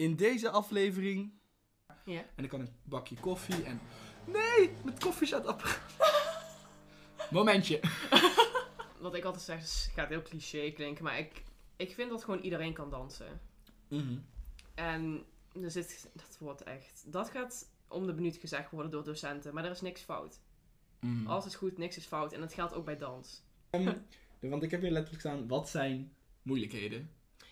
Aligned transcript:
in 0.00 0.16
deze 0.16 0.50
aflevering. 0.50 1.32
Ja. 2.04 2.18
En 2.18 2.26
dan 2.36 2.48
kan 2.48 2.60
een 2.60 2.74
bakje 2.82 3.16
koffie 3.16 3.64
en. 3.64 3.80
Nee, 4.26 4.70
met 4.84 4.98
koffie 4.98 5.26
staat 5.26 5.46
op. 5.46 5.80
Momentje. 7.30 7.80
Wat 9.00 9.14
ik 9.14 9.24
altijd 9.24 9.44
zeg, 9.44 9.62
is, 9.62 9.90
gaat 9.94 10.08
heel 10.08 10.22
cliché 10.22 10.70
klinken, 10.70 11.04
maar 11.04 11.18
ik, 11.18 11.42
ik 11.76 11.94
vind 11.94 12.10
dat 12.10 12.24
gewoon 12.24 12.40
iedereen 12.40 12.72
kan 12.72 12.90
dansen. 12.90 13.40
Mhm. 13.88 14.18
En 14.74 15.24
er 15.62 15.70
zit, 15.70 16.10
dat 16.14 16.36
wordt 16.38 16.62
echt, 16.62 17.04
dat 17.06 17.30
gaat 17.30 17.70
om 17.88 18.06
de 18.06 18.14
minuut 18.14 18.36
gezegd 18.36 18.70
worden 18.70 18.90
door 18.90 19.04
docenten, 19.04 19.54
maar 19.54 19.64
er 19.64 19.70
is 19.70 19.80
niks 19.80 20.00
fout. 20.00 20.40
Mhm. 21.00 21.26
Alles 21.26 21.46
is 21.46 21.54
goed, 21.54 21.78
niks 21.78 21.96
is 21.96 22.06
fout 22.06 22.32
en 22.32 22.40
dat 22.40 22.54
geldt 22.54 22.74
ook 22.74 22.84
bij 22.84 22.96
dans. 22.96 23.42
Ehm, 23.70 23.96
want 24.40 24.62
ik 24.62 24.70
heb 24.70 24.80
hier 24.80 24.90
letterlijk 24.90 25.22
staan, 25.22 25.48
wat 25.48 25.68
zijn 25.68 26.12
moeilijkheden? 26.42 27.10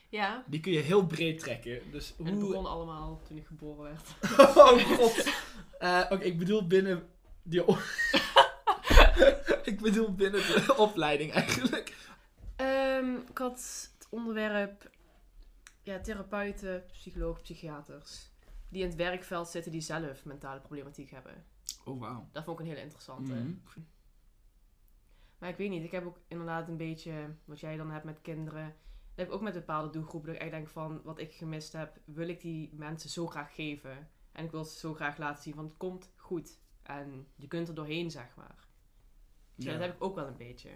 Ja. 0.08 0.44
Die 0.46 0.60
kun 0.60 0.72
je 0.72 0.78
heel 0.78 1.06
breed 1.06 1.38
trekken. 1.38 1.90
Dus 1.90 2.14
En 2.18 2.24
het 2.24 2.34
hoe... 2.34 2.48
begon 2.48 2.66
allemaal 2.66 3.20
toen 3.28 3.36
ik 3.36 3.46
geboren 3.46 3.82
werd. 3.82 4.16
Oh 4.56 4.96
god. 4.96 5.28
Eh, 5.78 6.04
Oké, 6.10 6.24
ik 6.24 6.38
bedoel 6.38 6.66
binnen 6.66 7.08
die... 7.42 7.64
ik 9.70 9.80
bedoel 9.80 10.14
binnen 10.14 10.40
de 10.40 10.74
opleiding 10.76 11.32
eigenlijk. 11.32 11.96
Ehm, 12.56 13.14
ik 13.14 13.38
had 13.38 13.90
het 13.98 14.06
onderwerp 14.10 14.90
ja, 15.82 16.00
therapeuten, 16.00 16.84
psychologen, 16.92 17.42
psychiaters. 17.42 18.30
Die 18.68 18.82
in 18.82 18.88
het 18.88 18.96
werkveld 18.96 19.48
zitten 19.48 19.72
die 19.72 19.80
zelf 19.80 20.24
mentale 20.24 20.60
problematiek 20.60 21.10
hebben. 21.10 21.44
Oh, 21.84 22.00
wauw. 22.00 22.28
Dat 22.32 22.44
vond 22.44 22.58
ik 22.58 22.64
een 22.64 22.70
hele 22.70 22.82
interessante. 22.82 23.34
Mhm. 23.34 23.52
Maar 25.38 25.48
ik 25.48 25.56
weet 25.56 25.70
niet, 25.70 25.84
ik 25.84 25.90
heb 25.90 26.06
ook 26.06 26.18
inderdaad 26.28 26.68
een 26.68 26.76
beetje, 26.76 27.34
wat 27.44 27.60
jij 27.60 27.76
dan 27.76 27.90
hebt 27.90 28.04
met 28.04 28.20
kinderen. 28.22 28.74
Dat 29.18 29.26
heb 29.26 29.34
ik 29.36 29.42
ook 29.42 29.46
met 29.46 29.66
bepaalde 29.66 29.90
doelgroepen. 29.90 30.28
Dat 30.28 30.36
ik 30.36 30.42
echt 30.42 30.50
denk 30.50 30.68
van, 30.68 31.02
wat 31.02 31.18
ik 31.18 31.32
gemist 31.32 31.72
heb, 31.72 32.00
wil 32.04 32.28
ik 32.28 32.40
die 32.40 32.74
mensen 32.74 33.10
zo 33.10 33.26
graag 33.26 33.54
geven. 33.54 34.10
En 34.32 34.44
ik 34.44 34.50
wil 34.50 34.64
ze 34.64 34.78
zo 34.78 34.94
graag 34.94 35.18
laten 35.18 35.42
zien, 35.42 35.54
want 35.54 35.68
het 35.68 35.78
komt 35.78 36.12
goed. 36.16 36.58
En 36.82 37.26
je 37.34 37.46
kunt 37.46 37.68
er 37.68 37.74
doorheen, 37.74 38.10
zeg 38.10 38.36
maar. 38.36 38.66
Dus 39.54 39.64
ja, 39.64 39.72
dat 39.72 39.80
heb 39.80 39.94
ik 39.94 40.02
ook 40.02 40.14
wel 40.14 40.26
een 40.26 40.36
beetje. 40.36 40.70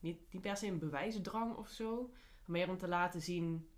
Niet, 0.00 0.32
niet 0.32 0.42
per 0.42 0.56
se 0.56 0.66
een 0.66 0.78
bewijsdrang 0.78 1.56
of 1.56 1.68
zo. 1.68 2.10
Maar 2.44 2.56
meer 2.56 2.68
om 2.68 2.78
te 2.78 2.88
laten 2.88 3.22
zien 3.22 3.70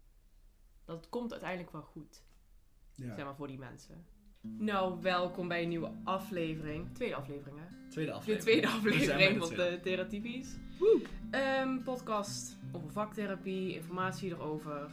dat 0.85 0.97
het 0.97 1.09
komt 1.09 1.31
uiteindelijk 1.31 1.73
wel 1.73 1.83
goed. 1.83 2.23
Ja. 2.95 3.15
Zeg 3.15 3.25
maar 3.25 3.37
voor 3.37 3.47
die 3.47 3.59
mensen. 3.59 4.07
Nou, 4.43 5.01
welkom 5.03 5.49
bij 5.49 5.63
een 5.63 5.69
nieuwe 5.69 5.91
aflevering. 6.05 6.87
Tweede 6.93 7.15
aflevering, 7.15 7.59
hè? 7.59 7.89
Tweede 7.91 8.11
De 8.11 8.17
aflevering. 8.17 8.43
tweede 8.61 8.69
zijn 8.69 8.83
bij 8.83 8.93
aflevering 8.93 9.33
de 9.41 9.47
van 9.47 9.55
tweede. 9.55 9.77
de 9.77 9.83
Theratypies. 9.83 10.49
Ehm 11.31 11.83
podcast 11.83 12.57
over 12.73 12.91
vaktherapie, 12.93 13.75
informatie 13.75 14.31
erover. 14.31 14.91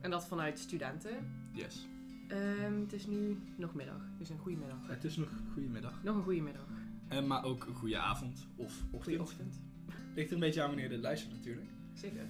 En 0.00 0.10
dat 0.10 0.26
vanuit 0.26 0.58
studenten. 0.58 1.30
Yes. 1.52 1.86
Ehm, 2.28 2.80
het 2.80 2.92
is 2.92 3.06
nu 3.06 3.38
nog 3.56 3.74
middag, 3.74 4.00
dus 4.18 4.28
een 4.28 4.38
goede 4.38 4.58
middag. 4.58 4.78
Het 4.86 5.04
is 5.04 5.16
nog 5.16 5.28
goedemiddag. 5.52 6.02
Nog 6.02 6.16
een 6.16 6.22
goede 6.22 6.40
middag. 6.40 6.66
En 7.08 7.26
maar 7.26 7.44
ook 7.44 7.64
een 7.66 7.74
goede 7.74 7.98
avond. 7.98 8.46
Of 8.56 8.72
Goede 8.90 8.96
ochtend. 8.98 9.20
ochtend. 9.20 9.60
Ligt 10.14 10.28
er 10.28 10.34
een 10.34 10.40
beetje 10.40 10.60
aan 10.62 10.66
wanneer 10.68 10.84
je 10.84 10.90
dit 10.94 11.00
luistert 11.02 11.32
natuurlijk. 11.32 11.66
Zeker. 11.94 12.26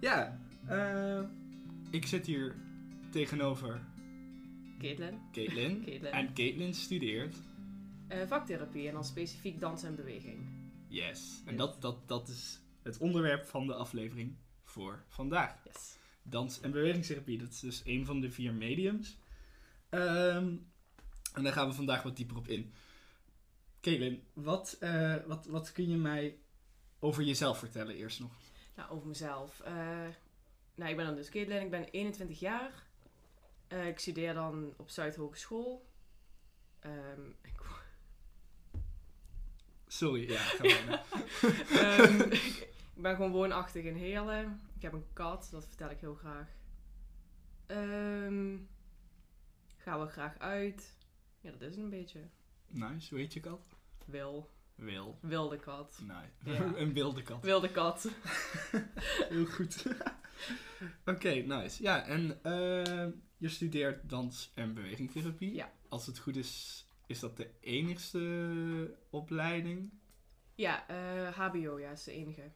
Ja. 0.00 0.38
eh, 0.66 1.20
ik 1.90 2.06
zit 2.06 2.26
hier 2.26 2.54
tegenover 3.10 3.80
Caitlin. 4.78 5.20
Caitlin. 5.32 5.82
Caitlin. 5.86 6.12
En 6.12 6.34
Caitlin 6.34 6.74
studeert. 6.74 7.36
Eh, 8.08 8.26
vaktherapie 8.26 8.86
en 8.86 8.92
dan 8.92 9.04
specifiek 9.04 9.60
dans 9.60 9.82
en 9.82 9.94
beweging. 9.96 10.38
Yes. 10.88 11.42
En 11.44 11.56
dat, 11.56 11.82
dat, 11.82 12.08
dat 12.08 12.28
is 12.28 12.60
het 12.82 12.98
onderwerp 12.98 13.44
van 13.44 13.66
de 13.66 13.74
aflevering 13.74 14.36
voor 14.64 15.04
vandaag. 15.08 15.64
Yes. 15.64 15.96
Dans- 16.22 16.60
en 16.60 16.70
bewegingstherapie. 16.70 17.38
Dat 17.38 17.50
is 17.50 17.60
dus 17.60 17.82
een 17.84 18.04
van 18.04 18.20
de 18.20 18.30
vier 18.30 18.54
mediums. 18.54 19.18
Ehm, 19.88 20.54
en 21.34 21.42
daar 21.42 21.52
gaan 21.52 21.68
we 21.68 21.74
vandaag 21.74 22.02
wat 22.02 22.16
dieper 22.16 22.36
op 22.36 22.48
in. 22.48 22.72
Caitlin, 23.80 24.22
wat, 24.32 24.76
eh, 24.80 25.14
wat, 25.26 25.46
wat 25.46 25.72
kun 25.72 25.88
je 25.88 25.96
mij 25.96 26.38
over 26.98 27.22
jezelf 27.22 27.58
vertellen 27.58 27.94
eerst 27.94 28.20
nog? 28.20 28.32
Nou, 28.76 28.90
over 28.90 29.08
mezelf. 29.08 29.60
Eh, 29.60 29.74
nou, 30.74 30.90
ik 30.90 30.96
ben 30.96 31.06
dan 31.06 31.14
dus 31.14 31.30
Caitlin, 31.30 31.62
ik 31.62 31.70
ben 31.70 31.88
21 31.90 32.40
jaar. 32.40 32.85
Eh, 33.68 33.86
ik 33.86 33.98
studeer 33.98 34.34
dan 34.34 34.74
op 34.76 34.90
Zuidhogeschool. 34.90 35.86
Ehm, 36.78 37.30
ik 37.42 37.54
Sorry, 39.86 40.30
ja. 40.30 40.52
Ehm, 41.82 42.20
ik 42.30 42.68
ben 42.94 43.16
gewoon 43.16 43.30
woonachtig 43.30 43.84
in 43.84 43.94
Heerlen. 43.94 44.60
Ik 44.76 44.82
heb 44.82 44.92
een 44.92 45.06
kat, 45.12 45.48
dat 45.50 45.66
vertel 45.66 45.90
ik 45.90 46.00
heel 46.00 46.14
graag. 46.14 46.48
Ehm 47.66 48.56
ga 49.86 49.98
wel 49.98 50.06
graag 50.06 50.38
uit. 50.38 50.96
Ja, 51.40 51.50
dat 51.50 51.60
is 51.60 51.66
het 51.66 51.76
een 51.76 51.90
beetje. 51.90 52.20
nice, 52.66 53.08
hoe 53.10 53.18
heet 53.18 53.32
je 53.32 53.40
kat? 53.40 53.76
Wil. 54.04 54.50
Wil. 54.74 55.18
Wilde 55.20 55.58
kat. 55.58 56.00
Nee, 56.02 56.54
Ja. 56.54 56.72
een 56.82 56.92
wilde 56.92 57.22
kat. 57.22 57.42
Wilde 57.42 57.70
kat. 57.70 58.10
Heel 59.28 59.46
goed. 59.46 59.86
Oké, 61.04 61.30
nice. 61.34 61.82
Ja, 61.82 62.04
en 62.06 62.38
eh, 62.42 63.06
je 63.36 63.48
studeert 63.48 64.08
dans- 64.08 64.52
en 64.54 64.74
bewegingstherapie. 64.74 65.54
Ja. 65.54 65.72
Als 65.88 66.06
het 66.06 66.18
goed 66.18 66.36
is, 66.36 66.84
is 67.06 67.20
dat 67.20 67.36
de 67.36 67.50
enigste 67.60 68.96
opleiding? 69.10 69.90
Ja, 70.54 70.88
eh, 70.88 71.28
HBO, 71.38 71.78
ja, 71.78 71.90
is 71.90 72.04
de 72.04 72.12
enige. 72.12 72.50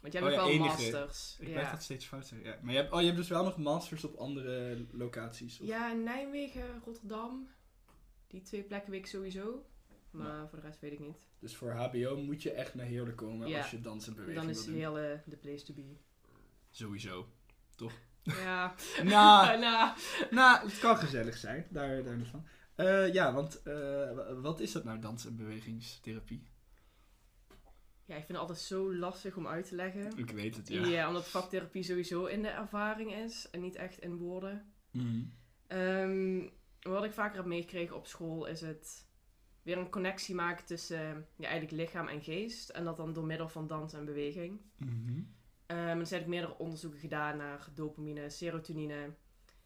Want 0.00 0.12
jij 0.12 0.22
Oh 0.22 0.28
hebt 0.28 0.40
ja, 0.40 0.46
ook 0.46 0.58
wel 0.58 0.60
enige. 0.66 0.90
masters. 0.92 1.36
Ik 1.40 1.46
ja. 1.46 1.52
blijf 1.52 1.70
dat 1.70 1.82
steeds 1.82 2.06
fout 2.06 2.26
zeggen. 2.26 2.48
Ja. 2.48 2.58
Maar 2.62 2.72
je 2.72 2.78
hebt, 2.80 2.92
oh, 2.92 2.98
je 3.00 3.04
hebt 3.06 3.18
dus 3.18 3.28
wel 3.28 3.44
nog 3.44 3.56
masters 3.56 4.04
op 4.04 4.14
andere 4.16 4.86
locaties? 4.92 5.60
of- 5.60 5.66
ja, 5.66 5.92
Nijmegen, 5.92 6.80
Rotterdam. 6.84 7.48
Die 8.26 8.42
twee 8.42 8.62
plekken 8.62 8.90
weet 8.90 9.00
ik 9.00 9.06
sowieso. 9.06 9.64
Maar 10.10 10.48
voor 10.48 10.60
de 10.60 10.66
rest 10.66 10.80
weet 10.80 10.92
ik 10.92 10.98
niet. 11.00 11.16
Dus 11.38 11.56
voor 11.56 11.70
HBO 11.70 12.16
moet 12.16 12.42
je 12.42 12.50
echt 12.52 12.74
naar 12.74 12.86
Heerlen 12.86 13.14
komen 13.14 13.56
als 13.56 13.70
je 13.70 13.80
dans 13.80 14.06
en 14.06 14.14
beweging 14.14 14.40
Dan 14.40 14.50
is 14.50 14.66
hele 14.66 15.22
de 15.26 15.36
place 15.36 15.64
to 15.64 15.74
be. 15.74 15.96
Sowieso. 16.70 17.26
Ja, 18.22 18.74
Nou, 19.04 19.58
nou, 19.58 19.96
nou, 20.30 20.68
het 20.68 20.78
kan 20.78 20.96
gezellig 20.96 21.36
zijn. 21.36 21.66
Daar, 21.70 22.02
daar 22.04 22.16
niet 22.16 22.26
van. 22.28 22.46
Eh, 22.74 23.12
ja, 23.12 23.32
want 23.32 23.62
eh, 23.62 23.74
wa- 24.14 24.34
wat 24.34 24.60
is 24.60 24.72
dat 24.72 24.84
nou, 24.84 24.98
dans- 24.98 25.26
en 25.26 25.36
bewegingstherapie? 25.36 26.42
ja, 28.04 28.16
ik 28.16 28.24
vind 28.24 28.28
het 28.28 28.36
altijd 28.48 28.58
zo 28.58 28.94
lastig 28.94 29.36
om 29.36 29.46
uit 29.46 29.68
te 29.68 29.74
leggen. 29.74 30.12
Ik 30.18 30.30
weet 30.30 30.56
het, 30.56 30.68
Ja, 30.68 30.86
ja. 30.86 31.08
omdat 31.08 31.28
vaktherapie 31.28 31.82
sowieso 31.82 32.24
in 32.24 32.42
de 32.42 32.48
ervaring 32.48 33.14
is 33.14 33.50
en 33.50 33.60
niet 33.60 33.74
echt 33.76 33.98
in 33.98 34.16
woorden. 34.16 34.72
Mhm. 34.90 35.22
Ehm, 35.66 36.48
wat 36.82 37.04
ik 37.04 37.12
vaker 37.12 37.36
heb 37.36 37.46
meegekregen 37.46 37.96
op 37.96 38.06
school 38.06 38.46
is 38.46 38.60
het 38.60 39.06
weer 39.62 39.78
een 39.78 39.90
connectie 39.90 40.34
maken 40.34 40.66
tussen 40.66 41.26
ja, 41.36 41.48
eigenlijk 41.48 41.72
lichaam 41.82 42.08
en 42.08 42.22
geest. 42.22 42.68
En 42.68 42.84
dat 42.84 42.96
dan 42.96 43.12
door 43.12 43.24
middel 43.26 43.48
van 43.48 43.66
dans 43.66 43.92
en 43.92 44.04
beweging. 44.04 44.60
Mhm. 44.76 45.20
Ehm 45.70 45.98
er 46.00 46.06
zijn 46.06 46.22
ook 46.22 46.28
meerdere 46.28 46.58
onderzoeken 46.58 47.00
gedaan 47.00 47.36
naar 47.36 47.68
dopamine, 47.74 48.30
serotonine. 48.30 49.14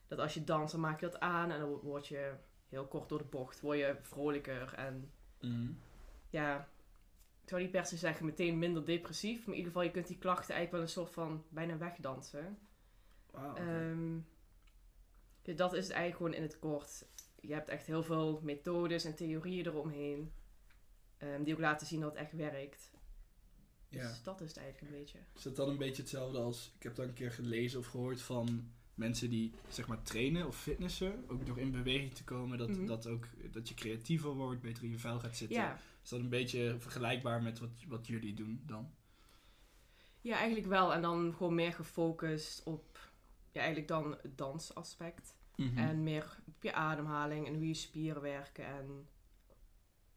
Dat 0.07 0.19
als 0.19 0.35
je 0.35 0.45
danst, 0.45 0.73
dan 0.73 0.81
maak 0.81 1.01
je 1.01 1.07
dat 1.07 1.21
aan 1.21 1.51
en 1.51 1.61
dan 1.61 1.69
word 1.71 2.07
je 2.07 2.33
heel 2.69 2.87
kort 2.87 3.09
door 3.09 3.19
de 3.19 3.25
bocht, 3.25 3.61
word 3.61 3.79
je 3.79 3.97
vrolijker 4.01 4.75
en 4.75 5.13
Mhm. 5.41 5.73
ja, 6.31 6.69
ik 7.43 7.49
zou 7.49 7.61
niet 7.63 7.71
per 7.71 7.87
se 7.87 7.97
zeggen 7.97 8.27
meteen 8.27 8.59
minder 8.59 8.85
depressief, 8.85 9.39
maar 9.39 9.55
in 9.55 9.61
ieder 9.61 9.67
geval 9.73 9.83
je 9.87 9.91
kunt 9.91 10.07
die 10.07 10.19
klachten 10.19 10.55
eigenlijk 10.55 10.73
wel 10.73 10.81
een 10.81 10.89
soort 11.07 11.13
van 11.15 11.45
bijna 11.49 11.77
wegdansen. 11.79 12.59
Oké. 13.31 13.61
Ehm, 13.61 14.19
dus 15.43 15.57
dat 15.57 15.73
is 15.73 15.85
het 15.85 15.93
eigenlijk 15.97 16.17
gewoon 16.17 16.35
in 16.35 16.43
het 16.43 16.59
kort. 16.59 17.07
Je 17.41 17.53
hebt 17.55 17.69
echt 17.69 17.87
heel 17.87 18.03
veel 18.03 18.41
methodes 18.43 19.05
en 19.05 19.15
theorieën 19.15 19.67
eromheen. 19.67 20.33
ehm, 21.19 21.43
die 21.43 21.55
ook 21.55 21.61
laten 21.61 21.87
zien 21.87 22.01
dat 22.01 22.11
het 22.11 22.21
echt 22.21 22.33
werkt. 22.33 22.91
Dus 23.95 24.03
ja. 24.03 24.15
dat 24.23 24.41
is 24.41 24.49
het 24.49 24.57
eigenlijk 24.57 24.93
een 24.93 24.99
beetje. 24.99 25.19
Is 25.35 25.43
dat 25.43 25.57
dan 25.57 25.69
een 25.69 25.77
beetje 25.79 26.03
hetzelfde 26.03 26.39
als... 26.39 26.73
Ik 26.77 26.83
heb 26.83 26.95
dan 26.95 27.09
een 27.09 27.15
keer 27.15 27.31
gelezen 27.33 27.79
of 27.79 27.87
gehoord 27.87 28.23
van 28.23 28.71
mensen 28.95 29.31
die 29.31 29.53
zeg 29.69 29.87
maar 29.87 30.03
trainen 30.03 30.47
of 30.47 30.57
fitnessen. 30.61 31.25
Ook 31.29 31.47
door 31.47 31.59
in 31.59 31.71
beweging 31.71 32.15
te 32.15 32.25
komen. 32.25 32.59
Dat, 32.59 32.69
Mhm. 32.69 32.87
dat, 32.87 33.07
ook, 33.07 33.27
dat 33.53 33.69
je 33.69 33.75
creatiever 33.75 34.31
wordt, 34.35 34.61
beter 34.61 34.85
in 34.85 34.91
je 34.91 34.99
vel 34.99 35.19
gaat 35.21 35.37
zitten. 35.37 35.57
Ja, 35.57 35.79
Is 36.03 36.09
dat 36.09 36.21
een 36.21 36.29
beetje 36.29 36.77
vergelijkbaar 36.79 37.43
met 37.43 37.59
wat, 37.59 37.71
wat 37.89 38.07
jullie 38.07 38.35
doen 38.35 38.63
dan? 38.67 38.91
ja, 40.21 40.37
eigenlijk 40.37 40.67
wel. 40.67 40.95
En 40.95 41.03
dan 41.03 41.35
gewoon 41.37 41.55
meer 41.55 41.73
gefocust 41.73 42.63
op 42.63 43.13
ja, 43.53 43.61
eigenlijk 43.61 43.89
dan 43.89 44.17
het 44.23 44.39
dansaspect. 44.39 45.37
Mhm. 45.57 45.79
En 45.79 46.03
meer 46.03 46.39
op 46.47 46.63
je 46.63 46.73
ademhaling 46.73 47.47
en 47.47 47.55
hoe 47.55 47.67
je 47.69 47.75
spieren 47.75 48.23
werken. 48.23 48.67
En 48.67 49.07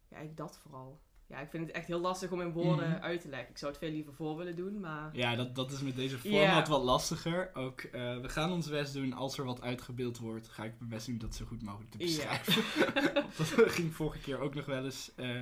ja, 0.10 0.16
eigenlijk 0.16 0.38
dat 0.38 0.58
vooral. 0.58 1.02
Ja, 1.28 1.40
ik 1.40 1.50
vind 1.50 1.68
het 1.68 1.76
echt 1.76 1.88
heel 1.88 2.00
lastig 2.00 2.32
om 2.32 2.42
in 2.42 2.52
woorden 2.52 2.90
Mhm. 2.90 3.02
uit 3.02 3.22
te 3.22 3.28
leggen. 3.30 3.50
Ik 3.50 3.58
zou 3.58 3.72
het 3.72 3.80
veel 3.80 3.92
liever 3.92 4.14
voor 4.14 4.38
willen 4.38 4.56
doen, 4.56 4.80
maar... 4.80 5.10
Ja, 5.16 5.36
dat, 5.36 5.56
dat 5.56 5.72
is 5.72 5.82
met 5.82 5.96
deze 5.96 6.18
format 6.18 6.68
wat 6.68 6.84
lastiger. 6.84 7.50
Ook, 7.54 7.82
eh, 7.82 8.20
we 8.20 8.30
gaan 8.30 8.52
ons 8.52 8.70
best 8.70 8.94
doen. 8.94 9.14
Als 9.14 9.38
er 9.38 9.46
wat 9.46 9.62
uitgebeeld 9.62 10.18
wordt, 10.18 10.48
ga 10.50 10.64
ik 10.64 10.74
mijn 10.78 10.90
best 10.90 11.06
doen 11.06 11.18
dat 11.18 11.36
zo 11.36 11.46
goed 11.46 11.62
mogelijk 11.62 11.92
te 11.92 11.98
beschrijven. 11.98 12.64
dat 13.38 13.72
ging 13.72 13.94
vorige 13.96 14.20
keer 14.20 14.40
ook 14.40 14.56
nog 14.56 14.66
wel 14.66 14.86
eens 14.86 15.12
eh, 15.16 15.42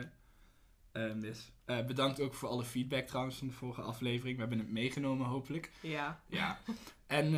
eh, 0.91 1.13
mis. 1.15 1.51
Bedankt 1.65 2.19
ook 2.19 2.33
voor 2.33 2.49
alle 2.49 2.63
feedback 2.63 3.07
trouwens 3.07 3.37
van 3.37 3.47
de 3.47 3.53
vorige 3.53 3.81
aflevering. 3.81 4.35
We 4.35 4.41
hebben 4.41 4.59
het 4.59 4.71
meegenomen 4.71 5.27
hopelijk. 5.27 5.71
Ja. 5.81 6.21
Ja. 6.27 6.59
En, 7.07 7.31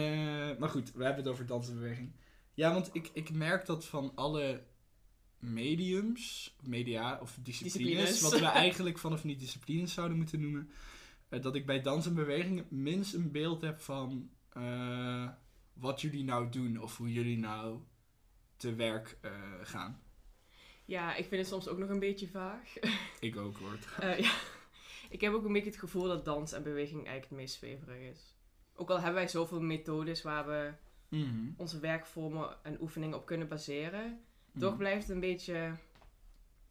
maar 0.60 0.70
goed, 0.70 0.92
we 0.94 1.04
hebben 1.04 1.24
het 1.24 1.34
over 1.34 1.46
dans 1.46 1.70
en 1.70 1.76
beweging. 1.76 2.12
Ja, 2.54 2.74
want 2.74 2.90
ik, 2.94 3.10
ik 3.14 3.32
merk 3.32 3.66
dat 3.66 3.86
van 3.86 4.12
alle 4.16 4.64
mediums, 5.54 6.56
media 6.64 7.20
of 7.22 7.38
disciplines, 7.42 7.74
Disciplines. 7.74 8.22
wat 8.22 8.40
we 8.40 8.46
eigenlijk 8.66 8.98
vanaf 8.98 9.24
niet 9.24 9.40
disciplines 9.40 9.94
zouden 9.94 10.18
moeten 10.18 10.42
noemen, 10.42 10.70
eh, 11.30 11.42
dat 11.42 11.56
ik 11.56 11.66
bij 11.66 11.82
dans 11.82 12.06
en 12.06 12.14
beweging 12.16 12.64
minst 12.70 13.14
een 13.14 13.32
beeld 13.32 13.62
heb 13.62 13.80
van 13.82 14.30
eh, 14.50 15.30
wat 15.74 16.02
jullie 16.02 16.24
nou 16.24 16.50
doen 16.50 16.82
of 16.82 16.98
hoe 16.98 17.14
jullie 17.14 17.38
nou 17.38 17.80
te 18.58 18.76
werk 18.76 19.18
eh, 19.22 19.32
gaan. 19.64 20.02
Ja, 20.86 21.16
ik 21.16 21.26
vind 21.28 21.42
het 21.42 21.48
soms 21.50 21.68
ook 21.68 21.78
nog 21.78 21.90
een 21.90 22.00
beetje 22.00 22.28
vaag. 22.28 22.74
Ik 23.20 23.38
ook 23.38 23.58
hoor. 23.58 23.78
Ja. 24.18 24.32
Ik 25.10 25.22
heb 25.22 25.34
ook 25.34 25.46
een 25.46 25.54
beetje 25.54 25.70
het 25.70 25.80
gevoel 25.80 26.04
dat 26.08 26.26
dans 26.26 26.52
en 26.52 26.64
beweging 26.64 26.96
eigenlijk 26.98 27.30
het 27.30 27.38
meest 27.40 27.56
zweverig 27.56 28.12
is. 28.14 28.36
Ook 28.76 28.90
al 28.90 28.96
hebben 28.96 29.14
wij 29.16 29.28
zoveel 29.28 29.62
methodes 29.62 30.22
waar 30.22 30.48
we 30.48 30.72
Mhm. 31.10 31.50
onze 31.58 31.80
werkvormen 31.80 32.64
en 32.64 32.82
oefeningen 32.82 33.18
op 33.18 33.26
kunnen 33.26 33.48
baseren, 33.48 34.20
Toch 34.60 34.78
blijft 34.78 35.02
het 35.02 35.10
een 35.12 35.20
beetje 35.20 35.72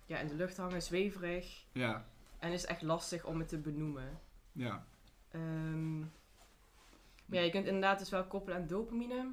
ja, 0.06 0.18
in 0.18 0.28
de 0.28 0.34
lucht 0.34 0.56
hangen, 0.56 0.82
zweverig. 0.82 1.64
Ja, 1.72 2.06
En 2.38 2.52
is 2.52 2.64
echt 2.64 2.82
lastig 2.82 3.24
om 3.24 3.38
het 3.38 3.48
te 3.48 3.58
benoemen. 3.58 4.20
ja. 4.52 4.86
Ehm, 5.30 5.98
maar 6.00 7.38
ja, 7.38 7.40
je 7.40 7.50
kunt 7.50 7.66
inderdaad 7.66 7.98
dus 7.98 8.10
wel 8.10 8.24
koppelen 8.24 8.58
aan 8.58 8.66
dopamine. 8.66 9.32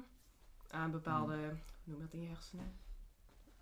Aan 0.70 0.90
bepaalde, 0.90 1.36
hoe 1.36 1.48
noem 1.84 2.00
dat 2.00 2.12
in 2.12 2.20
je 2.22 2.28
hersenen? 2.28 2.72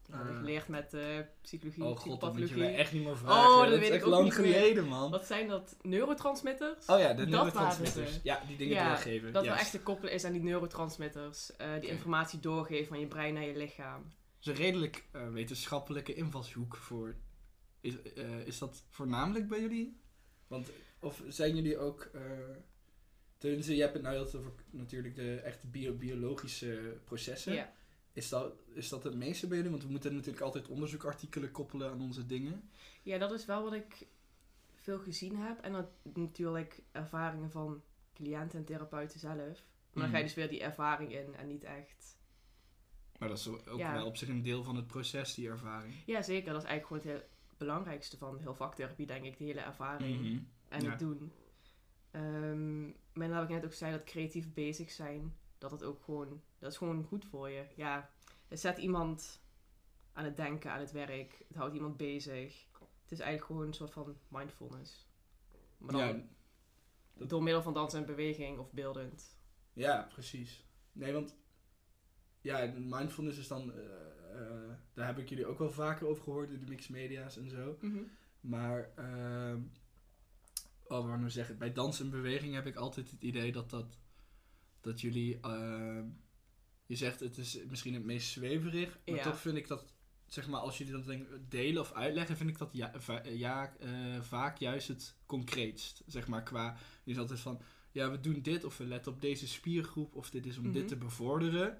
Dat 0.06 0.16
heb 0.16 0.24
ik 0.26 0.32
Eh. 0.32 0.38
geleerd 0.38 0.68
met 0.68 0.94
eh, 0.94 1.02
psychologie, 1.40 1.84
Oh 1.84 1.96
god, 1.98 2.20
dat 2.20 2.36
moet 2.36 2.48
je 2.48 2.56
mij 2.56 2.74
echt 2.76 2.92
niet 2.92 3.04
meer 3.04 3.16
vragen. 3.16 3.50
Oh, 3.50 3.58
dat 3.60 3.68
dat 3.70 3.78
weet 3.78 3.80
is 3.80 3.86
ik 3.88 3.94
echt 3.94 4.04
ook 4.04 4.10
lang 4.10 4.24
niet 4.24 4.38
meer. 4.38 4.52
geleden, 4.54 4.84
man. 4.88 5.10
Wat 5.10 5.26
zijn 5.26 5.48
dat? 5.48 5.76
Neurotransmitters? 5.82 6.86
Oh 6.86 6.98
ja, 6.98 7.12
de 7.12 7.26
neurotransmitters. 7.26 8.20
Ja, 8.22 8.40
die 8.46 8.56
dingen 8.56 8.74
Ja, 8.74 8.88
doorgeven. 8.88 9.32
Dat 9.32 9.42
wel 9.42 9.44
Juist. 9.44 9.60
echt 9.62 9.70
te 9.70 9.80
koppelen 9.82 10.12
is 10.12 10.24
aan 10.24 10.32
die 10.32 10.42
neurotransmitters. 10.42 11.56
eh, 11.56 11.80
die 11.80 11.88
informatie 11.90 12.40
doorgeven 12.40 12.86
van 12.86 13.00
je 13.00 13.06
brein 13.06 13.34
naar 13.34 13.42
je 13.44 13.56
lichaam. 13.56 14.12
Is 14.42 14.46
een 14.48 14.54
redelijk 14.54 15.04
eh, 15.12 15.28
wetenschappelijke 15.32 16.14
invalshoek 16.14 16.76
voor. 16.76 17.14
Is, 17.80 18.02
eh, 18.02 18.46
is 18.46 18.58
dat 18.58 18.84
voornamelijk 18.88 19.48
bij 19.48 19.60
jullie? 19.60 20.00
Want, 20.46 20.70
of 20.98 21.22
zijn 21.28 21.54
jullie 21.56 21.78
ook. 21.78 22.02
eh 22.12 22.20
tenminste, 23.38 23.74
je 23.74 23.80
hebt 23.80 23.92
het 23.94 24.02
nou 24.02 24.14
heel 24.14 24.24
over 24.40 24.52
natuurlijk 24.70 25.14
de 25.14 25.34
echte 25.40 25.66
bio- 25.66 25.94
biologische 25.94 27.00
processen. 27.04 27.52
Ja. 27.54 27.72
Is, 28.12 28.28
dat, 28.28 28.52
is 28.74 28.88
dat 28.88 29.04
het 29.04 29.14
meeste 29.14 29.46
bij 29.46 29.56
jullie? 29.56 29.70
Want 29.72 29.82
we 29.82 29.90
moeten 29.90 30.14
natuurlijk 30.14 30.42
altijd 30.42 30.68
onderzoekartikelen 30.68 31.50
koppelen 31.50 31.90
aan 31.90 32.00
onze 32.00 32.26
dingen. 32.26 32.70
ja, 33.02 33.18
dat 33.18 33.32
is 33.32 33.44
wel 33.46 33.62
wat 33.62 33.72
ik 33.72 34.06
veel 34.74 34.98
gezien 34.98 35.36
heb. 35.36 35.60
En 35.60 35.72
dat 35.72 35.88
natuurlijk 36.02 36.82
ervaringen 36.92 37.50
van 37.50 37.82
cliënten 38.14 38.58
en 38.58 38.64
therapeuten 38.64 39.20
zelf. 39.20 39.36
Maar 39.92 40.02
dan 40.02 40.02
ga 40.02 40.08
je 40.08 40.12
Mhm. 40.16 40.22
dus 40.22 40.34
weer 40.34 40.48
die 40.48 40.62
ervaring 40.62 41.12
in 41.14 41.34
en 41.34 41.46
niet 41.46 41.64
echt... 41.64 42.20
Maar 43.22 43.30
dat 43.30 43.40
is 43.40 43.48
ook 43.48 43.78
Ja. 43.78 43.92
wel 43.92 44.06
op 44.06 44.16
zich 44.16 44.28
een 44.28 44.42
deel 44.42 44.62
van 44.62 44.76
het 44.76 44.86
proces, 44.86 45.34
die 45.34 45.48
ervaring. 45.48 45.94
Ja, 46.06 46.22
zeker. 46.22 46.52
Dat 46.52 46.62
is 46.62 46.68
eigenlijk 46.68 47.04
gewoon 47.04 47.16
het 47.16 47.26
belangrijkste 47.56 48.16
van 48.18 48.38
heel 48.38 48.54
vaktherapie, 48.54 49.06
denk 49.06 49.24
ik. 49.24 49.38
De 49.38 49.44
hele 49.44 49.60
ervaring 49.60 50.20
Mhm. 50.20 50.38
en 50.68 50.82
Ja. 50.82 50.90
het 50.90 50.98
doen. 50.98 51.32
Ehm 52.10 52.84
maar 52.86 53.28
dan 53.28 53.36
heb 53.36 53.42
ik 53.44 53.50
net 53.50 53.64
ook 53.64 53.72
zei 53.72 53.92
dat 53.92 54.04
creatief 54.04 54.52
bezig 54.52 54.90
zijn, 54.90 55.36
dat 55.58 55.70
het 55.70 55.82
ook 55.82 56.02
gewoon, 56.02 56.42
dat 56.58 56.70
is 56.72 56.76
gewoon 56.78 57.04
goed 57.04 57.24
voor 57.24 57.48
je. 57.50 57.64
Ja, 57.76 58.10
het 58.48 58.60
zet 58.60 58.78
iemand 58.78 59.40
aan 60.12 60.24
het 60.24 60.36
denken, 60.36 60.70
aan 60.72 60.80
het 60.80 60.92
werk. 60.92 61.44
Het 61.48 61.56
houdt 61.56 61.74
iemand 61.74 61.96
bezig. 61.96 62.66
Het 63.02 63.12
is 63.12 63.18
eigenlijk 63.18 63.44
gewoon 63.50 63.66
een 63.66 63.72
soort 63.74 63.92
van 63.92 64.16
mindfulness. 64.28 65.06
Maar 65.78 65.92
dan 65.92 66.00
Ja, 66.06 66.22
dat- 67.14 67.28
door 67.28 67.42
middel 67.42 67.62
van 67.62 67.74
dans 67.74 67.94
en 67.94 68.06
beweging 68.06 68.58
of 68.58 68.72
beeldend. 68.72 69.36
Ja, 69.72 70.08
precies. 70.12 70.64
Nee, 70.92 71.12
want 71.12 71.36
ja, 72.42 72.72
mindfulness 72.78 73.38
is 73.38 73.48
dan, 73.48 73.72
eh, 73.72 73.78
eh, 74.40 74.70
daar 74.94 75.06
heb 75.06 75.18
ik 75.18 75.28
jullie 75.28 75.46
ook 75.46 75.58
wel 75.58 75.70
vaker 75.70 76.06
over 76.06 76.22
gehoord 76.22 76.50
in 76.50 76.60
de 76.60 76.66
mixed 76.66 76.90
media's 76.90 77.36
en 77.36 77.48
zo. 77.50 77.78
Maar, 78.40 78.90
ehm 78.96 79.60
wat 80.88 81.02
wou 81.02 81.12
ik 81.14 81.18
nou 81.20 81.30
zeggen, 81.30 81.58
bij 81.58 81.72
dans 81.72 82.00
en 82.00 82.10
beweging 82.10 82.54
heb 82.54 82.66
ik 82.66 82.76
altijd 82.76 83.10
het 83.10 83.22
idee 83.22 83.52
dat 83.52 83.70
dat, 83.70 83.98
dat 84.80 85.00
jullie, 85.00 85.38
ehm, 85.40 86.04
je 86.86 86.96
zegt 86.96 87.20
het 87.20 87.38
is 87.38 87.58
misschien 87.68 87.94
het 87.94 88.04
meest 88.04 88.28
zweverig, 88.30 88.98
maar 89.06 89.14
Ja. 89.16 89.22
toch 89.22 89.38
vind 89.40 89.56
ik 89.56 89.68
dat, 89.68 89.92
zeg 90.26 90.48
maar, 90.48 90.60
als 90.60 90.78
jullie 90.78 90.92
dat 90.92 91.04
denk, 91.06 91.28
delen 91.48 91.80
of 91.82 91.92
uitleggen, 91.92 92.36
vind 92.36 92.50
ik 92.50 92.58
dat 92.58 92.68
ja, 92.72 92.92
va- 93.00 93.22
ja, 93.24 93.76
eh, 93.80 94.20
vaak 94.20 94.58
juist 94.58 94.88
het 94.88 95.16
concreetst, 95.26 96.02
zeg 96.06 96.26
maar, 96.28 96.42
qua, 96.42 96.76
je 97.04 97.10
is 97.12 97.18
altijd 97.18 97.40
van, 97.40 97.60
ja, 97.92 98.10
we 98.10 98.20
doen 98.20 98.42
dit 98.42 98.64
of 98.64 98.78
we 98.78 98.84
letten 98.84 99.12
op 99.12 99.20
deze 99.20 99.48
spiergroep 99.48 100.14
of 100.14 100.30
dit 100.30 100.46
is 100.46 100.58
om 100.58 100.64
dit 100.72 100.74
Mhm. 100.82 100.86
te 100.86 100.96
bevorderen. 100.96 101.78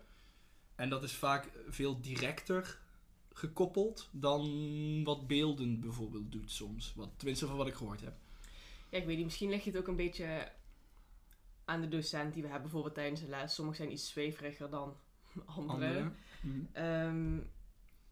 En 0.83 0.89
dat 0.89 1.03
is 1.03 1.13
vaak 1.15 1.51
veel 1.69 2.01
directer 2.01 2.81
gekoppeld 3.33 4.09
dan 4.13 5.05
wat 5.05 5.27
beelden 5.27 5.81
bijvoorbeeld 5.81 6.33
doet 6.33 6.51
soms. 6.51 6.95
Wat, 6.95 7.09
tenminste 7.17 7.47
van 7.47 7.57
wat 7.57 7.67
ik 7.67 7.75
gehoord 7.75 8.01
heb. 8.01 8.15
Ja, 8.89 8.99
ik 8.99 9.05
weet 9.07 9.17
niet, 9.17 9.25
misschien 9.25 9.51
ligt 9.51 9.65
het 9.65 9.77
ook 9.77 9.87
een 9.89 9.97
beetje 9.97 10.53
aan 11.65 11.81
de 11.81 11.89
docent 11.89 12.33
die 12.33 12.43
we 12.43 12.49
hebben 12.49 12.63
bijvoorbeeld 12.63 12.95
tijdens 12.95 13.21
de 13.21 13.29
les. 13.29 13.55
Sommigen 13.55 13.81
zijn 13.83 13.93
iets 13.93 14.09
zweveriger 14.09 14.71
dan 14.71 14.97
andere. 15.57 15.73
Anderen. 15.73 16.17
Mhm. 16.41 16.61
Ehm, 16.73 17.37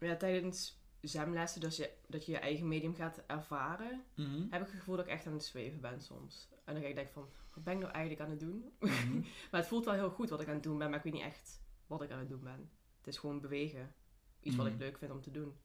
ja, 0.09 0.15
tijdens 0.15 0.79
zwemlessen, 1.01 1.61
dus 1.61 1.77
je, 1.77 1.91
dat 2.07 2.25
je 2.25 2.31
je 2.31 2.37
eigen 2.39 2.67
medium 2.67 2.95
gaat 2.95 3.23
ervaren, 3.27 4.03
Mhm. 4.15 4.41
heb 4.49 4.61
ik 4.61 4.67
het 4.67 4.79
gevoel 4.79 4.95
dat 4.95 5.05
ik 5.05 5.11
echt 5.11 5.27
aan 5.27 5.33
het 5.33 5.43
zweven 5.43 5.81
ben 5.81 6.01
soms. 6.01 6.47
En 6.65 6.73
dan 6.73 6.83
ga 6.83 6.89
ik 6.89 6.95
denken 6.95 7.13
van, 7.13 7.29
wat 7.53 7.63
ben 7.63 7.73
ik 7.73 7.79
nou 7.79 7.91
eigenlijk 7.91 8.23
aan 8.23 8.29
het 8.29 8.39
doen? 8.39 8.71
Mhm. 8.79 9.15
Maar 9.51 9.59
het 9.59 9.67
voelt 9.67 9.85
wel 9.85 9.93
heel 9.93 10.09
goed 10.09 10.29
wat 10.29 10.41
ik 10.41 10.47
aan 10.47 10.53
het 10.53 10.63
doen 10.63 10.77
ben, 10.77 10.89
maar 10.89 10.97
ik 10.97 11.03
weet 11.03 11.13
niet 11.13 11.21
echt 11.21 11.59
wat 11.91 12.01
ik 12.01 12.11
aan 12.11 12.19
het 12.19 12.29
doen 12.29 12.43
ben. 12.43 12.69
Het 12.97 13.07
is 13.07 13.17
gewoon 13.17 13.41
bewegen. 13.41 13.93
Iets 14.41 14.55
wat 14.55 14.65
ik 14.67 14.77
leuk 14.77 14.97
vind 14.97 15.11
om 15.11 15.21
te 15.21 15.31
doen. 15.31 15.57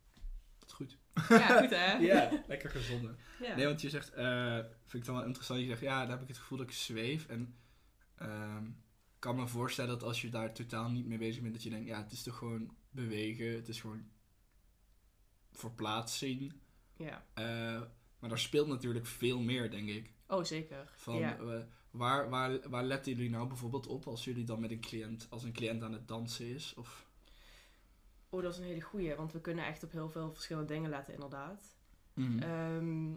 Dat 0.58 0.68
is 0.68 0.74
goed. 0.74 0.98
Ja, 1.28 1.60
goed 1.60 1.70
hè? 1.70 1.96
Ja, 2.12 2.44
lekker 2.46 2.70
gezonder. 2.70 3.16
Ja. 3.40 3.56
Nee, 3.56 3.66
want 3.66 3.80
je 3.80 3.90
zegt, 3.90 4.12
eh, 4.12 4.54
vind 4.84 5.02
ik 5.02 5.04
dan 5.04 5.14
wel 5.14 5.24
interessant. 5.24 5.60
Je 5.60 5.66
zegt, 5.66 5.80
ja, 5.80 6.00
daar 6.00 6.10
heb 6.10 6.22
ik 6.22 6.28
het 6.28 6.38
gevoel 6.38 6.58
dat 6.58 6.66
ik 6.66 6.72
zweef. 6.72 7.26
En 7.26 7.56
ehm, 8.14 8.64
ik 8.66 9.18
kan 9.18 9.36
me 9.36 9.46
voorstellen 9.48 9.90
dat 9.90 10.02
als 10.02 10.20
je 10.22 10.28
daar 10.28 10.52
totaal 10.54 10.90
niet 10.90 11.06
mee 11.06 11.18
bezig 11.18 11.42
bent, 11.42 11.54
dat 11.54 11.62
je 11.62 11.70
denkt, 11.70 11.86
ja, 11.86 12.02
het 12.02 12.12
is 12.12 12.22
toch 12.22 12.36
gewoon 12.38 12.76
bewegen. 12.90 13.54
Het 13.54 13.68
is 13.68 13.80
gewoon 13.80 14.04
verplaatsing. 15.52 16.52
ja. 16.96 17.26
Eh, 17.34 17.82
maar 18.18 18.28
daar 18.28 18.38
speelt 18.38 18.68
natuurlijk 18.68 19.06
veel 19.06 19.40
meer, 19.40 19.70
denk 19.70 19.88
ik. 19.88 20.12
Oh, 20.26 20.44
zeker. 20.44 20.92
Van, 20.96 21.16
ja. 21.16 21.38
eh, 21.38 21.60
waar, 21.96 22.28
waar, 22.28 22.68
waar 22.68 22.84
letten 22.84 23.12
jullie 23.14 23.30
nou 23.30 23.48
bijvoorbeeld 23.48 23.86
op 23.86 24.06
als 24.06 24.24
jullie 24.24 24.44
dan 24.44 24.60
met 24.60 24.70
een 24.70 24.80
cliënt, 24.80 25.26
als 25.30 25.44
een 25.44 25.52
cliënt 25.52 25.82
aan 25.82 25.92
het 25.92 26.08
dansen 26.08 26.46
is? 26.46 26.74
Of, 26.76 27.06
Oh, 28.28 28.42
dat 28.42 28.52
is 28.52 28.58
een 28.58 28.64
hele 28.64 28.80
goeie, 28.80 29.14
want 29.14 29.32
we 29.32 29.40
kunnen 29.40 29.66
echt 29.66 29.82
op 29.82 29.92
heel 29.92 30.08
veel 30.08 30.32
verschillende 30.32 30.72
dingen 30.72 30.90
letten, 30.90 31.14
inderdaad. 31.14 31.76
Mhm. 32.14 32.38
Ehm, 32.38 33.10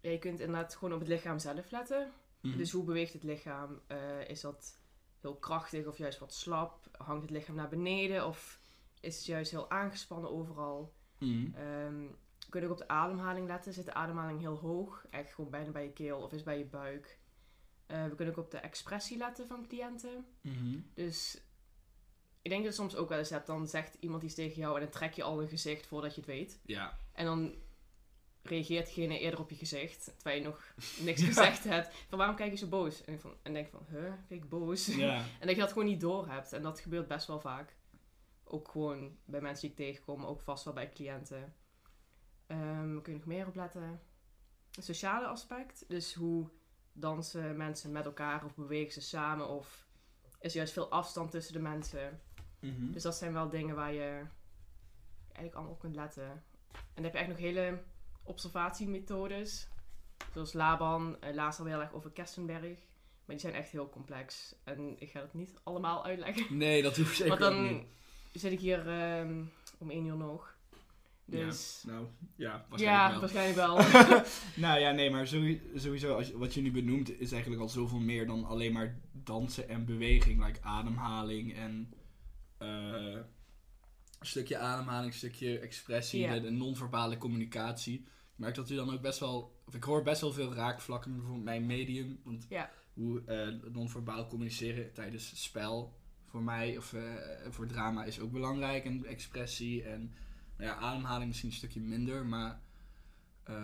ja, 0.00 0.10
je 0.10 0.18
kunt 0.18 0.40
inderdaad 0.40 0.74
gewoon 0.74 0.94
op 0.94 1.00
het 1.00 1.08
lichaam 1.08 1.38
zelf 1.38 1.70
letten. 1.70 2.12
Mhm. 2.40 2.56
Dus 2.56 2.70
hoe 2.70 2.84
beweegt 2.84 3.12
het 3.12 3.22
lichaam? 3.22 3.80
Eh, 3.86 4.28
is 4.28 4.40
dat 4.40 4.80
heel 5.20 5.36
krachtig 5.36 5.86
of 5.86 5.98
juist 5.98 6.18
wat 6.18 6.34
slap? 6.34 6.88
Hangt 6.92 7.22
het 7.22 7.30
lichaam 7.30 7.54
naar 7.54 7.68
beneden 7.68 8.26
of 8.26 8.60
is 9.00 9.16
het 9.16 9.26
juist 9.26 9.50
heel 9.50 9.70
aangespannen 9.70 10.30
overal? 10.30 10.94
Mhm. 11.18 11.54
Ehm, 11.54 12.06
we 12.46 12.52
kunnen 12.52 12.70
ook 12.70 12.80
op 12.80 12.86
de 12.86 12.92
ademhaling 12.94 13.46
letten. 13.46 13.72
Zit 13.72 13.84
de 13.84 13.94
ademhaling 13.94 14.40
heel 14.40 14.58
hoog? 14.58 15.06
Echt 15.10 15.34
gewoon 15.34 15.50
bijna 15.50 15.70
bij 15.70 15.84
je 15.84 15.92
keel 15.92 16.18
of 16.20 16.32
is 16.32 16.42
bij 16.42 16.58
je 16.58 16.64
buik? 16.64 17.18
Eh, 17.86 18.04
we 18.04 18.14
kunnen 18.14 18.34
ook 18.34 18.44
op 18.44 18.50
de 18.50 18.58
expressie 18.58 19.16
letten 19.16 19.46
van 19.46 19.66
cliënten. 19.66 20.26
Mhm. 20.40 20.78
Dus 20.94 21.40
ik 22.42 22.50
denk 22.50 22.64
dat 22.64 22.74
je 22.74 22.80
soms 22.80 22.96
ook 22.96 23.08
wel 23.08 23.18
eens 23.18 23.30
hebt. 23.30 23.46
Dan 23.46 23.66
zegt 23.66 23.96
iemand 24.00 24.22
iets 24.22 24.34
tegen 24.34 24.60
jou 24.60 24.74
en 24.74 24.80
dan 24.80 24.90
trek 24.90 25.12
je 25.12 25.22
al 25.22 25.42
een 25.42 25.48
gezicht 25.48 25.86
voordat 25.86 26.14
je 26.14 26.20
het 26.20 26.30
weet. 26.30 26.60
Ja. 26.64 26.98
En 27.12 27.24
dan 27.24 27.54
reageert 28.42 28.86
diegene 28.86 29.18
eerder 29.18 29.40
op 29.40 29.50
je 29.50 29.56
gezicht, 29.56 30.04
terwijl 30.04 30.38
je 30.38 30.44
nog 30.44 30.74
niks 31.08 31.22
gezegd 31.22 31.64
hebt. 31.64 31.94
Van 32.08 32.18
waarom 32.18 32.36
kijk 32.36 32.50
je 32.50 32.56
zo 32.56 32.66
boos? 32.66 33.04
En 33.04 33.20
van, 33.20 33.34
en 33.42 33.52
denk 33.52 33.68
van, 33.68 33.86
huh, 33.88 34.12
kijk 34.28 34.42
ik 34.42 34.48
boos? 34.48 34.86
ja. 34.86 35.24
En 35.40 35.46
dat 35.46 35.54
je 35.54 35.60
dat 35.60 35.72
gewoon 35.72 35.88
niet 35.88 36.00
door 36.00 36.28
hebt. 36.28 36.52
En 36.52 36.62
dat 36.62 36.80
gebeurt 36.80 37.08
best 37.08 37.26
wel 37.26 37.40
vaak. 37.40 37.76
Ook 38.44 38.68
gewoon 38.68 39.16
bij 39.24 39.40
mensen 39.40 39.60
die 39.60 39.70
ik 39.70 39.76
tegenkom, 39.76 40.24
ook 40.24 40.40
vast 40.40 40.64
wel 40.64 40.74
bij 40.74 40.92
cliënten. 40.92 41.54
Ehm 42.46 43.00
kun 43.00 43.12
je 43.12 43.18
nog 43.18 43.26
meer 43.26 43.46
op 43.46 43.54
letten? 43.54 44.00
Het 44.74 44.84
sociale 44.84 45.26
aspect. 45.26 45.84
Dus 45.88 46.14
hoe 46.14 46.48
dansen 46.92 47.56
mensen 47.56 47.92
met 47.92 48.04
elkaar 48.04 48.44
of 48.44 48.54
bewegen 48.54 48.92
ze 48.92 49.00
samen 49.00 49.48
of 49.48 49.86
is 50.40 50.50
er 50.50 50.56
juist 50.56 50.72
veel 50.72 50.90
afstand 50.90 51.30
tussen 51.30 51.52
de 51.52 51.60
mensen. 51.60 52.20
Mhm. 52.60 52.92
Dus 52.92 53.02
dat 53.02 53.16
zijn 53.16 53.32
wel 53.32 53.48
dingen 53.48 53.74
waar 53.74 53.92
je 53.92 54.22
eigenlijk 55.26 55.54
allemaal 55.54 55.72
op 55.72 55.80
kunt 55.80 55.94
letten. 55.94 56.30
En 56.72 57.02
dan 57.02 57.04
heb 57.04 57.12
je 57.12 57.18
eigenlijk 57.18 57.40
nog 57.40 57.54
hele 57.54 57.82
observatiemethodes. 58.22 59.68
Zoals 60.32 60.52
Laban, 60.52 61.20
eh, 61.20 61.34
laatst 61.34 61.60
al 61.60 61.66
heel 61.66 61.80
erg 61.80 61.92
over 61.92 62.10
Kestenberg. 62.10 62.78
Maar 63.24 63.36
die 63.36 63.38
zijn 63.38 63.54
echt 63.54 63.70
heel 63.70 63.90
complex. 63.90 64.54
En 64.64 65.00
ik 65.00 65.10
ga 65.10 65.20
het 65.20 65.34
niet 65.34 65.54
allemaal 65.62 66.04
uitleggen. 66.04 66.56
Nee, 66.56 66.82
dat 66.82 66.96
hoeft 66.96 67.16
zeker 67.16 67.38
Want 67.38 67.42
ook 67.44 67.50
dan 67.50 67.72
niet. 67.72 67.86
zit 68.32 68.52
ik 68.52 68.60
hier 68.60 68.88
ehm, 68.88 69.44
om 69.78 69.90
één 69.90 70.04
uur 70.04 70.16
nog. 70.16 70.55
Dus 71.28 71.82
Nou, 71.86 72.06
ja, 72.36 72.50
ja, 72.52 72.66
waarschijnlijk 72.68 73.20
waarschijnlijk 73.20 73.56
wel. 73.56 73.76
wel. 73.76 74.22
nou 74.66 74.80
ja, 74.80 74.90
nee, 74.90 75.10
maar 75.10 75.26
sowieso, 75.74 76.14
als, 76.16 76.30
wat 76.32 76.54
je 76.54 76.60
nu 76.62 76.70
benoemt 76.72 77.20
is 77.20 77.32
eigenlijk 77.32 77.62
al 77.62 77.68
zoveel 77.68 77.98
meer 78.00 78.26
dan 78.26 78.44
alleen 78.44 78.72
maar 78.72 78.98
dansen 79.12 79.68
en 79.68 79.84
beweging. 79.84 80.44
Like 80.46 80.62
ademhaling 80.62 81.54
en... 81.54 81.92
eh, 82.58 82.68
een 84.18 84.26
stukje 84.26 84.58
ademhaling, 84.58 85.12
een 85.12 85.18
stukje 85.18 85.58
expressie, 85.58 86.20
Ja. 86.20 86.34
de, 86.34 86.40
de 86.40 86.50
non-verbale 86.50 87.18
communicatie. 87.18 87.98
Ik 88.00 88.42
merk 88.42 88.54
dat 88.54 88.70
u 88.70 88.74
dan 88.74 88.92
ook 88.92 89.00
best 89.00 89.18
wel, 89.18 89.60
of 89.66 89.74
ik 89.74 89.82
hoor 89.84 90.02
best 90.02 90.20
wel 90.20 90.32
veel 90.32 90.54
raakvlakken 90.54 91.12
bijvoorbeeld 91.14 91.44
mijn 91.44 91.66
medium. 91.66 92.20
Want 92.24 92.46
Ja. 92.48 92.70
hoe 92.94 93.22
eh, 93.24 93.70
non-verbaal 93.72 94.26
communiceren 94.26 94.92
tijdens 94.92 95.42
spel 95.42 95.96
voor 96.24 96.42
mij 96.42 96.76
of 96.76 96.92
eh, 96.92 97.02
voor 97.50 97.66
drama 97.66 98.04
is 98.04 98.20
ook 98.20 98.32
belangrijk. 98.32 98.84
En 98.84 99.04
expressie 99.04 99.82
en 99.82 100.14
ja, 100.58 100.74
ademhaling 100.74 101.26
misschien 101.28 101.50
een 101.50 101.56
stukje 101.56 101.80
minder, 101.80 102.26
maar 102.26 102.60
eh, 103.42 103.54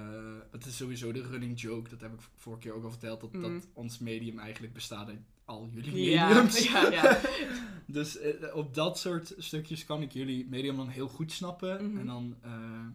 het 0.51 0.67
is 0.67 0.77
sowieso 0.77 1.13
de 1.13 1.23
running 1.23 1.61
joke. 1.61 1.91
Dat 1.91 2.01
heb 2.01 2.13
ik 2.13 2.21
vorige 2.37 2.63
keer 2.63 2.73
ook 2.73 2.85
al 2.85 2.91
verteld, 2.91 3.21
dat, 3.21 3.33
Mhm. 3.33 3.43
dat 3.43 3.69
ons 3.73 3.99
medium 3.99 4.39
eigenlijk 4.39 4.73
bestaat 4.73 5.09
uit 5.09 5.21
al 5.45 5.69
jullie 5.73 6.11
Ja, 6.11 6.27
mediums. 6.29 6.59
ja, 6.69 6.91
ja. 6.91 7.21
Dus 7.87 8.19
eh, 8.19 8.57
op 8.57 8.75
dat 8.75 8.99
soort 8.99 9.35
stukjes 9.39 9.85
kan 9.85 10.03
ik 10.03 10.13
jullie 10.13 10.47
medium 10.49 10.77
dan 10.77 10.89
heel 10.89 11.09
goed 11.09 11.33
snappen. 11.33 11.89
Mhm. 11.91 11.99
En 11.99 12.07
dan, 12.07 12.37
eh, 12.43 12.87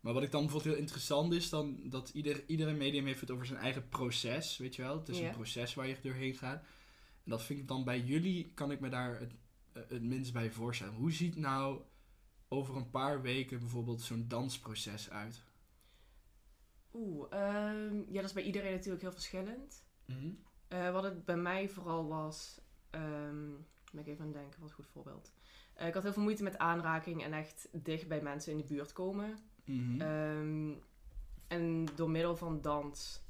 maar 0.00 0.12
wat 0.12 0.22
ik 0.22 0.30
dan 0.30 0.40
bijvoorbeeld 0.42 0.72
heel 0.74 0.82
interessant 0.82 1.32
is, 1.32 1.48
dan 1.48 1.80
dat 1.84 2.10
ieder, 2.14 2.42
iedere 2.46 2.72
medium 2.72 3.06
heeft 3.06 3.20
het 3.20 3.30
over 3.30 3.46
zijn 3.46 3.58
eigen 3.58 3.88
proces, 3.88 4.56
weet 4.56 4.76
je 4.76 4.82
wel. 4.82 4.98
Het 4.98 5.08
is 5.08 5.18
een 5.18 5.30
proces 5.30 5.74
waar 5.74 5.88
je 5.88 5.96
doorheen 6.02 6.34
gaat. 6.34 6.62
En 7.24 7.30
dat 7.30 7.42
vind 7.42 7.58
ik 7.60 7.68
dan 7.68 7.84
bij 7.84 8.00
jullie, 8.00 8.50
kan 8.54 8.70
ik 8.70 8.80
me 8.80 8.88
daar 8.88 9.18
het, 9.20 9.32
het 9.88 10.02
minst 10.02 10.32
bij 10.32 10.50
voorstellen. 10.50 10.94
Hoe 10.94 11.12
ziet 11.12 11.36
nou 11.36 11.80
over 12.48 12.76
een 12.76 12.90
paar 12.90 13.22
weken 13.22 13.58
bijvoorbeeld 13.58 14.00
zo'n 14.00 14.28
dansproces 14.28 15.10
uit? 15.10 15.44
Oeh, 16.92 17.26
ehm, 17.30 17.96
ja, 17.96 18.14
dat 18.20 18.24
is 18.24 18.32
bij 18.32 18.42
iedereen 18.42 18.72
natuurlijk 18.72 19.02
heel 19.02 19.12
verschillend. 19.12 19.86
Eh, 20.68 20.92
wat 20.92 21.02
het 21.02 21.24
bij 21.24 21.36
mij 21.36 21.68
vooral 21.68 22.08
was, 22.08 22.60
ehm 22.90 23.50
ben 23.92 24.00
ik 24.00 24.06
even 24.06 24.20
aan 24.20 24.30
het 24.30 24.36
denken, 24.36 24.60
wat 24.60 24.68
een 24.68 24.74
goed 24.74 24.86
voorbeeld. 24.86 25.32
Eh, 25.74 25.86
ik 25.86 25.94
had 25.94 26.02
heel 26.02 26.12
veel 26.12 26.22
moeite 26.22 26.42
met 26.42 26.58
aanraking 26.58 27.22
en 27.22 27.32
echt 27.32 27.68
dicht 27.72 28.08
bij 28.08 28.22
mensen 28.22 28.52
in 28.52 28.58
de 28.58 28.64
buurt 28.64 28.92
komen. 28.92 29.38
Mhm. 29.64 30.00
Ehm, 30.00 30.74
en 31.46 31.86
door 31.94 32.10
middel 32.10 32.36
van 32.36 32.60
dans 32.60 33.22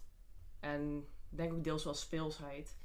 en 0.61 1.07
denk 1.29 1.53
ook 1.53 1.65
deels 1.65 1.85
wel 1.85 1.95
speelsheid, 1.95 2.77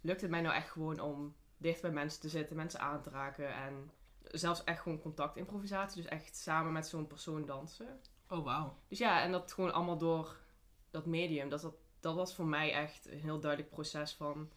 lukt 0.00 0.20
het 0.20 0.30
mij 0.30 0.40
nou 0.40 0.54
echt 0.54 0.70
gewoon 0.70 1.00
om 1.00 1.34
dicht 1.56 1.82
bij 1.82 1.90
mensen 1.90 2.20
te 2.20 2.28
zitten, 2.28 2.56
mensen 2.56 2.80
aan 2.80 3.02
te 3.02 3.10
raken 3.10 3.54
en 3.54 3.90
zelfs 4.32 4.64
echt 4.64 4.80
gewoon 4.80 4.98
contactimprovisatie, 5.00 6.02
dus 6.02 6.10
echt 6.10 6.36
samen 6.36 6.72
met 6.72 6.86
zo'n 6.86 7.06
persoon 7.06 7.44
dansen. 7.46 8.00
Oh, 8.28 8.44
wauw. 8.44 8.78
Dus 8.88 8.98
ja, 8.98 9.22
en 9.22 9.32
dat 9.32 9.52
gewoon 9.52 9.72
allemaal 9.72 9.98
door 9.98 10.36
dat 10.90 11.06
medium. 11.06 11.48
Dat, 11.48 11.60
dat, 11.60 11.74
dat 12.00 12.14
was 12.14 12.34
voor 12.34 12.46
mij 12.46 12.72
echt 12.72 13.06
een 13.10 13.18
heel 13.18 13.40
duidelijk 13.40 13.70
proces 13.70 14.12
van 14.14 14.50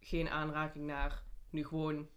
geen 0.00 0.28
aanraking 0.28 0.86
naar 0.86 1.22
nu 1.50 1.64
gewoon 1.66 2.08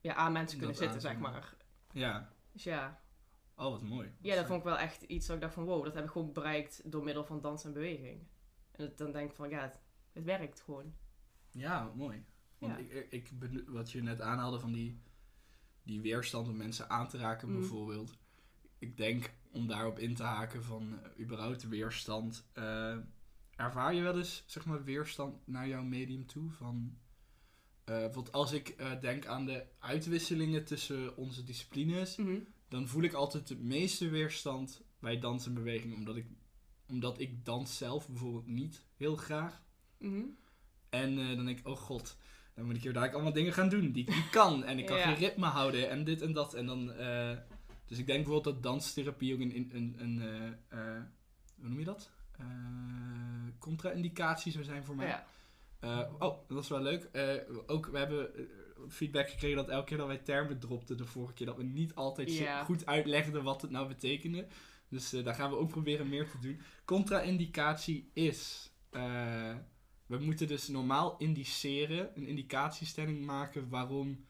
ja, 0.00 0.14
aan 0.14 0.32
mensen 0.32 0.58
kunnen 0.58 0.76
Dat 0.76 0.84
zitten, 0.84 1.00
zeg 1.10 1.18
maar. 1.18 1.54
Ja. 1.92 2.32
Dus 2.52 2.62
ja. 2.64 3.00
Oh, 3.54 3.70
wat 3.70 3.82
mooi. 3.82 4.14
ja, 4.20 4.34
dat 4.34 4.46
vond 4.46 4.58
ik 4.58 4.64
wel 4.64 4.78
echt 4.78 5.02
iets 5.02 5.26
dat 5.26 5.36
ik 5.36 5.42
dacht 5.42 5.54
van 5.54 5.64
wow, 5.64 5.84
dat 5.84 5.94
heb 5.94 6.04
ik 6.04 6.10
gewoon 6.10 6.32
bereikt 6.32 6.90
door 6.92 7.04
middel 7.04 7.24
van 7.24 7.40
dans 7.40 7.64
en 7.64 7.72
beweging. 7.72 8.26
En 8.70 8.84
dat, 8.86 8.98
dan 8.98 9.12
denk 9.12 9.30
ik 9.30 9.36
van 9.36 9.48
ja, 9.48 9.60
het, 9.62 9.80
het 10.12 10.24
werkt 10.24 10.60
gewoon. 10.60 10.94
Ja, 11.50 11.92
mooi. 11.94 12.24
Want 12.58 12.72
Ja. 12.78 12.78
ik, 12.78 13.10
ik- 13.10 13.62
wat 13.66 13.90
je 13.92 14.02
net 14.02 14.20
aanhaalde 14.20 14.58
van 14.60 14.72
die, 14.72 15.00
die 15.82 16.00
weerstand 16.00 16.48
om 16.48 16.56
mensen 16.56 16.90
aan 16.90 17.08
te 17.08 17.18
raken 17.18 17.48
Mm. 17.48 17.58
bijvoorbeeld. 17.60 18.18
Ik 18.78 18.96
denk 18.96 19.32
om 19.52 19.66
daarop 19.66 19.98
in 19.98 20.14
te 20.14 20.22
haken 20.22 20.64
van 20.64 20.98
eh, 21.02 21.20
überhaupt 21.24 21.68
weerstand. 21.68 22.48
eh, 22.52 22.96
ervaar 23.56 23.94
je 23.94 24.02
wel 24.02 24.18
eens 24.18 24.42
zeg 24.46 24.64
maar 24.64 24.84
weerstand 24.84 25.46
naar 25.46 25.68
jouw 25.68 25.82
medium 25.82 26.26
toe? 26.26 26.50
Van, 26.50 26.98
eh, 27.84 27.94
bijvoorbeeld 27.94 28.32
als 28.32 28.52
ik 28.52 28.76
denk 29.00 29.26
aan 29.26 29.46
de 29.46 29.64
uitwisselingen 29.78 30.64
tussen 30.64 31.16
onze 31.16 31.44
disciplines. 31.44 32.16
Dan 32.68 32.88
voel 32.88 33.02
ik 33.02 33.12
altijd 33.12 33.48
het 33.48 33.62
meeste 33.62 34.08
weerstand 34.08 34.82
bij 34.98 35.18
dans 35.18 35.46
en 35.46 35.54
beweging. 35.54 35.94
Omdat 35.94 36.16
ik, 36.16 36.26
omdat 36.88 37.20
ik 37.20 37.44
dans 37.44 37.76
zelf 37.76 38.08
bijvoorbeeld 38.08 38.46
niet 38.46 38.84
heel 38.96 39.16
graag. 39.16 39.62
Mhm. 39.98 40.22
En 40.88 41.16
dan 41.16 41.44
denk 41.44 41.58
ik, 41.58 41.66
oh 41.66 41.76
god, 41.76 42.16
dan 42.60 42.68
moet 42.68 42.78
ik 42.78 42.82
hier 42.82 42.92
dadelijk 42.92 43.14
allemaal 43.16 43.32
dingen 43.34 43.52
gaan 43.52 43.68
doen 43.68 43.92
die 43.92 44.02
ik 44.06 44.14
niet 44.14 44.30
kan. 44.30 44.64
En 44.64 44.78
ik 44.78 44.86
kan 44.86 44.96
Ja. 44.96 45.02
geen 45.02 45.14
ritme 45.14 45.46
houden 45.46 45.90
en 45.90 46.04
dit 46.04 46.22
en 46.22 46.32
dat. 46.32 46.54
En 46.54 46.66
dan, 46.66 46.92
eh, 46.92 47.30
dus 47.86 47.98
ik 47.98 48.06
denk 48.06 48.24
bijvoorbeeld 48.24 48.54
dat 48.54 48.62
danstherapie 48.62 49.34
ook 49.34 49.40
een, 49.40 49.54
een, 49.56 49.70
een, 49.72 49.96
een 49.98 50.20
eh, 50.68 50.86
eh, 50.96 51.02
hoe 51.60 51.68
noem 51.68 51.78
je 51.78 51.84
dat? 51.84 52.10
Contra-indicatie 53.58 54.52
zou 54.52 54.64
zijn 54.64 54.84
voor 54.84 54.96
mij. 54.96 55.06
Ja. 55.80 56.08
Oh, 56.18 56.48
dat 56.48 56.62
is 56.62 56.68
wel 56.68 56.80
leuk. 56.82 57.08
Ook, 57.66 57.86
we 57.86 57.98
hebben 57.98 58.30
feedback 58.88 59.28
gekregen 59.30 59.56
dat 59.56 59.68
elke 59.68 59.86
keer 59.86 59.96
dat 59.96 60.06
wij 60.06 60.18
termen 60.18 60.58
dropten 60.58 60.96
de 60.96 61.06
vorige 61.06 61.32
keer, 61.32 61.46
dat 61.46 61.56
we 61.56 61.62
niet 61.62 61.94
altijd 61.94 62.32
Ja. 62.32 62.64
goed 62.64 62.86
uitlegden 62.86 63.42
wat 63.42 63.62
het 63.62 63.70
nou 63.70 63.88
betekende. 63.88 64.46
Dus 64.88 65.10
daar 65.10 65.34
gaan 65.34 65.50
we 65.50 65.56
ook 65.56 65.68
proberen 65.70 66.08
meer 66.08 66.30
te 66.30 66.38
doen. 66.40 66.60
Contra-indicatie 66.84 68.10
is, 68.12 68.70
we 70.10 70.18
moeten 70.18 70.46
dus 70.48 70.68
normaal 70.68 71.16
indiceren, 71.18 72.10
een 72.16 72.26
indicatiestelling 72.26 73.24
maken 73.24 73.68
waarom 73.68 74.24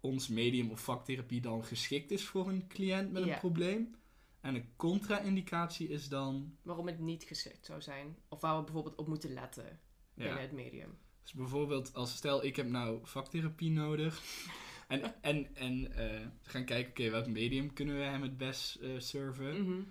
ons 0.00 0.28
medium 0.28 0.70
of 0.70 0.80
vaktherapie 0.80 1.40
dan 1.40 1.64
geschikt 1.64 2.10
is 2.10 2.24
voor 2.24 2.48
een 2.48 2.66
cliënt 2.68 3.12
met 3.12 3.24
Ja. 3.24 3.32
een 3.32 3.38
probleem. 3.38 3.94
En 4.40 4.54
een 4.54 4.68
contra-indicatie 4.76 5.88
is 5.88 6.08
dan, 6.08 6.56
Waarom 6.62 6.86
het 6.86 6.98
niet 6.98 7.22
geschikt 7.24 7.66
zou 7.66 7.80
zijn. 7.82 8.16
Of 8.28 8.40
waar 8.40 8.56
we 8.56 8.62
bijvoorbeeld 8.64 8.96
op 8.96 9.06
moeten 9.06 9.32
letten 9.32 9.80
binnen 10.14 10.36
ja, 10.36 10.40
het 10.40 10.52
medium. 10.52 10.98
Dus 11.22 11.32
bijvoorbeeld 11.32 11.94
als 11.94 12.16
stel 12.16 12.44
ik 12.44 12.56
heb 12.56 12.68
nou 12.68 12.98
vaktherapie 13.02 13.70
nodig. 13.70 14.22
En, 14.88 15.22
en, 15.22 15.56
en 15.56 15.92
eh, 15.96 16.26
gaan 16.42 16.64
kijken, 16.64 16.90
oké, 16.90 17.10
welk 17.10 17.26
medium 17.26 17.72
kunnen 17.72 17.96
we 17.96 18.02
hem 18.02 18.22
het 18.22 18.36
best 18.36 18.74
eh 18.74 18.90
serven? 18.98 19.62
Mhm. 19.62 19.82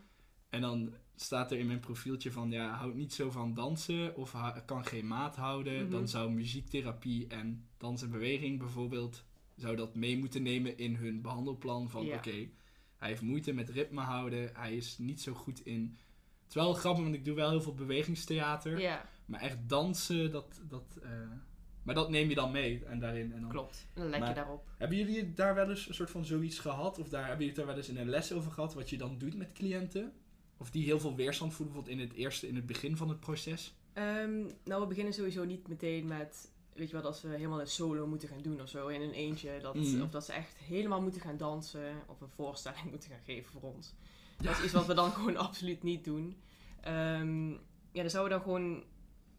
En 0.49 0.61
dan 0.61 0.93
staat 1.15 1.51
er 1.51 1.57
in 1.57 1.67
mijn 1.67 1.79
profieltje 1.79 2.31
van, 2.31 2.51
ja, 2.51 2.69
houdt 2.69 2.95
niet 2.95 3.13
zo 3.13 3.31
van 3.31 3.53
dansen 3.53 4.15
of 4.15 4.35
kan 4.65 4.85
geen 4.85 5.07
maat 5.07 5.35
houden. 5.35 5.81
Mhm. 5.81 5.91
Dan 5.91 6.07
zou 6.07 6.31
muziektherapie 6.31 7.27
en 7.27 7.67
dans 7.77 8.01
en 8.01 8.09
beweging 8.09 8.59
bijvoorbeeld, 8.59 9.23
zou 9.55 9.75
dat 9.75 9.95
mee 9.95 10.17
moeten 10.17 10.43
nemen 10.43 10.77
in 10.77 10.95
hun 10.95 11.21
behandelplan. 11.21 11.89
Van, 11.89 12.05
Ja. 12.05 12.15
oké, 12.15 12.49
hij 12.97 13.09
heeft 13.09 13.21
moeite 13.21 13.53
met 13.53 13.69
ritme 13.69 14.01
houden, 14.01 14.49
hij 14.53 14.75
is 14.75 14.97
niet 14.97 15.21
zo 15.21 15.33
goed 15.33 15.65
in... 15.65 15.97
Het 16.43 16.61
is 16.61 16.67
wel 16.67 16.73
grappig, 16.73 17.03
want 17.03 17.15
ik 17.15 17.25
doe 17.25 17.35
wel 17.35 17.49
heel 17.49 17.61
veel 17.61 17.73
bewegingstheater. 17.73 18.79
Ja, 18.79 19.09
Maar 19.25 19.39
echt 19.39 19.57
dansen, 19.67 20.31
dat... 20.31 20.61
dat 20.69 20.99
eh, 21.03 21.09
maar 21.83 21.95
dat 21.95 22.09
neem 22.09 22.29
je 22.29 22.35
dan 22.35 22.51
mee 22.51 22.85
en 22.85 22.99
daarin. 22.99 23.33
En 23.33 23.41
dan... 23.41 23.49
klopt. 23.49 23.87
En 23.93 24.01
dan 24.01 24.09
let 24.09 24.27
je 24.27 24.33
daarop. 24.33 24.67
Hebben 24.77 24.97
jullie 24.97 25.33
daar 25.33 25.55
wel 25.55 25.69
eens 25.69 25.87
een 25.87 25.93
soort 25.93 26.09
van 26.09 26.25
zoiets 26.25 26.59
gehad? 26.59 26.99
Of 26.99 27.09
daar, 27.09 27.27
hebben 27.27 27.45
jullie 27.45 27.47
het 27.47 27.55
daar 27.55 27.65
wel 27.65 27.75
eens 27.75 27.89
in 27.89 27.97
een 27.97 28.09
les 28.09 28.31
over 28.33 28.51
gehad? 28.51 28.73
Wat 28.73 28.89
je 28.89 28.97
dan 28.97 29.17
doet 29.17 29.35
met 29.35 29.51
cliënten? 29.51 30.13
Of 30.63 30.69
die 30.71 30.83
heel 30.83 30.99
veel 30.99 31.15
weerstand 31.15 31.53
voelen, 31.53 31.73
bijvoorbeeld 31.73 32.01
in 32.01 32.07
het 32.09 32.17
eerste, 32.17 32.47
in 32.47 32.55
het 32.55 32.65
begin 32.65 32.97
van 32.97 33.09
het 33.09 33.19
proces? 33.19 33.73
Ehm, 33.93 34.41
nou, 34.63 34.81
we 34.81 34.87
beginnen 34.87 35.13
sowieso 35.13 35.43
niet 35.45 35.67
meteen 35.67 36.07
met, 36.07 36.51
weet 36.73 36.89
je 36.89 36.95
wat, 36.95 37.05
als 37.05 37.21
we 37.21 37.27
helemaal 37.29 37.59
een 37.61 37.67
solo 37.67 38.07
moeten 38.07 38.27
gaan 38.29 38.41
doen 38.41 38.61
of 38.61 38.69
zo, 38.69 38.87
in 38.87 39.01
een 39.01 39.11
eentje. 39.11 39.59
Dat, 39.61 39.75
Mhm. 39.75 40.01
Of 40.01 40.09
dat 40.09 40.25
ze 40.25 40.33
echt 40.33 40.55
helemaal 40.57 41.01
moeten 41.01 41.21
gaan 41.21 41.37
dansen 41.37 41.95
of 42.07 42.21
een 42.21 42.29
voorstelling 42.29 42.89
moeten 42.91 43.09
gaan 43.09 43.23
geven 43.25 43.51
voor 43.51 43.73
ons. 43.73 43.93
Dat 44.37 44.57
is 44.57 44.63
iets 44.63 44.73
wat 44.73 44.85
we 44.85 44.93
dan 44.93 45.11
gewoon 45.17 45.37
absoluut 45.37 45.83
niet 45.83 46.03
doen. 46.03 46.37
Ehm, 46.81 47.49
ja, 47.91 48.01
dan 48.01 48.09
zouden 48.09 48.37
we 48.37 48.43
dan 48.43 48.53
gewoon 48.53 48.83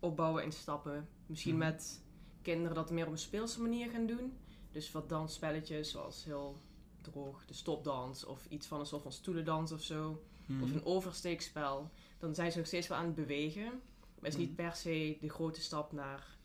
opbouwen 0.01 0.45
in 0.45 0.53
stappen. 0.53 1.09
Misschien 1.27 1.57
Mhm. 1.57 1.65
met 1.65 2.03
kinderen 2.43 2.75
dat 2.75 2.91
meer 2.91 3.07
op 3.07 3.13
een 3.13 3.19
speelse 3.19 3.61
manier 3.63 3.91
gaan 3.91 4.07
doen. 4.07 4.33
Dus 4.73 4.93
wat 4.93 5.09
dansspelletjes, 5.09 5.91
zoals 5.91 6.25
heel 6.25 6.61
droog 7.03 7.45
de 7.47 7.55
stopdans 7.55 8.25
of 8.25 8.47
iets 8.49 8.67
van 8.67 8.81
een 8.81 8.87
soort 8.87 9.03
van 9.03 9.13
stoelendans 9.13 9.73
of 9.73 9.83
zo 9.83 10.23
Mhm. 10.47 10.63
of 10.63 10.73
een 10.73 10.85
oversteekspel, 10.85 11.91
dan 12.19 12.35
zijn 12.35 12.53
ze 12.53 12.59
nog 12.59 12.67
steeds 12.67 12.89
wel 12.89 12.99
aan 12.99 13.05
het 13.07 13.15
bewegen. 13.15 13.65
Maar 13.65 14.33
het 14.33 14.33
is 14.33 14.37
niet 14.37 14.47
Mhm. 14.57 14.57
per 14.57 14.75
se 14.75 15.17
de 15.21 15.29
grote 15.31 15.61
stap 15.61 15.93
naar 15.93 16.37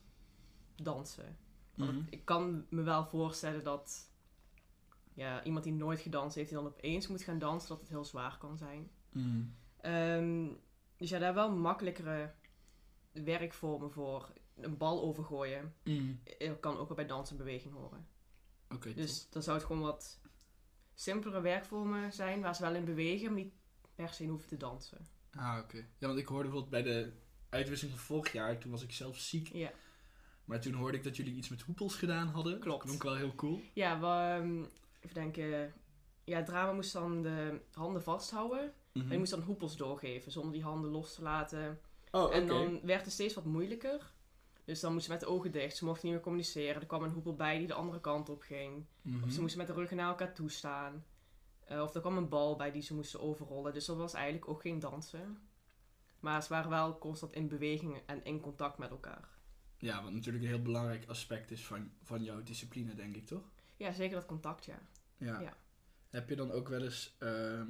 dansen. 0.75 1.37
Want 1.75 1.91
Mhm. 1.91 2.01
ik 2.09 2.25
kan 2.25 2.65
me 2.69 2.81
wel 2.81 3.05
voorstellen 3.05 3.63
dat 3.63 4.11
ja, 5.13 5.43
iemand 5.43 5.63
die 5.63 5.73
nooit 5.73 5.99
gedanst 5.99 6.35
heeft, 6.35 6.49
die 6.49 6.57
dan 6.57 6.67
opeens 6.67 7.07
moet 7.07 7.21
gaan 7.21 7.39
dansen, 7.39 7.69
dat 7.69 7.79
het 7.79 7.89
heel 7.89 8.05
zwaar 8.05 8.37
kan 8.37 8.57
zijn. 8.57 8.91
Ehm, 9.81 10.47
dus 10.97 11.09
ja, 11.09 11.19
daar 11.19 11.33
wel 11.33 11.51
makkelijkere 11.51 12.33
werkvormen 13.11 13.91
voor. 13.91 14.33
Een 14.55 14.77
bal 14.77 15.01
overgooien 15.01 15.73
eh, 16.23 16.51
kan 16.59 16.77
ook 16.77 16.87
wel 16.87 16.95
bij 16.97 17.05
dans 17.05 17.31
en 17.31 17.37
beweging 17.37 17.73
horen. 17.73 18.07
Dus 18.95 19.29
dan 19.29 19.41
zou 19.43 19.57
het 19.57 19.65
gewoon 19.65 19.81
wat 19.81 20.19
simpelere 20.93 21.41
werkvormen 21.41 22.13
zijn 22.13 22.41
waar 22.41 22.55
ze 22.55 22.61
wel 22.61 22.75
in 22.75 22.85
bewegen, 22.85 23.25
maar 23.33 23.41
niet 23.43 23.53
per 23.99 24.13
se 24.13 24.23
in 24.23 24.29
hoeven 24.29 24.47
te 24.47 24.57
dansen. 24.57 25.07
Ah, 25.31 25.57
oké. 25.63 25.77
Ja, 25.97 26.07
want 26.07 26.19
ik 26.19 26.27
hoorde 26.27 26.49
bijvoorbeeld 26.49 26.83
bij 26.83 26.93
de 26.93 27.11
uitwisseling 27.49 27.97
van 27.97 28.05
vorig 28.05 28.31
jaar, 28.31 28.57
toen 28.57 28.71
was 28.71 28.83
ik 28.83 28.91
zelf 28.91 29.17
ziek. 29.17 29.53
Ja. 29.53 29.71
Maar 30.45 30.61
toen 30.61 30.73
hoorde 30.73 30.97
ik 30.97 31.03
dat 31.03 31.15
jullie 31.15 31.35
iets 31.35 31.49
met 31.49 31.61
hoepels 31.61 31.95
gedaan 31.95 32.27
hadden. 32.27 32.59
Klopt. 32.59 32.83
Klonk 32.83 33.03
wel 33.03 33.15
heel 33.15 33.35
cool. 33.35 33.61
Ja, 33.73 33.99
we, 33.99 34.05
ehm, 34.05 34.63
even 34.99 35.13
denken. 35.13 35.73
Ja, 36.23 36.37
het 36.37 36.45
drama 36.45 36.71
moest 36.71 36.93
dan 36.93 37.21
de 37.21 37.61
handen 37.71 38.03
vasthouden. 38.03 38.73
Mhm. 38.93 39.05
En 39.05 39.11
je 39.11 39.17
moest 39.17 39.31
dan 39.31 39.41
hoepels 39.41 39.77
doorgeven 39.77 40.31
zonder 40.31 40.51
die 40.51 40.63
handen 40.63 40.91
los 40.91 41.13
te 41.15 41.21
laten. 41.21 41.79
Oh, 42.11 42.23
oké. 42.23 42.33
En 42.33 42.47
dan 42.47 42.79
werd 42.83 43.03
het 43.03 43.13
steeds 43.13 43.33
wat 43.33 43.45
moeilijker. 43.45 44.11
Dus 44.65 44.79
dan 44.79 44.93
moest 44.93 45.05
ze 45.05 45.11
met 45.11 45.19
de 45.19 45.27
ogen 45.27 45.51
dicht. 45.51 45.77
Ze 45.77 45.85
mochten 45.85 46.05
niet 46.05 46.13
meer 46.13 46.23
communiceren. 46.23 46.81
Er 46.81 46.87
kwam 46.87 47.03
een 47.03 47.11
hoepel 47.11 47.35
bij 47.35 47.57
die 47.57 47.67
de 47.67 47.73
andere 47.73 48.01
kant 48.01 48.29
op 48.29 48.41
ging. 48.41 48.85
Mhm. 49.01 49.23
Of 49.23 49.31
ze 49.31 49.41
moesten 49.41 49.57
met 49.57 49.67
de 49.67 49.73
ruggen 49.73 49.97
naar 49.97 50.09
elkaar 50.09 50.33
toe 50.33 50.49
Eh, 51.69 51.81
of 51.81 51.93
er 51.95 52.01
kwam 52.01 52.17
een 52.17 52.29
bal 52.29 52.55
bij 52.55 52.71
die 52.71 52.81
ze 52.81 52.93
moesten 52.93 53.21
overrollen. 53.21 53.73
Dus 53.73 53.85
dat 53.85 53.97
was 53.97 54.13
eigenlijk 54.13 54.47
ook 54.47 54.61
geen 54.61 54.79
dansen. 54.79 55.37
Maar 56.19 56.43
ze 56.43 56.49
waren 56.49 56.69
wel 56.69 56.97
constant 56.97 57.33
in 57.33 57.47
beweging 57.47 58.01
en 58.05 58.23
in 58.23 58.39
contact 58.39 58.77
met 58.77 58.89
elkaar. 58.89 59.27
Ja, 59.77 60.03
wat 60.03 60.11
natuurlijk 60.13 60.43
een 60.43 60.49
heel 60.49 60.61
belangrijk 60.61 61.05
aspect 61.07 61.51
is 61.51 61.65
van, 61.65 61.91
van 62.03 62.23
jouw 62.23 62.43
discipline, 62.43 62.95
denk 62.95 63.15
ik, 63.15 63.25
toch? 63.25 63.43
Ja, 63.77 63.91
zeker 63.91 64.15
dat 64.15 64.25
contact, 64.25 64.65
ja. 64.65 64.79
Ja. 65.17 65.39
Ja. 65.39 65.57
Heb 66.09 66.29
je 66.29 66.35
dan 66.35 66.51
ook 66.51 66.67
wel 66.67 66.83
eens... 66.83 67.15
ehm, 67.19 67.67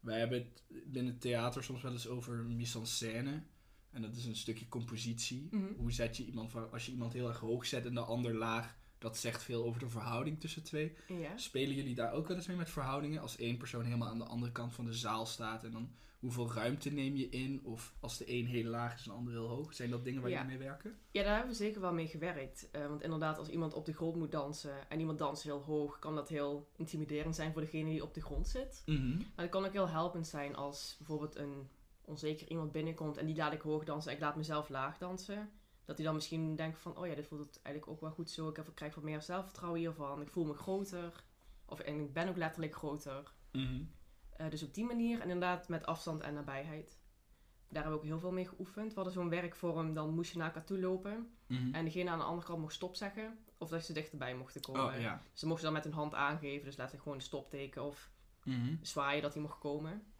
wij 0.00 0.18
hebben 0.18 0.38
het 0.38 0.62
binnen 0.92 1.12
het 1.12 1.20
theater 1.20 1.62
soms 1.64 1.82
wel 1.82 1.92
eens 1.92 2.08
over 2.08 2.34
mise 2.44 2.78
en 2.78 2.86
scène. 2.86 3.42
En 3.90 4.02
dat 4.02 4.16
is 4.16 4.24
een 4.26 4.36
stukje 4.36 4.68
compositie. 4.68 5.48
Mhm. 5.50 5.72
Hoe 5.76 5.92
zet 5.92 6.16
je 6.16 6.24
iemand... 6.24 6.50
van- 6.50 6.70
Als 6.72 6.86
je 6.86 6.92
iemand 6.92 7.12
heel 7.12 7.28
erg 7.28 7.38
hoog 7.38 7.66
zet 7.66 7.86
en 7.86 7.94
de 7.94 8.00
ander 8.00 8.34
laag... 8.34 8.76
Dat 9.02 9.16
zegt 9.16 9.42
veel 9.42 9.64
over 9.64 9.80
de 9.80 9.88
verhouding 9.88 10.40
tussen 10.40 10.62
twee. 10.62 10.96
Ja. 11.08 11.36
Spelen 11.36 11.74
jullie 11.74 11.94
daar 11.94 12.12
ook 12.12 12.28
wel 12.28 12.36
eens 12.36 12.46
mee 12.46 12.56
met 12.56 12.70
verhoudingen? 12.70 13.20
Als 13.20 13.36
één 13.36 13.56
persoon 13.56 13.84
helemaal 13.84 14.08
aan 14.08 14.18
de 14.18 14.24
andere 14.24 14.52
kant 14.52 14.74
van 14.74 14.84
de 14.84 14.92
zaal 14.94 15.26
staat 15.26 15.64
en 15.64 15.72
dan 15.72 15.90
hoeveel 16.18 16.52
ruimte 16.52 16.90
neem 16.90 17.16
je 17.16 17.28
in? 17.28 17.60
Of 17.64 17.94
als 18.00 18.18
de 18.18 18.24
een 18.32 18.46
heel 18.46 18.64
laag 18.70 18.94
is 18.94 19.04
en 19.04 19.10
de 19.10 19.16
ander 19.16 19.32
heel 19.32 19.48
hoog? 19.48 19.74
Zijn 19.74 19.90
dat 19.90 20.04
dingen 20.04 20.20
waar 20.22 20.30
Ja. 20.30 20.42
jullie 20.42 20.58
mee 20.58 20.66
werken? 20.66 20.98
Ja, 21.10 21.22
daar 21.22 21.32
hebben 21.36 21.52
we 21.52 21.56
zeker 21.58 21.80
wel 21.80 21.92
mee 21.92 22.06
gewerkt. 22.08 22.68
Eh, 22.70 22.86
want 22.86 23.02
inderdaad, 23.02 23.38
als 23.38 23.48
iemand 23.48 23.74
op 23.74 23.86
de 23.86 23.92
grond 23.92 24.16
moet 24.16 24.32
dansen 24.32 24.90
en 24.90 24.98
iemand 25.00 25.18
danst 25.18 25.42
heel 25.42 25.62
hoog, 25.62 25.98
kan 25.98 26.14
dat 26.14 26.28
heel 26.28 26.68
intimiderend 26.76 27.34
zijn 27.34 27.52
voor 27.52 27.60
degene 27.62 27.90
die 27.90 28.02
op 28.02 28.14
de 28.14 28.20
grond 28.22 28.48
zit. 28.48 28.82
Mhm. 28.86 29.16
Maar 29.16 29.24
het 29.44 29.50
kan 29.50 29.64
ook 29.64 29.72
heel 29.72 29.88
helpend 29.88 30.26
zijn 30.26 30.54
als 30.56 30.94
bijvoorbeeld 30.98 31.36
een 31.36 31.68
onzeker 32.04 32.48
iemand 32.50 32.72
binnenkomt 32.72 33.16
en 33.16 33.26
die 33.26 33.36
laat 33.36 33.52
ik 33.52 33.60
hoog 33.60 33.84
dansen 33.84 34.10
en 34.10 34.16
ik 34.16 34.22
laat 34.22 34.36
mezelf 34.36 34.68
laag 34.68 34.98
dansen. 34.98 35.50
Dat 35.84 35.96
hij 35.96 36.04
dan 36.06 36.14
misschien 36.14 36.56
denkt 36.56 36.78
van, 36.80 36.96
oh 36.96 37.06
ja, 37.06 37.14
dit 37.14 37.26
voelt 37.26 37.46
het 37.46 37.60
eigenlijk 37.62 37.94
ook 37.94 38.00
wel 38.00 38.10
goed 38.10 38.30
zo. 38.30 38.48
Ik 38.48 38.56
heb- 38.56 38.68
ik 38.68 38.74
krijg 38.74 38.94
wat 38.94 39.04
meer 39.04 39.22
zelfvertrouwen 39.22 39.80
hiervan. 39.80 40.20
Ik 40.22 40.30
voel 40.30 40.44
me 40.44 40.54
groter. 40.54 41.24
Of 41.66 41.80
en 41.80 42.00
ik 42.00 42.12
ben 42.12 42.28
ook 42.28 42.36
letterlijk 42.36 42.74
groter. 42.74 43.32
Mhm. 43.52 43.82
Eh, 44.36 44.50
dus 44.50 44.62
op 44.62 44.74
die 44.74 44.84
manier, 44.84 45.16
en 45.20 45.30
inderdaad 45.30 45.68
met 45.68 45.86
afstand 45.86 46.20
en 46.20 46.34
nabijheid. 46.34 47.00
Daar 47.68 47.82
hebben 47.82 47.92
we 47.92 47.98
ook 48.06 48.12
heel 48.12 48.20
veel 48.20 48.32
mee 48.32 48.48
geoefend. 48.48 48.88
We 48.88 48.94
hadden 48.94 49.12
zo'n 49.12 49.28
werkvorm, 49.28 49.94
dan 49.94 50.14
moest 50.14 50.32
je 50.32 50.38
naar 50.38 50.46
elkaar 50.46 50.64
toe 50.64 50.78
lopen. 50.80 51.36
Mhm. 51.46 51.74
En 51.74 51.84
degene 51.84 52.10
aan 52.10 52.18
de 52.18 52.24
andere 52.24 52.46
kant 52.46 52.60
mocht 52.60 52.74
stop 52.74 52.94
zeggen. 52.96 53.38
Of 53.58 53.68
dat 53.68 53.84
ze 53.84 53.92
dichterbij 53.92 54.34
mochten 54.36 54.60
komen. 54.60 54.84
Oh 54.94 55.00
ja. 55.00 55.22
Ze 55.32 55.46
mochten 55.46 55.64
dan 55.64 55.72
met 55.72 55.84
hun 55.84 55.92
hand 55.92 56.14
aangeven. 56.14 56.64
Dus 56.64 56.76
letterlijk 56.76 57.02
gewoon 57.02 57.18
een 57.18 57.24
stopteken 57.24 57.82
of 57.84 58.10
Mhm. 58.44 58.74
zwaaien 58.82 59.22
dat 59.22 59.32
hij 59.32 59.42
mocht 59.42 59.58
komen. 59.58 60.12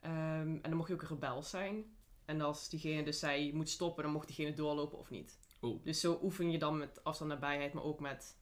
Ehm, 0.00 0.48
en 0.48 0.60
dan 0.62 0.74
mocht 0.76 0.88
je 0.88 0.94
ook 0.94 1.02
rebels 1.02 1.50
zijn. 1.50 1.95
En 2.26 2.40
als 2.40 2.68
diegene 2.68 3.02
dus 3.02 3.18
zei, 3.18 3.46
je 3.46 3.54
moet 3.54 3.68
stoppen, 3.68 4.02
dan 4.02 4.12
mocht 4.12 4.26
diegene 4.26 4.52
doorlopen 4.52 4.98
of 4.98 5.10
niet. 5.10 5.38
Oh. 5.60 5.84
Dus 5.84 6.00
zo 6.00 6.18
oefen 6.22 6.50
je 6.50 6.58
dan 6.58 6.78
met 6.78 7.04
afstand 7.04 7.30
nabijheid, 7.30 7.72
maar 7.72 7.82
ook 7.82 8.00
met 8.00 8.36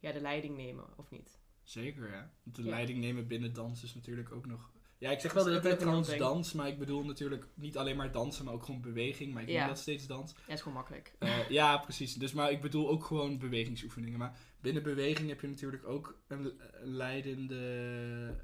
ja, 0.00 0.12
de 0.12 0.20
leiding 0.20 0.56
nemen, 0.56 0.84
of 0.96 1.10
niet? 1.10 1.38
Zeker, 1.62 2.10
ja. 2.10 2.30
Want 2.42 2.56
de 2.56 2.62
Ja. 2.62 2.68
leiding 2.70 2.98
nemen 2.98 3.26
binnen 3.26 3.52
dans 3.52 3.82
is 3.82 3.94
natuurlijk 3.94 4.32
ook 4.32 4.46
nog... 4.46 4.70
Ja, 4.98 5.10
ik 5.10 5.20
zeg 5.20 5.32
wel 5.32 5.44
Dat 5.44 5.78
trouwens 5.78 6.08
ding. 6.08 6.20
dans, 6.20 6.52
maar 6.52 6.68
ik 6.68 6.78
bedoel 6.78 7.04
natuurlijk 7.04 7.46
niet 7.54 7.76
alleen 7.76 7.96
maar 7.96 8.12
dansen, 8.12 8.44
maar 8.44 8.54
ook 8.54 8.64
gewoon 8.64 8.80
beweging. 8.80 9.32
Maar 9.32 9.42
ik 9.42 9.48
Ja. 9.48 9.58
noem 9.58 9.68
dat 9.68 9.78
steeds 9.78 10.06
dans. 10.06 10.34
Ja, 10.46 10.52
is 10.52 10.58
gewoon 10.60 10.74
makkelijk. 10.76 11.14
Eh, 11.18 11.48
ja, 11.50 11.78
precies. 11.78 12.14
Dus, 12.14 12.32
maar 12.32 12.50
ik 12.50 12.60
bedoel 12.60 12.88
ook 12.88 13.04
gewoon 13.04 13.38
bewegingsoefeningen. 13.38 14.18
Maar 14.18 14.38
binnen 14.60 14.82
beweging 14.82 15.28
heb 15.28 15.40
je 15.40 15.46
natuurlijk 15.48 15.86
ook 15.86 16.18
een, 16.28 16.60
een 16.82 16.88
leidende 16.94 17.56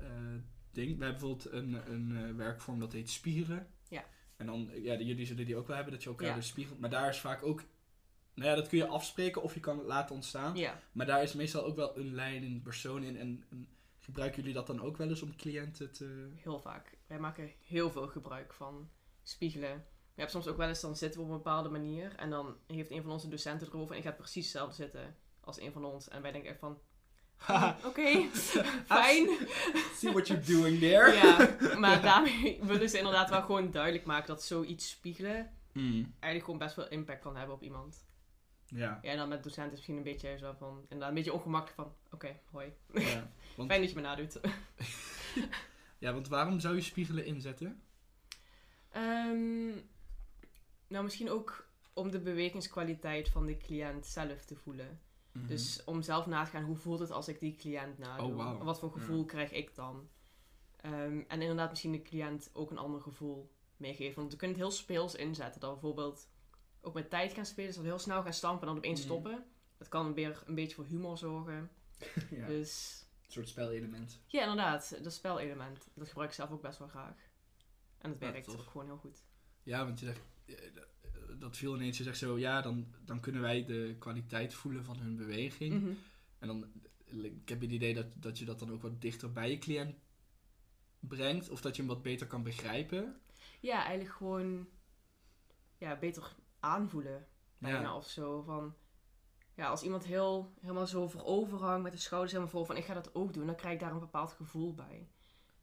eh, 0.01 0.07
ding. 0.73 0.99
We 0.99 1.05
hebben 1.05 1.09
bijvoorbeeld 1.09 1.53
een, 1.53 1.93
een 1.93 2.17
eh, 2.29 2.35
werkvorm 2.37 2.79
dat 2.81 2.93
heet 2.93 3.11
spiegelen. 3.11 3.67
Ja. 3.89 4.05
En 4.43 4.49
dan, 4.49 4.71
ja, 4.83 4.95
jullie 4.95 5.27
zullen 5.27 5.47
die 5.47 5.57
ook 5.57 5.67
wel 5.67 5.77
hebben, 5.77 5.95
dat 5.95 6.03
je 6.03 6.09
elkaar 6.09 6.29
Ja. 6.29 6.35
dus 6.35 6.47
spiegelt. 6.47 6.79
Maar 6.81 6.91
daar 6.91 7.09
is 7.09 7.19
vaak 7.21 7.43
ook, 7.43 7.63
nou 8.35 8.49
ja, 8.51 8.55
dat 8.55 8.69
kun 8.69 8.79
je 8.79 8.87
afspreken 8.87 9.43
of 9.43 9.55
je 9.55 9.61
kan 9.61 9.79
het 9.79 9.87
laten 9.87 10.15
ontstaan. 10.15 10.57
Ja. 10.57 10.81
Maar 10.93 11.07
daar 11.07 11.23
is 11.23 11.35
meestal 11.35 11.65
ook 11.65 11.77
wel 11.77 11.99
een 11.99 12.15
leidend 12.15 12.63
persoon 12.63 13.03
in. 13.03 13.17
En, 13.17 13.45
en 13.51 13.69
gebruiken 13.99 14.39
jullie 14.39 14.55
dat 14.55 14.67
dan 14.67 14.81
ook 14.83 14.97
wel 14.97 15.09
eens 15.09 15.23
om 15.23 15.37
cliënten 15.37 15.93
te... 15.93 16.31
Heel 16.35 16.61
vaak. 16.61 16.99
Wij 17.07 17.19
maken 17.19 17.50
heel 17.67 17.91
veel 17.91 18.07
gebruik 18.09 18.52
van 18.52 18.91
spiegelen. 19.23 19.76
We 20.15 20.21
hebben 20.21 20.43
soms 20.43 20.47
ook 20.52 20.57
wel 20.61 20.69
eens, 20.69 20.81
dan 20.81 20.97
zitten 20.97 21.21
we 21.21 21.26
op 21.26 21.33
een 21.33 21.37
bepaalde 21.37 21.69
manier. 21.69 22.15
En 22.17 22.31
dan 22.31 22.57
heeft 22.67 22.91
een 22.91 23.02
van 23.02 23.11
onze 23.11 23.28
docenten 23.28 23.69
erover 23.69 23.93
en 23.93 23.99
ik 23.99 24.07
ga 24.07 24.13
precies 24.13 24.45
hetzelfde 24.45 24.75
zitten 24.75 25.17
als 25.41 25.61
een 25.61 25.73
van 25.73 25.85
ons. 25.85 26.09
En 26.09 26.23
wij 26.23 26.33
denken 26.33 26.50
echt 26.50 26.59
van, 26.59 26.81
Haha, 27.43 27.76
oké, 27.85 28.28
fijn. 28.87 29.28
see 29.95 30.11
what 30.13 30.26
you're 30.26 30.45
doing 30.45 30.78
there. 30.78 31.13
Ja, 31.13 31.57
maar 31.78 32.02
daarmee 32.11 32.59
willen 32.63 32.89
ze 32.89 32.99
inderdaad 32.99 33.31
wel 33.31 33.43
gewoon 33.43 33.71
duidelijk 33.71 34.05
maken 34.05 34.26
dat 34.26 34.43
zoiets 34.43 34.91
spiegelen 34.91 35.50
Mm, 35.73 36.15
eigenlijk 36.21 36.45
gewoon 36.45 36.59
best 36.59 36.76
wel 36.76 36.89
impact 36.89 37.23
kan 37.23 37.37
hebben 37.37 37.55
op 37.55 37.63
iemand. 37.63 38.05
ja. 38.67 38.99
Ja, 39.02 39.11
en 39.11 39.17
dan 39.17 39.28
met 39.28 39.43
docenten 39.43 39.65
is 39.73 39.76
misschien 39.76 39.97
een 39.97 40.02
beetje 40.02 40.39
zo 40.39 40.55
van, 40.59 40.78
inderdaad 40.83 41.09
een 41.09 41.15
beetje 41.15 41.33
ongemakkelijk 41.33 41.76
van, 41.76 41.95
oké, 42.11 42.41
hoi. 42.50 42.73
ja. 42.95 43.31
Want- 43.57 43.69
Fijn 43.69 43.81
dat 43.81 43.91
je 43.91 43.97
me 43.97 44.02
nadoet. 44.02 44.41
Ja, 45.99 46.13
want 46.13 46.28
waarom 46.28 46.61
zou 46.61 46.75
je 46.75 46.81
spiegelen 46.81 47.25
inzetten? 47.25 47.83
Ehm, 48.91 49.69
nou, 50.89 51.05
misschien 51.05 51.31
ook 51.31 51.67
om 51.93 52.11
de 52.11 52.21
bewegingskwaliteit 52.21 53.28
van 53.28 53.47
de 53.47 53.57
cliënt 53.57 54.07
zelf 54.07 54.45
te 54.45 54.57
voelen. 54.57 55.00
Mhm. 55.32 55.47
Dus 55.47 55.84
om 55.84 56.02
zelf 56.02 56.26
na 56.26 56.45
te 56.45 56.50
gaan, 56.50 56.64
hoe 56.64 56.76
voelt 56.76 56.99
het 56.99 57.10
als 57.10 57.28
ik 57.28 57.40
die 57.40 57.56
cliënt 57.56 57.99
nadoe? 57.99 58.34
Oh. 58.34 58.62
Wat 58.62 58.78
voor 58.78 58.92
gevoel 58.92 59.25
krijg 59.25 59.50
ik 59.52 59.75
dan? 59.75 60.08
Ehm, 60.76 61.23
en 61.28 61.40
inderdaad 61.40 61.71
misschien 61.71 61.92
de 61.92 62.02
cliënt 62.02 62.50
ook 62.52 62.71
een 62.71 62.78
ander 62.78 63.00
gevoel 63.00 63.50
meegeven. 63.76 64.14
Want 64.21 64.32
we 64.32 64.38
kunnen 64.38 64.56
het 64.56 64.66
heel 64.66 64.76
speels 64.76 65.14
inzetten. 65.14 65.60
Dat 65.60 65.71
we 65.75 65.80
bijvoorbeeld 65.80 66.28
ook 66.80 66.95
met 66.95 67.10
tijd 67.10 67.32
gaan 67.32 67.47
spelen. 67.47 67.66
Dus 67.66 67.75
dat 67.75 67.84
we 67.84 67.90
heel 67.90 68.00
snel 68.00 68.23
gaan 68.23 68.32
stampen 68.32 68.60
en 68.60 68.66
dan 68.66 68.76
opeens 68.76 68.99
Mhm. 69.00 69.08
stoppen. 69.08 69.45
Dat 69.78 69.88
kan 69.88 70.14
weer 70.14 70.42
een 70.47 70.54
beetje 70.54 70.75
voor 70.75 70.84
humor 70.84 71.18
zorgen. 71.18 71.71
ja, 72.30 72.47
Dus 72.47 73.02
een 73.26 73.32
soort 73.32 73.49
spelelement. 73.49 74.21
ja, 74.26 74.40
inderdaad. 74.40 74.99
Dat 75.02 75.12
spelelement. 75.12 75.88
Dat 75.95 76.08
gebruik 76.08 76.28
ik 76.28 76.34
zelf 76.36 76.50
ook 76.50 76.62
best 76.62 76.78
wel 76.78 76.88
graag. 76.88 77.16
En 77.99 78.10
het 78.10 78.21
Ja, 78.21 78.30
werkt 78.32 78.47
tof. 78.47 78.60
ook 78.60 78.71
gewoon 78.71 78.86
heel 78.86 78.97
goed. 78.97 79.25
Ja, 79.62 79.84
want 79.84 80.00
je 80.00 80.12
eh, 80.47 80.54
dat- 81.38 81.56
viel 81.56 81.75
ineens, 81.75 81.99
je 81.99 82.02
zegt 82.04 82.18
zo, 82.18 82.38
ja, 82.38 82.60
dan, 82.60 82.86
dan 83.04 83.21
kunnen 83.21 83.40
wij 83.40 83.64
de 83.64 83.97
kwaliteit 83.99 84.54
voelen 84.54 84.84
van 84.84 84.99
hun 84.99 85.16
beweging. 85.16 85.80
Mhm. 85.82 85.92
En 86.38 86.47
dan, 86.47 86.66
ik 87.23 87.49
heb 87.49 87.60
het 87.60 87.71
idee 87.71 87.95
dat, 87.95 88.06
dat 88.16 88.38
je 88.38 88.45
dat 88.45 88.58
dan 88.58 88.73
ook 88.73 88.82
wat 88.82 89.00
dichter 89.00 89.32
bij 89.32 89.50
je 89.50 89.58
cliënt 89.58 89.95
brengt. 91.00 91.49
Of 91.49 91.60
dat 91.60 91.76
je 91.76 91.82
hem 91.82 91.90
wat 91.90 92.02
beter 92.02 92.26
kan 92.26 92.42
begrijpen. 92.42 93.21
Ja, 93.60 93.84
eigenlijk 93.84 94.16
gewoon 94.16 94.68
ja, 95.78 95.97
beter 95.99 96.34
aanvoelen. 96.60 97.26
Bijna 97.58 97.80
Ja. 97.80 97.97
of 97.97 98.08
zo. 98.08 98.42
Van, 98.42 98.75
ja, 99.54 99.66
als 99.68 99.82
iemand 99.82 100.04
heel, 100.04 100.52
helemaal 100.60 100.86
zo 100.86 101.08
voorover 101.08 101.58
hangt 101.58 101.82
met 101.82 101.92
de 101.92 101.99
schouders 101.99 102.32
helemaal 102.32 102.52
vol 102.52 102.64
van 102.64 102.76
ik 102.76 102.84
ga 102.84 102.95
dat 102.95 103.14
ook 103.14 103.32
doen, 103.34 103.47
dan 103.47 103.56
krijg 103.56 103.75
ik 103.75 103.80
daar 103.80 103.92
een 103.92 103.99
bepaald 103.99 104.32
gevoel 104.32 104.75
bij. 104.75 105.08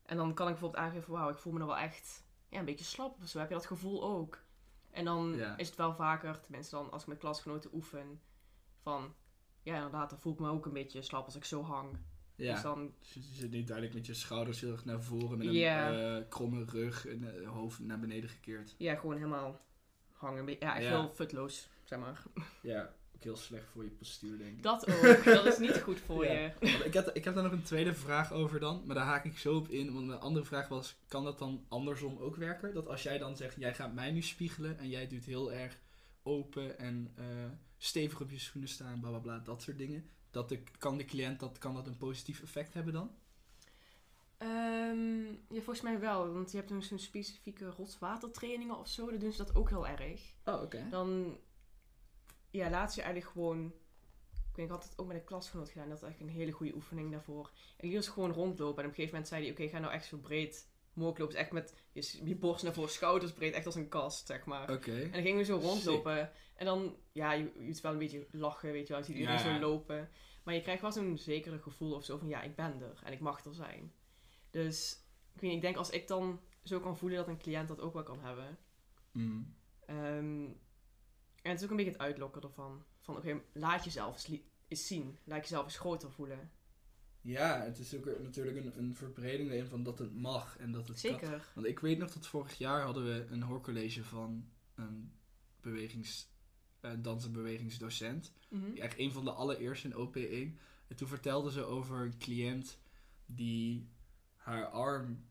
En 0.03 0.17
dan 0.17 0.33
kan 0.33 0.45
ik 0.47 0.53
bijvoorbeeld 0.53 0.83
aangeven, 0.83 1.13
wauw, 1.13 1.29
ik 1.29 1.37
voel 1.37 1.51
me 1.53 1.59
nou 1.59 1.71
wel 1.71 1.79
echt 1.79 2.23
ja, 2.49 2.59
een 2.59 2.65
beetje 2.65 2.85
slap 2.85 3.21
of 3.21 3.27
zo. 3.27 3.39
Heb 3.39 3.47
je 3.49 3.55
dat 3.55 3.65
gevoel 3.65 4.03
ook? 4.03 4.43
En 4.91 5.05
dan 5.05 5.35
Ja. 5.35 5.57
is 5.57 5.67
het 5.67 5.77
wel 5.77 5.93
vaker, 5.95 6.39
tenminste 6.41 6.75
dan 6.75 6.91
als 6.91 7.01
ik 7.01 7.07
met 7.07 7.17
klasgenoten 7.17 7.69
oefen, 7.73 8.21
van 8.81 9.13
ja, 9.63 9.75
inderdaad, 9.75 10.09
dan 10.09 10.19
voel 10.19 10.33
ik 10.33 10.39
me 10.39 10.49
ook 10.49 10.65
een 10.65 10.73
beetje 10.73 11.01
slap 11.01 11.25
als 11.25 11.35
ik 11.35 11.45
zo 11.45 11.63
hang. 11.63 11.97
Ja. 12.35 12.53
Dus 12.53 12.61
dan, 12.61 12.93
Dus 12.99 13.13
je 13.13 13.21
zit 13.21 13.51
niet 13.51 13.67
duidelijk 13.67 13.95
met 13.97 14.05
je 14.05 14.13
schouders 14.13 14.61
heel 14.61 14.71
erg 14.71 14.85
naar 14.85 15.01
voren. 15.03 15.37
Met 15.37 15.47
een 15.47 15.53
eh, 15.55 16.29
kromme 16.29 16.63
rug 16.65 17.07
en 17.07 17.41
eh, 17.43 17.49
hoofd 17.49 17.79
naar 17.79 17.99
beneden 17.99 18.29
gekeerd. 18.29 18.75
ja, 18.77 18.95
gewoon 18.95 19.15
helemaal 19.15 19.61
hangen. 20.11 20.47
Ja, 20.47 20.75
echt 20.75 20.83
Ja. 20.83 20.89
heel 20.99 21.09
futloos, 21.13 21.69
zeg 21.83 21.99
maar. 21.99 22.23
Ja, 22.61 22.93
ook 23.19 23.25
heel 23.25 23.37
slecht 23.37 23.67
voor 23.71 23.83
je 23.83 23.89
postuur, 23.89 24.37
denk 24.37 24.57
ik. 24.57 24.63
Dat 24.63 24.87
ook, 24.87 25.23
dat 25.23 25.45
is 25.45 25.57
niet 25.57 25.81
goed 25.87 25.99
voor 25.99 26.25
Ja. 26.25 26.31
je. 26.31 26.51
Want 26.59 26.85
Ik 26.85 26.93
heb, 26.93 27.07
ik 27.13 27.23
heb 27.23 27.33
daar 27.33 27.43
nog 27.43 27.51
een 27.51 27.63
tweede 27.63 27.93
vraag 27.93 28.31
over 28.31 28.59
dan, 28.59 28.81
maar 28.85 28.95
daar 28.95 29.05
haak 29.05 29.25
ik 29.25 29.37
zo 29.37 29.55
op 29.55 29.67
in. 29.67 29.93
Want 29.93 30.05
mijn 30.07 30.19
andere 30.19 30.45
vraag 30.45 30.67
was, 30.67 30.95
kan 31.07 31.23
dat 31.23 31.39
dan 31.39 31.65
andersom 31.67 32.17
ook 32.17 32.35
werken? 32.35 32.73
Dat 32.73 32.87
als 32.87 33.03
jij 33.03 33.17
dan 33.17 33.35
zegt, 33.37 33.55
jij 33.59 33.73
gaat 33.73 33.93
mij 33.93 34.11
nu 34.11 34.21
spiegelen 34.21 34.77
en 34.79 34.89
jij 34.89 35.07
doet 35.07 35.25
heel 35.25 35.51
erg 35.53 35.79
open 36.23 36.79
en 36.79 37.11
eh, 37.15 37.25
stevig 37.77 38.21
op 38.21 38.29
je 38.31 38.39
schoenen 38.39 38.69
staan, 38.69 38.99
bla 38.99 39.09
bla 39.09 39.19
bla, 39.19 39.39
dat 39.39 39.61
soort 39.61 39.77
dingen. 39.77 40.09
Dat 40.31 40.49
de, 40.49 40.63
kan 40.77 40.97
de 40.97 41.05
cliënt, 41.05 41.39
dat, 41.39 41.57
kan 41.57 41.73
dat 41.73 41.87
een 41.87 41.97
positief 41.97 42.41
effect 42.41 42.73
hebben 42.73 42.93
dan? 42.93 43.11
Ehm, 44.37 45.23
ja, 45.25 45.61
volgens 45.61 45.81
mij 45.81 45.99
wel. 45.99 46.33
Want 46.33 46.51
je 46.51 46.57
hebt 46.57 46.69
dan 46.69 46.83
zo'n 46.83 46.99
specifieke 46.99 47.65
rotswatertrainingen 47.69 48.77
of 48.79 48.87
zo. 48.87 49.09
Dan 49.09 49.19
doen 49.19 49.31
ze 49.31 49.37
dat 49.43 49.55
ook 49.55 49.69
heel 49.69 49.87
erg. 49.87 50.21
Oh, 50.45 50.61
oké. 50.61 50.87
Dan 50.89 51.37
ja, 52.51 52.69
laat 52.69 52.93
ze 52.93 53.01
eigenlijk 53.01 53.31
gewoon... 53.31 53.65
Ik 54.49 54.55
weet, 54.55 54.65
ik 54.65 54.71
had 54.71 54.83
het 54.89 54.97
ook 54.99 55.07
met 55.07 55.15
een 55.15 55.23
klasgenoot 55.23 55.69
gedaan. 55.69 55.87
Dat 55.89 55.97
is 55.97 56.03
eigenlijk 56.03 56.33
een 56.33 56.39
hele 56.39 56.51
goede 56.51 56.75
oefening 56.75 57.11
daarvoor. 57.11 57.51
En 57.77 57.87
die 57.87 57.97
was 57.97 58.07
gewoon 58.07 58.31
rondlopen. 58.31 58.83
En 58.83 58.89
op 58.89 58.97
een 58.97 59.03
gegeven 59.03 59.11
moment 59.11 59.27
zei 59.27 59.41
hij... 59.41 59.51
Oké, 59.51 59.67
ga 59.67 59.79
nou 59.79 59.93
echt 59.93 60.05
zo 60.05 60.17
breed 60.17 60.69
mogelijk 60.93 61.19
lopen. 61.19 61.35
Dus 61.35 61.43
echt 61.43 61.51
met 61.51 61.75
je, 61.91 62.25
je 62.25 62.35
borst 62.35 62.63
naar 62.63 62.73
voren, 62.73 62.89
schouders 62.89 63.31
breed. 63.33 63.53
Echt 63.53 63.65
als 63.65 63.75
een 63.75 63.89
kast, 63.89 64.27
zeg 64.27 64.45
maar. 64.45 64.71
Oké. 64.71 65.01
En 65.01 65.11
dan 65.11 65.21
gingen 65.21 65.37
we 65.37 65.43
zo 65.43 65.57
rondlopen. 65.57 66.31
En 66.55 66.65
dan, 66.65 66.95
ja, 67.11 67.31
je, 67.31 67.51
je 67.59 67.79
wel 67.81 67.91
een 67.91 67.97
beetje 67.97 68.27
lachen, 68.31 68.71
weet 68.71 68.87
je 68.87 68.93
wel. 68.93 69.01
Je 69.01 69.05
ziet 69.07 69.15
iedereen 69.15 69.37
Ja. 69.39 69.53
zo 69.53 69.59
lopen. 69.59 70.09
Maar 70.43 70.53
je 70.53 70.61
krijgt 70.61 70.81
wel 70.81 70.91
zo'n 70.91 71.17
zekere 71.17 71.59
gevoel 71.59 71.93
of 71.93 72.05
zo 72.05 72.17
van, 72.17 72.27
ja, 72.27 72.41
ik 72.41 72.55
ben 72.55 72.81
er. 72.81 73.01
En 73.03 73.13
ik 73.13 73.19
mag 73.19 73.45
er 73.45 73.53
zijn. 73.53 73.93
Dus, 74.49 75.05
ik 75.33 75.41
weet 75.41 75.49
niet, 75.49 75.59
ik 75.59 75.61
denk 75.61 75.75
als 75.75 75.89
ik 75.89 76.07
dan 76.07 76.41
zo 76.63 76.79
kan 76.79 76.97
voelen 76.97 77.17
dat 77.17 77.27
een 77.27 77.37
cliënt 77.37 77.67
dat 77.67 77.79
ook 77.79 77.93
wel 77.93 78.03
kan 78.03 78.19
hebben. 78.19 78.57
Mm. 79.11 79.55
Ehm, 79.85 80.45
En 81.43 81.49
het 81.49 81.57
is 81.59 81.63
ook 81.63 81.71
een 81.71 81.77
beetje 81.77 81.91
het 81.91 82.01
uitlokken 82.01 82.41
ervan. 82.41 82.83
Van 82.99 83.17
oké, 83.17 83.41
laat 83.53 83.83
jezelf 83.83 84.27
eens, 84.67 84.87
zien. 84.87 85.17
Laat 85.23 85.41
jezelf 85.41 85.65
eens 85.65 85.77
groter 85.77 86.11
voelen. 86.11 86.51
Ja, 87.21 87.61
het 87.61 87.79
is 87.79 87.95
ook 87.95 88.05
natuurlijk 88.21 88.57
een, 88.57 88.77
een 88.77 88.95
verbreding 88.95 89.51
in 89.51 89.65
van 89.65 89.83
dat 89.83 89.99
het 89.99 90.15
mag 90.15 90.57
en 90.57 90.71
dat 90.71 90.87
het 90.87 91.01
kan. 91.01 91.11
Zeker. 91.11 91.51
Want 91.53 91.67
ik 91.67 91.79
weet 91.79 91.97
nog 91.97 92.11
dat 92.11 92.27
vorig 92.27 92.57
jaar 92.57 92.81
hadden 92.81 93.03
we 93.03 93.25
een 93.29 93.41
hoorcollege 93.41 94.03
van 94.03 94.49
een 94.75 95.11
bewegings, 95.61 96.29
eh, 96.79 96.91
dans- 96.97 97.25
en 97.25 97.31
bewegingsdocent. 97.31 98.31
Mhm. 98.49 98.75
Echt 98.75 98.99
een 98.99 99.11
van 99.11 99.23
de 99.25 99.31
allereerste 99.31 99.87
in 99.87 99.95
OP1. 99.95 100.59
En 100.87 100.95
toen 100.95 101.07
vertelde 101.07 101.51
ze 101.51 101.63
over 101.63 102.01
een 102.01 102.17
cliënt 102.17 102.79
die 103.25 103.89
haar 104.35 104.65
arm 104.65 105.28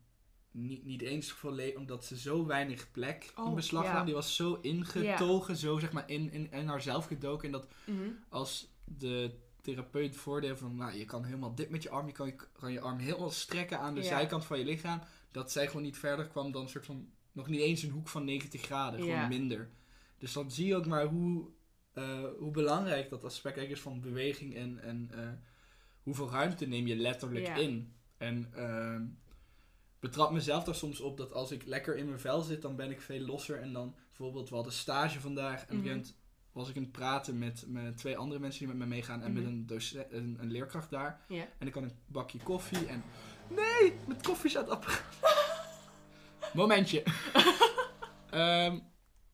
niet, 0.51 0.85
niet 0.85 1.01
eens 1.01 1.31
volledig, 1.31 1.75
omdat 1.75 2.05
ze 2.05 2.17
zo 2.17 2.45
weinig 2.45 2.91
plek 2.91 3.31
in 3.37 3.43
Oh, 3.43 3.55
beslag 3.55 3.83
ja. 3.83 3.93
nam. 3.93 4.05
Die 4.05 4.13
was 4.13 4.35
zo 4.35 4.59
ingetogen, 4.61 5.55
zo 5.57 5.77
zeg 5.79 5.91
maar 5.91 6.09
in, 6.09 6.31
in, 6.31 6.51
in 6.51 6.67
haarzelf 6.67 7.05
gedoken. 7.05 7.45
En 7.45 7.51
dat 7.51 7.67
Mhm. 7.85 8.09
als 8.29 8.73
de 8.85 9.31
therapeut 9.61 10.15
voordeel 10.15 10.57
van, 10.57 10.75
nou, 10.75 10.97
je 10.97 11.05
kan 11.05 11.23
helemaal 11.23 11.55
dit 11.55 11.69
met 11.69 11.83
je 11.83 11.89
arm, 11.89 12.07
je 12.07 12.13
kan 12.13 12.27
je, 12.27 12.35
kan 12.51 12.71
je 12.71 12.79
arm 12.81 12.97
helemaal 12.97 13.29
strekken 13.31 13.79
aan 13.79 13.93
de 13.95 14.01
Ja. 14.01 14.07
zijkant 14.07 14.45
van 14.45 14.57
je 14.59 14.65
lichaam, 14.65 15.01
dat 15.31 15.51
zij 15.51 15.67
gewoon 15.67 15.81
niet 15.81 15.97
verder 15.97 16.27
kwam 16.27 16.51
dan 16.51 16.61
een 16.61 16.69
soort 16.69 16.85
van, 16.85 17.09
nog 17.31 17.47
niet 17.47 17.59
eens 17.61 17.83
een 17.83 17.89
hoek 17.89 18.07
van 18.07 18.25
90 18.25 18.61
graden, 18.61 18.99
gewoon 18.99 19.27
minder. 19.27 19.69
Dus 20.17 20.33
dan 20.33 20.51
zie 20.51 20.67
je 20.67 20.75
ook 20.75 20.85
maar 20.85 21.05
hoe, 21.05 21.47
eh, 21.93 22.23
hoe 22.37 22.51
belangrijk 22.51 23.09
dat 23.09 23.23
aspect 23.23 23.57
eigenlijk 23.57 23.75
is 23.85 23.91
van 23.91 24.01
beweging 24.01 24.55
en, 24.55 24.79
en 24.83 25.09
eh, 25.13 25.29
hoeveel 26.03 26.29
ruimte 26.31 26.65
neem 26.67 26.87
je 26.87 26.95
letterlijk 26.95 27.47
in. 27.57 27.93
En 28.17 28.49
ehm 28.55 29.03
betrap 29.99 30.31
mezelf 30.31 30.63
daar 30.63 30.75
soms 30.75 30.99
op 30.99 31.17
dat 31.17 31.33
als 31.33 31.51
ik 31.51 31.65
lekker 31.65 31.97
in 31.97 32.05
mijn 32.05 32.19
vel 32.19 32.41
zit, 32.41 32.61
dan 32.61 32.75
ben 32.75 32.91
ik 32.91 33.01
veel 33.01 33.19
losser. 33.19 33.59
En 33.61 33.73
dan 33.73 33.95
bijvoorbeeld, 34.07 34.49
we 34.49 34.55
hadden 34.55 34.73
stage 34.73 35.19
vandaag 35.19 35.53
en 35.61 35.67
gegeven 35.67 35.85
moment 35.89 36.15
was 36.51 36.69
ik 36.69 36.75
aan 36.75 36.81
het 36.83 36.91
praten 36.91 37.37
met, 37.37 37.63
met 37.67 37.97
twee 37.97 38.17
andere 38.17 38.39
mensen 38.39 38.59
die 38.59 38.67
met 38.67 38.77
me 38.77 38.85
meegaan 38.95 39.21
en 39.23 39.33
met 39.33 39.43
Mhm. 39.43 39.51
een, 39.51 39.65
docent, 39.67 40.11
een, 40.11 40.37
een 40.41 40.51
leerkracht 40.51 40.89
daar. 40.89 41.21
En 41.59 41.67
ik 41.67 41.73
had 41.73 41.83
een 41.83 41.97
bakje 42.05 42.39
koffie 42.43 42.85
en... 42.87 43.03
Nee, 43.47 43.93
met 44.07 44.21
koffie 44.21 44.49
staat 44.49 44.69
apparaat. 44.69 45.03
Momentje. 46.53 47.03
Ehm, 48.29 48.79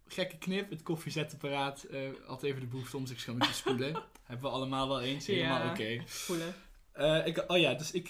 gekke 0.08 0.38
knip, 0.38 0.70
het 0.70 0.84
koffiezetapparaat 0.84 1.84
eh 1.84 2.00
had 2.26 2.44
even 2.44 2.60
de 2.62 2.68
behoefte 2.68 2.98
om 2.98 3.06
zich 3.06 3.20
schoon 3.20 3.40
te 3.40 3.54
spoelen. 3.54 3.94
Hebben 4.24 4.50
we 4.50 4.56
allemaal 4.56 4.88
wel 4.88 5.02
eens, 5.02 5.28
helemaal 5.28 5.64
Ja. 5.64 5.70
oké. 5.70 6.02
Voelen. 6.06 6.54
Eh, 6.92 7.26
ik, 7.28 7.44
oh 7.48 7.58
ja, 7.58 7.74
dus 7.74 7.92
ik... 7.92 8.10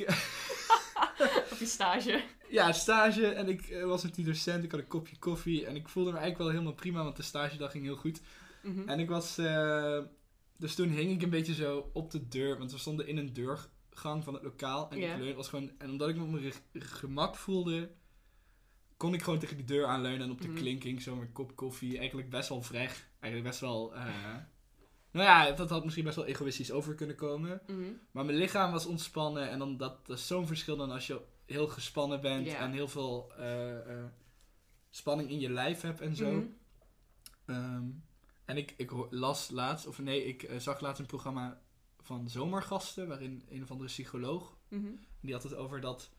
Op 1.55 1.61
je 1.61 1.65
stage. 1.65 2.23
ja, 2.49 2.71
stage 2.71 3.27
en 3.27 3.47
ik 3.49 3.61
eh, 3.69 3.83
was 3.85 4.03
met 4.03 4.15
die 4.15 4.25
docent, 4.25 4.63
ik 4.63 4.71
had 4.71 4.79
een 4.79 4.87
kopje 4.87 5.17
koffie 5.19 5.65
en 5.65 5.75
ik 5.75 5.87
voelde 5.89 6.11
me 6.11 6.17
eigenlijk 6.17 6.43
wel 6.49 6.53
helemaal 6.59 6.79
prima, 6.81 7.03
want 7.03 7.15
de 7.15 7.23
stagedag 7.23 7.71
ging 7.71 7.83
heel 7.83 7.95
goed. 7.95 8.21
Mhm. 8.63 8.89
En 8.89 8.99
ik 8.99 9.09
was. 9.09 9.37
eh, 9.37 9.99
dus 10.57 10.75
toen 10.75 10.89
hing 10.89 11.11
ik 11.11 11.21
een 11.21 11.29
beetje 11.29 11.53
zo 11.53 11.89
op 11.93 12.11
de 12.11 12.27
deur. 12.27 12.57
Want 12.57 12.71
we 12.71 12.77
stonden 12.77 13.07
in 13.07 13.17
een 13.17 13.33
deurgang 13.33 14.23
van 14.23 14.33
het 14.33 14.43
lokaal. 14.43 14.89
En 14.91 14.97
Ja. 14.99 15.13
ik 15.13 15.19
leun, 15.19 15.35
was 15.35 15.47
gewoon. 15.49 15.71
En 15.77 15.89
omdat 15.89 16.09
ik 16.09 16.15
me 16.15 16.23
op 16.23 16.29
mijn 16.31 16.51
ge- 16.51 16.79
gemak 16.79 17.35
voelde. 17.35 17.89
kon 18.97 19.13
ik 19.13 19.21
gewoon 19.23 19.39
tegen 19.39 19.55
die 19.57 19.65
deur 19.65 19.85
aanleunen. 19.85 20.21
En 20.21 20.31
op 20.31 20.41
de 20.41 20.47
Mhm. 20.47 20.57
klinking 20.57 21.01
zo 21.01 21.21
een 21.21 21.31
kop 21.31 21.55
koffie. 21.55 21.97
Eigenlijk 21.97 22.29
best 22.29 22.49
wel 22.49 22.61
vrij. 22.61 22.89
Eigenlijk 23.19 23.43
best 23.43 23.59
wel. 23.59 23.95
eh, 23.95 24.05
nou 25.11 25.25
ja, 25.25 25.51
dat 25.51 25.69
had 25.69 25.83
misschien 25.83 26.03
best 26.03 26.15
wel 26.15 26.25
egoïstisch 26.25 26.71
over 26.71 26.95
kunnen 26.95 27.15
komen. 27.15 27.61
Mhm. 27.67 27.79
Maar 28.11 28.25
mijn 28.25 28.37
lichaam 28.37 28.71
was 28.71 28.85
ontspannen. 28.85 29.49
En 29.49 29.59
dan, 29.59 29.77
dat, 29.77 30.05
dat 30.07 30.17
is 30.17 30.27
zo'n 30.27 30.47
verschil 30.47 30.77
dan 30.77 30.91
als 30.91 31.07
je 31.07 31.21
heel 31.45 31.67
gespannen 31.67 32.21
bent. 32.21 32.47
En 32.47 32.71
heel 32.71 32.87
veel 32.87 33.31
eh, 33.37 33.99
eh, 33.99 34.05
spanning 34.89 35.29
in 35.29 35.39
je 35.39 35.49
lijf 35.49 35.81
hebt 35.81 36.01
en 36.01 36.15
zo. 36.15 36.31
Mhm. 36.31 36.45
Ehm, 37.45 37.83
en 38.45 38.57
ik, 38.57 38.73
ik 38.77 38.91
las 39.09 39.49
laatst, 39.49 39.87
of 39.87 39.99
nee, 39.99 40.25
ik 40.25 40.43
eh, 40.43 40.57
zag 40.59 40.79
laatst 40.79 40.99
een 40.99 41.05
programma 41.05 41.61
van 42.01 42.29
zomergasten, 42.29 43.07
waarin 43.07 43.43
een 43.49 43.63
of 43.63 43.71
andere 43.71 43.89
psycholoog, 43.89 44.57
Mhm. 44.67 44.91
die 45.19 45.33
had 45.33 45.43
het 45.43 45.55
over 45.55 45.81
dat, 45.81 46.11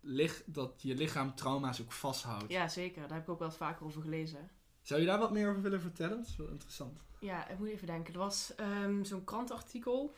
lich, 0.00 0.42
dat 0.46 0.82
je 0.82 0.94
lichaam 0.94 1.34
trauma's 1.34 1.80
ook 1.80 1.92
vasthoudt. 1.92 2.52
Ja, 2.52 2.68
zeker. 2.68 3.02
Daar 3.02 3.12
heb 3.12 3.22
ik 3.22 3.28
ook 3.28 3.38
wel 3.38 3.48
eens 3.48 3.56
vaker 3.56 3.86
over 3.86 4.02
gelezen. 4.02 4.50
Zou 4.82 5.00
je 5.00 5.06
daar 5.06 5.18
wat 5.18 5.32
meer 5.32 5.48
over 5.50 5.62
willen 5.62 5.80
vertellen? 5.80 6.16
Dat 6.16 6.26
is 6.26 6.36
wel 6.36 6.48
interessant. 6.48 7.00
Ja, 7.20 7.48
ik 7.48 7.58
moet 7.58 7.68
even 7.68 7.86
denken. 7.86 8.12
Er 8.12 8.18
was 8.18 8.54
ehm, 8.54 9.04
zo'n 9.04 9.24
krantartikel. 9.24 10.14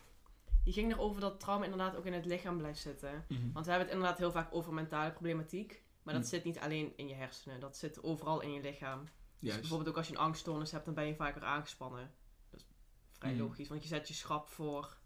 Die 0.64 0.72
ging 0.72 0.92
erover 0.92 1.20
dat 1.20 1.40
trauma 1.40 1.64
inderdaad 1.64 1.96
ook 1.96 2.06
in 2.06 2.12
het 2.12 2.24
lichaam 2.26 2.56
blijft 2.58 2.80
zitten. 2.80 3.24
Want 3.52 3.64
we 3.66 3.70
hebben 3.70 3.88
het 3.88 3.90
inderdaad 3.96 4.18
heel 4.18 4.30
vaak 4.32 4.54
over 4.54 4.72
mentale 4.74 5.12
problematiek. 5.12 5.82
Maar 6.02 6.14
dat 6.14 6.22
Hm. 6.22 6.28
zit 6.28 6.44
niet 6.44 6.58
alleen 6.58 6.92
in 6.96 7.08
je 7.08 7.14
hersenen. 7.14 7.60
Dat 7.60 7.76
zit 7.76 8.02
overal 8.02 8.40
in 8.40 8.52
je 8.52 8.60
lichaam. 8.60 9.04
Dus 9.40 9.54
bijvoorbeeld 9.60 9.88
ook 9.88 9.96
als 9.96 10.06
je 10.08 10.12
een 10.12 10.18
angststoornis 10.20 10.70
hebt, 10.70 10.84
dan 10.84 10.94
ben 10.94 11.06
je 11.06 11.14
vaker 11.14 11.42
aangespannen. 11.44 12.10
Dat 12.50 12.60
is 12.60 12.66
vrij 13.18 13.32
Mhm. 13.32 13.42
logisch, 13.42 13.68
want 13.68 13.82
je 13.82 13.88
zet 13.88 14.08
je 14.08 14.14
schrap 14.14 14.48
voor 14.48 14.96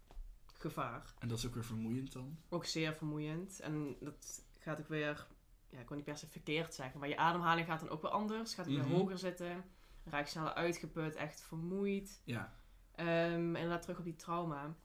gevaar. 0.53 1.13
En 1.19 1.27
dat 1.27 1.37
is 1.37 1.45
ook 1.47 1.53
weer 1.53 1.65
vermoeiend 1.65 2.11
dan. 2.13 2.37
Ook 2.49 2.65
zeer 2.65 2.93
vermoeiend. 2.93 3.59
En 3.59 3.95
dat 3.99 4.45
gaat 4.59 4.79
ook 4.79 4.87
weer, 4.87 5.27
ja, 5.69 5.79
ik 5.79 5.87
wil 5.87 5.97
niet 5.97 6.05
per 6.05 6.17
se 6.17 6.27
verkeerd 6.27 6.73
zeggen, 6.73 6.99
maar 6.99 7.09
je 7.09 7.17
ademhaling 7.17 7.67
gaat 7.67 7.79
dan 7.79 7.89
ook 7.89 8.01
weer 8.01 8.11
anders. 8.11 8.53
Gaat 8.53 8.67
ook 8.67 8.73
Mhm. 8.73 8.87
weer 8.87 8.97
hoger 8.97 9.17
zitten. 9.17 9.63
Raak 10.03 10.23
je 10.23 10.31
sneller 10.31 10.53
uitgeput, 10.53 11.15
echt 11.15 11.41
vermoeid. 11.41 12.21
Ja. 12.23 12.53
Ehm, 12.91 13.07
en 13.09 13.55
inderdaad 13.55 13.81
terug 13.81 13.97
op 13.97 14.03
die 14.03 14.15
trauma. 14.15 14.75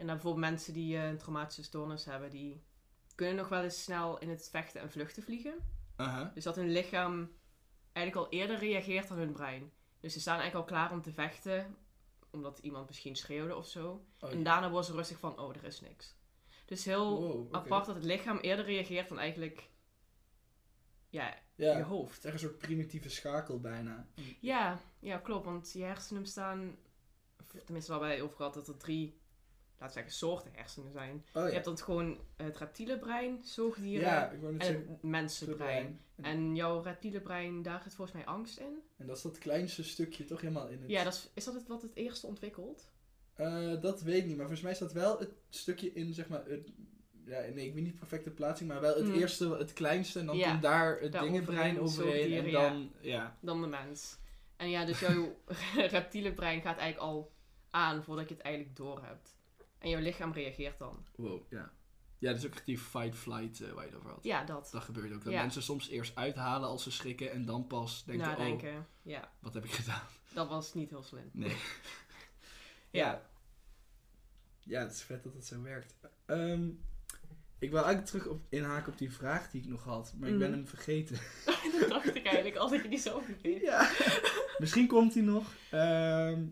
En 0.00 0.06
dan 0.06 0.14
bijvoorbeeld 0.14 0.50
mensen 0.50 0.72
die 0.72 0.96
eh, 0.96 1.08
een 1.08 1.18
traumatische 1.18 1.62
stoornis 1.62 2.04
hebben, 2.04 2.30
die 2.30 2.62
kunnen 3.14 3.36
nog 3.36 3.48
wel 3.48 3.62
eens 3.62 3.82
snel 3.82 4.18
in 4.18 4.28
het 4.28 4.48
vechten 4.50 4.80
en 4.80 4.90
vluchten 4.90 5.22
vliegen. 5.22 5.54
Dus 6.34 6.44
dat 6.44 6.56
hun 6.56 6.70
lichaam 6.70 7.30
eigenlijk 7.92 8.26
al 8.26 8.38
eerder 8.38 8.58
reageert 8.58 9.08
dan 9.08 9.18
hun 9.18 9.32
brein. 9.32 9.72
Dus 10.00 10.12
ze 10.12 10.20
staan 10.20 10.38
eigenlijk 10.38 10.70
al 10.70 10.76
klaar 10.76 10.92
om 10.92 11.02
te 11.02 11.12
vechten, 11.12 11.76
omdat 12.30 12.58
iemand 12.58 12.86
misschien 12.86 13.16
schreeuwde 13.16 13.56
of 13.56 13.66
zo. 13.66 14.06
Oh, 14.20 14.32
En 14.32 14.42
daarna 14.42 14.70
worden 14.70 14.90
ze 14.90 14.96
rustig 14.96 15.18
van, 15.18 15.38
oh, 15.38 15.56
er 15.56 15.64
is 15.64 15.80
niks. 15.80 16.14
Dus 16.66 16.84
heel 16.84 17.20
Wow, 17.20 17.54
apart 17.54 17.86
dat 17.86 17.94
het 17.94 18.04
lichaam 18.04 18.38
eerder 18.38 18.64
reageert 18.64 19.08
dan 19.08 19.18
eigenlijk 19.18 19.70
ja, 21.08 21.38
Ja, 21.54 21.76
je 21.76 21.82
hoofd. 21.82 22.18
is 22.18 22.24
echt 22.24 22.34
een 22.34 22.40
soort 22.40 22.58
primitieve 22.58 23.08
schakel 23.08 23.60
bijna. 23.60 24.06
Ja, 24.40 24.80
ja, 24.98 25.18
klopt. 25.18 25.44
Want 25.44 25.72
je 25.72 25.82
hersenen 25.82 26.22
bestaan, 26.22 26.76
of 27.40 27.60
tenminste 27.64 27.90
waar 27.90 28.00
wij 28.00 28.22
over 28.22 28.36
gehad 28.36 28.54
dat 28.54 28.68
er 28.68 28.76
drie, 28.76 29.19
we 29.88 29.94
zeggen, 29.94 30.12
soorten 30.12 30.50
hersenen 30.54 30.92
zijn. 30.92 31.24
Oh 31.34 31.46
Je 31.46 31.52
hebt 31.52 31.64
dan 31.64 31.78
gewoon 31.78 32.18
het 32.36 32.56
reptiele 32.56 32.98
brein, 32.98 33.38
zoogdieren 33.44 34.06
Ja, 34.08 34.30
en 34.30 34.54
zeggen. 34.58 34.86
het 34.88 35.02
mensenbrein. 35.02 36.00
En, 36.22 36.54
jouw 36.56 36.80
reptiele 36.82 37.20
brein, 37.20 37.62
daar 37.62 37.82
zit 37.82 37.94
volgens 37.94 38.16
mij 38.16 38.26
angst 38.26 38.58
in. 38.58 38.82
en 38.96 39.06
dat 39.06 39.16
is 39.16 39.22
dat 39.22 39.38
kleinste 39.38 39.84
stukje 39.84 40.24
toch 40.24 40.40
helemaal 40.40 40.68
in 40.68 40.80
het... 40.80 40.90
Ja, 40.90 41.04
dat 41.04 41.12
is, 41.12 41.30
is 41.34 41.44
dat 41.44 41.54
het 41.54 41.66
wat 41.68 41.82
het 41.82 41.94
eerste 41.94 42.26
ontwikkelt? 42.26 42.90
Eh, 43.34 43.80
dat 43.80 44.02
weet 44.02 44.16
ik 44.18 44.26
niet, 44.26 44.36
maar 44.36 44.46
volgens 44.46 44.60
mij 44.66 44.74
staat 44.74 44.92
wel 44.92 45.18
het 45.18 45.32
stukje 45.48 45.92
in, 45.92 46.14
zeg 46.14 46.28
maar, 46.28 46.44
het, 46.46 46.72
ja, 47.24 47.40
nee, 47.40 47.66
ik 47.66 47.74
weet 47.74 47.82
niet 47.84 47.94
perfecte 47.98 48.30
plaatsing, 48.30 48.68
maar 48.70 48.80
wel 48.80 48.94
het 48.96 49.06
Mhm. 49.08 49.18
eerste, 49.18 49.56
het 49.56 49.72
kleinste, 49.72 50.18
en 50.18 50.26
dan 50.26 50.36
Ja, 50.36 50.50
komt 50.50 50.62
daar 50.62 51.00
het 51.00 51.12
daar 51.12 51.22
dingenbrein 51.22 51.80
overheen, 51.80 52.44
en 52.44 52.50
dan, 52.52 52.92
ja. 53.00 53.36
Dan 53.40 53.60
de 53.60 53.66
mens. 53.66 54.18
En 54.56 54.70
ja, 54.70 54.84
dus 54.84 55.00
jouw 55.00 55.36
reptiele 55.96 56.32
brein 56.32 56.60
gaat 56.60 56.78
eigenlijk 56.78 57.12
al 57.12 57.32
aan 57.70 58.04
voordat 58.04 58.28
je 58.28 58.34
het 58.34 58.42
eigenlijk 58.42 58.76
door 58.76 59.04
hebt. 59.04 59.38
En 59.80 59.90
jouw 59.90 60.00
lichaam 60.00 60.32
reageert 60.32 60.78
dan. 60.78 61.06
Wow, 61.16 61.42
ja. 61.50 61.70
Ja, 62.18 62.30
dat 62.30 62.38
is 62.38 62.46
ook 62.46 62.52
echt 62.54 62.64
die 62.66 62.78
fight-flight 62.78 63.60
eh, 63.60 63.70
waar 63.72 63.84
je 63.84 63.90
het 63.90 63.98
over 63.98 64.10
had. 64.10 64.24
Ja, 64.24 64.44
dat. 64.44 64.68
Dat 64.72 64.82
gebeurt 64.82 65.12
ook, 65.12 65.24
dat 65.24 65.32
Ja. 65.32 65.40
mensen 65.40 65.62
soms 65.62 65.88
eerst 65.88 66.16
uithalen 66.16 66.68
als 66.68 66.82
ze 66.82 66.90
schrikken 66.90 67.30
en 67.30 67.44
dan 67.44 67.66
pas 67.66 68.04
denken, 68.04 68.26
oh, 68.26 68.32
Nadenken. 68.38 68.86
Ja, 69.02 69.32
wat 69.38 69.54
heb 69.54 69.64
ik 69.64 69.70
gedaan? 69.72 70.02
dat 70.34 70.48
was 70.48 70.74
niet 70.74 70.90
heel 70.90 71.02
slim. 71.02 71.30
Nee. 71.32 71.56
Ja. 72.90 73.22
Ja, 74.58 74.80
het 74.80 74.92
is 74.92 75.02
vet 75.02 75.22
dat 75.24 75.32
het 75.34 75.46
zo 75.46 75.62
werkt. 75.62 75.94
Ehm, 76.26 76.68
ik 77.58 77.70
wil 77.70 77.78
eigenlijk 77.84 78.06
terug 78.06 78.26
op, 78.26 78.40
inhaken 78.48 78.92
op 78.92 78.98
die 78.98 79.12
vraag 79.12 79.50
die 79.50 79.62
ik 79.62 79.68
nog 79.68 79.84
had, 79.84 80.14
maar 80.18 80.28
ik 80.28 80.38
ben 80.38 80.48
Mhm. 80.48 80.58
hem 80.58 80.66
vergeten. 80.68 81.18
dat 81.80 81.88
dacht 81.88 82.14
ik 82.16 82.24
eigenlijk 82.26 82.56
al 82.56 82.68
dat 82.70 82.82
je 82.82 82.88
die 82.88 82.98
zo 82.98 83.20
vergeet. 83.20 83.60
Ja. 83.62 83.90
Misschien 84.58 84.86
komt 84.86 85.14
hij 85.14 85.22
nog. 85.22 85.54
Ehm, 85.70 86.44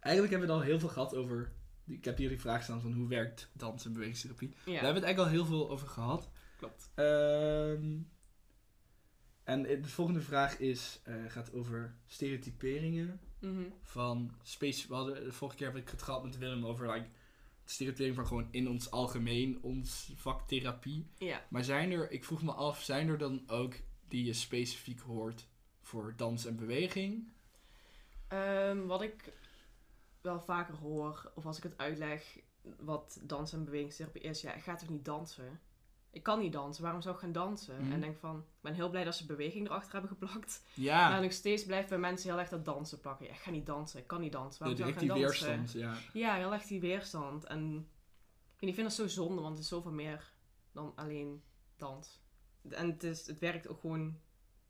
eigenlijk 0.00 0.32
hebben 0.32 0.38
we 0.38 0.40
het 0.40 0.50
al 0.50 0.60
heel 0.60 0.78
veel 0.78 0.88
gehad 0.88 1.14
over. 1.14 1.52
Ik 1.86 2.04
heb 2.04 2.16
hier 2.16 2.28
die 2.28 2.40
vraag 2.40 2.62
staan 2.62 2.80
van 2.80 2.92
hoe 2.92 3.08
werkt 3.08 3.50
dans- 3.52 3.84
en 3.84 3.92
bewegingstherapie. 3.92 4.48
Daar 4.48 4.58
hebben 4.64 4.80
we 4.80 4.86
het 4.98 5.04
eigenlijk 5.04 5.18
al 5.18 5.34
heel 5.38 5.44
veel 5.46 5.70
over 5.70 5.88
gehad. 5.88 6.30
klopt. 6.56 6.90
Ehm, 6.94 7.98
en 9.44 9.62
de 9.62 9.88
volgende 9.88 10.20
vraag 10.20 10.58
is, 10.58 11.00
eh, 11.04 11.14
gaat 11.28 11.52
over 11.52 11.94
stereotyperingen 12.06 13.20
Mhm. 13.40 13.62
van 13.82 14.34
space. 14.42 14.88
We 14.88 14.94
hadden 14.94 15.24
de 15.24 15.32
vorige 15.32 15.56
keer 15.56 15.66
heb 15.66 15.76
ik 15.76 15.88
het 15.88 16.02
gehad 16.02 16.24
met 16.24 16.38
Willem 16.38 16.66
over 16.66 16.92
like, 16.92 17.08
stereotypering 17.64 18.16
van 18.16 18.26
gewoon 18.26 18.48
in 18.50 18.68
ons 18.68 18.90
algemeen, 18.90 19.58
ons 19.62 20.12
vak 20.16 20.48
therapie. 20.48 21.06
Ja. 21.18 21.46
Maar 21.48 21.64
zijn 21.64 21.90
er, 21.90 22.10
ik 22.10 22.24
vroeg 22.24 22.42
me 22.42 22.52
af, 22.52 22.82
zijn 22.82 23.08
er 23.08 23.18
dan 23.18 23.42
ook 23.46 23.74
die 24.08 24.24
je 24.24 24.32
specifiek 24.32 25.00
hoort 25.00 25.46
voor 25.80 26.14
dans 26.16 26.46
en 26.46 26.56
beweging? 26.56 27.28
Ehm, 28.28 28.86
wat 28.86 29.02
ik 29.02 29.32
wel 30.22 30.40
vaker 30.40 30.74
hoor, 30.74 31.32
of 31.34 31.46
als 31.46 31.56
ik 31.56 31.62
het 31.62 31.78
uitleg 31.78 32.40
wat 32.78 33.20
dans- 33.22 33.52
en 33.52 33.64
bewegingstherapie 33.64 34.22
is, 34.22 34.40
ja, 34.40 34.54
ik 34.54 34.62
ga 34.62 34.74
toch 34.74 34.88
niet 34.88 35.04
dansen? 35.04 35.60
ik 36.12 36.22
kan 36.22 36.38
niet 36.38 36.52
dansen, 36.52 36.82
waarom 36.82 37.00
zou 37.02 37.14
ik 37.14 37.20
gaan 37.20 37.32
dansen? 37.32 37.82
Mhm. 37.82 37.92
En 37.92 38.00
denk 38.00 38.18
van, 38.18 38.38
ik 38.38 38.60
ben 38.60 38.74
heel 38.74 38.90
blij 38.90 39.04
dat 39.04 39.14
ze 39.16 39.26
beweging 39.26 39.66
erachter 39.66 39.92
hebben 39.92 40.10
geplakt. 40.10 40.62
Ja, 40.74 41.08
Maar 41.08 41.22
nog 41.22 41.32
steeds 41.32 41.64
blijft 41.64 41.88
bij 41.88 41.98
mensen 41.98 42.30
heel 42.30 42.38
erg 42.38 42.48
dat 42.48 42.64
dansen 42.64 43.00
plakken. 43.00 43.26
Ja, 43.26 43.32
ik 43.32 43.38
ga 43.38 43.50
niet 43.50 43.66
dansen, 43.66 44.00
ik 44.00 44.06
kan 44.06 44.20
niet 44.20 44.32
dansen, 44.32 44.58
waarom 44.58 44.78
zou 44.78 44.90
ik 44.90 44.98
gaan 44.98 45.06
die 45.06 45.22
dansen? 45.22 45.46
weerstand. 45.48 45.72
Ja. 45.72 45.94
Ja, 46.12 46.34
heel 46.34 46.52
erg 46.52 46.66
die 46.66 46.80
weerstand. 46.80 47.44
En 47.44 47.88
ik, 48.58 48.74
vind 48.74 48.86
dat 48.86 48.92
zo 48.92 49.06
zonde, 49.06 49.40
want 49.42 49.54
het 49.54 49.62
is 49.62 49.68
zoveel 49.68 49.92
meer 49.92 50.32
dan 50.72 50.92
alleen 50.94 51.42
dans. 51.76 52.22
En 52.68 52.90
het, 52.90 53.02
is, 53.02 53.26
het 53.26 53.38
werkt 53.38 53.68
ook 53.68 53.80
gewoon 53.80 54.20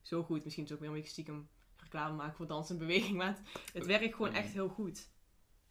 zo 0.00 0.22
goed. 0.22 0.44
Misschien 0.44 0.64
is 0.64 0.70
het 0.70 0.78
ook 0.78 0.84
weer 0.84 0.94
een 0.94 1.00
beetje 1.00 1.12
stiekem 1.12 1.48
reclame 1.76 2.16
maken 2.16 2.36
voor 2.36 2.46
dans 2.46 2.70
en 2.70 2.78
beweging. 2.78 3.16
Maar 3.16 3.26
het, 3.26 3.40
het 3.72 3.86
werkt 3.86 4.14
gewoon 4.14 4.34
echt 4.34 4.52
heel 4.52 4.68
goed. 4.68 5.10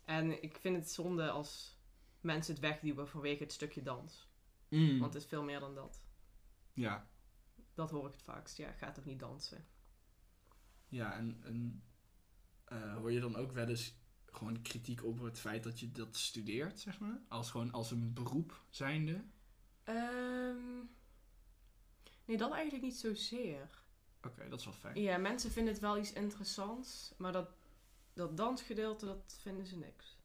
En 0.05 0.43
ik 0.43 0.57
vind 0.57 0.75
het 0.75 0.91
zonde 0.91 1.29
als 1.29 1.79
mensen 2.19 2.53
het 2.53 2.63
wegduwen 2.63 3.07
vanwege 3.07 3.43
het 3.43 3.51
stukje 3.51 3.81
dans. 3.81 4.29
Mm. 4.69 4.99
Want 4.99 5.13
het 5.13 5.23
is 5.23 5.29
veel 5.29 5.43
meer 5.43 5.59
dan 5.59 5.75
dat. 5.75 6.01
ja. 6.73 7.09
Dat 7.73 7.91
hoor 7.91 8.05
ik 8.05 8.11
het 8.11 8.21
vaakst. 8.21 8.57
Ja, 8.57 8.71
ga 8.71 8.91
toch 8.91 9.05
niet 9.05 9.19
dansen. 9.19 9.65
Ja, 10.87 11.13
en, 11.13 11.41
en 11.43 11.83
eh, 12.65 12.95
hoor 12.95 13.11
je 13.11 13.19
dan 13.19 13.35
ook 13.35 13.51
wel 13.51 13.67
eens 13.67 13.93
gewoon 14.25 14.61
kritiek 14.61 15.03
op 15.03 15.19
het 15.19 15.39
feit 15.39 15.63
dat 15.63 15.79
je 15.79 15.91
dat 15.91 16.15
studeert, 16.15 16.79
zeg 16.79 16.99
maar? 16.99 17.21
Als 17.27 17.51
gewoon 17.51 17.71
als 17.71 17.91
een 17.91 18.13
beroep 18.13 18.65
zijnde? 18.69 19.23
Ehm, 19.83 20.77
nee, 22.25 22.37
dat 22.37 22.51
eigenlijk 22.51 22.83
niet 22.83 22.95
zozeer. 22.95 23.83
Oké, 24.21 24.49
dat 24.49 24.59
is 24.59 24.65
wel 24.65 24.73
fijn. 24.73 25.01
Ja, 25.01 25.17
mensen 25.17 25.51
vinden 25.51 25.73
het 25.73 25.81
wel 25.81 25.97
iets 25.97 26.13
interessants, 26.13 27.13
maar 27.17 27.31
dat, 27.31 27.49
dat 28.13 28.37
dansgedeelte, 28.37 29.05
dat 29.05 29.37
vinden 29.41 29.65
ze 29.65 29.77
niks. 29.77 30.19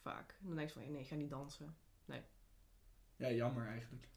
Vaak. 0.00 0.36
En 0.40 0.46
dan 0.46 0.56
denk 0.56 0.68
je 0.68 0.74
van, 0.74 0.92
nee, 0.92 1.00
ik 1.00 1.08
ga 1.08 1.14
niet 1.14 1.30
dansen. 1.30 1.76
Ja, 3.18 3.30
jammer 3.30 3.66
eigenlijk. 3.66 4.08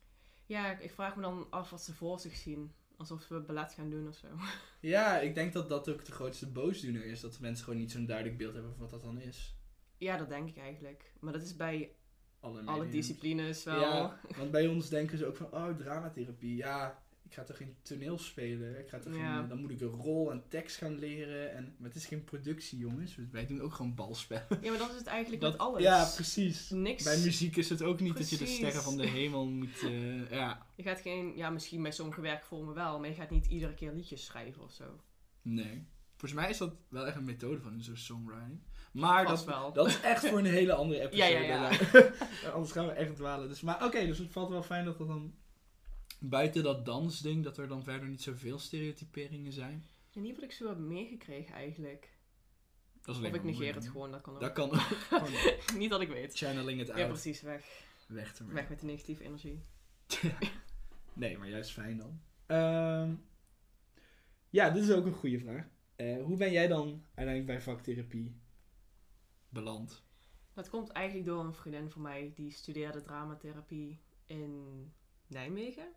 Ja, 0.45 0.79
ik, 0.79 0.91
vraag 0.91 1.15
me 1.15 1.21
dan 1.21 1.47
af 1.49 1.69
wat 1.69 1.81
ze 1.81 1.93
voor 1.93 2.19
zich 2.19 2.35
zien. 2.35 2.73
Alsof 2.97 3.27
we 3.27 3.39
ballet 3.39 3.73
gaan 3.73 3.89
doen 3.89 4.07
of 4.07 4.15
zo. 4.15 4.27
Ja, 4.79 5.19
ik 5.19 5.35
denk 5.35 5.53
dat 5.53 5.69
dat 5.69 5.89
ook 5.89 6.05
de 6.05 6.11
grootste 6.11 6.47
boosdoener 6.47 7.05
is. 7.05 7.19
Dat 7.19 7.39
mensen 7.39 7.63
gewoon 7.63 7.79
niet 7.79 7.91
zo'n 7.91 8.05
duidelijk 8.05 8.37
beeld 8.37 8.53
hebben 8.53 8.71
van 8.71 8.81
wat 8.81 8.89
dat 8.89 9.01
dan 9.01 9.19
is. 9.19 9.55
Ja, 9.97 10.17
dat 10.17 10.29
denk 10.29 10.49
ik 10.49 10.57
eigenlijk. 10.57 11.13
Maar 11.19 11.33
dat 11.33 11.41
is 11.41 11.55
bij 11.55 11.95
Alle, 12.39 12.89
disciplines 12.89 13.63
wel. 13.63 13.79
Ja, 13.79 14.19
want 14.37 14.51
bij 14.51 14.67
ons 14.67 14.89
denken 14.89 15.17
ze 15.17 15.25
ook 15.25 15.35
van, 15.35 15.53
oh, 15.53 15.77
dramatherapie. 15.77 16.55
Ja, 16.55 17.00
ik 17.31 17.37
ga 17.37 17.43
toch 17.43 17.57
geen 17.57 17.75
toneel 17.81 18.17
spelen. 18.17 18.79
Ik 18.79 18.89
ga 18.89 18.99
toch 18.99 19.15
Ja. 19.15 19.37
geen, 19.39 19.47
dan 19.47 19.57
moet 19.61 19.71
ik 19.71 19.81
een 19.81 19.87
rol 19.87 20.31
en 20.31 20.43
tekst 20.47 20.77
gaan 20.77 20.99
leren. 20.99 21.53
En, 21.53 21.75
maar 21.77 21.87
het 21.87 21.97
is 21.97 22.05
geen 22.05 22.23
productie, 22.23 22.77
jongens. 22.77 23.17
Wij 23.31 23.45
doen 23.45 23.61
ook 23.61 23.73
gewoon 23.73 23.95
balspel. 23.95 24.41
Ja, 24.61 24.69
maar 24.69 24.77
dat 24.79 24.89
is 24.89 24.95
het 24.97 25.05
eigenlijk 25.07 25.41
Dat- 25.41 25.51
met 25.51 25.61
alles. 25.61 25.81
Ja, 25.81 26.11
precies. 26.15 26.69
Niks. 26.69 27.03
Bij 27.03 27.17
muziek 27.17 27.55
is 27.55 27.69
het 27.69 27.81
ook 27.81 27.99
niet 27.99 28.17
dat 28.17 28.29
je 28.29 28.37
de 28.37 28.45
sterren 28.45 28.81
van 28.81 28.97
de 28.97 29.07
hemel 29.07 29.45
moet... 29.45 29.81
eh, 29.83 30.29
ja, 30.31 30.65
Je 30.75 30.83
gaat 30.83 31.01
geen, 31.01 31.33
ja, 31.35 31.49
misschien 31.49 31.81
bij 31.81 31.91
sommige 31.91 32.21
werkvormen 32.21 32.73
wel, 32.73 32.99
maar 32.99 33.09
je 33.09 33.15
gaat 33.15 33.29
niet 33.29 33.45
iedere 33.45 33.73
keer 33.73 33.91
liedjes 33.91 34.25
schrijven 34.25 34.63
of 34.63 34.71
zo. 34.71 34.99
nee. 35.41 35.85
Volgens 36.15 36.41
mij 36.41 36.49
is 36.49 36.57
dat 36.57 36.73
wel 36.89 37.05
echt 37.07 37.15
een 37.15 37.25
methode 37.25 37.61
van 37.61 37.81
zo'n 37.81 37.95
songwriting. 37.97 38.59
Maar 38.91 39.25
dat, 39.25 39.45
wel. 39.45 39.73
dat 39.73 39.87
is 39.87 40.01
echt 40.01 40.27
voor 40.27 40.37
een 40.37 40.45
hele 40.59 40.73
andere 40.73 41.01
episode. 41.01 41.31
Ja, 41.33 41.39
ja, 41.39 41.69
ja. 41.71 42.11
Anders 42.53 42.71
gaan 42.71 42.85
we 42.85 42.91
echt 42.91 43.15
dwalen. 43.15 43.47
Dus, 43.47 43.61
maar 43.61 43.85
oké, 43.85 44.05
dus 44.05 44.17
het 44.17 44.31
valt 44.31 44.49
wel 44.49 44.63
fijn 44.63 44.85
dat 44.85 44.99
er 44.99 45.07
dan... 45.07 45.33
Buiten 46.23 46.63
dat 46.63 46.85
dansding, 46.85 47.43
dat 47.43 47.57
er 47.57 47.67
dan 47.67 47.83
verder 47.83 48.07
niet 48.07 48.21
zoveel 48.21 48.59
stereotyperingen 48.59 49.51
zijn. 49.51 49.85
En 50.13 50.21
niet 50.21 50.35
wat 50.35 50.43
ik 50.43 50.51
zo 50.51 50.67
heb 50.67 50.77
meegekregen 50.77 51.55
eigenlijk. 51.55 52.09
Dat 53.01 53.15
is 53.15 53.21
Of 53.21 53.33
ik 53.33 53.43
negeer 53.43 53.75
het 53.75 53.87
gewoon, 53.87 54.11
dat 54.11 54.21
kan 54.21 54.33
ook. 54.33 54.39
Dat 54.39 54.51
kan 54.51 54.69
ook. 54.69 55.73
Niet 55.77 55.89
dat 55.89 56.01
ik 56.01 56.07
weet. 56.07 56.37
channeling 56.37 56.79
het 56.79 56.87
Ja, 56.87 56.93
uit. 56.93 57.07
precies, 57.07 57.41
weg. 57.41 57.85
weg. 58.07 58.37
Weg 58.37 58.69
met 58.69 58.79
de 58.79 58.85
negatieve 58.85 59.23
energie. 59.23 59.63
Nee, 61.13 61.37
maar 61.37 61.49
juist 61.49 61.71
fijn 61.71 61.97
dan. 61.97 62.21
Ehm, 62.45 63.13
ja, 64.49 64.69
dit 64.69 64.83
is 64.83 64.91
ook 64.91 65.05
een 65.05 65.13
goede 65.13 65.39
vraag. 65.39 65.65
Eh, 65.95 66.23
hoe 66.23 66.37
ben 66.37 66.51
jij 66.51 66.67
dan 66.67 67.03
uiteindelijk 67.13 67.45
bij 67.45 67.61
vaktherapie 67.61 68.35
beland? 69.49 70.03
Dat 70.53 70.69
komt 70.69 70.89
eigenlijk 70.89 71.27
door 71.27 71.43
een 71.45 71.53
vriendin 71.53 71.89
van 71.89 72.01
mij 72.01 72.31
die 72.35 72.51
studeerde 72.51 73.01
dramatherapie 73.01 73.99
in 74.25 74.65
Nijmegen. 75.27 75.87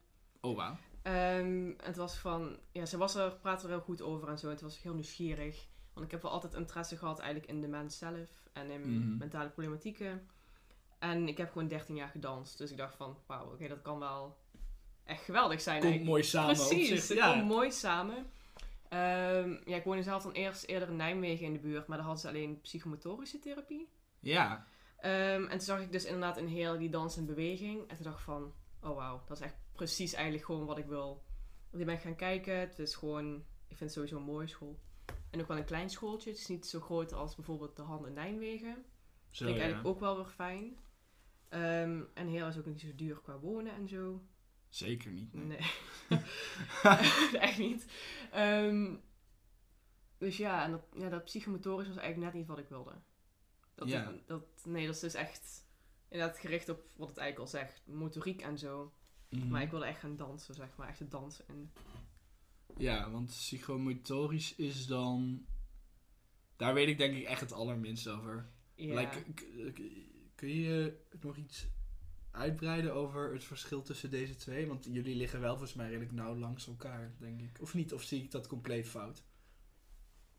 Oh, 0.45 0.57
wauw. 0.57 0.77
Ehm, 1.03 1.73
het 1.83 1.97
was 1.97 2.17
van, 2.19 2.57
ja, 2.73 2.87
ze 2.87 2.97
was 2.97 3.15
er, 3.15 3.31
praatte 3.41 3.65
er 3.65 3.71
heel 3.71 3.81
goed 3.81 4.03
over 4.03 4.29
en 4.29 4.39
zo. 4.39 4.49
Het 4.49 4.61
was 4.61 4.83
heel 4.83 4.95
nieuwsgierig. 4.95 5.67
Want 5.93 6.07
ik 6.07 6.13
heb 6.13 6.23
wel 6.23 6.31
altijd 6.31 6.55
interesse 6.55 6.97
gehad 6.97 7.19
eigenlijk 7.19 7.51
in 7.53 7.61
de 7.61 7.67
mens 7.69 7.99
zelf 7.99 8.31
en 8.53 8.71
in 8.71 8.81
Mhm. 8.99 9.17
mentale 9.17 9.49
problematieken. 9.49 10.29
En 10.99 11.29
ik 11.29 11.37
heb 11.37 11.53
gewoon 11.53 11.69
13 11.69 11.95
jaar 11.95 12.09
gedanst. 12.09 12.59
Dus 12.59 12.71
ik 12.71 12.77
dacht 12.77 12.95
van, 12.97 13.17
wauw, 13.27 13.53
oké, 13.53 13.69
dat 13.69 13.83
kan 13.83 13.99
wel 13.99 14.37
echt 15.05 15.25
geweldig 15.25 15.61
zijn. 15.61 15.81
Komt 15.81 15.91
eigenlijk. 15.91 16.11
mooi 16.11 16.23
samen 16.23 16.55
Precies, 16.55 16.89
zich. 16.89 17.09
het 17.09 17.17
Ja. 17.19 17.33
komt 17.33 17.45
mooi 17.49 17.73
samen. 17.73 18.27
Ehm, 18.89 19.51
ja, 19.67 19.77
ik 19.77 19.85
woonde 19.85 20.03
zelf 20.03 20.23
dan 20.23 20.33
eerst 20.33 20.65
eerder 20.65 20.89
in 20.89 20.97
Nijmegen 20.97 21.47
in 21.47 21.53
de 21.53 21.59
buurt, 21.59 21.87
maar 21.87 21.97
daar 21.97 22.07
hadden 22.07 22.23
ze 22.23 22.29
alleen 22.29 22.61
psychomotorische 22.61 23.39
therapie. 23.39 23.89
ja. 24.21 24.67
Ehm, 24.99 25.43
en 25.43 25.49
toen 25.49 25.61
zag 25.61 25.81
ik 25.81 25.93
dus 25.93 26.05
inderdaad 26.05 26.37
een 26.37 26.49
heel 26.49 26.79
die 26.79 26.89
dans 26.91 27.17
en 27.17 27.27
beweging. 27.27 27.89
En 27.89 27.95
toen 27.97 28.05
dacht 28.05 28.19
ik 28.19 28.25
van, 28.25 28.53
oh 28.83 28.97
wauw, 28.97 29.23
dat 29.27 29.37
is 29.37 29.43
echt 29.43 29.55
precies 29.75 30.13
eigenlijk 30.13 30.45
gewoon 30.45 30.67
wat 30.67 30.79
ik 30.79 30.87
wil. 30.87 31.23
Want 31.71 31.83
ik 31.83 31.87
ben 31.87 31.99
gaan 31.99 32.17
kijken, 32.17 32.59
het 32.59 32.79
is 32.79 32.95
gewoon, 32.95 33.35
ik 33.69 33.77
vind 33.77 33.81
het 33.81 33.93
sowieso 33.93 34.17
een 34.17 34.23
mooie 34.23 34.47
school. 34.47 34.79
En 35.31 35.41
ook 35.41 35.49
wel 35.49 35.57
een 35.57 35.65
klein 35.65 35.91
schooltje, 35.91 36.31
het 36.31 36.39
is 36.39 36.47
niet 36.47 36.67
zo 36.67 36.81
groot 36.81 37.13
als 37.13 37.35
bijvoorbeeld 37.35 37.77
de 37.77 37.83
Han 37.83 38.07
in 38.07 38.13
Nijmegen. 38.13 38.75
Dat 38.75 38.85
Zo, 39.31 39.45
vind 39.45 39.51
ik 39.51 39.57
ja. 39.57 39.63
eigenlijk 39.63 39.87
ook 39.95 40.01
wel 40.01 40.17
weer 40.17 40.33
fijn. 40.33 40.77
Ehm, 41.49 42.03
en 42.15 42.27
heel 42.27 42.47
is 42.49 42.59
ook 42.59 42.67
niet 42.67 42.81
zo 42.81 42.95
duur 42.95 43.21
qua 43.21 43.39
wonen 43.39 43.73
en 43.75 43.89
zo. 43.89 44.23
Zeker 44.69 45.11
niet. 45.11 45.35
nee. 45.35 45.47
Nee. 45.47 45.61
Echt 47.49 47.59
niet. 47.59 47.87
Ehm, 48.33 48.95
dus 50.19 50.37
ja, 50.37 50.65
en 50.65 50.71
dat, 50.71 50.83
ja, 50.97 51.09
dat 51.09 51.25
psychomotorisch 51.25 51.89
was 51.89 51.97
eigenlijk 51.97 52.33
net 52.33 52.41
niet 52.41 52.49
wat 52.51 52.59
ik 52.59 52.69
wilde. 52.69 52.93
Dat, 53.75 53.89
Ja. 53.89 54.13
dat, 54.27 54.45
nee, 54.65 54.87
dat 54.87 54.95
is 54.95 55.01
dus 55.01 55.15
echt 55.15 55.67
inderdaad 56.09 56.39
gericht 56.39 56.69
op 56.69 56.81
wat 56.97 57.09
het 57.09 57.17
eigenlijk 57.19 57.51
al 57.53 57.59
zegt, 57.61 57.83
motoriek 57.87 58.41
en 58.43 58.59
zo. 58.59 58.93
Mhm. 59.39 59.49
Maar 59.49 59.63
ik 59.63 59.71
wilde 59.71 59.87
echt 59.87 60.01
gaan 60.01 60.17
dansen, 60.17 60.55
zeg 60.55 60.77
maar, 60.77 60.89
echt 60.89 60.99
het 60.99 61.11
dansen. 61.11 61.49
En, 61.49 61.73
Ja, 62.77 63.11
want 63.11 63.27
psychomotorisch 63.27 64.55
is 64.55 64.87
dan... 64.87 65.47
Daar 66.57 66.75
weet 66.75 66.89
ik 66.89 66.99
denk 66.99 67.17
ik 67.17 67.25
echt 67.25 67.41
het 67.41 67.53
allerminst 67.53 68.09
over. 68.09 68.49
ja. 68.75 68.95
Like, 68.95 69.25
kun 70.35 70.49
je 70.49 71.01
nog 71.21 71.37
iets 71.37 71.67
uitbreiden 72.31 72.95
over 72.95 73.33
het 73.33 73.45
verschil 73.45 73.83
tussen 73.83 74.11
deze 74.11 74.37
twee? 74.37 74.67
Want 74.67 74.85
jullie 74.85 75.17
liggen 75.17 75.41
wel 75.41 75.51
volgens 75.51 75.75
mij 75.75 75.89
redelijk 75.89 76.13
nauw 76.13 76.37
langs 76.37 76.67
elkaar, 76.67 77.15
denk 77.19 77.41
ik. 77.41 77.61
Of 77.61 77.75
niet? 77.75 77.93
Of 77.93 78.03
zie 78.03 78.23
ik 78.23 78.31
dat 78.31 78.47
compleet 78.47 78.89
fout? 78.89 79.23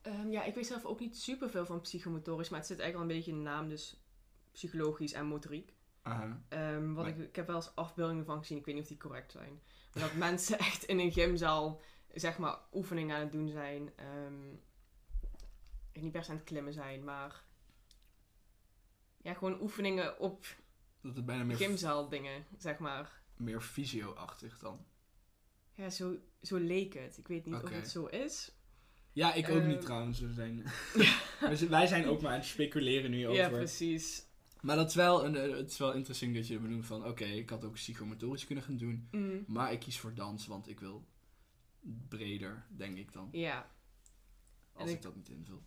Ehm, 0.02 0.32
ja, 0.32 0.44
ik 0.44 0.56
weet 0.56 0.68
zelf 0.68 0.86
ook 0.86 1.00
niet 1.00 1.18
superveel 1.18 1.66
van 1.66 1.82
psychomotorisch, 1.82 2.50
maar 2.50 2.60
het 2.60 2.68
zit 2.68 2.80
eigenlijk 2.80 3.10
al 3.10 3.16
een 3.16 3.22
beetje 3.22 3.38
in 3.38 3.44
de 3.44 3.50
naam, 3.50 3.70
dus 3.70 3.98
psychologisch 4.52 5.14
en 5.14 5.26
motoriek. 5.26 5.74
Aha. 6.06 6.42
Ehm, 6.50 6.94
wat 6.94 7.08
ik, 7.08 7.18
ik 7.18 7.36
heb 7.36 7.48
wel 7.48 7.56
eens 7.56 7.76
afbeeldingen 7.76 8.26
van 8.26 8.38
gezien, 8.40 8.58
ik 8.58 8.66
weet 8.66 8.74
niet 8.76 8.84
of 8.84 8.90
die 8.90 8.98
correct 9.00 9.32
zijn. 9.32 9.62
Maar 9.94 10.04
dat 10.04 10.14
mensen 10.28 10.58
echt 10.60 10.84
in 10.84 11.00
een 11.00 11.12
gymzaal, 11.12 11.82
zeg 12.14 12.38
maar, 12.38 12.58
oefeningen 12.74 13.16
aan 13.16 13.22
het 13.22 13.32
doen 13.32 13.50
zijn. 13.50 13.90
ehm, 13.96 14.34
niet 15.94 16.12
per 16.12 16.24
se 16.24 16.30
aan 16.32 16.36
het 16.36 16.46
klimmen 16.46 16.74
zijn, 16.74 17.04
maar... 17.04 17.44
Ja, 19.18 19.34
gewoon 19.34 19.62
oefeningen 19.62 20.20
op 20.20 20.46
Dat 21.02 21.16
het 21.16 21.26
bijna 21.26 21.44
meer, 21.44 21.56
gymzaal 21.58 22.10
dingen, 22.10 22.46
zeg 22.58 22.78
maar. 22.78 23.22
meer 23.38 23.62
fysio-achtig 23.62 24.60
dan. 24.60 24.86
Ja, 25.74 25.90
zo, 25.90 26.16
zo 26.42 26.58
leek 26.58 26.94
het. 26.94 27.18
Ik 27.18 27.28
weet 27.28 27.46
niet 27.46 27.64
of 27.64 27.70
het 27.70 27.90
zo 27.90 28.06
is. 28.06 28.52
Ja, 29.12 29.34
ik 29.34 29.50
ook 29.50 29.58
Ehm. 29.60 29.68
niet 29.68 29.82
trouwens. 29.82 30.20
We 30.20 30.34
zijn, 30.34 30.64
We 31.50 31.56
zijn- 31.56 31.70
wij 31.70 31.88
zijn 31.88 32.06
ook 32.08 32.22
maar 32.22 32.32
aan 32.32 32.38
het 32.38 32.48
speculeren 32.48 33.12
nu 33.12 33.28
over. 33.28 33.42
Ja, 33.42 33.50
precies. 33.50 34.25
Maar 34.66 34.76
dat 34.76 34.90
is 34.90 34.96
wel, 34.96 35.26
een, 35.26 35.36
eh, 35.36 35.56
het 35.58 35.72
is 35.72 35.78
wel 35.78 35.94
interessant 35.94 36.36
dat 36.36 36.48
je 36.48 36.60
benoemt 36.60 36.86
van... 36.86 37.06
Oké, 37.06 37.24
ik 37.24 37.50
had 37.50 37.64
ook 37.66 37.74
psychomotorisch 37.74 38.46
kunnen 38.46 38.64
gaan 38.64 38.78
doen. 38.78 39.08
Mm, 39.12 39.44
Maar 39.48 39.72
ik 39.72 39.80
kies 39.80 40.00
voor 40.00 40.14
dans, 40.14 40.48
want 40.48 40.68
ik 40.70 40.80
wil 40.80 41.06
breder, 42.10 42.66
denk 42.70 42.98
ik 42.98 43.12
dan. 43.14 43.30
ja. 43.32 43.70
Als 44.74 44.90
ik, 44.90 44.96
ik- 44.96 45.02
dat 45.02 45.16
niet 45.16 45.30
invul. 45.30 45.64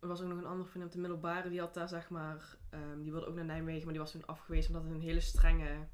Er 0.00 0.08
was 0.08 0.20
ook 0.20 0.28
nog 0.28 0.38
een 0.38 0.46
andere 0.46 0.68
vriend 0.70 0.84
op 0.86 0.92
de 0.92 0.98
middelbare, 0.98 1.48
die 1.50 1.60
had 1.60 1.74
daar 1.74 1.88
zeg 1.88 2.08
maar, 2.08 2.56
ehm, 2.70 3.02
die 3.02 3.12
wilde 3.12 3.26
ook 3.26 3.34
naar 3.34 3.44
Nijmegen, 3.44 3.82
maar 3.84 3.92
die 3.92 4.02
was 4.02 4.10
toen 4.10 4.26
afgewezen 4.26 4.70
omdat 4.74 4.84
het 4.86 4.94
een 5.00 5.06
hele 5.06 5.20
strenge, 5.20 5.86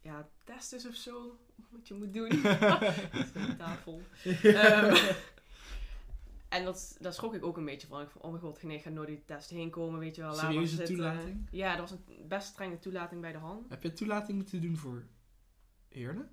ja, 0.00 0.28
test 0.44 0.72
is 0.72 0.86
of 0.86 0.94
zo, 0.94 1.38
wat 1.70 1.88
je 1.88 1.94
moet 1.94 2.12
doen. 2.14 2.42
Tafel. 3.58 4.02
Ehm, 4.24 4.94
en 6.52 6.64
dat, 6.64 6.96
daar 7.00 7.12
schrok 7.12 7.34
ik 7.34 7.44
ook 7.44 7.56
een 7.56 7.64
beetje 7.64 7.86
van. 7.86 8.00
Ik 8.02 8.08
vond, 8.10 8.24
oh 8.24 8.30
mijn 8.30 8.42
god, 8.42 8.62
nee, 8.62 8.76
ik 8.76 8.82
ga 8.82 8.90
nooit 8.90 9.08
die 9.08 9.24
test 9.24 9.50
heen 9.50 9.70
komen, 9.70 9.98
weet 9.98 10.14
je 10.16 10.22
wel. 10.22 10.34
Serieuze 10.34 10.82
toelating? 10.82 11.48
Ja, 11.50 11.76
dat 11.76 11.90
was 11.90 11.98
een 11.98 12.28
best 12.28 12.46
strenge 12.46 12.78
toelating 12.78 13.20
bij 13.20 13.32
de 13.32 13.38
hand. 13.38 13.70
Heb 13.70 13.82
je 13.82 13.92
toelating 13.92 14.36
moeten 14.36 14.60
doen 14.60 14.76
voor 14.76 15.06
Heerlen? 15.88 16.30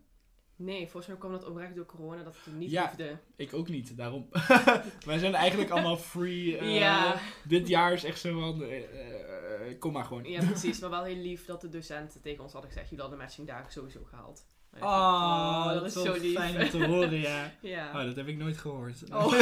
Nee, 0.55 0.81
volgens 0.83 1.07
mij 1.07 1.17
kwam 1.17 1.31
dat 1.31 1.45
oprecht 1.45 1.75
door 1.75 1.85
corona 1.85 2.23
dat 2.23 2.35
het 2.43 2.53
niet 2.55 2.71
Ja. 2.71 2.85
hoefde. 2.87 3.17
Ik 3.35 3.53
ook 3.53 3.67
niet, 3.69 3.97
daarom. 3.97 4.27
Wij 5.05 5.17
zijn 5.17 5.33
eigenlijk 5.35 5.69
allemaal 5.69 5.97
free. 5.97 6.57
eh, 6.57 6.75
Ja. 6.79 7.19
Dit 7.47 7.67
jaar 7.67 7.93
is 7.93 8.03
echt 8.03 8.19
zo 8.19 8.39
van, 8.39 8.63
eh, 8.63 9.69
eh, 9.69 9.79
kom 9.79 9.93
maar 9.93 10.05
gewoon. 10.05 10.23
Ja, 10.23 10.45
precies. 10.45 10.79
Maar 10.81 10.89
wel 10.89 11.03
heel 11.03 11.15
lief 11.21 11.45
dat 11.45 11.61
de 11.61 11.69
docenten 11.69 12.21
tegen 12.21 12.43
ons 12.43 12.51
hadden 12.51 12.71
gezegd, 12.71 12.89
jullie 12.89 13.01
hadden 13.03 13.19
de 13.19 13.25
matchingdagen 13.25 13.71
sowieso 13.71 14.03
gehaald. 14.03 14.45
Oh, 14.81 15.63
dacht, 15.65 15.73
dat 15.73 15.85
is 15.85 15.93
zo 15.93 16.13
lief. 16.13 16.35
fijn 16.37 16.61
om 16.61 16.69
te 16.69 16.85
horen, 16.85 17.19
ja. 17.19 17.51
Ja. 17.61 17.87
Oh, 17.87 18.05
dat 18.05 18.15
heb 18.15 18.27
ik 18.27 18.37
nooit 18.37 18.57
gehoord. 18.57 19.03
Oh. 19.11 19.31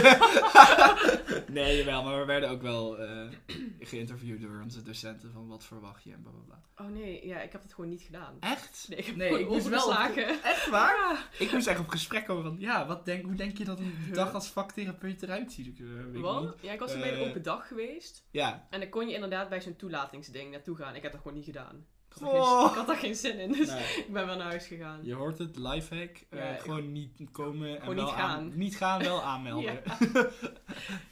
nee, 1.50 1.78
jawel, 1.78 2.04
maar 2.04 2.20
we 2.20 2.26
werden 2.26 2.50
ook 2.50 2.62
wel 2.62 2.98
eh, 2.98 3.28
geïnterviewd 3.80 4.42
door 4.42 4.60
onze 4.64 4.82
docenten 4.84 5.32
van 5.32 5.48
wat 5.48 5.64
verwacht 5.66 6.04
je 6.04 6.12
en 6.12 6.22
bla 6.22 6.32
bla 6.32 6.42
bla. 6.46 6.86
Oh 6.86 6.92
nee, 6.94 7.28
ja, 7.28 7.42
ik 7.42 7.52
heb 7.52 7.62
het 7.64 7.74
gewoon 7.74 7.90
niet 7.90 8.02
gedaan. 8.02 8.38
Echt? 8.40 8.86
Nee, 8.90 8.98
ik 9.00 9.06
heb 9.06 9.16
Nee, 9.16 9.28
gewoon 9.28 9.44
ik 9.44 9.50
moest 9.50 9.68
wel 9.70 9.88
op-. 9.88 10.16
Echt 10.44 10.70
waar? 10.70 10.96
Ja. 10.96 11.46
Ik 11.46 11.52
moest 11.52 11.68
echt 11.68 11.80
op 11.80 11.88
gesprek 11.88 12.30
over 12.30 12.44
van, 12.44 12.56
ja, 12.60 12.86
wat 12.86 13.06
denk, 13.06 13.26
hoe 13.26 13.36
denk 13.36 13.58
je 13.58 13.64
dat 13.66 13.80
een 13.80 13.94
dag 14.14 14.34
als 14.34 14.48
vaktherapeut 14.48 15.24
eruit 15.24 15.52
ziet? 15.52 15.82
Wat? 16.14 16.42
niet. 16.42 16.54
Ja, 16.62 16.72
ik 16.72 16.80
was 16.80 16.92
er 16.94 17.00
bij 17.00 17.12
een 17.14 17.20
Eh. 17.22 17.28
open 17.28 17.44
dag 17.44 17.68
geweest. 17.68 18.26
Ja. 18.32 18.68
En 18.70 18.80
dan 18.80 18.90
kon 18.90 19.08
je 19.08 19.14
inderdaad 19.14 19.50
bij 19.50 19.62
zo'n 19.62 19.76
toelatingsding 19.76 20.52
naartoe 20.52 20.76
gaan. 20.76 20.96
Ik 20.96 21.02
heb 21.02 21.12
dat 21.12 21.22
gewoon 21.22 21.38
niet 21.38 21.46
gedaan. 21.46 21.86
Ik 22.20 22.26
had, 22.26 22.34
er 22.34 22.40
Oh. 22.42 22.60
geen, 22.62 22.70
ik 22.70 22.76
had 22.76 22.88
daar 22.88 22.96
geen 22.96 23.16
zin 23.16 23.40
in, 23.40 23.52
dus 23.52 23.68
Nee. 23.70 23.84
ik 23.84 24.06
ben 24.14 24.26
wel 24.26 24.36
naar 24.38 24.48
huis 24.48 24.68
gegaan. 24.68 25.00
Je 25.04 25.14
hoort 25.14 25.38
het, 25.38 25.58
lifehack. 25.58 26.18
eh, 26.30 26.40
Ja, 26.40 26.56
gewoon 26.58 26.92
niet 26.92 27.12
komen 27.32 27.82
en 27.82 27.96
wel 27.96 28.06
niet 28.06 28.14
aan- 28.14 28.30
gaan. 28.30 28.52
niet 28.58 28.78
gaan, 28.78 29.00
wel 29.00 29.24
aanmelden. 29.32 29.82
Ja. 30.14 30.30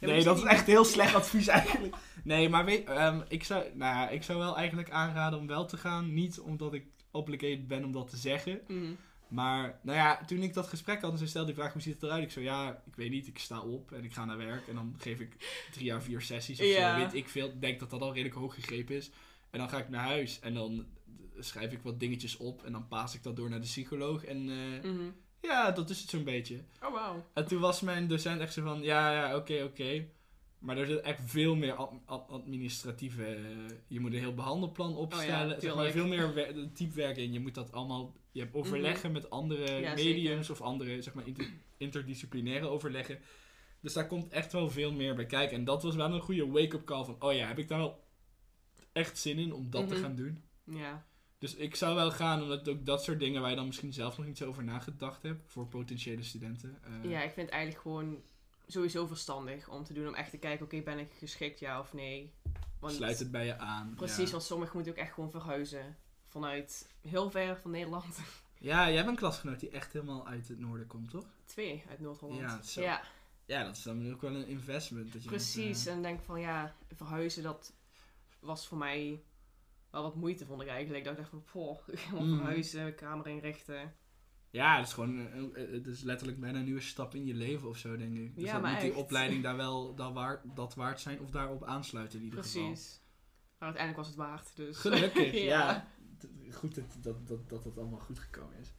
nee, 0.00 0.24
dat 0.24 0.36
is 0.36 0.42
echt 0.44 0.66
heel 0.66 0.84
slecht 0.84 1.14
advies 1.20 1.46
eigenlijk. 1.48 1.94
Nee, 2.24 2.48
maar 2.48 2.64
weet, 2.64 2.84
ehm, 2.88 3.20
ik, 3.28 3.44
zou, 3.44 3.64
nou 3.74 3.94
ja, 3.96 4.08
ik 4.08 4.22
zou 4.22 4.38
wel 4.38 4.56
eigenlijk 4.56 4.90
aanraden 4.90 5.38
om 5.38 5.46
wel 5.46 5.66
te 5.66 5.76
gaan. 5.76 6.14
Niet 6.14 6.40
omdat 6.40 6.74
ik 6.74 6.84
obligated 7.10 7.68
ben 7.68 7.84
om 7.84 7.92
dat 7.92 8.10
te 8.10 8.16
zeggen. 8.16 8.60
Mhm. 8.68 8.92
Maar 9.28 9.78
nou 9.82 9.98
ja, 9.98 10.20
toen 10.26 10.38
ik 10.42 10.54
dat 10.54 10.66
gesprek 10.66 11.00
had 11.00 11.12
en 11.12 11.18
ze 11.18 11.26
stelde 11.26 11.46
die 11.46 11.54
vraag 11.56 11.72
hoe 11.72 11.82
ziet 11.82 11.94
het 11.94 12.02
eruit? 12.02 12.22
Ik 12.22 12.30
zo 12.30 12.40
ja, 12.40 12.82
ik 12.86 12.96
weet 12.96 13.10
niet, 13.10 13.26
ik 13.26 13.38
sta 13.38 13.60
op 13.60 13.92
en 13.92 14.04
ik 14.04 14.12
ga 14.12 14.24
naar 14.24 14.36
werk. 14.36 14.68
En 14.68 14.74
dan 14.74 14.94
geef 14.98 15.20
ik 15.20 15.36
drie 15.72 15.94
à 15.94 16.00
vier 16.00 16.20
sessies 16.20 16.60
of 16.60 16.66
Ja. 16.66 16.92
zo, 16.98 17.04
weet 17.04 17.14
ik 17.14 17.28
veel. 17.28 17.52
Denk 17.60 17.80
dat 17.80 17.90
dat 17.90 18.00
al 18.00 18.12
redelijk 18.12 18.34
hoog 18.34 18.54
gegrepen 18.54 18.94
is. 18.96 19.10
En 19.50 19.58
dan 19.58 19.68
ga 19.68 19.78
ik 19.78 19.88
naar 19.88 20.04
huis 20.04 20.40
en 20.40 20.54
dan 20.54 20.84
schrijf 21.38 21.72
ik 21.72 21.82
wat 21.82 22.00
dingetjes 22.00 22.36
op. 22.36 22.64
En 22.64 22.72
dan 22.72 22.88
paas 22.88 23.14
ik 23.14 23.22
dat 23.22 23.36
door 23.36 23.50
naar 23.50 23.60
de 23.60 23.66
psycholoog. 23.66 24.24
En 24.24 24.48
eh, 24.50 24.90
Mhm. 24.90 25.10
ja, 25.40 25.70
dat 25.70 25.90
is 25.90 26.00
het 26.00 26.10
zo'n 26.10 26.24
beetje. 26.24 26.60
Oh, 26.82 26.92
wauw. 26.92 27.24
En 27.34 27.46
toen 27.46 27.60
was 27.60 27.80
mijn 27.80 28.08
docent 28.08 28.40
echt 28.40 28.52
zo 28.52 28.62
van, 28.62 28.82
ja, 28.82 29.12
ja, 29.12 29.36
oké, 29.36 29.62
oké. 29.62 30.06
Maar 30.58 30.78
er 30.78 30.86
zit 30.86 31.00
echt 31.00 31.20
veel 31.24 31.54
meer 31.54 31.72
ad- 31.72 31.92
ad- 32.04 32.28
administratieve... 32.30 33.24
eh, 33.24 33.42
je 33.86 34.00
moet 34.00 34.12
een 34.12 34.18
heel 34.18 34.34
behandelplan 34.34 34.96
opstellen. 34.96 35.60
zeg 35.60 35.74
maar, 35.74 35.90
veel 35.90 36.06
meer 36.06 36.34
wer- 36.34 36.72
typewerk 36.72 37.16
in. 37.16 37.32
Je 37.32 37.40
moet 37.40 37.54
dat 37.54 37.72
allemaal... 37.72 38.14
Je 38.32 38.40
hebt 38.40 38.54
overleggen 38.54 39.12
met 39.12 39.30
andere 39.30 39.70
Mhm. 39.72 39.80
Ja, 39.82 39.94
mediums 39.94 40.50
of 40.50 40.60
andere, 40.60 41.02
zeg 41.02 41.14
maar, 41.14 41.26
inter- 41.26 41.50
interdisciplinaire 41.76 42.66
overleggen. 42.68 43.18
Dus 43.80 43.92
daar 43.92 44.06
komt 44.06 44.28
echt 44.32 44.52
wel 44.52 44.70
veel 44.70 44.92
meer 44.92 45.14
bij 45.14 45.26
kijken. 45.26 45.56
En 45.56 45.64
dat 45.64 45.82
was 45.82 45.94
wel 45.94 46.12
een 46.12 46.20
goede 46.20 46.46
wake-up 46.48 46.84
call 46.84 47.04
van, 47.04 47.16
oh 47.18 47.32
ja, 47.32 47.46
heb 47.46 47.58
ik 47.58 47.68
daar 47.68 47.78
wel 47.78 48.04
echt 48.92 49.18
zin 49.18 49.38
in 49.38 49.52
om 49.52 49.70
dat 49.70 49.88
te 49.88 49.94
Mhm. 49.94 50.02
gaan 50.02 50.16
doen? 50.16 50.42
Ja. 50.64 51.06
Dus 51.38 51.54
ik 51.54 51.74
zou 51.74 51.94
wel 51.94 52.10
gaan, 52.10 52.42
omdat 52.42 52.68
ook 52.68 52.86
dat 52.86 53.04
soort 53.04 53.18
dingen 53.18 53.40
waar 53.40 53.50
je 53.50 53.56
dan 53.56 53.66
misschien 53.66 53.92
zelf 53.92 54.16
nog 54.16 54.26
niet 54.26 54.38
zo 54.38 54.48
over 54.48 54.64
nagedacht 54.64 55.22
hebt, 55.22 55.52
voor 55.52 55.66
potentiële 55.66 56.22
studenten. 56.22 56.78
eh, 57.02 57.10
ja, 57.10 57.22
ik 57.22 57.32
vind 57.32 57.46
het 57.46 57.54
eigenlijk 57.54 57.82
gewoon 57.82 58.22
sowieso 58.66 59.06
verstandig 59.06 59.68
om 59.68 59.84
te 59.84 59.92
doen. 59.92 60.08
Om 60.08 60.14
echt 60.14 60.30
te 60.30 60.38
kijken, 60.38 60.64
oké, 60.64 60.80
ben 60.80 60.98
ik 60.98 61.12
geschikt, 61.18 61.58
ja 61.58 61.80
of 61.80 61.92
nee. 61.92 62.32
Want 62.78 62.92
Sluit 62.92 63.18
het 63.18 63.30
bij 63.30 63.46
je 63.46 63.58
aan. 63.58 63.94
Precies, 63.94 64.24
Ja, 64.24 64.30
want 64.30 64.42
sommigen 64.42 64.74
moeten 64.74 64.92
ook 64.92 64.98
echt 64.98 65.12
gewoon 65.12 65.30
verhuizen. 65.30 65.96
Vanuit 66.26 66.88
heel 67.00 67.30
ver 67.30 67.56
van 67.56 67.70
Nederland. 67.70 68.18
ja 68.58 68.86
jij 68.86 68.96
bent 68.96 69.08
een 69.08 69.16
klasgenoot 69.16 69.60
die 69.60 69.70
echt 69.70 69.92
helemaal 69.92 70.26
uit 70.26 70.48
het 70.48 70.58
noorden 70.58 70.86
komt, 70.86 71.10
toch? 71.10 71.26
Twee 71.44 71.84
uit 71.88 72.00
Noord-Holland. 72.00 72.40
Ja, 72.40 72.62
zo. 72.62 72.80
Ja, 72.80 73.02
Ja, 73.44 73.64
dat 73.64 73.76
is 73.76 73.82
dan 73.82 74.12
ook 74.12 74.20
wel 74.20 74.34
een 74.34 74.46
investment. 74.46 75.12
Dat 75.12 75.22
je 75.22 75.28
precies. 75.28 75.78
moet, 75.78 75.86
eh, 75.86 75.92
En 75.92 76.02
denk 76.02 76.20
van 76.20 76.40
ja, 76.40 76.74
verhuizen 76.94 77.42
dat 77.42 77.72
was 78.40 78.66
voor 78.66 78.78
mij 78.78 79.22
wel 80.02 80.10
wat 80.10 80.20
moeite 80.20 80.46
vond 80.46 80.62
ik 80.62 80.68
eigenlijk. 80.68 80.98
Ik 80.98 81.04
dacht 81.04 81.18
echt 81.18 81.28
van, 81.28 81.44
poh, 81.52 81.78
helemaal 81.86 82.36
verhuizen, 82.36 82.94
kamer 82.94 83.26
inrichten. 83.26 83.94
ja, 84.50 84.76
het 84.76 84.86
is 84.86 84.92
gewoon 84.92 85.28
eh, 85.54 85.72
het 85.72 85.86
is 85.86 86.02
letterlijk 86.02 86.40
bijna 86.40 86.58
een 86.58 86.64
nieuwe 86.64 86.80
stap 86.80 87.14
in 87.14 87.24
je 87.26 87.34
leven 87.34 87.68
of 87.68 87.76
zo, 87.76 87.96
denk 87.96 88.16
ik. 88.16 88.34
Dus 88.34 88.44
Ja, 88.44 88.52
dan 88.52 88.62
maar 88.62 88.72
moet 88.72 88.80
die 88.80 88.94
opleiding 88.94 89.42
daar 89.46 89.56
wel 89.56 89.94
dat 89.94 90.12
waard, 90.12 90.40
dat 90.54 90.74
waard 90.74 91.00
zijn 91.00 91.20
of 91.20 91.30
daarop 91.30 91.64
aansluiten 91.64 92.18
in 92.18 92.24
ieder 92.24 92.42
geval. 92.42 92.66
Precies. 92.66 93.00
Maar 93.58 93.68
uiteindelijk 93.68 94.06
was 94.06 94.16
het 94.16 94.26
waard, 94.26 94.56
dus... 94.56 94.78
Gelukkig, 94.78 95.32
ja. 95.54 95.88
Goed 96.52 96.74
dat 96.74 96.96
dat, 97.00 97.28
dat, 97.28 97.48
dat 97.48 97.64
het 97.64 97.78
allemaal 97.78 97.98
goed 97.98 98.18
gekomen 98.18 98.58
is. 98.58 98.72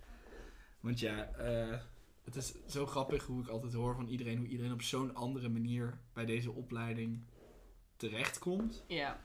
Want 0.79 0.99
ja, 0.99 1.25
eh, 1.25 1.79
het 2.23 2.35
is 2.35 2.53
zo 2.67 2.85
grappig 2.85 3.25
hoe 3.25 3.41
ik 3.41 3.47
altijd 3.47 3.73
hoor 3.73 3.95
van 3.95 4.07
iedereen, 4.07 4.37
hoe 4.37 4.47
iedereen 4.47 4.73
op 4.73 4.81
zo'n 4.81 5.15
andere 5.15 5.49
manier 5.49 5.99
bij 6.13 6.25
deze 6.25 6.51
opleiding 6.51 7.23
terechtkomt. 7.95 8.83
Ja. 8.87 9.19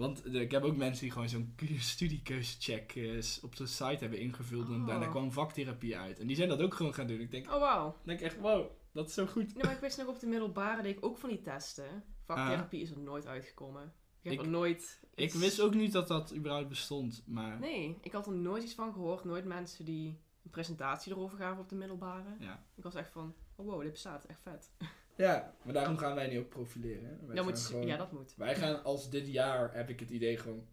Want 0.00 0.22
eh, 0.24 0.40
ik 0.40 0.50
heb 0.50 0.62
ook 0.62 0.76
mensen 0.76 1.02
die 1.02 1.12
gewoon 1.12 1.28
zo'n 1.28 1.54
studiekeuzecheck 1.78 2.94
eh, 2.96 3.20
s- 3.20 3.40
op 3.42 3.56
de 3.56 3.66
site 3.66 3.96
hebben 4.00 4.18
ingevuld 4.18 4.68
en 4.68 4.80
Oh. 4.80 4.86
daarna 4.86 5.06
kwam 5.06 5.32
vaktherapie 5.32 5.96
uit. 5.98 6.18
En 6.18 6.26
die 6.26 6.36
zijn 6.36 6.48
dat 6.48 6.60
ook 6.62 6.74
gewoon 6.74 6.94
gaan 6.94 7.06
doen. 7.06 7.20
Ik 7.20 7.30
denk, 7.30 7.46
Oh, 7.52 7.58
wauw. 7.60 7.96
denk 8.04 8.20
echt, 8.20 8.38
wow, 8.38 8.70
dat 8.92 9.08
is 9.08 9.14
zo 9.14 9.26
goed. 9.26 9.54
Nee, 9.54 9.64
maar 9.64 9.72
ik 9.74 9.80
wist 9.80 9.98
nog 9.98 10.06
op 10.06 10.20
de 10.20 10.26
middelbare 10.26 10.82
deed 10.82 10.96
ik 10.96 11.04
ook 11.04 11.18
van 11.18 11.28
die 11.28 11.40
testen. 11.42 12.04
Vaktherapie 12.24 12.80
is 12.80 12.90
er 12.90 12.98
nooit 12.98 13.26
uitgekomen. 13.26 13.92
Ik 14.22 14.30
heb 14.30 14.32
Ik- 14.32 14.40
er 14.40 14.48
nooit... 14.48 15.00
Ik 15.14 15.24
iets- 15.24 15.34
wist 15.38 15.60
ook 15.60 15.74
niet 15.74 15.92
dat 15.92 16.08
dat 16.08 16.34
überhaupt 16.34 16.68
bestond, 16.68 17.22
maar 17.26 17.58
Nee, 17.58 17.98
ik 18.02 18.12
had 18.12 18.26
er 18.26 18.32
nooit 18.32 18.62
iets 18.62 18.74
van 18.74 18.92
gehoord. 18.92 19.24
Nooit 19.24 19.44
mensen 19.44 19.84
die 19.84 20.06
een 20.44 20.50
presentatie 20.50 21.12
erover 21.12 21.38
gaven 21.38 21.62
op 21.62 21.68
de 21.68 21.74
middelbare. 21.74 22.36
ja. 22.38 22.64
Ik 22.76 22.82
was 22.82 22.94
echt 22.94 23.10
van, 23.12 23.34
oh 23.56 23.66
wow, 23.66 23.82
dit 23.82 23.90
bestaat. 23.92 24.24
Echt 24.24 24.40
vet. 24.42 24.70
Ja, 25.16 25.54
maar 25.62 25.74
daarom 25.74 25.96
gaan 25.98 26.14
wij 26.14 26.28
nu 26.28 26.38
ook 26.38 26.48
profileren. 26.48 27.04
hè. 27.04 27.08
Wij, 27.10 27.26
Dat 27.26 27.36
gaan 27.36 27.44
moet, 27.44 27.58
gewoon- 27.60 27.86
Ja, 27.86 27.96
dat 27.96 28.12
moet. 28.12 28.34
wij 28.36 28.56
gaan 28.56 28.84
als 28.92 29.10
dit 29.10 29.26
jaar, 29.26 29.74
heb 29.74 29.88
ik 29.88 30.00
het 30.00 30.10
idee, 30.10 30.36
gewoon 30.38 30.66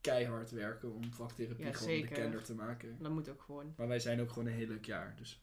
keihard 0.00 0.50
werken 0.50 0.94
om 0.94 1.12
vaktherapie 1.14 1.64
Ja, 1.64 1.72
gewoon 1.72 1.88
zeker. 1.88 2.08
bekender 2.08 2.42
te 2.42 2.54
maken. 2.54 2.96
Dat 3.00 3.12
moet 3.12 3.28
ook 3.28 3.42
gewoon. 3.42 3.74
Maar 3.76 3.88
wij 3.88 3.98
zijn 3.98 4.20
ook 4.20 4.28
gewoon 4.28 4.46
een 4.46 4.54
heel 4.54 4.66
leuk 4.66 4.84
jaar. 4.84 5.14
Dus. 5.18 5.40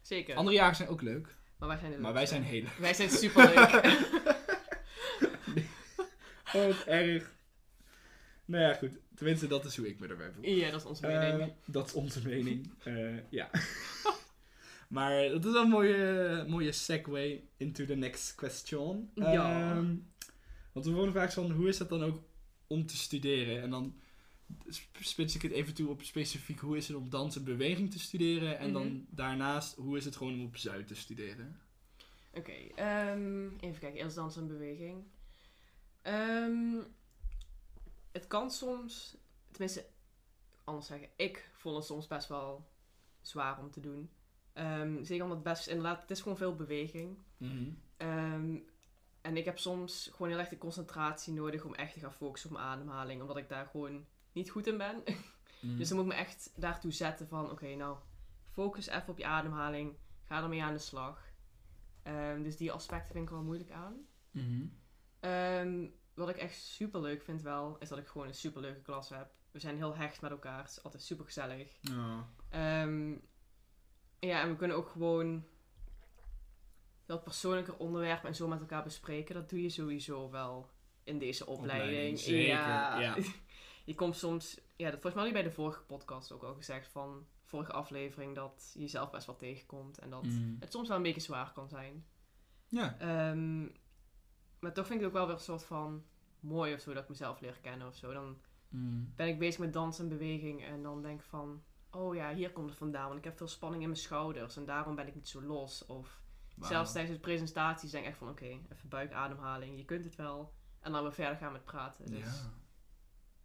Zeker. 0.00 0.34
Andere 0.36 0.56
jaren 0.56 0.76
zijn 0.76 0.88
ook 0.88 1.02
leuk, 1.02 1.36
maar 1.58 1.68
wij 1.68 1.78
zijn 1.78 1.92
de 1.92 1.98
maar 1.98 2.12
wij 2.12 2.26
zijn 2.26 2.42
heel 2.42 2.62
leuk. 2.62 2.72
Wij 2.78 2.94
zijn 2.94 3.10
superleuk. 3.10 3.70
Oh, 6.54 6.66
wat 6.66 6.84
erg. 6.86 7.34
Nou 8.44 8.62
ja, 8.64 8.74
goed. 8.74 8.98
Tenminste, 9.14 9.46
dat 9.46 9.64
is 9.64 9.76
hoe 9.76 9.88
ik 9.88 9.98
me 9.98 10.06
erbij 10.08 10.30
voel. 10.32 10.44
ja, 10.44 10.70
dat 10.70 10.80
is 10.80 10.86
onze 10.86 11.06
mening. 11.06 11.40
Eh, 11.40 11.48
dat 11.66 11.86
is 11.86 11.92
onze 11.94 12.26
mening. 12.28 12.72
Eh, 12.84 13.30
ja. 13.30 13.50
Maar 14.92 15.28
dat 15.28 15.44
is 15.44 15.54
een 15.54 15.68
mooie, 15.68 16.44
mooie 16.48 16.72
segue 16.72 17.48
into 17.56 17.84
the 17.84 17.94
next 17.94 18.34
question. 18.34 19.10
Ja. 19.14 19.70
Ehm, 19.70 19.94
want 20.72 20.84
de 20.84 20.90
volgende 20.90 21.12
vraag 21.12 21.28
is 21.28 21.34
van, 21.34 21.50
hoe 21.50 21.68
is 21.68 21.78
het 21.78 21.88
dan 21.88 22.02
ook 22.02 22.22
om 22.66 22.86
te 22.86 22.96
studeren? 22.96 23.62
En 23.62 23.70
dan 23.70 23.94
sp- 24.68 24.96
spits 25.00 25.34
ik 25.34 25.42
het 25.42 25.52
even 25.52 25.74
toe 25.74 25.88
op 25.88 26.02
specifiek, 26.02 26.58
hoe 26.60 26.76
is 26.76 26.88
het 26.88 26.96
om 26.96 27.10
dans 27.10 27.36
en 27.36 27.44
beweging 27.44 27.90
te 27.90 27.98
studeren? 27.98 28.58
En 28.58 28.64
Mhm. 28.70 28.72
dan 28.72 29.06
daarnaast, 29.10 29.74
hoe 29.76 29.96
is 29.96 30.04
het 30.04 30.16
gewoon 30.16 30.32
om 30.32 30.44
op 30.44 30.56
Zuid 30.56 30.86
te 30.86 30.94
studeren? 30.94 31.60
Oké, 32.34 32.52
ehm, 32.74 33.46
even 33.60 33.78
kijken. 33.80 34.00
Eerst 34.00 34.16
dans 34.16 34.36
en 34.36 34.46
beweging. 34.48 35.04
Ehm, 36.02 36.80
het 38.12 38.26
kan 38.26 38.50
soms, 38.50 39.16
tenminste, 39.50 39.86
anders 40.64 40.86
zeggen, 40.86 41.08
ik 41.16 41.50
vond 41.52 41.76
het 41.76 41.84
soms 41.84 42.06
best 42.06 42.28
wel 42.28 42.68
zwaar 43.20 43.58
om 43.58 43.70
te 43.70 43.80
doen. 43.80 44.10
Ehm, 44.52 45.04
zeker 45.04 45.22
omdat 45.22 45.38
het 45.38 45.46
best, 45.46 45.66
inderdaad, 45.66 46.00
het 46.00 46.10
is 46.10 46.20
gewoon 46.20 46.36
veel 46.36 46.54
beweging. 46.56 47.18
Ehm, 47.96 48.58
en 49.20 49.36
ik 49.36 49.44
heb 49.44 49.58
soms 49.58 50.08
gewoon 50.12 50.28
heel 50.28 50.38
erg 50.40 50.48
de 50.48 50.58
concentratie 50.58 51.32
nodig 51.32 51.64
om 51.64 51.74
echt 51.74 51.92
te 51.92 52.00
gaan 52.00 52.12
focussen 52.12 52.50
op 52.50 52.56
mijn 52.56 52.68
ademhaling. 52.68 53.20
Omdat 53.20 53.36
ik 53.36 53.48
daar 53.48 53.66
gewoon 53.66 54.06
niet 54.32 54.50
goed 54.50 54.66
in 54.66 54.76
ben. 54.78 55.02
Mhm. 55.60 55.76
Dus 55.76 55.88
dan 55.88 55.96
moet 55.96 56.06
ik 56.06 56.12
me 56.12 56.18
echt 56.18 56.52
daartoe 56.56 56.92
zetten 56.92 57.28
van, 57.28 57.50
oké, 57.50 57.74
nou, 57.74 57.96
focus 58.50 58.86
even 58.86 59.08
op 59.08 59.18
je 59.18 59.26
ademhaling. 59.26 59.96
Ga 60.24 60.42
ermee 60.42 60.62
aan 60.62 60.72
de 60.72 60.78
slag. 60.78 61.30
Ehm, 62.02 62.42
dus 62.42 62.56
die 62.56 62.72
aspecten 62.72 63.12
vind 63.12 63.24
ik 63.24 63.30
wel 63.30 63.42
moeilijk 63.42 63.70
aan. 63.70 64.06
Mhm. 64.30 64.66
Wat 66.14 66.28
ik 66.28 66.36
echt 66.36 66.56
super 66.56 67.00
leuk 67.00 67.22
vind 67.22 67.42
wel, 67.42 67.76
is 67.78 67.88
dat 67.88 67.98
ik 67.98 68.06
gewoon 68.06 68.26
een 68.26 68.34
super 68.34 68.60
leuke 68.60 68.82
klas 68.82 69.08
heb. 69.08 69.30
We 69.50 69.58
zijn 69.58 69.76
heel 69.76 69.96
hecht 69.96 70.20
met 70.20 70.30
elkaar. 70.30 70.58
Het 70.58 70.70
is 70.70 70.82
altijd 70.82 71.02
super 71.02 71.24
gezellig. 71.24 71.78
Ja, 74.28 74.40
en 74.42 74.48
we 74.48 74.56
kunnen 74.56 74.76
ook 74.76 74.88
gewoon 74.88 75.44
wat 77.06 77.24
persoonlijker 77.24 77.76
onderwerpen 77.76 78.28
en 78.28 78.34
zo 78.34 78.48
met 78.48 78.60
elkaar 78.60 78.82
bespreken. 78.82 79.34
Dat 79.34 79.50
doe 79.50 79.62
je 79.62 79.68
sowieso 79.68 80.30
wel 80.30 80.70
in 81.04 81.18
deze 81.18 81.46
opleiding. 81.46 81.88
Opleiding, 81.90 82.18
zeker, 82.18 82.46
ja. 83.00 83.16
Je 83.84 83.94
komt 83.94 84.16
soms, 84.16 84.60
ja, 84.76 84.90
dat 84.90 85.00
volgens 85.00 85.14
mij 85.14 85.22
had 85.24 85.32
je 85.32 85.40
bij 85.42 85.42
de 85.42 85.54
vorige 85.54 85.82
podcast 85.82 86.32
ook 86.32 86.42
al 86.42 86.54
gezegd 86.54 86.88
van 86.88 87.26
vorige 87.44 87.72
aflevering 87.72 88.34
dat 88.34 88.70
je 88.74 88.80
jezelf 88.80 89.10
best 89.10 89.26
wel 89.26 89.36
tegenkomt 89.36 89.98
en 89.98 90.10
dat 90.10 90.22
Mhm. 90.22 90.54
het 90.60 90.72
soms 90.72 90.88
wel 90.88 90.96
een 90.96 91.02
beetje 91.02 91.20
zwaar 91.20 91.52
kan 91.52 91.68
zijn. 91.68 92.06
Ja. 92.68 92.96
Ehm, 92.98 93.60
maar 94.60 94.72
toch 94.72 94.86
vind 94.86 94.98
ik 95.00 95.04
het 95.04 95.04
ook 95.06 95.12
wel 95.12 95.26
weer 95.26 95.34
een 95.34 95.40
soort 95.40 95.64
van 95.64 96.04
mooi 96.40 96.74
of 96.74 96.80
zo 96.80 96.92
dat 96.92 97.02
ik 97.02 97.08
mezelf 97.08 97.40
leer 97.40 97.58
kennen 97.60 97.86
of 97.86 97.96
zo. 97.96 98.12
Dan 98.12 98.36
Mhm. 98.68 99.04
ben 99.16 99.26
ik 99.28 99.38
bezig 99.38 99.60
met 99.60 99.72
dans 99.72 99.98
en 99.98 100.08
beweging 100.08 100.64
en 100.64 100.82
dan 100.82 101.02
denk 101.02 101.20
ik 101.20 101.26
van, 101.26 101.62
oh 101.92 102.14
ja, 102.14 102.34
hier 102.34 102.50
komt 102.52 102.68
het 102.68 102.78
vandaan. 102.78 103.06
Want 103.06 103.18
ik 103.18 103.24
heb 103.24 103.36
veel 103.36 103.48
spanning 103.48 103.82
in 103.82 103.88
mijn 103.88 104.00
schouders 104.00 104.56
en 104.56 104.64
daarom 104.64 104.94
ben 104.94 105.06
ik 105.06 105.14
niet 105.14 105.28
zo 105.28 105.42
los. 105.42 105.86
Of 105.86 106.20
zelfs 106.60 106.92
tijdens 106.92 107.14
de 107.14 107.20
presentaties 107.20 107.90
denk 107.90 108.04
ik 108.04 108.10
echt 108.10 108.18
van, 108.18 108.28
oké, 108.28 108.44
even 108.44 108.88
buikademhaling. 108.88 109.76
Je 109.78 109.84
kunt 109.84 110.04
het 110.04 110.16
wel. 110.16 110.52
En 110.80 110.92
dan 110.92 111.02
weer 111.02 111.12
verder 111.12 111.36
gaan 111.36 111.52
met 111.52 111.64
praten. 111.64 112.04
Dus 112.06 112.18
Ja. 112.18 112.50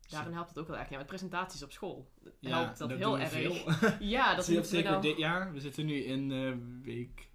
daarin 0.10 0.34
helpt 0.34 0.50
het 0.50 0.58
ook 0.60 0.68
wel 0.68 0.78
erg. 0.78 0.90
Ja, 0.90 0.98
met 0.98 1.06
presentaties 1.08 1.64
op 1.64 1.72
school 1.72 2.12
Ja, 2.40 2.62
helpt 2.64 2.78
dat, 2.78 2.90
heel 2.92 3.20
erg. 3.20 3.30
veel. 3.30 3.56
Ja, 4.00 4.36
dat 4.36 4.48
we 4.48 4.64
zeker 4.64 5.02
dit 5.02 5.18
jaar. 5.18 5.54
We 5.54 5.60
zitten 5.60 5.86
nu 5.86 6.04
in 6.04 6.32
eh, 6.32 6.84
week 6.86 7.30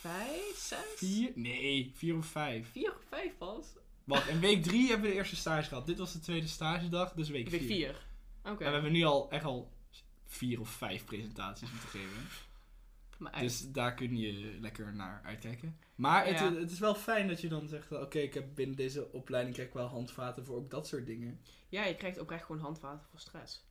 vijf, 0.00 0.56
zes, 0.56 0.78
vier. 0.96 1.32
Nee, 1.34 1.92
vier 1.94 2.16
of 2.16 2.26
vijf. 2.26 2.70
vier 2.70 2.90
of 2.90 3.02
vijf 3.08 3.36
pas. 3.38 3.66
Wacht, 4.04 4.28
in 4.28 4.40
week 4.40 4.62
drie 4.62 4.88
hebben 4.88 5.06
we 5.06 5.12
de 5.12 5.18
eerste 5.18 5.36
stage 5.36 5.68
gehad. 5.68 5.86
Dit 5.86 5.98
was 5.98 6.12
de 6.12 6.18
tweede 6.20 6.46
stagedag, 6.46 7.12
dus 7.12 7.28
week, 7.28 7.48
Week 7.48 7.60
vier. 7.60 7.68
vier. 7.68 8.08
Oké. 8.42 8.50
En 8.50 8.56
we 8.56 8.64
hebben 8.64 8.92
nu 8.92 9.04
al 9.04 9.30
echt 9.30 9.44
al 9.44 9.72
vier 10.26 10.60
of 10.60 10.68
vijf 10.68 11.04
presentaties 11.04 11.70
moeten 11.70 11.88
geven. 11.88 12.22
Maar. 13.18 13.40
Dus 13.40 13.72
daar 13.72 13.94
kun 13.94 14.16
je 14.16 14.56
lekker 14.60 14.94
naar 14.94 15.22
uitkijken. 15.24 15.78
Maar 15.94 16.26
het, 16.26 16.38
Ja. 16.38 16.54
het 16.54 16.70
is 16.70 16.78
wel 16.78 16.94
fijn 16.94 17.28
dat 17.28 17.40
je 17.40 17.48
dan 17.48 17.68
zegt, 17.68 17.92
oké, 17.92 18.18
ik 18.18 18.34
heb 18.34 18.54
binnen 18.54 18.76
deze 18.76 19.12
opleiding 19.12 19.54
krijg 19.54 19.68
ik 19.68 19.74
wel 19.74 19.86
handvaten 19.86 20.44
voor 20.44 20.56
ook 20.56 20.70
dat 20.70 20.86
soort 20.86 21.06
dingen. 21.06 21.40
Ja, 21.68 21.84
je 21.84 21.96
krijgt 21.96 22.18
oprecht 22.18 22.44
gewoon 22.44 22.60
handvaten 22.60 23.06
voor 23.10 23.20
stress. 23.20 23.64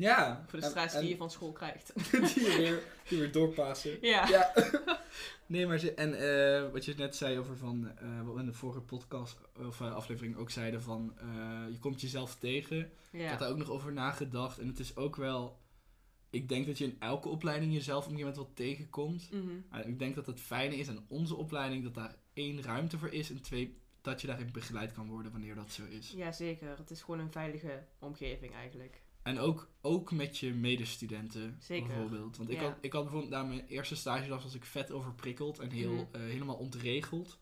Ja. 0.00 0.44
Voor 0.46 0.60
de 0.60 0.66
en- 0.66 0.88
en 0.88 1.00
die 1.00 1.08
je 1.08 1.16
van 1.16 1.30
school 1.30 1.52
krijgt. 1.52 1.92
die 2.34 2.44
je 2.50 2.56
weer, 2.56 2.82
die 3.08 3.18
weer 3.18 3.32
doorpassen. 3.32 3.98
ja. 4.00 4.28
Ja. 4.28 4.52
nee, 5.46 5.66
maar 5.66 5.78
ze, 5.78 5.94
en 5.94 6.14
eh, 6.14 6.72
wat 6.72 6.84
je 6.84 6.94
net 6.96 7.16
zei 7.16 7.38
over 7.38 7.56
van, 7.56 7.96
eh, 7.98 8.22
wat 8.22 8.34
we 8.34 8.40
in 8.40 8.46
de 8.46 8.52
vorige 8.52 8.80
podcast 8.80 9.38
of 9.58 9.80
eh, 9.80 9.94
aflevering 9.94 10.36
ook 10.36 10.50
zeiden 10.50 10.82
van, 10.82 11.14
je 11.70 11.78
komt 11.78 12.00
jezelf 12.00 12.36
tegen. 12.36 12.78
Ik 13.12 13.20
Ja. 13.20 13.28
had 13.28 13.38
daar 13.38 13.50
ook 13.50 13.58
nog 13.58 13.70
over 13.70 13.92
nagedacht 13.92 14.58
en 14.58 14.66
het 14.66 14.78
is 14.78 14.96
ook 14.96 15.16
wel, 15.16 15.58
ik 16.30 16.48
denk 16.48 16.66
dat 16.66 16.78
je 16.78 16.84
in 16.84 16.96
elke 17.00 17.28
opleiding 17.28 17.72
jezelf 17.72 18.04
op 18.06 18.10
een 18.10 18.16
gegeven 18.18 18.36
moment 18.38 18.56
wel 18.56 18.66
tegenkomt. 18.66 19.30
Mhm. 19.32 19.88
Ik 19.88 19.98
denk 19.98 20.14
dat 20.14 20.26
het 20.26 20.40
fijne 20.40 20.76
is 20.76 20.88
aan 20.88 21.04
onze 21.08 21.34
opleiding 21.36 21.84
dat 21.84 21.94
daar 21.94 22.14
één 22.34 22.62
ruimte 22.62 22.98
voor 22.98 23.12
is 23.12 23.30
en 23.30 23.42
twee, 23.42 23.78
dat 24.00 24.20
je 24.20 24.26
daarin 24.26 24.52
begeleid 24.52 24.92
kan 24.92 25.08
worden 25.08 25.32
wanneer 25.32 25.54
dat 25.54 25.70
zo 25.72 25.82
is. 25.84 26.10
Ja, 26.16 26.32
zeker. 26.32 26.76
Het 26.78 26.90
is 26.90 27.00
gewoon 27.02 27.20
een 27.20 27.32
veilige 27.32 27.84
omgeving 27.98 28.54
eigenlijk. 28.54 29.02
En 29.22 29.38
ook, 29.38 29.70
ook 29.80 30.12
met 30.12 30.38
je 30.38 30.54
medestudenten 30.54 31.56
Zeker. 31.60 31.86
bijvoorbeeld. 31.88 32.36
Want 32.36 32.50
ik, 32.50 32.60
Ja. 32.60 32.62
had, 32.68 32.78
ik 32.80 32.92
had 32.92 33.02
bijvoorbeeld 33.02 33.32
na 33.32 33.42
mijn 33.42 33.66
eerste 33.66 33.96
stagedag 33.96 34.42
was 34.42 34.54
ik 34.54 34.64
vet 34.64 34.90
overprikkeld 34.90 35.58
en 35.58 35.70
heel, 35.70 35.92
Mhm. 35.94 36.04
eh, 36.12 36.20
helemaal 36.20 36.56
ontregeld. 36.56 37.40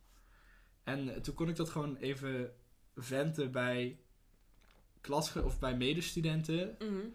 En 0.85 1.15
eh, 1.15 1.21
toen 1.21 1.35
kon 1.35 1.49
ik 1.49 1.57
dat 1.57 1.69
gewoon 1.69 1.97
even 1.97 2.53
venten 2.95 3.53
bij 3.53 3.99
klasge 5.01 5.45
of 5.45 5.59
bij 5.59 5.77
medestudenten. 5.77 6.75
Mhm. 6.79 7.07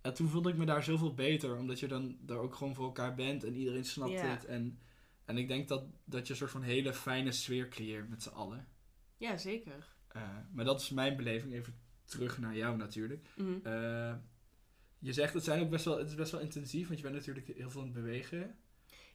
En 0.00 0.14
toen 0.14 0.28
voelde 0.28 0.50
ik 0.50 0.56
me 0.56 0.64
daar 0.64 0.82
zoveel 0.84 1.14
beter, 1.14 1.56
omdat 1.56 1.80
je 1.80 1.86
dan 1.88 2.16
daar 2.20 2.38
ook 2.38 2.54
gewoon 2.54 2.74
voor 2.74 2.84
elkaar 2.84 3.14
bent 3.14 3.44
en 3.44 3.54
iedereen 3.54 3.84
snapt 3.84 4.20
het. 4.20 4.44
En, 4.44 4.78
en 5.24 5.38
ik 5.38 5.48
denk 5.48 5.68
dat, 5.68 5.84
dat 6.04 6.26
je 6.26 6.32
een 6.32 6.38
soort 6.38 6.50
van 6.50 6.62
hele 6.62 6.92
fijne 6.94 7.32
sfeer 7.32 7.68
creëert 7.68 8.08
met 8.08 8.22
z'n 8.22 8.28
allen. 8.28 8.68
Ja, 9.16 9.36
zeker. 9.36 9.94
Eh, 10.08 10.22
maar 10.52 10.64
dat 10.64 10.80
is 10.80 10.90
mijn 10.90 11.16
beleving. 11.16 11.52
Even 11.52 11.74
terug 12.06 12.38
naar 12.38 12.56
jou 12.56 12.76
natuurlijk. 12.76 13.26
Mhm. 13.36 13.58
Eh, 13.62 14.14
je 14.98 15.12
zegt 15.12 15.34
het, 15.34 15.44
zijn 15.44 15.60
ook 15.62 15.70
best 15.70 15.84
wel, 15.84 15.98
het 15.98 16.08
is 16.08 16.14
best 16.14 16.32
wel 16.32 16.40
intensief, 16.40 16.86
want 16.86 16.98
je 16.98 17.04
bent 17.04 17.14
natuurlijk 17.16 17.46
heel 17.46 17.70
veel 17.70 17.80
aan 17.80 17.86
het 17.86 17.96
bewegen. 17.96 18.58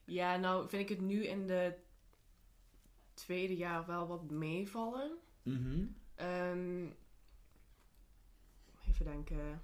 Ja, 0.05 0.37
nou 0.37 0.69
vind 0.69 0.81
ik 0.81 0.89
het 0.97 1.05
nu 1.07 1.25
in 1.25 1.47
de 1.47 1.73
tweede 3.13 3.55
jaar 3.55 3.85
wel 3.85 4.07
wat 4.07 4.31
meevallen. 4.31 5.11
Ehm, 6.15 6.85
even 8.87 9.05
denken. 9.05 9.37
Ja, 9.37 9.59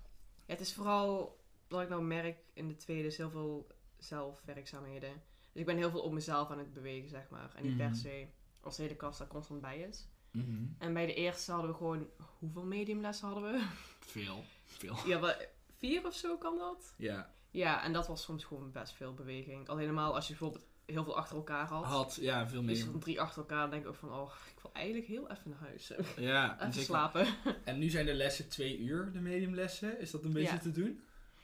het 0.46 0.60
is 0.60 0.74
vooral 0.74 1.40
dat 1.68 1.82
ik 1.82 1.90
nou 1.90 2.04
merk 2.04 2.38
in 2.54 2.68
de 2.68 2.76
tweede 2.76 3.08
is 3.08 3.18
heel 3.18 3.30
veel 3.30 3.68
zelfwerkzaamheden. 3.98 5.12
Dus 5.52 5.62
ik 5.62 5.66
ben 5.66 5.78
heel 5.78 5.90
veel 5.90 6.02
op 6.02 6.12
mezelf 6.14 6.50
aan 6.50 6.58
het 6.60 6.74
bewegen, 6.74 7.10
zeg 7.10 7.30
maar. 7.30 7.54
En 7.56 7.64
niet 7.64 7.78
per 7.78 7.86
Mhm. 7.86 7.96
se 7.96 8.28
als 8.62 8.76
de 8.76 8.82
hele 8.82 8.96
kast 8.96 9.20
daar 9.20 9.28
constant 9.28 9.62
bij 9.62 9.80
is. 9.80 10.08
Mhm. 10.32 10.66
En 10.78 10.94
bij 10.94 11.06
de 11.06 11.14
eerste 11.14 11.52
hadden 11.52 11.72
we 11.72 11.78
gewoon... 11.78 12.08
Hoeveel 12.40 12.64
mediumlessen 12.66 13.28
hadden 13.28 13.52
we? 13.52 13.66
Veel. 14.00 14.44
Veel. 14.64 14.96
ja, 15.06 15.20
wel, 15.20 15.34
vier 15.78 16.06
of 16.06 16.14
zo 16.16 16.38
kan 16.38 16.58
dat? 16.58 16.94
Ja. 16.98 17.34
Ja, 17.52 17.84
en 17.84 17.94
dat 17.94 18.08
was 18.08 18.24
soms 18.24 18.44
gewoon 18.44 18.72
best 18.72 18.94
veel 18.94 19.14
beweging. 19.14 19.68
Al 19.70 19.78
helemaal 19.78 20.16
als 20.16 20.28
je 20.28 20.34
bijvoorbeeld 20.34 20.66
heel 20.86 21.04
veel 21.04 21.18
achter 21.18 21.36
elkaar 21.36 21.66
had. 21.68 21.84
Had, 21.86 22.18
ja, 22.22 22.48
veel 22.48 22.66
Dus 22.66 22.78
meer. 22.84 22.92
van 22.92 23.00
drie 23.00 23.22
achter 23.22 23.42
elkaar 23.42 23.60
dan 23.62 23.70
denk 23.70 23.82
ik 23.84 23.90
ook 23.90 23.96
van... 23.96 24.12
Oh, 24.14 24.32
ik 24.56 24.62
wil 24.62 24.72
eigenlijk 24.74 25.08
heel 25.08 25.30
even 25.32 25.50
naar 25.50 25.60
huis. 25.60 25.88
Ja, 26.18 26.50
en, 26.52 26.60
even 26.60 26.72
zeker- 26.74 26.82
slapen. 26.88 27.28
en 27.66 27.78
nu 27.80 27.90
zijn 27.90 28.06
de 28.06 28.14
lessen 28.14 28.50
twee 28.50 28.78
uur, 28.80 29.12
de 29.12 29.20
mediumlessen. 29.20 30.00
Is 30.00 30.12
dat 30.12 30.24
een 30.24 30.34
beetje 30.34 30.54
Ja. 30.54 30.60
te 30.60 30.72
doen? 30.72 31.02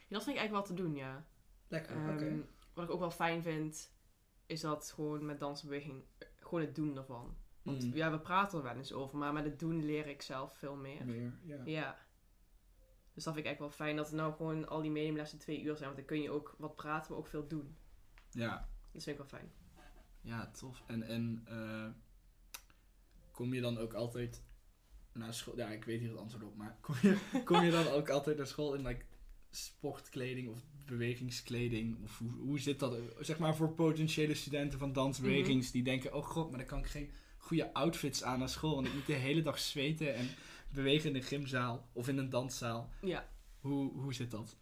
Ja, 0.08 0.16
dat 0.16 0.24
vind 0.24 0.36
ik 0.36 0.40
eigenlijk 0.42 0.52
wel 0.68 0.76
te 0.76 0.82
doen, 0.82 0.94
ja. 0.94 1.24
Lekker, 1.68 1.96
oké. 2.12 2.44
Wat 2.74 2.84
ik 2.84 2.90
ook 2.90 3.00
wel 3.00 3.10
fijn 3.10 3.42
vind, 3.42 3.92
is 4.46 4.60
dat 4.60 4.92
gewoon 4.94 5.24
met 5.26 5.40
dansbeweging, 5.40 6.02
eh, 6.18 6.28
gewoon 6.40 6.60
het 6.64 6.74
doen 6.74 6.96
ervan. 6.96 7.36
Want 7.64 7.84
Mm. 7.84 7.94
ja, 7.94 8.10
we 8.10 8.18
praten 8.18 8.58
er 8.58 8.64
wel 8.64 8.76
eens 8.76 8.92
over, 8.92 9.18
maar 9.18 9.32
met 9.32 9.44
het 9.44 9.58
doen 9.58 9.84
leer 9.84 10.06
ik 10.06 10.22
zelf 10.22 10.56
veel 10.58 10.76
meer. 10.76 11.04
Meer, 11.06 11.32
ja. 11.44 11.60
Ja. 11.64 11.98
Dus 13.14 13.24
dat 13.24 13.34
vind 13.34 13.46
ik 13.46 13.50
eigenlijk 13.52 13.58
wel 13.60 13.86
fijn 13.86 13.96
dat 13.96 14.08
er 14.08 14.14
nou 14.16 14.34
gewoon 14.34 14.68
al 14.68 14.82
die 14.82 14.90
mediumlessen 14.90 15.38
twee 15.38 15.62
uur 15.62 15.72
zijn. 15.76 15.84
Want 15.84 15.96
dan 15.96 16.04
kun 16.06 16.22
je 16.22 16.30
ook 16.30 16.54
wat 16.58 16.76
praten, 16.76 17.10
maar 17.10 17.20
ook 17.20 17.26
veel 17.26 17.46
doen. 17.48 17.76
Ja, 18.30 18.68
Dat 18.92 19.02
vind 19.02 19.06
ik 19.06 19.16
wel 19.16 19.40
fijn. 19.40 19.52
ja 20.20 20.50
tof. 20.50 20.82
En, 20.86 21.02
en 21.02 21.42
eh, 21.44 21.86
kom 23.30 23.54
je 23.54 23.60
dan 23.60 23.78
ook 23.78 23.94
altijd 23.94 24.44
naar 25.12 25.34
school? 25.34 25.56
Ja, 25.56 25.68
ik 25.68 25.84
weet 25.84 26.00
hier 26.00 26.08
het 26.10 26.18
antwoord 26.18 26.44
op, 26.44 26.56
maar 26.56 26.76
kom 26.80 26.94
je, 27.02 27.18
kom 27.44 27.62
je 27.62 27.70
dan 27.70 27.86
ook 27.86 28.08
altijd 28.08 28.36
naar 28.36 28.46
school 28.46 28.74
in 28.74 28.86
like, 28.86 29.04
sportkleding 29.50 30.48
of 30.48 30.62
bewegingskleding? 30.84 32.02
Of 32.02 32.18
hoe, 32.18 32.30
hoe 32.32 32.58
zit 32.58 32.78
dat? 32.78 32.98
Zeg 33.20 33.38
maar 33.38 33.56
voor 33.56 33.72
potentiële 33.72 34.34
studenten 34.34 34.78
van 34.78 34.92
dansbewegings 34.92 35.70
die 35.70 35.82
denken: 35.82 36.14
oh 36.14 36.24
god, 36.24 36.48
maar 36.50 36.58
dan 36.58 36.68
kan 36.68 36.78
ik 36.78 36.86
geen 36.86 37.10
goede 37.44 37.72
outfits 37.72 38.22
aan 38.22 38.38
naar 38.38 38.48
school. 38.48 38.74
Want 38.74 38.86
ik 38.86 38.94
moet 38.94 39.06
de 39.06 39.12
hele 39.12 39.42
dag 39.42 39.58
zweten 39.58 40.14
en 40.14 40.28
bewegen 40.70 41.08
in 41.10 41.16
een 41.16 41.22
gymzaal 41.22 41.88
of 41.92 42.08
in 42.08 42.18
een 42.18 42.30
danszaal. 42.30 42.90
Ja, 43.00 43.28
Hoe, 43.60 43.92
hoe 43.92 44.14
zit 44.14 44.30
dat? 44.30 44.56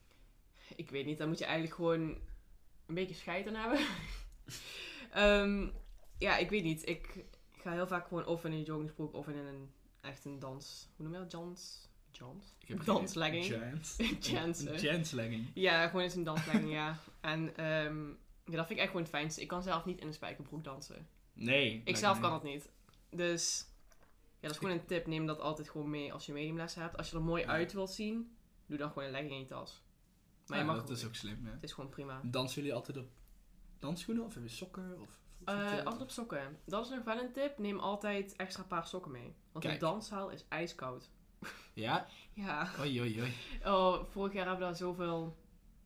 ik 0.76 0.90
weet 0.90 1.06
niet. 1.06 1.18
Dan 1.18 1.28
moet 1.28 1.38
je 1.38 1.44
eigenlijk 1.44 1.74
gewoon 1.74 2.00
een 2.86 2.94
beetje 2.94 3.14
scheid 3.14 3.46
aan 3.46 3.54
hebben. 3.54 3.80
Ehm, 5.12 5.68
ja, 6.18 6.36
ik 6.36 6.50
weet 6.50 6.62
niet. 6.62 6.88
Ik 6.88 7.24
ga 7.52 7.72
heel 7.72 7.86
vaak 7.86 8.06
gewoon 8.06 8.26
of 8.26 8.44
in 8.44 8.52
een 8.52 8.62
joggingsbroek 8.62 9.14
of 9.14 9.28
in 9.28 9.36
een 9.36 9.70
echt 10.00 10.24
een 10.24 10.38
dans... 10.38 10.88
Hoe 10.96 11.04
noem 11.04 11.14
je 11.14 11.20
dat? 11.20 11.30
Jans? 11.30 11.88
Jans? 12.10 12.54
Ik 12.58 12.68
heb 12.68 12.84
Danslegging. 12.84 13.44
Een 13.52 14.22
Giants-legging. 14.78 15.50
Ja, 15.54 15.86
gewoon 15.86 16.02
in 16.02 16.10
zijn 16.10 16.24
danslegging, 16.24 16.72
ja. 16.72 16.98
En 17.20 17.56
ehm, 17.56 18.08
ja, 18.44 18.56
dat 18.56 18.66
vind 18.66 18.70
ik 18.70 18.78
echt 18.78 18.86
gewoon 18.86 19.02
het 19.02 19.10
fijnste. 19.10 19.40
Ik 19.40 19.48
kan 19.48 19.62
zelf 19.62 19.84
niet 19.84 20.00
in 20.00 20.06
een 20.06 20.14
spijkerbroek 20.14 20.64
dansen. 20.64 21.08
Nee. 21.32 21.82
Ik 21.84 21.96
zelf 21.96 22.20
kan 22.20 22.30
dat 22.30 22.42
niet. 22.42 22.70
Dus 23.10 23.66
ja, 24.16 24.36
dat 24.40 24.50
is 24.50 24.56
gewoon 24.56 24.72
een 24.78 24.86
tip. 24.86 25.06
Neem 25.06 25.26
dat 25.26 25.40
altijd 25.40 25.68
gewoon 25.70 25.90
mee 25.90 26.12
als 26.12 26.26
je 26.26 26.32
mediumlessen 26.32 26.82
hebt. 26.82 26.96
Als 26.96 27.10
je 27.10 27.16
er 27.16 27.22
mooi 27.22 27.44
uit 27.44 27.72
wilt 27.72 27.90
zien, 27.90 28.36
doe 28.66 28.78
dan 28.78 28.88
gewoon 28.88 29.04
een 29.04 29.10
legging 29.10 29.32
in 29.32 29.38
je 29.38 29.44
tas. 29.46 29.82
Maar 30.46 30.58
je 30.58 30.64
mag 30.64 30.76
dat 30.76 30.84
ook 30.90 30.96
is 30.96 31.04
ook 31.06 31.14
slim, 31.14 31.44
ja. 31.44 31.50
Het 31.52 31.62
is 31.62 31.72
gewoon 31.72 31.90
prima. 31.90 32.20
Dansen 32.24 32.56
jullie 32.56 32.74
altijd 32.76 32.96
op 32.96 33.08
dansschoenen 33.78 34.24
of 34.24 34.32
hebben 34.32 34.50
je 34.50 34.56
sokken? 34.56 35.00
Of, 35.00 35.20
vertel- 35.44 35.82
altijd 35.84 36.02
op 36.02 36.10
sokken. 36.10 36.58
Dat 36.64 36.84
is 36.84 36.90
nog 36.90 37.04
wel 37.04 37.18
een 37.18 37.32
tip. 37.32 37.58
Neem 37.58 37.78
altijd 37.78 38.36
extra 38.36 38.62
paar 38.62 38.86
sokken 38.86 39.10
mee. 39.12 39.34
Want 39.52 39.64
Kijk. 39.64 39.80
de 39.80 39.86
danszaal 39.86 40.30
is 40.30 40.44
ijskoud. 40.48 41.10
Ja? 41.72 42.06
Ja. 42.34 42.70
Oei, 42.80 43.00
oei, 43.00 43.20
oei. 43.20 43.32
Oh, 43.64 44.04
vorig 44.10 44.32
jaar 44.32 44.46
hebben 44.46 44.66
we 44.66 44.72
daar 44.72 44.76
zoveel 44.76 45.08
over 45.10 45.36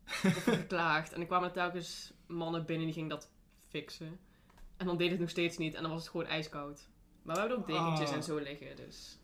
geklaagd. 0.56 1.12
En 1.12 1.20
er 1.20 1.26
kwamen 1.26 1.52
telkens 1.52 2.12
mannen 2.26 2.64
binnen 2.66 2.84
die 2.86 2.94
gingen 2.94 3.08
dat 3.10 3.30
fixen. 3.68 4.18
En 4.76 4.86
dan 4.86 4.96
deed 4.96 5.10
het 5.10 5.20
nog 5.20 5.30
steeds 5.30 5.56
niet. 5.58 5.74
En 5.74 5.82
dan 5.82 5.90
was 5.90 6.00
het 6.00 6.10
gewoon 6.10 6.26
ijskoud. 6.26 6.88
Maar 7.22 7.34
we 7.34 7.40
hebben 7.40 7.58
ook 7.58 7.66
dekentjes 7.66 8.08
Ah. 8.08 8.14
en 8.16 8.22
zo 8.22 8.36
liggen. 8.38 8.76
Dus 8.76 9.18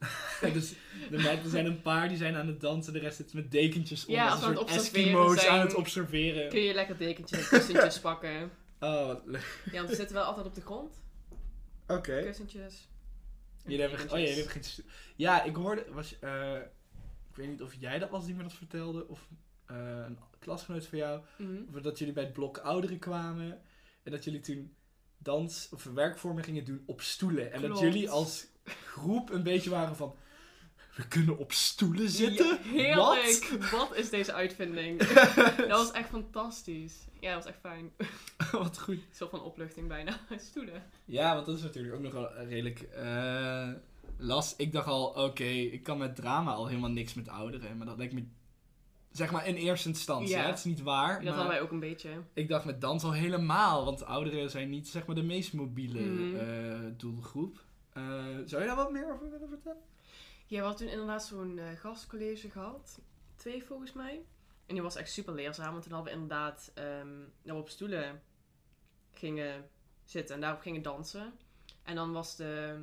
dus 0.53 0.69
de 1.11 1.17
meiden, 1.17 1.45
er 1.45 1.51
zijn 1.51 1.67
een 1.67 1.83
paar 1.83 2.09
die 2.09 2.17
zijn 2.17 2.35
aan 2.37 2.47
het 2.47 2.61
dansen, 2.61 2.93
de 2.93 2.99
rest 2.99 3.17
zit 3.17 3.33
met 3.35 3.51
dekentjes 3.51 4.07
om. 4.07 4.15
Ja, 4.15 4.25
als 4.25 4.33
als 4.33 4.41
een 4.43 4.47
soort 4.57 4.59
het 4.59 4.77
observeren 4.77 5.09
Eskimo's 5.13 5.41
zijn. 5.41 5.53
aan 5.53 5.61
het 5.67 5.75
observeren. 5.75 6.49
kun 6.49 6.61
je 6.61 6.75
lekker 6.75 6.99
dekentjes 6.99 7.41
en 7.41 7.49
kussentjes 7.49 8.01
pakken. 8.11 8.51
Oh, 8.81 9.07
wat 9.07 9.23
leuk. 9.27 9.61
Ja, 9.65 9.77
want 9.77 9.89
we 9.89 9.95
zitten 9.95 10.17
wel 10.17 10.25
altijd 10.25 10.47
op 10.47 10.55
de 10.55 10.61
grond. 10.61 11.01
Oké. 11.87 12.23
Kussentjes. 12.23 12.89
en 13.65 13.71
Jullie 13.71 13.81
hebben, 13.89 14.01
oh 14.01 14.19
ja, 14.19 14.19
jullie 14.19 14.35
hebben 14.43 14.53
geen... 14.65 14.85
Ja, 15.17 15.43
ik 15.43 15.55
hoorde... 15.55 15.85
Was, 15.91 16.19
eh, 16.19 16.57
ik 17.31 17.37
weet 17.37 17.49
niet 17.49 17.63
of 17.63 17.75
jij 17.79 17.99
dat 17.99 18.11
was 18.11 18.25
die 18.27 18.35
me 18.35 18.43
dat 18.43 18.53
vertelde, 18.53 19.09
of 19.09 19.29
eh, 19.67 19.77
een 20.07 20.19
klasgenoot 20.39 20.87
van 20.87 20.99
jou. 20.99 21.21
Mhm. 21.39 21.63
Of 21.75 21.83
dat 21.83 21.99
jullie 21.99 22.15
bij 22.15 22.25
het 22.25 22.33
blok 22.33 22.59
ouderen 22.59 22.99
kwamen. 22.99 23.61
En 24.03 24.11
dat 24.11 24.25
jullie 24.25 24.41
toen 24.41 24.75
dans 25.23 25.69
of 25.73 25.85
werkvormen 25.85 26.45
gingen 26.45 26.65
doen 26.65 26.83
op 26.87 27.01
stoelen. 27.01 27.53
En 27.53 27.61
dat 27.61 27.79
jullie 27.79 28.11
als 28.11 28.47
groep 28.85 29.31
een 29.31 29.43
beetje 29.43 29.71
waren 29.71 29.97
van... 29.97 30.15
We 30.97 31.09
kunnen 31.09 31.39
op 31.39 31.53
stoelen 31.53 32.09
zitten? 32.09 32.47
Ja, 32.47 32.59
heerlijk! 32.63 33.71
Wat? 33.71 33.97
is 33.97 34.11
deze 34.11 34.33
uitvinding? 34.33 35.03
dat 35.57 35.69
was 35.69 35.91
echt 35.91 36.09
fantastisch. 36.09 36.95
Ja, 37.21 37.35
dat 37.35 37.45
was 37.45 37.53
echt 37.53 37.61
fijn. 37.61 37.93
Wat 38.63 38.79
goed. 38.79 38.99
Soort 39.13 39.31
van 39.31 39.43
opluchting 39.43 39.89
bijna. 39.89 40.21
Stoelen. 40.51 40.83
Ja, 41.05 41.35
want 41.35 41.47
dat 41.47 41.57
is 41.57 41.63
natuurlijk 41.63 41.95
ook 41.95 42.01
nog 42.01 42.13
wel 42.13 42.35
redelijk 42.37 42.81
eh 42.81 43.69
last. 44.19 44.55
Ik 44.57 44.73
dacht 44.73 44.87
al, 44.87 45.07
oké, 45.07 45.45
ik 45.45 45.83
kan 45.83 45.99
met 45.99 46.17
drama 46.17 46.53
al 46.53 46.67
helemaal 46.67 46.91
niks 46.91 47.15
met 47.15 47.29
ouderen. 47.29 47.77
Maar 47.77 47.87
dat 47.87 47.97
lijkt 47.97 48.13
me 48.13 48.27
Zeg 49.13 49.31
maar 49.31 49.47
in 49.47 49.55
eerste 49.55 49.89
instantie, 49.89 50.29
Ja. 50.35 50.41
hè? 50.41 50.47
het 50.47 50.59
is 50.59 50.65
niet 50.65 50.83
waar. 50.83 51.15
Dat 51.15 51.23
maar 51.25 51.33
hadden 51.33 51.53
wij 51.53 51.61
ook 51.61 51.71
een 51.71 51.81
beetje. 51.81 52.11
ik 52.33 52.49
dacht 52.49 52.65
met 52.65 52.81
dans 52.81 53.05
al 53.05 53.13
helemaal, 53.13 53.85
want 53.85 54.05
ouderen 54.05 54.51
zijn 54.51 54.71
niet 54.71 54.89
zeg 54.89 55.07
maar 55.07 55.15
de 55.17 55.23
meest 55.23 55.53
mobiele 55.53 56.01
Mhm. 56.01 56.37
eh, 56.37 56.91
doelgroep. 56.97 57.65
Eh, 57.93 58.03
zou 58.45 58.61
je 58.63 58.67
daar 58.69 58.77
wat 58.77 58.93
meer 58.93 59.13
over 59.13 59.31
willen 59.31 59.49
vertellen? 59.49 59.83
Ja, 60.47 60.59
we 60.59 60.65
hadden 60.65 60.87
toen 60.87 60.93
inderdaad 60.99 61.25
zo'n 61.25 61.59
eh, 61.59 61.65
gastcollege 61.79 62.51
gehad. 62.51 63.01
Twee 63.37 63.65
volgens 63.65 63.93
mij. 63.93 64.25
En 64.67 64.75
die 64.75 64.83
was 64.83 64.97
echt 64.97 65.13
super 65.13 65.35
leerzaam. 65.35 65.71
Want 65.73 65.83
toen 65.83 65.93
hadden 65.93 66.13
we 66.15 66.21
inderdaad 66.21 66.73
dat 66.75 67.55
we 67.55 67.55
op 67.55 67.69
stoelen 67.69 68.23
gingen 69.11 69.69
zitten 70.05 70.35
en 70.35 70.41
daarop 70.41 70.61
gingen 70.61 70.83
dansen. 70.83 71.33
En 71.83 71.95
dan 71.95 72.13
was 72.13 72.37
de 72.37 72.83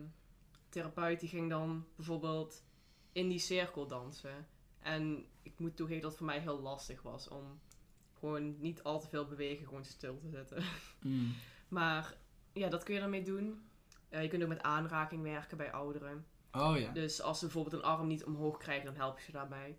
therapeut 0.69 1.19
die 1.19 1.30
ging 1.30 1.49
dan 1.49 1.86
bijvoorbeeld 1.95 2.63
in 3.11 3.27
die 3.30 3.39
cirkel 3.39 3.88
dansen. 3.88 4.47
En 4.82 5.25
ik 5.41 5.59
moet 5.59 5.75
toegeven 5.75 6.01
dat 6.01 6.09
het 6.09 6.19
voor 6.19 6.30
mij 6.30 6.39
heel 6.39 6.59
lastig 6.59 7.01
was 7.01 7.27
om 7.27 7.59
gewoon 8.19 8.59
niet 8.59 8.84
al 8.84 8.99
te 8.99 9.07
veel 9.07 9.25
bewegen, 9.27 9.65
gewoon 9.65 9.86
stil 9.86 10.17
te 10.17 10.30
zitten. 10.30 10.63
Mm. 11.01 11.34
Maar 11.67 12.17
ja, 12.53 12.69
dat 12.69 12.84
kun 12.84 12.95
je 12.95 13.01
ermee 13.01 13.23
doen. 13.23 13.61
Eh, 14.09 14.21
je 14.21 14.27
kunt 14.27 14.43
ook 14.43 14.49
met 14.49 14.61
aanraking 14.61 15.21
werken 15.23 15.57
bij 15.57 15.71
ouderen. 15.71 16.25
Oh 16.51 16.77
ja. 16.77 16.91
Dus 16.91 17.21
als 17.21 17.39
ze 17.39 17.45
bijvoorbeeld 17.45 17.75
een 17.75 17.89
arm 17.89 18.07
niet 18.07 18.23
omhoog 18.23 18.57
krijgen, 18.57 18.86
dan 18.86 18.95
help 18.95 19.17
je 19.17 19.23
ze 19.23 19.32
daarbij. 19.32 19.77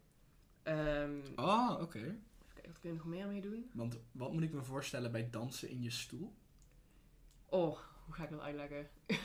Ehm, 0.63 1.21
Oh, 1.37 1.79
oké. 1.81 1.99
Even 1.99 2.23
kijken, 2.55 2.73
wat 2.73 2.81
kun 2.81 2.91
je 2.91 2.97
nog 2.97 3.07
meer 3.07 3.27
mee 3.27 3.41
doen? 3.41 3.71
Want 3.75 3.99
wat 4.13 4.33
moet 4.33 4.43
ik 4.43 4.53
me 4.53 4.63
voorstellen 4.63 5.13
bij 5.13 5.31
dansen 5.31 5.69
in 5.69 5.83
je 5.83 5.91
stoel? 5.91 6.35
Oh, 7.47 7.79
hoe 8.05 8.15
ga 8.15 8.25
ik 8.25 8.31
dat 8.31 8.41
uitleggen? 8.41 8.91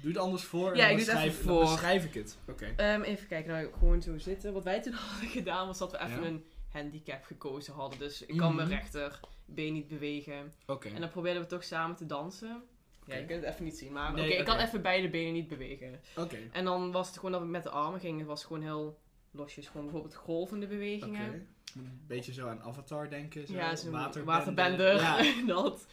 Doe 0.00 0.12
het 0.12 0.20
anders 0.20 0.42
voor. 0.44 0.70
en 0.70 0.76
Ja, 0.76 0.88
dan 0.88 0.98
ik 0.98 1.04
doe 1.04 1.14
het 1.14 1.24
even 1.24 1.28
beschrijf- 1.28 1.46
dan 1.46 1.56
voor. 1.66 1.72
beschrijf 1.74 2.04
ik 2.04 2.14
het. 2.14 2.38
Oké. 2.48 2.72
Ehm, 2.76 3.00
even 3.02 3.26
kijken, 3.26 3.52
nou 3.52 3.68
gewoon 3.78 4.02
zo 4.02 4.18
zitten. 4.18 4.52
Wat 4.52 4.64
wij 4.64 4.82
toen 4.82 4.92
hadden 5.10 5.28
gedaan 5.28 5.66
was 5.66 5.78
dat 5.78 5.90
we 5.90 5.98
even 6.00 6.22
Ja. 6.22 6.26
een 6.28 6.44
handicap 6.68 7.24
gekozen 7.24 7.74
hadden. 7.74 7.98
Dus 7.98 8.22
ik 8.26 8.36
kan 8.36 8.46
Mhm. 8.54 8.56
mijn 8.56 8.68
rechterbeen 8.68 9.72
niet 9.72 9.88
bewegen. 9.88 10.52
Oké. 10.66 10.88
En 10.88 11.00
dan 11.00 11.10
probeerden 11.10 11.42
we 11.42 11.48
toch 11.48 11.64
samen 11.64 11.96
te 11.96 12.06
dansen. 12.06 12.62
Ja, 13.06 13.16
je 13.16 13.24
kunt 13.24 13.44
het 13.44 13.52
even 13.52 13.64
niet 13.64 13.76
zien, 13.78 13.92
maar 13.92 14.12
Nee, 14.12 14.28
oké, 14.30 14.38
ik 14.38 14.44
kan 14.44 14.58
even 14.58 14.82
beide 14.82 15.08
benen 15.10 15.32
niet 15.32 15.48
bewegen. 15.48 16.00
Oké. 16.16 16.36
En 16.52 16.64
dan 16.64 16.92
was 16.92 17.06
het 17.06 17.16
gewoon 17.16 17.32
dat 17.32 17.40
we 17.40 17.46
met 17.46 17.62
de 17.62 17.70
armen 17.70 18.00
gingen. 18.00 18.18
Het 18.18 18.26
was 18.26 18.44
gewoon 18.44 18.62
heel 18.62 18.98
losjes. 19.30 19.66
Gewoon 19.66 19.82
bijvoorbeeld 19.82 20.14
golvende 20.14 20.66
bewegingen. 20.66 21.28
Oké. 21.28 21.46
Een 21.76 22.00
beetje 22.06 22.32
zo 22.32 22.48
aan 22.48 22.62
Avatar 22.62 23.10
denken. 23.10 23.46
Zo. 23.46 23.52
Ja, 23.52 23.76
zo'n 23.76 23.90
waterbende. 23.90 24.24
waterbender. 24.38 24.94
Ja. 24.94 25.22
dat. 25.54 25.86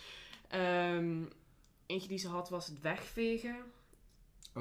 Ehm, 0.47 1.23
eentje 1.85 2.07
die 2.07 2.17
ze 2.17 2.27
had 2.27 2.49
was 2.49 2.67
het 2.67 2.81
wegvegen 2.81 3.55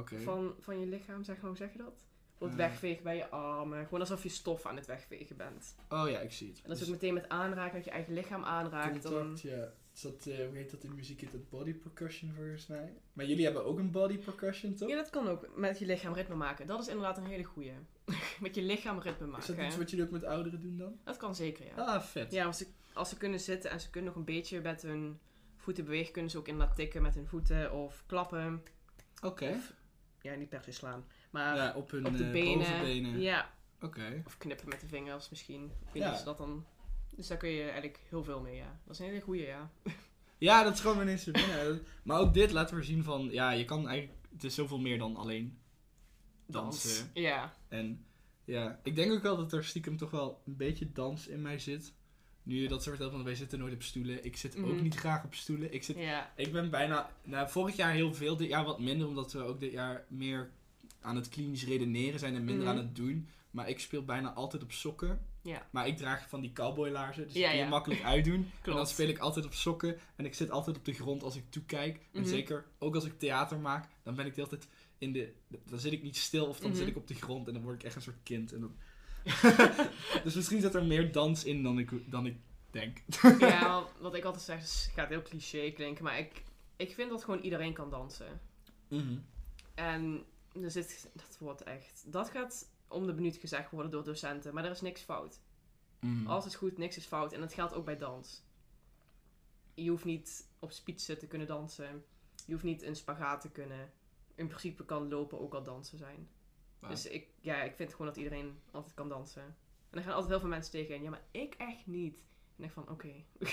Van, 0.04 0.54
van 0.60 0.80
je 0.80 0.86
lichaam. 0.86 1.24
Zeg, 1.24 1.40
hoe 1.40 1.56
zeg 1.56 1.72
je 1.72 1.78
dat? 1.78 2.04
Bijvoorbeeld 2.38 2.60
Eh. 2.60 2.66
wegvegen 2.68 3.02
bij 3.02 3.16
je 3.16 3.28
armen. 3.28 3.84
Gewoon 3.84 4.00
alsof 4.00 4.22
je 4.22 4.28
stof 4.28 4.66
aan 4.66 4.76
het 4.76 4.86
wegvegen 4.86 5.36
bent. 5.36 5.74
Oh 5.88 6.08
ja, 6.10 6.18
ik 6.18 6.32
zie 6.32 6.48
het. 6.48 6.56
En 6.56 6.62
dat 6.68 6.72
is 6.72 6.78
Dus 6.78 6.88
ook 6.88 6.94
meteen 6.94 7.14
met 7.14 7.28
aanraken, 7.28 7.74
dat 7.74 7.84
je 7.84 7.90
eigen 7.90 8.14
lichaam 8.14 8.44
aanraakt. 8.44 9.02
Dan... 9.02 9.12
contact, 9.12 9.40
ja. 9.40 9.72
Is 9.94 10.00
dat, 10.02 10.26
eh, 10.26 10.36
hoe 10.46 10.56
heet 10.56 10.70
dat 10.70 10.84
in 10.84 10.94
muziek? 10.94 11.20
Heet 11.20 11.32
dat 11.32 11.48
body 11.48 11.74
percussion 11.74 12.32
volgens 12.36 12.66
mij? 12.66 12.92
Maar 13.12 13.24
jullie 13.26 13.44
hebben 13.44 13.64
ook 13.64 13.78
een 13.78 13.90
body 13.90 14.18
percussion, 14.18 14.74
toch? 14.74 14.88
Ja, 14.88 14.96
dat 14.96 15.10
kan 15.10 15.28
ook 15.28 15.56
met 15.56 15.78
je 15.78 15.86
lichaam 15.86 16.12
ritme 16.14 16.34
maken. 16.34 16.66
Dat 16.66 16.80
is 16.80 16.88
inderdaad 16.88 17.18
een 17.18 17.26
hele 17.26 17.44
goeie. 17.44 17.72
met 18.40 18.54
je 18.54 18.62
lichaam 18.62 18.98
ritme 18.98 19.26
Is 19.26 19.32
maken. 19.32 19.56
dat 19.56 19.66
iets 19.66 19.76
wat 19.76 19.90
jullie 19.90 20.04
ook 20.04 20.10
met 20.10 20.24
ouderen 20.24 20.60
doen 20.60 20.76
dan? 20.76 20.98
Dat 21.04 21.16
kan 21.16 21.34
zeker, 21.34 21.66
ja. 21.66 21.74
Ah, 21.74 22.02
vet. 22.02 22.32
Ja, 22.32 22.44
als 22.46 22.58
ze, 22.58 22.66
als 22.92 23.08
ze 23.08 23.16
kunnen 23.16 23.40
zitten 23.40 23.70
en 23.70 23.80
ze 23.80 23.90
kunnen 23.90 24.10
nog 24.10 24.18
een 24.18 24.34
beetje 24.34 24.60
met 24.60 24.82
hun 24.82 25.18
voeten 25.56 25.84
bewegen, 25.84 26.12
kunnen 26.12 26.30
ze 26.30 26.38
ook 26.38 26.48
inderdaad 26.48 26.76
tikken 26.76 27.02
met 27.02 27.14
hun 27.14 27.26
voeten 27.26 27.72
of 27.72 28.04
klappen. 28.06 28.62
Oké. 29.22 29.58
Ja, 30.26 30.34
niet 30.34 30.48
per 30.48 30.62
se 30.62 30.72
slaan. 30.72 31.04
Maar 31.30 31.56
Ja, 31.56 31.72
op 31.74 31.90
hun 31.90 32.06
op 32.06 32.16
de 32.16 32.24
eh, 32.24 32.30
benen. 32.32 32.58
bovenbenen. 32.58 33.20
Ja, 33.20 33.52
Oké. 33.80 34.22
of 34.26 34.36
knippen 34.38 34.68
met 34.68 34.80
de 34.80 34.86
vingers 34.88 35.28
misschien. 35.30 35.64
Ik 35.64 35.92
weet 35.92 36.02
Ja. 36.02 36.04
niet 36.04 36.12
of 36.12 36.18
ze 36.18 36.24
dat 36.24 36.38
dan... 36.38 36.64
Dus 37.16 37.26
daar 37.26 37.38
kun 37.38 37.48
je 37.48 37.62
eigenlijk 37.62 38.00
heel 38.08 38.24
veel 38.24 38.40
mee, 38.40 38.56
ja. 38.56 38.80
Dat 38.84 38.94
is 38.94 38.98
een 38.98 39.06
hele 39.06 39.20
goeie, 39.20 39.46
ja. 39.46 39.70
Ja, 40.38 40.62
dat 40.62 40.74
is 40.74 40.80
gewoon 40.80 41.00
ineens 41.00 41.24
te 41.24 41.30
binnen. 41.30 41.82
Maar 42.02 42.18
ook 42.20 42.34
dit 42.34 42.52
laten 42.52 42.76
we 42.76 42.82
zien 42.82 43.02
van, 43.04 43.28
ja, 43.30 43.50
je 43.50 43.64
kan 43.64 43.88
eigenlijk, 43.88 44.18
het 44.32 44.44
is 44.44 44.54
zoveel 44.54 44.78
meer 44.78 44.98
dan 44.98 45.16
alleen 45.16 45.58
dansen. 46.46 47.10
Ja. 47.14 47.52
En 47.68 48.04
ja, 48.44 48.80
ik 48.82 48.94
denk 48.96 49.12
ook 49.12 49.22
wel 49.22 49.36
dat 49.36 49.52
er 49.52 49.64
stiekem 49.64 49.96
toch 49.96 50.10
wel 50.10 50.42
een 50.46 50.56
beetje 50.56 50.92
dans 50.92 51.26
in 51.28 51.42
mij 51.42 51.58
zit. 51.58 51.94
Nu 52.46 52.62
je 52.62 52.68
dat 52.68 52.82
zo 52.82 52.88
vertelt, 52.90 53.12
want 53.12 53.24
wij 53.24 53.34
zitten 53.34 53.58
nooit 53.58 53.74
op 53.74 53.82
stoelen. 53.82 54.24
Ik 54.24 54.36
zit 54.36 54.56
ook 54.58 54.66
Mhm. 54.72 54.82
niet 54.82 54.94
graag 54.94 55.24
op 55.24 55.34
stoelen. 55.34 55.72
Ik, 55.74 55.82
zit, 55.82 55.96
ik 56.36 56.52
ben 56.52 56.70
bijna, 56.70 57.10
nou, 57.24 57.48
vorig 57.50 57.76
jaar 57.76 57.92
heel 57.92 58.14
veel, 58.14 58.36
dit 58.36 58.48
jaar 58.48 58.64
wat 58.64 58.80
minder, 58.80 59.06
omdat 59.08 59.32
we 59.32 59.38
ook 59.42 59.60
dit 59.60 59.72
jaar 59.72 60.04
meer 60.08 60.50
aan 61.00 61.16
het 61.16 61.28
klinisch 61.28 61.64
redeneren 61.64 62.18
zijn 62.18 62.34
en 62.34 62.44
minder 62.44 62.62
Mhm. 62.66 62.70
aan 62.72 62.76
het 62.84 62.96
doen. 62.96 63.28
Maar 63.50 63.68
ik 63.68 63.80
speel 63.80 64.04
bijna 64.04 64.32
altijd 64.32 64.62
op 64.62 64.72
sokken. 64.72 65.20
Ja. 65.42 65.66
Maar 65.70 65.86
ik 65.86 65.96
draag 65.96 66.28
van 66.28 66.40
die 66.40 66.52
cowboylaarzen, 66.52 67.22
dus 67.24 67.32
Ja, 67.32 67.38
die 67.38 67.48
kun 67.48 67.56
je 67.58 67.62
ja. 67.64 67.68
makkelijk 67.68 68.02
uitdoen. 68.02 68.50
En 68.62 68.72
dan 68.72 68.86
speel 68.86 69.08
ik 69.08 69.18
altijd 69.18 69.44
op 69.44 69.52
sokken. 69.54 69.96
En 70.16 70.24
ik 70.24 70.34
zit 70.34 70.50
altijd 70.50 70.76
op 70.76 70.84
de 70.84 70.92
grond 70.92 71.22
als 71.22 71.36
ik 71.36 71.42
toekijk. 71.50 72.00
En 72.12 72.20
Mhm. 72.20 72.28
zeker 72.30 72.64
ook 72.78 72.94
als 72.94 73.04
ik 73.04 73.18
theater 73.18 73.58
maak, 73.58 73.88
dan 74.02 74.14
ben 74.14 74.26
ik 74.26 74.34
de 74.34 74.40
hele 74.42 74.56
tijd 74.56 74.68
in 74.98 75.12
de. 75.12 75.32
Dan 75.68 75.78
zit 75.78 75.92
ik 75.92 76.02
niet 76.02 76.16
stil 76.16 76.46
of 76.46 76.58
dan 76.60 76.74
zit 76.74 76.86
ik 76.86 76.96
op 76.96 77.06
de 77.08 77.14
grond 77.14 77.46
en 77.46 77.52
dan 77.52 77.62
word 77.62 77.74
ik 77.74 77.82
echt 77.82 77.94
een 77.96 78.02
soort 78.02 78.22
kind. 78.22 78.52
En 78.52 78.60
dan... 78.60 78.76
dus 80.24 80.34
misschien 80.34 80.60
zit 80.60 80.74
er 80.74 80.84
meer 80.84 81.12
dans 81.12 81.44
in 81.44 81.62
dan 81.62 81.78
ik, 81.78 82.10
dan 82.10 82.26
ik 82.26 82.36
denk. 82.70 83.02
Ja, 83.38 83.84
wat- 84.00 84.14
ik 84.14 84.24
altijd 84.24 84.44
zeg, 84.44 84.62
is, 84.62 84.90
gaat 84.94 85.08
heel 85.08 85.22
cliché 85.22 85.70
klinken, 85.70 86.04
maar 86.04 86.18
ik, 86.18 86.42
ik 86.76 86.94
vind 86.94 87.10
dat 87.10 87.24
gewoon 87.24 87.40
iedereen 87.40 87.72
kan 87.72 87.90
dansen. 87.90 88.40
Mhm. 88.88 89.18
En 89.74 90.24
er 90.62 90.70
zit, 90.70 91.10
dat 91.14 91.36
wordt 91.38 91.62
echt, 91.62 92.04
dat 92.12 92.30
gaat 92.30 92.70
om 92.88 93.06
de 93.06 93.12
minuut 93.14 93.36
gezegd 93.36 93.70
worden 93.70 93.90
door 93.90 94.04
docenten, 94.04 94.54
maar 94.54 94.64
er 94.64 94.70
is 94.70 94.80
niks 94.80 95.00
fout. 95.00 95.40
Mhm. 96.00 96.26
Alles 96.26 96.46
is 96.46 96.54
goed, 96.54 96.78
niks 96.78 96.96
is 96.96 97.06
fout. 97.06 97.32
En 97.32 97.40
dat 97.40 97.52
geldt 97.54 97.74
ook 97.74 97.84
bij 97.84 97.96
dans. 97.96 98.44
Je 99.74 99.90
hoeft 99.90 100.04
niet 100.04 100.48
op 100.58 100.72
spitsen 100.72 101.18
te 101.18 101.26
kunnen 101.26 101.46
dansen. 101.46 102.04
Je 102.46 102.52
hoeft 102.52 102.64
niet 102.64 102.82
een 102.82 102.96
spagaat 102.96 103.40
te 103.40 103.50
kunnen. 103.50 103.92
In 104.34 104.46
principe 104.46 104.84
kan 104.84 105.08
lopen 105.08 105.40
ook 105.40 105.54
al 105.54 105.62
dansen 105.62 105.98
zijn. 105.98 106.28
Dus 106.88 107.06
ik, 107.06 107.26
ja, 107.40 107.62
ik 107.62 107.72
vind 107.76 107.90
gewoon 107.90 108.06
dat 108.06 108.16
iedereen 108.16 108.58
altijd 108.72 108.94
kan 108.94 109.08
dansen. 109.08 109.42
En 109.90 109.98
er 109.98 110.02
gaan 110.02 110.12
altijd 110.12 110.30
heel 110.30 110.40
veel 110.40 110.48
mensen 110.48 110.72
tegen. 110.72 111.02
Ja, 111.02 111.10
maar 111.10 111.22
ik 111.30 111.54
echt 111.58 111.86
niet. 111.86 112.24
En 112.58 112.64
ik 112.64 112.70
van, 112.70 112.88
oké. 112.90 113.08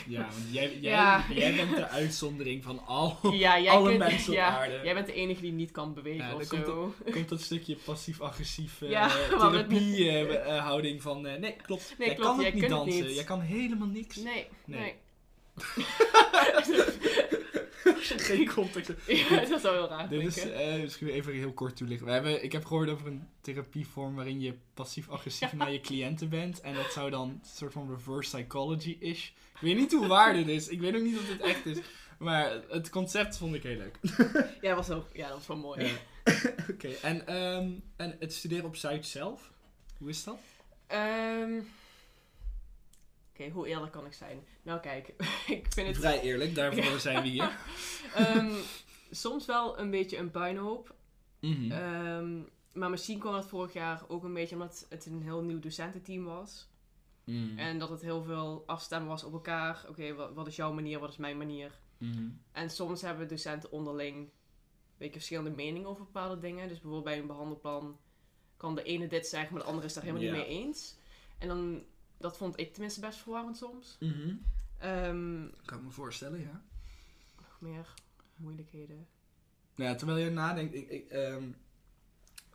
Ja, 0.08 0.22
want 0.34 0.52
jij, 0.52 0.80
jij, 0.80 0.92
Ja. 0.92 1.26
jij 1.30 1.56
bent 1.56 1.76
de 1.76 1.88
uitzondering 1.88 2.64
van 2.64 2.86
al. 2.86 3.18
Ja, 3.32 3.60
jij 3.60 3.72
Alle 3.74 3.88
kunt, 3.88 4.00
mensen 4.00 4.30
op 4.30 4.36
ja, 4.36 4.48
aarde. 4.58 4.80
Jij 4.84 4.94
bent 4.94 5.06
de 5.06 5.14
enige 5.14 5.42
die 5.42 5.52
niet 5.52 5.72
kan 5.72 5.94
bewegen 5.94 6.26
Ja, 6.28 6.36
of 6.36 6.44
zo. 6.44 6.94
komt 7.12 7.30
dat 7.30 7.42
stukje 7.42 7.76
passief-agressief 7.76 8.82
eh 8.82 8.90
Ja, 8.90 9.08
maar 9.08 9.54
het- 9.54 9.70
therapie-houding 9.70 11.02
van... 11.02 11.28
eh, 11.28 11.40
nee, 11.40 11.56
klopt. 11.56 11.96
Nee, 11.98 12.08
jij 12.08 12.16
klopt, 12.18 12.38
kan 12.38 12.46
ook 12.48 12.54
niet 12.54 12.70
dansen. 12.70 13.06
niet. 13.06 13.16
Jij 13.16 13.24
kan 13.24 13.40
helemaal 13.42 13.88
niks. 13.88 14.16
Nee, 14.16 14.48
Nee. 14.66 14.80
nee. 14.80 14.96
Geen 18.02 18.48
context. 18.48 18.92
ja, 19.08 19.46
dat 19.46 19.62
zou 19.62 19.76
heel 19.76 19.88
raar 19.88 20.10
Dit 20.10 20.22
is, 20.22 20.50
eh 20.50 20.82
misschien 20.82 21.08
even 21.08 21.34
heel 21.34 21.54
kort 21.54 21.76
toelichten. 21.76 22.06
We 22.06 22.14
hebben, 22.14 22.44
ik 22.44 22.52
heb 22.52 22.66
gehoord 22.66 22.90
over 22.90 23.08
een 23.08 23.28
therapievorm 23.42 24.16
waarin 24.16 24.42
je 24.42 24.54
passief-agressief 24.74 25.54
naar 25.58 25.72
je 25.72 25.82
cliënten 25.82 26.30
bent. 26.30 26.62
En 26.62 26.74
dat 26.74 26.92
zou 26.92 27.10
dan 27.10 27.30
een 27.30 27.42
soort 27.56 27.74
van 27.74 27.90
reverse 27.90 28.38
psychology 28.38 28.98
is. 29.00 29.34
Ik 29.54 29.60
weet 29.62 29.76
niet 29.76 29.92
hoe 29.92 30.08
waar 30.08 30.34
dit 30.34 30.48
is. 30.48 30.68
Ik 30.68 30.80
weet 30.80 30.96
ook 30.96 31.02
niet 31.02 31.18
of 31.18 31.28
dit 31.28 31.42
echt 31.42 31.66
is. 31.66 31.78
Maar 32.18 32.62
het 32.70 32.90
concept 32.90 33.38
vond 33.38 33.56
ik 33.56 33.64
heel 33.64 33.78
leuk. 33.78 34.00
Ja, 34.62 34.76
dat 34.76 34.88
was 34.88 34.98
ook, 34.98 35.08
ja, 35.14 35.28
dat 35.28 35.38
was 35.38 35.48
wel 35.48 35.58
mooi. 35.58 35.84
Ja. 35.84 35.92
Oké, 36.72 36.88
en, 36.88 37.28
ehm, 37.28 37.72
en 37.96 38.16
het 38.20 38.34
studeren 38.34 38.66
op 38.66 38.76
Zuid 38.76 39.06
zelf? 39.06 39.52
Hoe 39.98 40.10
is 40.10 40.24
dat? 40.24 40.40
Ehm, 40.88 41.60
Hoe 43.50 43.68
eerlijk 43.68 43.92
kan 43.92 44.06
ik 44.06 44.14
zijn? 44.14 44.46
Nou 44.64 44.80
kijk, 44.80 45.08
ik 45.58 45.66
vind 45.70 45.88
het 45.88 45.98
Vrij 45.98 46.22
eerlijk, 46.22 46.56
daarvoor 46.56 47.00
zijn 47.00 47.22
we 47.22 47.28
hier. 47.28 47.58
ehm, 48.16 48.54
soms 49.12 49.46
wel 49.46 49.80
een 49.80 49.90
beetje 49.90 50.18
een 50.18 50.32
puinhoop. 50.32 50.96
Mhm. 51.40 51.72
Ehm, 51.72 52.42
maar 52.74 52.90
misschien 52.90 53.20
kwam 53.20 53.34
dat 53.34 53.48
vorig 53.48 53.74
jaar 53.74 54.04
ook 54.08 54.24
een 54.24 54.34
beetje 54.34 54.56
omdat 54.56 54.86
het 54.90 55.06
een 55.06 55.22
heel 55.22 55.42
nieuw 55.42 55.60
docententeam 55.60 56.24
was. 56.24 56.68
Mhm. 57.24 57.58
En 57.58 57.80
dat 57.80 57.90
het 57.90 58.02
heel 58.02 58.24
veel 58.24 58.64
afstemmen 58.66 59.10
was 59.10 59.24
op 59.24 59.34
elkaar. 59.34 59.86
Oké, 59.90 60.14
wat, 60.14 60.34
wat 60.34 60.48
is 60.48 60.56
jouw 60.56 60.74
manier, 60.74 61.00
wat 61.00 61.10
is 61.10 61.18
mijn 61.18 61.38
manier? 61.38 61.80
Mhm. 61.98 62.30
En 62.52 62.70
soms 62.70 63.02
hebben 63.02 63.28
docenten 63.28 63.72
onderling 63.72 64.16
een 64.18 64.32
beetje 64.98 65.14
verschillende 65.14 65.50
meningen 65.50 65.90
over 65.90 66.04
bepaalde 66.04 66.40
dingen. 66.40 66.68
Dus 66.68 66.80
bijvoorbeeld 66.80 67.04
bij 67.04 67.20
een 67.20 67.28
behandelplan 67.28 68.00
kan 68.58 68.76
de 68.76 68.84
ene 68.84 69.08
dit 69.08 69.28
zeggen, 69.28 69.54
maar 69.54 69.62
de 69.62 69.68
andere 69.68 69.88
is 69.88 69.94
daar 69.94 70.04
helemaal 70.04 70.24
niet 70.24 70.32
mee 70.32 70.46
eens. 70.46 70.96
En 71.38 71.48
dan, 71.48 71.84
dat 72.24 72.38
vond 72.38 72.60
ik 72.60 72.72
tenminste 72.74 73.00
best 73.00 73.18
verwarrend 73.18 73.58
soms. 73.58 73.98
Mhm. 74.00 74.36
Ehm, 74.78 75.48
Kan 75.66 75.78
ik 75.78 75.84
me 75.84 75.90
voorstellen, 75.92 76.40
ja. 76.40 76.62
nog 77.38 77.58
meer 77.60 77.94
moeilijkheden. 78.36 79.08
Nou 79.76 79.90
ja, 79.90 79.96
terwijl 79.96 80.18
je 80.18 80.30
nadenkt, 80.30 80.74
ik, 80.74 80.90
ik, 80.90 81.10
ehm, 81.10 81.44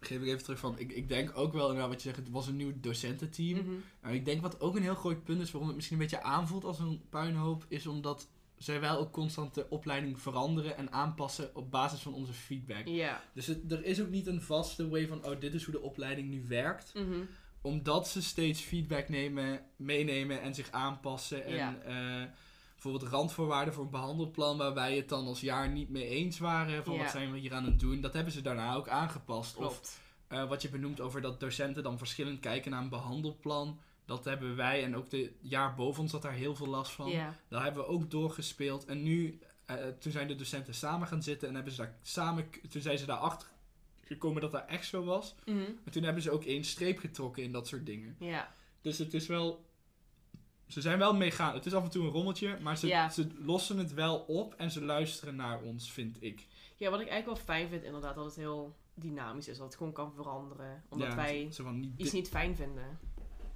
geef 0.01 0.21
ik 0.21 0.27
even 0.27 0.43
terug 0.43 0.59
van, 0.59 0.79
ik, 0.79 0.93
ik 0.93 1.09
denk 1.09 1.37
ook 1.37 1.53
wel 1.53 1.67
inderdaad 1.67 1.89
wat 1.91 2.03
je 2.03 2.09
zegt, 2.09 2.21
het 2.21 2.31
was 2.31 2.47
een 2.47 2.57
nieuw 2.57 2.73
docententeam. 2.81 3.83
Maar 4.01 4.15
ik 4.15 4.25
denk 4.25 4.43
wat 4.43 4.61
ook 4.61 4.77
een 4.77 4.83
heel 4.83 4.95
groot 4.95 5.25
punt 5.25 5.41
is 5.41 5.51
waarom 5.51 5.69
het 5.69 5.77
misschien 5.77 5.97
een 5.97 6.03
beetje 6.03 6.23
aanvoelt 6.23 6.65
als 6.65 6.79
een 6.79 7.03
puinhoop, 7.09 7.65
is 7.69 7.87
omdat 7.87 8.29
zij 8.57 8.81
wel 8.81 8.99
ook 8.99 9.13
constant 9.13 9.55
de 9.55 9.67
opleiding 9.71 10.21
veranderen 10.21 10.77
en 10.77 10.93
aanpassen 10.93 11.55
op 11.55 11.71
basis 11.71 12.01
van 12.01 12.15
onze 12.15 12.33
feedback. 12.33 12.87
Ja. 12.87 13.23
Dus 13.33 13.47
het, 13.47 13.73
er 13.73 13.85
is 13.85 14.01
ook 14.01 14.09
niet 14.09 14.27
een 14.27 14.43
vaste 14.43 14.89
way 14.89 15.07
van, 15.07 15.25
oh 15.25 15.41
dit 15.41 15.55
is 15.55 15.65
hoe 15.65 15.75
de 15.75 15.81
opleiding 15.81 16.29
nu 16.29 16.45
werkt. 16.49 16.95
Mhm. 16.95 17.21
Omdat 17.69 18.09
ze 18.09 18.23
steeds 18.23 18.61
feedback 18.61 19.09
nemen, 19.09 19.61
meenemen 19.77 20.41
en 20.43 20.55
zich 20.55 20.71
aanpassen. 20.71 21.45
En 21.45 21.55
Ja. 21.55 21.77
eh, 21.85 22.29
bijvoorbeeld 22.73 23.13
randvoorwaarden 23.13 23.75
voor 23.75 23.85
een 23.85 23.91
behandelplan 23.91 24.57
waar 24.57 24.75
wij 24.75 24.97
het 24.97 25.09
dan 25.09 25.27
als 25.27 25.41
jaar 25.41 25.69
niet 25.71 25.89
mee 25.89 26.09
eens 26.09 26.39
waren. 26.39 26.85
Van 26.85 26.95
Ja. 26.95 27.03
wat 27.03 27.11
zijn 27.11 27.33
we 27.33 27.39
hier 27.39 27.55
aan 27.55 27.65
het 27.65 27.81
doen. 27.81 28.01
Dat 28.01 28.13
hebben 28.13 28.33
ze 28.33 28.41
daarna 28.41 28.75
ook 28.75 28.89
aangepast. 28.89 29.57
Of 29.57 30.01
eh, 30.29 30.49
wat 30.49 30.63
je 30.63 30.69
benoemt 30.69 31.01
over 31.01 31.21
dat 31.21 31.41
docenten 31.41 31.83
dan 31.83 31.99
verschillend 31.99 32.41
kijken 32.41 32.71
naar 32.71 32.83
een 32.83 32.89
behandelplan. 32.89 33.79
Dat 34.05 34.25
hebben 34.25 34.57
wij 34.57 34.85
en 34.85 34.97
ook 34.97 35.11
de 35.11 35.33
jaar 35.41 35.75
boven 35.75 36.03
ons 36.03 36.13
had 36.13 36.23
daar 36.23 36.33
heel 36.33 36.55
veel 36.55 36.67
last 36.69 36.93
van. 36.93 37.11
Ja. 37.11 37.35
Daar 37.49 37.63
hebben 37.65 37.83
we 37.83 37.89
ook 37.89 38.11
doorgespeeld. 38.11 38.85
En 38.85 39.03
nu, 39.03 39.39
eh, 39.65 39.77
toen 39.99 40.13
zijn 40.13 40.29
de 40.29 40.35
docenten 40.37 40.75
samen 40.75 41.09
gaan 41.09 41.23
zitten 41.23 41.49
en 41.49 41.55
hebben 41.55 41.73
ze 41.73 41.81
daar 41.83 41.95
samen, 42.03 42.51
toen 42.71 42.83
zijn 42.83 42.99
ze 42.99 43.07
daarachter 43.07 43.49
gekomen 44.09 44.43
dat 44.43 44.53
dat 44.53 44.65
echt 44.67 44.87
zo 44.87 45.05
was. 45.05 45.35
Mhm. 45.45 45.59
En 45.85 45.93
toen 45.93 46.03
hebben 46.03 46.23
ze 46.23 46.31
ook 46.31 46.45
één 46.45 46.65
streep 46.65 46.99
getrokken 46.99 47.43
in 47.43 47.53
dat 47.53 47.67
soort 47.69 47.87
dingen. 47.87 48.17
Ja. 48.19 48.55
Dus 48.81 48.99
het 48.99 49.15
is 49.15 49.27
wel. 49.27 49.67
Ze 50.67 50.81
zijn 50.81 50.99
wel 50.99 51.15
meegaan. 51.15 51.55
Het 51.55 51.67
is 51.67 51.75
af 51.75 51.85
en 51.85 51.91
toe 51.91 52.05
een 52.05 52.11
rommeltje, 52.13 52.59
maar 52.61 52.79
ze, 52.79 52.87
Ja. 52.87 53.09
ze 53.11 53.27
lossen 53.39 53.79
het 53.79 53.95
wel 53.95 54.19
op 54.19 54.55
en 54.55 54.71
ze 54.71 54.85
luisteren 54.85 55.37
naar 55.37 55.61
ons, 55.63 55.93
vind 55.93 56.17
ik. 56.23 56.47
ja, 56.77 56.91
wat 56.91 57.01
ik 57.01 57.09
eigenlijk 57.09 57.39
wel 57.39 57.47
fijn 57.57 57.69
vind 57.69 57.83
inderdaad, 57.85 58.15
dat 58.15 58.25
het 58.25 58.35
heel 58.37 58.77
dynamisch 58.95 59.49
is. 59.49 59.57
Dat 59.57 59.67
het 59.67 59.77
gewoon 59.77 59.93
kan 59.93 60.13
veranderen. 60.13 60.83
Omdat 60.89 61.09
Ja, 61.09 61.15
wij 61.17 61.49
zo 61.53 61.65
van 61.65 61.81
niet 61.81 61.93
iets 61.99 62.13
niet 62.13 62.29
fijn 62.29 62.57
vinden. 62.57 62.99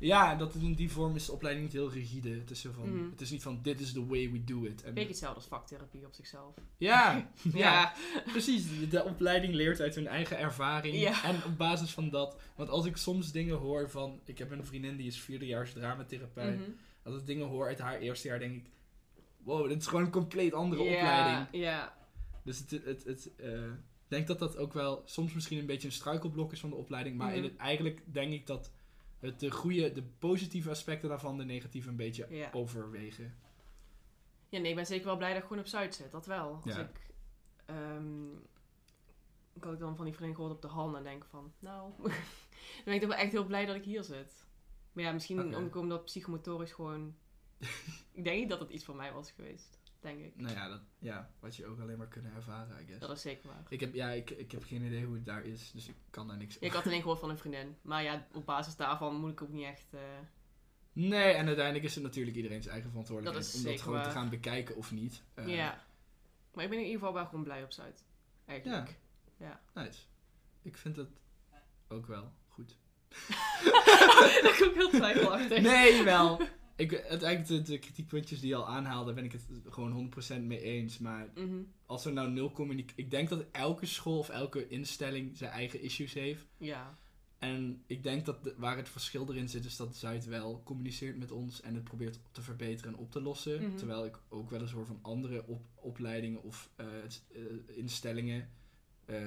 Ja, 0.07 0.34
dat 0.34 0.55
in 0.55 0.74
die 0.74 0.90
vorm 0.90 1.14
is 1.14 1.26
de 1.26 1.32
opleiding 1.32 1.64
niet 1.66 1.74
heel 1.74 1.90
rigide. 1.92 2.30
Het 2.30 2.50
is, 2.50 2.61
zo 2.61 2.70
van, 2.72 2.94
Mhm. 2.96 3.11
het 3.11 3.20
is 3.20 3.30
niet 3.30 3.42
van 3.42 3.59
dit 3.62 3.80
is 3.80 3.92
the 3.92 4.07
way 4.07 4.30
we 4.32 4.44
do 4.44 4.64
it. 4.64 4.82
En, 4.82 4.94
beetje 4.94 5.09
hetzelfde 5.09 5.36
als 5.38 5.46
vaktherapie 5.48 6.07
op 6.07 6.14
zichzelf. 6.14 6.55
ja, 6.76 7.12
ja, 7.42 7.59
Ja. 7.59 7.92
precies. 8.26 8.64
De, 8.90 9.05
opleiding 9.05 9.55
leert 9.55 9.80
uit 9.80 9.94
hun 9.94 10.07
eigen 10.07 10.38
ervaring. 10.38 10.96
Ja. 10.96 11.24
En 11.24 11.34
op 11.46 11.59
basis 11.59 11.90
van 11.90 12.11
dat. 12.11 12.40
Want 12.57 12.68
als 12.68 12.86
ik 12.86 12.96
soms 12.96 13.32
dingen 13.32 13.57
hoor 13.57 13.90
van. 13.90 14.20
Ik 14.24 14.38
heb 14.38 14.50
een 14.50 14.64
vriendin 14.64 14.96
die 14.96 15.07
is 15.07 15.20
vierdejaars 15.20 15.72
dramatherapeut. 15.72 16.59
Mhm. 16.59 16.70
Als 17.03 17.14
ik 17.16 17.26
dingen 17.26 17.46
hoor 17.46 17.66
uit 17.66 17.78
haar 17.78 17.98
eerste 17.98 18.28
jaar, 18.28 18.38
denk 18.38 18.55
ik. 18.57 18.70
Wow, 19.42 19.68
dit 19.68 19.80
is 19.80 19.86
gewoon 19.86 20.05
een 20.05 20.11
compleet 20.11 20.53
andere 20.53 20.82
opleiding. 20.82 21.46
Ja. 21.64 21.94
Dus 22.44 22.59
het, 22.59 22.70
het, 22.70 23.05
het, 23.05 23.30
eh, 23.36 23.64
ik 23.64 24.09
denk 24.18 24.26
dat 24.26 24.38
dat 24.38 24.57
ook 24.57 24.72
wel 24.72 25.03
soms 25.05 25.32
misschien 25.34 25.59
een 25.59 25.66
beetje 25.66 25.86
een 25.88 25.94
struikelblok 25.94 26.53
is 26.53 26.61
van 26.61 26.70
de 26.70 26.76
opleiding. 26.76 27.16
Maar 27.16 27.34
in 27.34 27.40
Mhm. 27.42 27.48
het, 27.50 27.57
eigenlijk 27.59 28.00
denk 28.05 28.32
ik 28.32 28.46
dat 28.46 28.70
het 29.22 29.40
de 29.40 29.50
goede, 29.50 29.92
de 29.92 30.02
positieve 30.02 30.70
aspecten 30.70 31.08
daarvan 31.08 31.36
de 31.36 31.44
negatieve 31.44 31.88
een 31.88 31.96
beetje 31.96 32.26
Ja. 32.30 32.48
overwegen. 32.52 33.34
Ja, 34.48 34.58
nee, 34.58 34.70
ik 34.70 34.76
ben 34.76 34.86
zeker 34.86 35.06
wel 35.06 35.16
blij 35.16 35.28
dat 35.28 35.38
ik 35.38 35.42
gewoon 35.46 35.62
op 35.62 35.68
Zuid 35.68 35.94
zit. 35.94 36.10
Dat 36.10 36.26
wel. 36.26 36.60
Als 36.64 36.74
Ja. 36.74 36.80
ik... 36.80 37.10
ehm, 37.66 38.30
ik 39.52 39.64
had 39.64 39.72
ik 39.72 39.78
dan 39.78 39.96
van 39.96 40.04
die 40.04 40.14
vriendin 40.14 40.34
gehoord 40.36 40.54
op 40.54 40.62
de 40.62 40.68
hand 40.68 40.96
en 40.96 41.02
denk 41.02 41.24
van... 41.24 41.52
Nou, 41.58 41.92
dan 42.02 42.12
ben 42.84 42.94
ik 42.94 43.00
toch 43.00 43.10
wel 43.10 43.18
echt 43.18 43.32
heel 43.32 43.44
blij 43.46 43.66
dat 43.66 43.76
ik 43.76 43.84
hier 43.84 44.02
zit. 44.04 44.44
Maar 44.92 45.04
ja, 45.04 45.12
misschien 45.12 45.54
om- 45.56 45.70
omdat 45.74 46.04
psychomotorisch 46.04 46.72
gewoon... 46.72 47.14
ik 48.12 48.24
denk 48.24 48.38
niet 48.40 48.48
dat 48.48 48.60
het 48.60 48.70
iets 48.70 48.84
voor 48.84 48.96
mij 48.96 49.12
was 49.12 49.30
geweest. 49.30 49.78
Denk 50.03 50.20
ik. 50.20 50.36
Nou 50.36 50.55
ja, 50.55 50.68
dat, 50.68 50.80
ja, 50.98 51.30
wat 51.40 51.57
je 51.57 51.66
ook 51.66 51.80
alleen 51.80 51.98
maar 51.98 52.09
kunnen 52.09 52.34
ervaren, 52.34 52.82
I 52.82 52.84
guess. 52.86 53.00
Dat 53.00 53.11
is 53.11 53.20
zeker 53.22 53.48
waar. 53.48 53.62
Ik 53.68 53.80
heb, 53.80 53.94
ja, 53.94 54.11
ik, 54.11 54.30
ik 54.30 54.53
heb 54.53 54.64
geen 54.64 54.82
idee 54.82 55.05
hoe 55.05 55.14
het 55.14 55.26
daar 55.26 55.44
is, 55.44 55.70
dus 55.72 55.88
ik 55.88 55.96
kan 56.11 56.28
daar 56.28 56.36
niks 56.36 56.55
Ja, 56.55 56.66
ik 56.66 56.72
had 56.72 56.86
alleen 56.86 57.00
gehoord 57.00 57.20
van 57.20 57.30
een 57.30 57.38
vriendin. 57.38 57.76
Maar 57.82 58.03
ja, 58.03 58.26
op 58.32 58.46
basis 58.46 58.76
daarvan 58.76 59.16
moet 59.16 59.30
ik 59.30 59.42
ook 59.42 59.48
niet 59.53 59.64
echt... 59.64 59.94
eh, 59.94 60.00
Nee, 60.92 61.32
en 61.32 61.46
uiteindelijk 61.46 61.84
is 61.84 61.94
het 61.94 62.05
natuurlijk 62.05 62.36
iedereen's 62.36 62.66
eigen 62.66 62.90
verantwoordelijkheid 62.90 63.53
Dat 63.53 63.62
om 63.64 63.70
dat 63.70 63.80
gewoon 63.80 64.03
te 64.03 64.11
gaan 64.11 64.28
bekijken 64.28 64.76
of 64.76 64.92
niet. 64.92 65.22
Eh, 65.34 65.46
ja. 65.48 65.84
Maar 66.55 66.64
ik 66.64 66.70
ben 66.70 66.78
in 66.78 66.84
ieder 66.84 66.98
geval 67.00 67.14
wel 67.14 67.26
gewoon 67.26 67.44
blij 67.44 67.62
op 67.62 67.72
Zuid. 67.72 68.05
Eigenlijk. 68.46 68.98
Nice. 69.74 70.00
Ik 70.62 70.76
vind 70.76 70.96
het 70.96 71.11
ook 71.88 72.07
wel 72.07 72.32
goed. 72.48 72.76
dat 74.42 74.53
is 74.53 74.62
ook 74.64 74.74
heel 74.74 74.88
twijfelachtig. 74.90 75.61
Nee, 75.62 76.03
wel. 76.05 76.40
Ik, 76.76 77.02
uiteindelijk 77.04 77.46
de, 77.48 77.62
de 77.72 77.78
kritiekpuntjes 77.78 78.40
die 78.40 78.48
je 78.48 78.54
al 78.54 78.68
aanhaalde, 78.68 79.12
ben 79.12 79.24
ik 79.24 79.32
het 79.32 79.46
gewoon 79.70 80.12
100% 80.38 80.40
mee 80.42 80.60
eens. 80.60 80.98
Maar 80.98 81.28
Mhm. 81.34 81.56
als 81.86 82.04
er 82.04 82.12
nou 82.12 82.30
nul 82.30 82.50
communicatie... 82.52 83.04
Ik 83.04 83.10
denk 83.10 83.28
dat 83.28 83.44
elke 83.52 83.86
school 83.86 84.18
of 84.18 84.28
elke 84.28 84.68
instelling 84.68 85.36
zijn 85.36 85.50
eigen 85.50 85.80
issues 85.82 86.12
heeft. 86.12 86.46
Ja. 86.56 86.98
En 87.38 87.82
ik 87.86 88.02
denk 88.02 88.24
dat 88.24 88.44
de- 88.44 88.54
waar 88.56 88.76
het 88.76 88.88
verschil 88.88 89.26
erin 89.30 89.48
zit, 89.48 89.64
is 89.64 89.76
dat 89.76 89.96
Zuid 89.96 90.24
wel 90.24 90.62
communiceert 90.64 91.16
met 91.18 91.30
ons 91.30 91.60
en 91.60 91.74
het 91.74 91.84
probeert 91.84 92.18
te 92.30 92.42
verbeteren 92.42 92.92
en 92.92 92.98
op 92.98 93.10
te 93.10 93.20
lossen. 93.22 93.62
Mhm. 93.62 93.76
Terwijl 93.76 94.04
ik 94.04 94.18
ook 94.28 94.50
wel 94.50 94.60
eens 94.60 94.72
hoor 94.72 94.86
van 94.86 94.98
andere 95.02 95.46
op, 95.46 95.62
opleidingen 95.74 96.42
of 96.42 96.70
eh, 96.76 96.86
het- 97.02 97.22
eh, 97.34 97.76
instellingen 97.76 98.48
eh, 99.04 99.18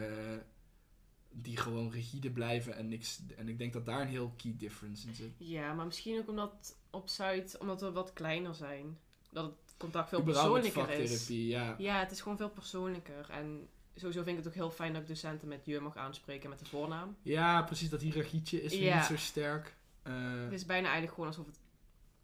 die 1.42 1.58
gewoon 1.58 1.92
rigide 1.92 2.32
blijven 2.32 2.76
en 2.76 2.88
niks. 2.88 3.22
En 3.38 3.50
ik 3.50 3.58
denk 3.58 3.74
dat 3.74 3.86
daar 3.86 4.02
een 4.02 4.08
heel 4.08 4.34
key 4.38 4.56
difference 4.58 5.08
in 5.08 5.16
zit. 5.16 5.32
Ja, 5.38 5.74
maar 5.74 5.86
misschien 5.86 6.18
ook 6.20 6.30
omdat 6.30 6.78
op 6.90 7.10
Zuid, 7.10 7.58
omdat 7.58 7.82
we 7.82 7.92
wat 7.92 8.14
kleiner 8.14 8.56
zijn, 8.56 8.98
dat 9.32 9.46
het 9.46 9.74
contact 9.78 10.10
veel 10.10 10.24
persoonlijker 10.24 10.90
is. 10.90 11.28
ja. 11.28 11.76
Ja, 11.78 12.00
het 12.00 12.12
is 12.12 12.22
gewoon 12.22 12.38
veel 12.38 12.50
persoonlijker. 12.50 13.30
En 13.30 13.68
sowieso 13.96 14.24
vind 14.24 14.38
ik 14.38 14.44
het 14.44 14.48
ook 14.48 14.60
heel 14.60 14.72
fijn 14.72 14.94
dat 14.94 15.02
ik 15.02 15.08
docenten 15.08 15.48
met 15.48 15.66
je 15.66 15.80
mag 15.80 15.96
aanspreken 15.98 16.50
met 16.50 16.60
de 16.60 16.66
voornaam. 16.66 17.16
Ja, 17.22 17.62
precies. 17.64 17.90
Dat 17.90 18.02
hiërarchietje 18.02 18.62
is 18.64 18.74
Ja. 18.74 18.96
niet 18.96 19.06
zo 19.06 19.16
sterk. 19.18 19.76
Eh, 20.04 20.14
Het 20.44 20.52
is 20.54 20.66
bijna 20.66 20.84
eigenlijk 20.84 21.14
gewoon 21.14 21.30
alsof 21.30 21.46
het 21.46 21.60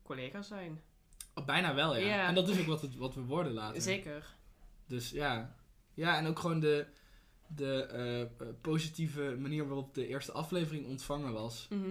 collega's 0.04 0.48
zijn. 0.48 0.82
oh, 1.36 1.46
bijna 1.46 1.74
wel, 1.76 1.96
ja. 1.98 2.06
Ja. 2.06 2.28
En 2.28 2.36
dat 2.36 2.50
is 2.50 2.60
ook 2.60 2.66
wat, 2.66 2.82
het, 2.82 2.96
wat 2.96 3.16
we 3.16 3.22
worden 3.22 3.52
later. 3.54 3.82
Zeker. 3.82 4.36
Dus 4.88 5.10
ja. 5.10 5.56
Ja, 5.94 6.18
en 6.18 6.26
ook 6.26 6.40
gewoon 6.40 6.60
de, 6.60 6.86
de 7.56 7.86
eh, 7.86 8.22
eh, 8.22 8.28
positieve 8.62 9.36
manier 9.40 9.68
waarop 9.68 9.94
de 9.94 10.08
eerste 10.08 10.32
aflevering 10.32 10.88
ontvangen 10.88 11.34
was. 11.34 11.68
Mhm. 11.70 11.90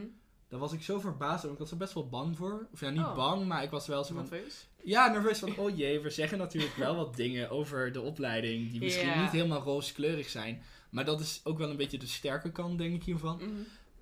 Daar 0.49 0.61
was 0.61 0.73
ik 0.73 0.83
zo 0.83 1.01
verbaasd 1.01 1.45
over. 1.45 1.53
Ik 1.53 1.59
was 1.59 1.71
er 1.71 1.77
best 1.77 1.93
wel 1.93 2.09
bang 2.09 2.37
voor. 2.37 2.69
Of 2.73 2.81
ja, 2.81 2.91
niet 2.91 3.01
Oh. 3.01 3.15
bang, 3.15 3.47
maar 3.47 3.63
ik 3.63 3.71
was 3.71 3.87
wel 3.87 4.05
zo 4.05 4.15
van... 4.15 4.23
Nerveus? 4.31 4.69
Ja, 4.85 5.09
nerveus 5.09 5.39
van, 5.39 5.57
oh 5.57 5.77
jee, 5.77 6.01
we 6.01 6.11
zeggen 6.11 6.39
natuurlijk 6.39 6.75
wel 6.75 6.97
wat 6.97 7.17
dingen 7.17 7.51
over 7.51 7.93
de 7.93 8.01
opleiding 8.01 8.71
die 8.71 8.81
misschien 8.81 9.21
niet 9.21 9.31
helemaal 9.31 9.63
rooskleurig 9.63 10.29
zijn. 10.29 10.63
Maar 10.91 11.05
dat 11.05 11.21
is 11.21 11.41
ook 11.45 11.59
wel 11.59 11.71
een 11.71 11.77
beetje 11.77 11.99
de 11.99 12.07
sterke 12.07 12.53
kant, 12.53 12.79
denk 12.79 12.95
ik 12.95 13.05
hiervan. 13.05 13.37
Mhm. 13.37 13.51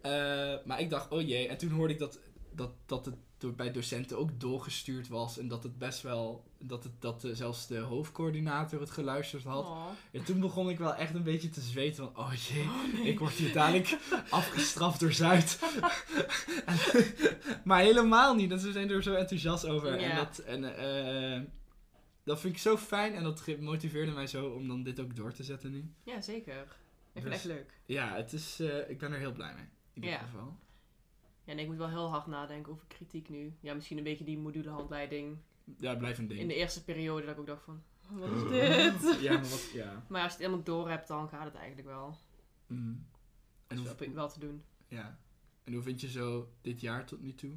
Eh, 0.01 0.55
maar 0.65 0.81
ik 0.81 0.91
dacht, 0.91 1.11
oh 1.11 1.29
jee. 1.29 1.49
En 1.49 1.59
toen 1.59 1.71
hoorde 1.71 1.93
ik 1.93 1.99
dat, 1.99 2.19
dat, 2.55 2.71
dat 2.87 3.05
het 3.05 3.17
door, 3.39 3.53
bij 3.55 3.72
docenten 3.72 4.18
ook 4.18 4.41
doorgestuurd 4.41 5.09
was. 5.09 5.39
En 5.39 5.49
dat 5.49 5.62
het 5.62 5.78
best 5.78 6.03
wel, 6.03 6.45
dat, 6.59 6.82
het, 6.84 6.93
dat 6.99 7.24
eh, 7.24 7.30
zelfs 7.34 7.66
de 7.66 7.78
hoofdcoördinator 7.78 8.80
het 8.80 8.91
geluisterd 8.91 9.45
had. 9.45 9.64
Oh. 9.64 9.86
En 10.12 10.24
toen 10.24 10.41
begon 10.41 10.68
ik 10.70 10.78
wel 10.78 10.95
echt 10.95 11.14
een 11.14 11.22
beetje 11.22 11.49
te 11.49 11.61
zweten 11.61 11.97
van, 12.05 12.24
oh 12.24 12.32
jee, 12.34 12.68
ik 13.11 13.18
word 13.18 13.32
hier 13.32 13.53
dadelijk 13.53 13.99
afgestraft 14.30 15.01
door 15.01 15.12
Zuid. 15.12 15.59
En- 16.66 16.76
maar 17.64 17.80
helemaal 17.80 18.34
niet, 18.34 18.51
en 18.51 18.59
ze 18.59 18.72
zijn 18.72 18.91
er 18.91 19.03
zo 19.03 19.14
enthousiast 19.14 19.66
over. 19.66 19.97
En, 19.99 20.16
dat, 20.16 20.39
en 20.39 20.76
eh, 20.76 21.41
dat 22.24 22.41
vind 22.41 22.55
ik 22.55 22.61
zo 22.61 22.76
fijn 22.76 23.14
en 23.14 23.22
dat 23.22 23.43
motiveerde 23.61 24.12
mij 24.12 24.26
zo 24.26 24.47
om 24.49 24.68
dan 24.68 24.82
dit 24.82 25.01
ook 25.01 25.16
door 25.16 25.32
te 25.32 25.43
zetten 25.43 25.70
nu. 25.70 25.91
Ja, 26.05 26.20
zeker. 26.20 26.66
Ik 27.12 27.22
vind 27.22 27.24
Dus- 27.24 27.24
het 27.24 27.32
echt 27.32 27.45
leuk. 27.45 27.80
Ja, 27.86 28.14
het 28.14 28.32
is, 28.32 28.61
eh, 28.61 28.91
ik 28.91 28.99
ben 28.99 29.12
er 29.12 29.18
heel 29.18 29.32
blij 29.32 29.55
mee. 29.55 29.64
In 29.93 30.03
ieder 30.03 30.11
Ja. 30.11 30.18
geval. 30.18 30.57
Ja, 31.49 31.55
en 31.55 31.61
ik 31.61 31.67
moet 31.67 31.77
wel 31.77 31.89
heel 31.89 32.09
hard 32.09 32.27
nadenken 32.27 32.73
over 32.73 32.87
kritiek 32.87 33.29
nu. 33.29 33.53
Ja, 33.61 33.75
misschien 33.75 33.99
een 33.99 34.05
beetje 34.05 34.25
die 34.25 34.39
modulehandleiding. 34.39 35.39
Ja, 35.79 35.95
blijf 35.95 36.19
een 36.19 36.27
ding. 36.29 36.41
In 36.41 36.49
de 36.49 36.55
eerste 36.55 36.85
periode 36.85 37.27
dat 37.27 37.35
ik 37.35 37.41
ook 37.41 37.47
dacht 37.47 37.63
van, 37.63 37.83
wat 38.09 38.31
is 38.31 38.43
dit? 38.49 39.21
Ja, 39.21 39.33
maar 39.33 39.49
wat, 39.49 39.71
ja. 39.73 40.05
Maar 40.09 40.23
als 40.23 40.33
je 40.33 40.39
het 40.39 40.47
helemaal 40.47 40.63
door 40.65 40.89
hebt, 40.89 41.09
dan 41.09 41.29
gaat 41.29 41.45
het 41.45 41.55
eigenlijk 41.55 41.87
wel. 41.89 42.17
Mm. 42.67 43.07
En, 43.67 43.77
En 43.77 43.97
hoe, 43.97 44.13
wel 44.15 44.29
te 44.29 44.39
doen. 44.39 44.65
ja. 44.89 45.19
en 45.65 45.73
hoe 45.73 45.83
vind 45.83 46.01
je 46.01 46.09
zo 46.09 46.49
dit 46.61 46.81
jaar 46.81 47.05
tot 47.07 47.21
nu 47.21 47.35
toe? 47.35 47.53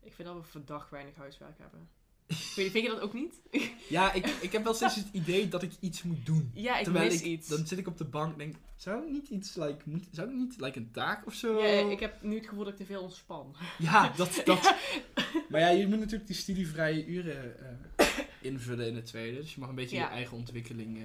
Ik 0.00 0.12
vind 0.12 0.28
dat 0.28 0.36
we 0.36 0.42
verdacht 0.42 0.90
weinig 0.90 1.14
huiswerk 1.16 1.58
hebben. 1.58 1.88
Vind 2.28 2.72
je 2.72 2.88
dat 2.88 3.00
ook 3.00 3.12
niet? 3.14 3.34
Ja, 3.88 4.12
ik, 4.12 4.26
ik 4.26 4.52
heb 4.52 4.64
wel 4.64 4.74
steeds 4.74 4.94
het 4.94 5.08
idee 5.12 5.48
dat 5.48 5.62
ik 5.62 5.72
iets 5.80 6.02
moet 6.02 6.26
doen. 6.26 6.50
ja, 6.54 6.78
ik 6.78 6.84
Terwijl 6.84 7.04
mis 7.10 7.20
ik, 7.20 7.26
iets. 7.26 7.48
dan 7.48 7.66
zit 7.66 7.78
ik 7.78 7.86
op 7.86 7.98
de 7.98 8.04
bank 8.04 8.32
en 8.32 8.38
denk, 8.38 8.54
zou 8.76 9.04
ik 9.04 9.10
niet 9.10 9.28
iets, 9.28 9.54
like, 9.54 9.78
moet, 9.84 10.04
zou 10.12 10.28
ik 10.28 10.34
niet, 10.34 10.60
like, 10.60 10.78
een 10.78 10.90
taak 10.90 11.26
of 11.26 11.34
zo? 11.34 11.60
Ja, 11.62 11.90
ik 11.90 12.00
heb 12.00 12.22
nu 12.22 12.34
het 12.36 12.46
gevoel 12.46 12.64
dat 12.64 12.72
ik 12.72 12.78
te 12.78 12.84
veel 12.84 13.02
ontspan. 13.02 13.54
Ja, 13.78 14.08
dat, 14.16 14.42
dat. 14.44 14.74
Maar 15.48 15.60
ja, 15.60 15.68
je 15.68 15.86
moet 15.88 15.98
natuurlijk 15.98 16.26
die 16.26 16.36
studievrije 16.36 17.06
uren 17.06 17.58
eh, 17.96 18.06
invullen 18.40 18.86
in 18.86 18.94
het 18.96 19.06
tweede. 19.06 19.36
Dus 19.40 19.54
je 19.54 19.60
mag 19.60 19.68
een 19.68 19.74
beetje 19.74 19.96
Ja. 19.96 20.02
je 20.02 20.08
eigen 20.14 20.36
ontwikkeling... 20.36 20.96
eh, 20.98 21.04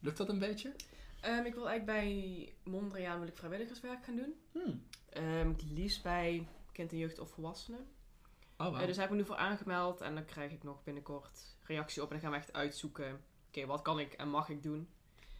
lukt 0.00 0.16
dat 0.16 0.28
een 0.28 0.38
beetje? 0.38 0.72
Ehm, 1.20 1.44
ik 1.44 1.54
wil 1.54 1.68
eigenlijk 1.68 1.84
bij 2.00 2.48
Mondriaan 2.64 3.18
wil 3.18 3.28
ik 3.28 3.36
vrijwilligerswerk 3.36 4.04
gaan 4.04 4.16
doen. 4.16 4.34
Hmm. 4.52 4.82
Ehm, 5.10 5.48
het 5.48 5.62
liefst 5.70 6.02
bij 6.02 6.46
kind 6.72 6.92
en 6.92 6.98
jeugd 6.98 7.18
of 7.18 7.30
volwassenen. 7.30 7.80
Oh, 8.60 8.66
Eh, 8.80 8.86
dus 8.86 8.96
daar 8.96 8.96
heb 8.96 9.04
ik 9.04 9.10
me 9.10 9.16
nu 9.16 9.24
voor 9.24 9.36
aangemeld 9.36 10.00
en 10.00 10.14
dan 10.14 10.24
krijg 10.24 10.52
ik 10.52 10.62
nog 10.62 10.82
binnenkort 10.84 11.40
reactie 11.62 12.02
op. 12.02 12.08
En 12.08 12.14
dan 12.14 12.22
gaan 12.22 12.30
we 12.32 12.36
echt 12.44 12.52
uitzoeken, 12.52 13.20
oké, 13.48 13.66
wat 13.66 13.82
kan 13.82 14.00
ik 14.00 14.12
en 14.12 14.28
mag 14.28 14.48
ik 14.48 14.62
doen. 14.62 14.88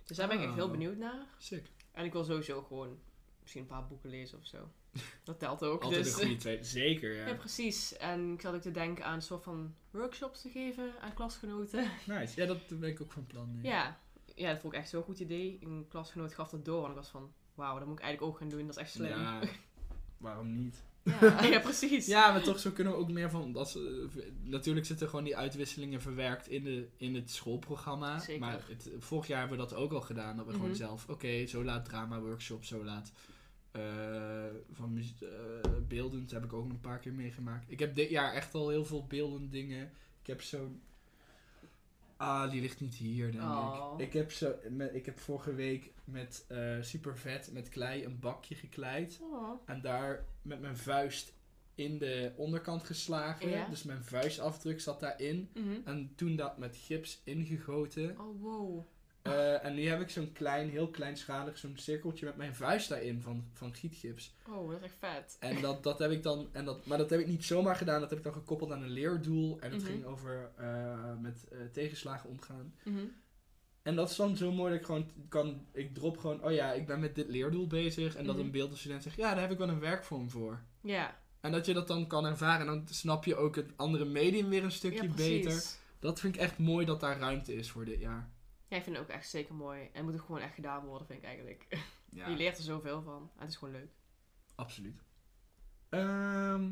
Dus 0.05 0.17
daar 0.17 0.29
ben 0.29 0.39
ik 0.39 0.45
echt 0.45 0.55
heel 0.55 0.65
Oh. 0.65 0.71
benieuwd 0.71 0.97
naar. 0.97 1.27
Sick. 1.39 1.67
En 1.93 2.05
ik 2.05 2.13
wil 2.13 2.25
sowieso 2.25 2.63
gewoon 2.63 2.99
misschien 3.41 3.63
een 3.63 3.69
paar 3.69 3.87
boeken 3.87 4.11
lezen 4.11 4.39
of 4.39 4.47
zo. 4.47 4.69
Dat 5.25 5.39
telt 5.39 5.65
ook. 5.65 5.83
Altijd 5.83 6.05
dus, 6.05 6.13
een 6.13 6.19
goede 6.19 6.37
tweede. 6.37 6.65
Zeker, 6.65 7.15
ja. 7.17 7.27
Ja, 7.27 7.35
precies. 7.35 7.97
En 7.97 8.33
ik 8.33 8.41
zat 8.41 8.55
ook 8.55 8.61
te 8.61 8.71
denken 8.71 9.05
aan 9.05 9.15
een 9.15 9.23
soort 9.23 9.43
van 9.43 9.75
workshops 9.91 10.41
te 10.43 10.49
geven 10.51 10.93
aan 11.01 11.15
klasgenoten. 11.15 11.91
Nice. 12.07 12.41
Ja, 12.41 12.47
dat 12.47 12.79
ben 12.81 12.89
ik 12.89 13.01
ook 13.01 13.13
van 13.13 13.27
plan. 13.27 13.59
Ja, 13.63 13.99
ja 14.35 14.53
dat 14.53 14.61
vond 14.61 14.73
ik 14.73 14.79
echt 14.79 14.89
zo'n 14.89 15.03
goed 15.03 15.19
idee. 15.19 15.59
Een 15.61 15.87
klasgenoot 15.89 16.35
gaf 16.35 16.51
dat 16.51 16.65
door 16.65 16.85
en 16.85 16.91
ik 16.91 16.97
was 16.97 17.09
van, 17.09 17.33
wauw, 17.55 17.79
dat 17.79 17.87
moet 17.89 17.99
ik 17.99 18.05
eigenlijk 18.05 18.33
ook 18.33 18.39
gaan 18.39 18.49
doen. 18.49 18.67
Dat 18.67 18.77
is 18.77 18.83
echt 18.83 18.91
slim. 18.91 19.09
Ja, 19.09 19.41
waarom 20.19 20.55
niet? 20.57 20.83
Ja, 21.03 21.43
ja 21.55 21.59
precies. 21.61 22.07
Ja, 22.07 22.33
maar 22.33 22.43
toch 22.43 22.59
zo 22.59 22.71
kunnen 22.71 22.93
we 22.93 22.99
ook 22.99 23.11
meer 23.11 23.31
van... 23.31 23.53
Dat, 23.53 23.71
ze- 23.71 24.09
eh, 24.17 24.23
natuurlijk 24.43 24.87
zitten 24.87 25.09
gewoon 25.09 25.25
die 25.25 25.37
uitwisselingen 25.37 26.01
verwerkt 26.01 26.49
in, 26.49 26.65
de, 26.65 26.89
in 26.97 27.15
het 27.15 27.31
schoolprogramma. 27.31 28.19
Zeker. 28.19 28.41
Maar 28.41 28.61
het, 28.69 28.91
vorig 28.99 29.27
jaar 29.27 29.39
hebben 29.41 29.59
we 29.59 29.65
dat 29.69 29.75
ook 29.75 29.93
al 29.93 30.01
gedaan. 30.01 30.37
Dat 30.37 30.47
we 30.47 30.53
gewoon 30.53 30.67
Mhm. 30.69 30.77
zelf... 30.77 31.09
Oké, 31.09 31.47
zo 31.47 31.65
laat 31.65 31.85
drama 31.85 32.21
workshop, 32.21 32.65
zo 32.65 32.85
laat... 32.85 33.13
eh, 33.71 33.83
van 34.73 34.99
eh, 35.21 35.29
beeldend 35.89 36.31
heb 36.31 36.45
ik 36.45 36.53
ook 36.53 36.71
een 36.71 36.81
paar 36.81 36.99
keer 36.99 37.13
meegemaakt. 37.15 37.65
Ik 37.71 37.79
heb 37.79 37.95
dit 37.95 38.11
jaar 38.11 38.33
echt 38.33 38.55
al 38.55 38.69
heel 38.69 38.85
veel 38.85 39.07
beeldend 39.07 39.53
dingen. 39.53 39.91
Ik 40.21 40.27
heb 40.27 40.43
zo'n... 40.43 40.81
Ah, 42.21 42.51
die 42.51 42.61
ligt 42.61 42.81
niet 42.81 42.95
hier, 42.95 43.33
denk 43.33 43.45
Oh. 43.45 43.95
ik. 43.99 44.07
Ik 44.07 44.13
heb, 44.13 44.33
zo, 44.33 44.55
ik 44.93 45.07
heb 45.07 45.19
vorige 45.19 45.55
week 45.55 45.93
met 46.05 46.45
eh 46.49 46.77
super 46.81 47.19
vet, 47.19 47.51
met 47.53 47.69
klei, 47.69 48.05
een 48.05 48.19
bakje 48.19 48.55
gekleid. 48.55 49.19
Oh. 49.23 49.61
En 49.67 49.81
daar 49.81 50.25
met 50.43 50.61
mijn 50.61 50.77
vuist 50.77 51.33
in 51.75 51.99
de 51.99 52.33
onderkant 52.37 52.85
geslagen. 52.85 53.49
Ja. 53.51 53.67
Dus 53.69 53.83
mijn 53.83 54.05
vuistafdruk 54.05 54.81
zat 54.81 55.01
daarin. 55.01 55.49
Mhm. 55.55 55.81
En 55.85 56.13
toen 56.15 56.37
dat 56.37 56.59
met 56.59 56.77
gips 56.77 57.21
ingegoten. 57.25 58.21
Oh, 58.21 58.41
wow. 58.43 58.87
Eh, 59.23 59.65
en 59.65 59.75
nu 59.75 59.87
heb 59.89 60.01
ik 60.01 60.11
zo'n 60.11 60.33
klein, 60.33 60.69
heel 60.71 60.89
kleinschalig, 60.89 61.59
zo'n 61.59 61.77
cirkeltje 61.77 62.27
met 62.27 62.37
mijn 62.37 62.55
vuist 62.55 62.89
daarin 62.89 63.21
van, 63.21 63.45
van 63.53 63.75
gietgips. 63.75 64.35
Oh, 64.49 64.71
dat 64.71 64.79
is 64.79 64.85
echt 64.85 64.97
vet. 64.99 65.37
En 65.41 65.61
dat, 65.61 65.83
dat 65.83 65.99
heb 65.99 66.11
ik 66.11 66.23
dan, 66.23 66.49
en 66.53 66.65
dat, 66.65 66.87
maar 66.87 66.99
dat 66.99 67.11
heb 67.11 67.21
ik 67.21 67.27
niet 67.27 67.45
zomaar 67.45 67.77
gedaan, 67.77 68.01
dat 68.01 68.09
heb 68.11 68.19
ik 68.19 68.25
dan 68.25 68.33
gekoppeld 68.33 68.71
aan 68.73 68.83
een 68.83 68.91
leerdoel. 68.91 69.61
En 69.61 69.73
het 69.73 69.83
Mhm. 69.83 69.91
ging 69.91 70.05
over 70.05 70.51
eh, 70.57 71.13
met 71.21 71.49
eh, 71.49 71.59
tegenslagen 71.73 72.31
omgaan. 72.31 72.75
Mhm. 72.85 72.99
En 73.83 73.97
dat 73.97 74.11
is 74.11 74.17
dan 74.17 74.37
zo 74.37 74.53
mooi 74.53 74.71
dat 74.71 74.81
ik 74.81 74.87
gewoon 74.87 75.11
kan, 75.29 75.67
ik 75.73 75.95
drop 75.95 76.19
gewoon, 76.19 76.45
oh 76.45 76.53
ja, 76.53 76.73
ik 76.73 76.87
ben 76.87 77.01
met 77.01 77.15
dit 77.15 77.29
leerdoel 77.29 77.67
bezig. 77.67 78.17
En 78.17 78.25
dat 78.27 78.37
Mhm. 78.37 78.45
een 78.45 78.51
beeldstudent 78.51 79.03
zegt, 79.03 79.17
ja, 79.17 79.31
daar 79.33 79.41
heb 79.43 79.51
ik 79.51 79.59
wel 79.59 79.69
een 79.69 79.81
werkvorm 79.81 80.31
voor. 80.31 80.61
Ja. 80.81 81.19
En 81.41 81.53
dat 81.53 81.67
je 81.67 81.75
dat 81.75 81.87
dan 81.87 82.07
kan 82.07 82.27
ervaren. 82.27 82.61
En 82.61 82.67
dan 82.67 82.89
snap 82.89 83.25
je 83.25 83.37
ook 83.37 83.57
het 83.57 83.71
andere 83.77 84.05
medium 84.05 84.49
weer 84.49 84.65
een 84.65 84.71
stukje 84.73 85.03
ja, 85.09 85.15
beter. 85.15 85.63
Dat 85.99 86.21
vind 86.21 86.35
ik 86.35 86.41
echt 86.41 86.59
mooi 86.59 86.87
dat 86.87 87.01
daar 87.01 87.19
ruimte 87.19 87.55
is 87.55 87.71
voor 87.71 87.85
dit 87.85 88.01
jaar. 88.01 88.31
Ja, 88.71 88.77
ik 88.77 88.83
vind 88.83 88.97
het 88.97 89.05
ook 89.05 89.11
echt 89.13 89.29
zeker 89.29 89.55
mooi. 89.55 89.81
En 89.81 89.91
het 89.93 90.05
moet 90.05 90.15
ook 90.15 90.27
gewoon 90.27 90.41
echt 90.41 90.55
gedaan 90.55 90.85
worden, 90.87 91.07
vind 91.07 91.19
ik 91.19 91.25
eigenlijk. 91.25 91.67
Ja, 92.13 92.29
Je 92.29 92.37
leert 92.37 92.57
er 92.59 92.63
zoveel 92.65 93.03
van. 93.03 93.31
En 93.35 93.41
het 93.41 93.49
is 93.51 93.57
gewoon 93.57 93.75
leuk. 93.75 93.91
absoluut. 94.55 95.03
Ehm, 95.89 96.71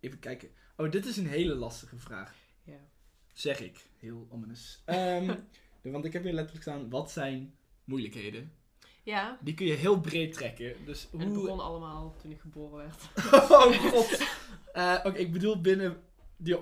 even 0.00 0.18
kijken. 0.18 0.48
Oh, 0.76 0.90
dit 0.90 1.06
is 1.06 1.16
een 1.16 1.26
hele 1.26 1.54
lastige 1.54 1.96
vraag. 1.98 2.34
Ja. 2.64 2.78
Zeg 3.32 3.60
ik. 3.60 3.86
Heel 3.98 4.26
ominous. 4.30 4.82
Ehm, 4.84 5.36
want 5.82 6.04
ik 6.04 6.12
heb 6.12 6.22
hier 6.22 6.32
letterlijk 6.32 6.62
staan, 6.64 6.90
wat 6.90 7.10
zijn 7.10 7.54
moeilijkheden? 7.84 8.52
Ja. 9.02 9.38
Die 9.40 9.54
kun 9.54 9.66
je 9.66 9.72
heel 9.72 10.00
breed 10.00 10.32
trekken. 10.32 10.84
Dus 10.84 11.08
En 11.12 11.18
het 11.18 11.28
hoe... 11.28 11.42
begon 11.42 11.60
allemaal 11.60 12.14
toen 12.22 12.30
ik 12.30 12.40
geboren 12.40 12.76
werd. 12.76 13.08
oh 13.50 13.90
god. 13.90 14.22
Eh, 14.72 14.98
Oké, 15.04 15.18
ik 15.18 15.32
bedoel 15.32 15.60
binnen 15.60 16.02
die... 16.36 16.58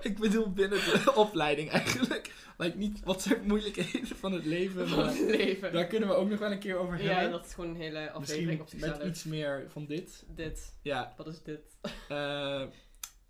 ik 0.00 0.16
bedoel 0.18 0.52
binnen 0.52 0.78
de 0.78 1.12
opleiding 1.14 1.70
eigenlijk. 1.70 2.25
Like 2.58 2.76
niet 2.76 3.00
wat 3.04 3.22
zijn 3.22 3.42
moeilijkheden 3.46 4.16
van 4.16 4.32
het 4.32 4.44
leven, 4.44 4.88
Van 4.88 5.06
het 5.06 5.18
leven. 5.20 5.72
daar 5.72 5.86
kunnen 5.86 6.08
we 6.08 6.14
ook 6.14 6.28
nog 6.28 6.38
wel 6.38 6.52
een 6.52 6.58
keer 6.58 6.76
over 6.76 7.02
Ja, 7.02 7.12
hebben. 7.14 7.30
dat 7.30 7.46
is 7.46 7.54
gewoon 7.54 7.70
een 7.70 7.76
hele 7.80 8.10
aflevering 8.10 8.60
op 8.60 8.68
zichzelf. 8.68 8.98
met 8.98 9.06
iets 9.06 9.24
meer 9.24 9.66
van 9.68 9.86
dit. 9.86 10.24
Dit. 10.28 10.74
Ja, 10.82 11.14
Wat 11.16 11.26
is 11.26 11.42
dit? 11.42 11.60
eh, 12.08 12.62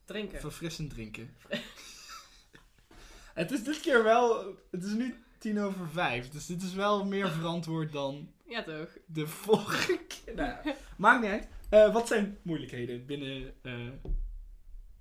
Drinken. 0.05 0.41
verfrissend 0.41 0.91
drinken. 0.91 1.37
het 3.35 3.51
is 3.51 3.64
dit 3.64 3.81
keer 3.81 4.03
wel... 4.03 4.57
Het 4.70 4.85
is 4.85 4.93
nu 4.93 5.14
tien 5.39 5.61
over 5.61 5.89
vijf, 5.89 6.29
dus 6.29 6.47
dit 6.47 6.62
is 6.62 6.74
wel 6.74 7.05
meer 7.05 7.31
verantwoord 7.31 7.93
dan 7.93 8.33
Ja, 8.49 8.62
toch? 8.62 8.97
de 9.07 9.27
vorige 9.27 9.99
keer. 10.09 10.35
Nou, 10.35 10.55
ja, 10.64 10.74
maakt 10.97 11.22
niet 11.22 11.31
uit. 11.31 11.49
Eh, 11.68 11.93
wat 11.93 12.09
zijn 12.09 12.39
moeilijkheden 12.43 13.07
binnen 13.07 13.55
eh, 13.62 13.89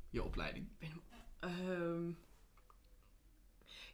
je 0.09 0.23
opleiding? 0.23 0.67
Ehm 1.39 2.09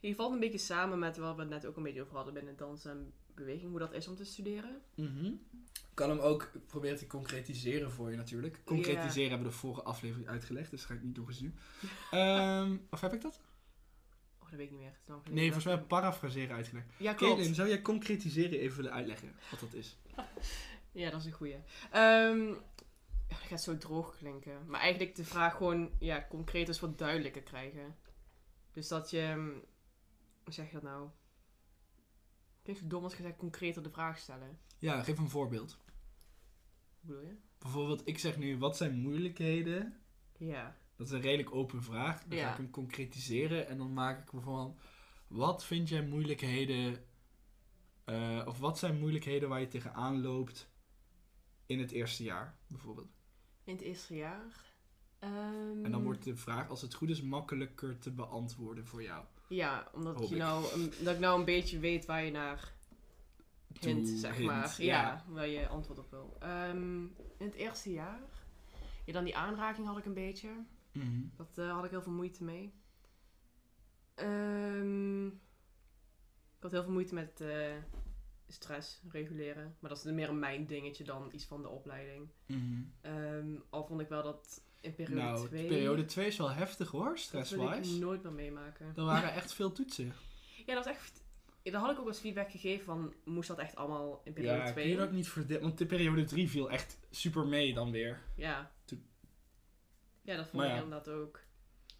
je 0.08 0.14
valt 0.14 0.32
een 0.32 0.40
beetje 0.40 0.58
samen 0.58 0.98
met 0.98 1.16
wat 1.16 1.34
we 1.34 1.40
het 1.40 1.50
net 1.50 1.66
ook 1.66 1.76
een 1.76 1.82
beetje 1.82 2.02
over 2.02 2.14
hadden 2.14 2.34
binnen 2.34 2.56
dans 2.56 2.84
en 2.84 3.12
beweging. 3.34 3.70
Hoe 3.70 3.78
dat 3.78 3.92
is 3.92 4.08
om 4.08 4.16
te 4.16 4.24
studeren. 4.24 4.82
Ik 4.94 5.98
kan 5.98 6.10
hem 6.10 6.18
ook 6.18 6.50
proberen 6.66 6.96
te 6.96 7.06
concretiseren 7.06 7.90
voor 7.90 8.10
je 8.10 8.16
natuurlijk. 8.16 8.60
Concretiseren 8.64 9.28
hebben 9.30 9.46
we 9.46 9.52
de 9.52 9.58
vorige 9.58 9.82
aflevering 9.82 10.28
uitgelegd, 10.28 10.70
dus 10.70 10.80
dat 10.80 10.90
ga 10.90 10.94
ik 10.96 11.02
niet 11.02 11.16
nog 11.16 11.28
eens 11.28 11.38
doen. 11.38 11.54
Ehm, 12.10 12.76
of 12.90 13.00
heb 13.00 13.12
ik 13.12 13.20
dat? 13.20 13.40
Oh, 14.38 14.50
dat 14.50 14.58
weet 14.58 14.66
ik 14.66 14.70
niet 14.70 14.80
meer. 14.80 15.20
Nee, 15.30 15.52
volgens 15.52 15.74
mij 15.74 15.78
parafraseren 15.84 16.56
uitgelegd. 16.56 16.86
Ja, 16.96 17.14
klopt. 17.14 17.54
Zou 17.54 17.68
jij 17.68 17.82
concretiseren 17.82 18.58
even 18.58 18.76
willen 18.76 18.92
uitleggen 18.92 19.34
wat 19.50 19.60
dat 19.60 19.74
is? 19.74 19.96
Ja, 20.94 21.10
dat 21.10 21.20
is 21.20 21.26
een 21.26 21.32
goeie. 21.32 21.56
Ja, 21.92 22.34
dat 23.28 23.48
gaat 23.48 23.62
zo 23.62 23.78
droog 23.78 24.16
klinken. 24.16 24.66
Maar 24.66 24.80
eigenlijk 24.80 25.16
de 25.16 25.24
vraag 25.24 25.56
gewoon, 25.56 25.90
ja, 25.98 26.26
concreet 26.30 26.68
is 26.68 26.80
wat 26.80 26.98
duidelijker 26.98 27.42
krijgen. 27.42 27.96
Dus 28.72 28.88
dat 28.88 29.10
je, 29.10 29.20
ehm, 29.20 29.50
hoe 30.44 30.52
zeg 30.52 30.66
je 30.66 30.72
dat 30.72 30.82
nou? 30.82 31.08
Klinkt 32.62 32.82
zo 32.82 32.88
dom 32.88 33.04
als 33.04 33.14
gezegd 33.14 33.36
concreter 33.36 33.82
de 33.82 33.90
vraag 33.90 34.18
stellen. 34.18 34.58
Ja, 34.78 35.02
geef 35.02 35.18
een 35.18 35.28
voorbeeld. 35.30 35.78
Hoe 35.80 35.94
bedoel 37.00 37.22
je? 37.22 37.36
Bijvoorbeeld, 37.58 38.06
ik 38.06 38.18
zeg 38.18 38.36
nu, 38.36 38.58
wat 38.58 38.76
zijn 38.76 38.98
moeilijkheden? 38.98 40.00
Ja. 40.38 40.76
Dat 40.96 41.06
is 41.06 41.12
een 41.12 41.20
redelijk 41.20 41.54
open 41.54 41.82
vraag. 41.82 42.24
Dan 42.24 42.38
ga 42.38 42.50
ik 42.50 42.56
hem 42.56 42.70
concretiseren 42.70 43.66
en 43.68 43.78
dan 43.78 43.92
maak 43.92 44.18
ik 44.24 44.30
bijvoorbeeld, 44.30 44.80
wat 45.26 45.64
vind 45.64 45.88
jij 45.88 46.06
moeilijkheden, 46.06 47.04
eh, 48.04 48.42
of 48.46 48.58
wat 48.58 48.78
zijn 48.78 48.98
moeilijkheden 48.98 49.48
waar 49.48 49.60
je 49.60 49.68
tegenaan 49.68 50.20
loopt 50.20 50.70
in 51.66 51.78
het 51.78 51.90
eerste 51.90 52.22
jaar, 52.22 52.56
bijvoorbeeld? 52.66 53.10
In 53.64 53.72
het 53.74 53.82
eerste 53.82 54.14
jaar. 54.16 54.70
Ehm, 55.18 55.84
En 55.84 55.90
dan 55.90 56.02
wordt 56.02 56.24
de 56.24 56.36
vraag, 56.36 56.68
als 56.68 56.82
het 56.82 56.94
goed 56.94 57.08
is, 57.10 57.22
makkelijker 57.22 57.98
te 57.98 58.10
beantwoorden 58.10 58.86
voor 58.86 59.02
jou. 59.02 59.24
Ja, 59.48 59.88
omdat 59.92 60.14
Hoop 60.14 60.28
je 60.28 60.34
ik. 60.34 60.40
nou, 60.40 60.72
een- 60.72 60.92
dat 61.04 61.14
ik 61.14 61.20
nou 61.20 61.38
een 61.38 61.44
beetje 61.44 61.78
weet 61.78 62.04
waar 62.04 62.24
je 62.24 62.30
naar 62.30 62.72
hint, 63.80 64.06
Toe, 64.06 64.16
zeg 64.18 64.34
hint, 64.36 64.46
maar. 64.46 64.74
Ja, 64.78 65.00
ja. 65.02 65.24
waar 65.28 65.46
je 65.48 65.68
antwoord 65.68 65.98
op 65.98 66.10
wil. 66.10 66.36
Ehm, 66.40 67.02
in 67.36 67.46
het 67.46 67.54
eerste 67.54 67.92
jaar. 67.92 68.20
Ja, 69.04 69.12
dan 69.12 69.24
die 69.24 69.36
aanraking 69.36 69.86
had 69.86 69.98
ik 69.98 70.04
een 70.04 70.14
beetje. 70.14 70.48
Mhm. 70.92 71.20
Dat 71.36 71.58
eh, 71.58 71.72
had 71.74 71.84
ik 71.84 71.90
heel 71.90 72.02
veel 72.02 72.12
moeite 72.12 72.44
mee. 72.44 72.72
Ehm, 74.14 75.26
ik 75.26 76.60
had 76.60 76.70
heel 76.70 76.82
veel 76.82 76.92
moeite 76.92 77.14
met 77.14 77.40
eh, 77.40 77.74
stress 78.48 79.02
reguleren. 79.10 79.76
Maar 79.80 79.90
dat 79.90 80.04
is 80.04 80.12
meer 80.12 80.28
een 80.28 80.38
mijn 80.38 80.66
dingetje 80.66 81.04
dan 81.04 81.28
iets 81.32 81.44
van 81.44 81.62
de 81.62 81.68
opleiding. 81.68 82.28
Mhm. 82.46 82.82
Ehm, 83.00 83.54
al 83.70 83.86
vond 83.86 84.00
ik 84.00 84.08
wel 84.08 84.22
dat 84.22 84.62
in 84.82 84.94
periode 84.94 85.20
Nou, 85.22 85.46
2... 85.48 85.66
periode 85.66 86.04
2 86.04 86.26
is 86.26 86.36
wel 86.36 86.50
heftig 86.50 86.90
hoor, 86.90 87.04
Dat 87.04 87.30
wil 87.30 87.40
ik 87.40 87.46
stress-wise. 87.46 87.98
nooit 87.98 88.22
meer 88.22 88.32
meemaken. 88.32 88.92
Er 88.96 89.04
waren 89.04 89.32
echt 89.40 89.52
veel 89.52 89.72
toetsen. 89.72 90.12
Ja, 90.66 90.74
dat 90.74 90.84
was 90.84 90.94
echt... 90.94 91.20
Ja, 91.62 91.70
daar 91.72 91.80
had 91.80 91.90
ik 91.90 91.98
ook 91.98 92.06
als 92.06 92.18
feedback 92.18 92.50
gegeven 92.50 92.84
van... 92.84 93.14
Moest 93.24 93.48
dat 93.48 93.58
echt 93.58 93.76
allemaal 93.76 94.20
in 94.24 94.32
periode 94.32 94.56
Ja, 94.58 94.70
2? 94.72 94.84
kun 94.84 94.92
je 94.92 94.98
dat 94.98 95.12
niet 95.12 95.28
verdelen? 95.28 95.62
Want 95.62 95.78
de 95.78 95.86
periode 95.86 96.24
3 96.24 96.48
viel 96.48 96.70
echt 96.70 96.98
super 97.10 97.46
mee 97.46 97.74
dan 97.74 97.90
weer. 97.90 98.22
Ja. 98.36 98.72
Toen- 98.84 99.06
Ja, 100.22 100.36
dat 100.36 100.44
vond 100.48 100.56
Maar 100.62 100.66
ik 100.70 100.76
ja. 100.76 100.82
inderdaad 100.82 101.08
ook. 101.14 101.40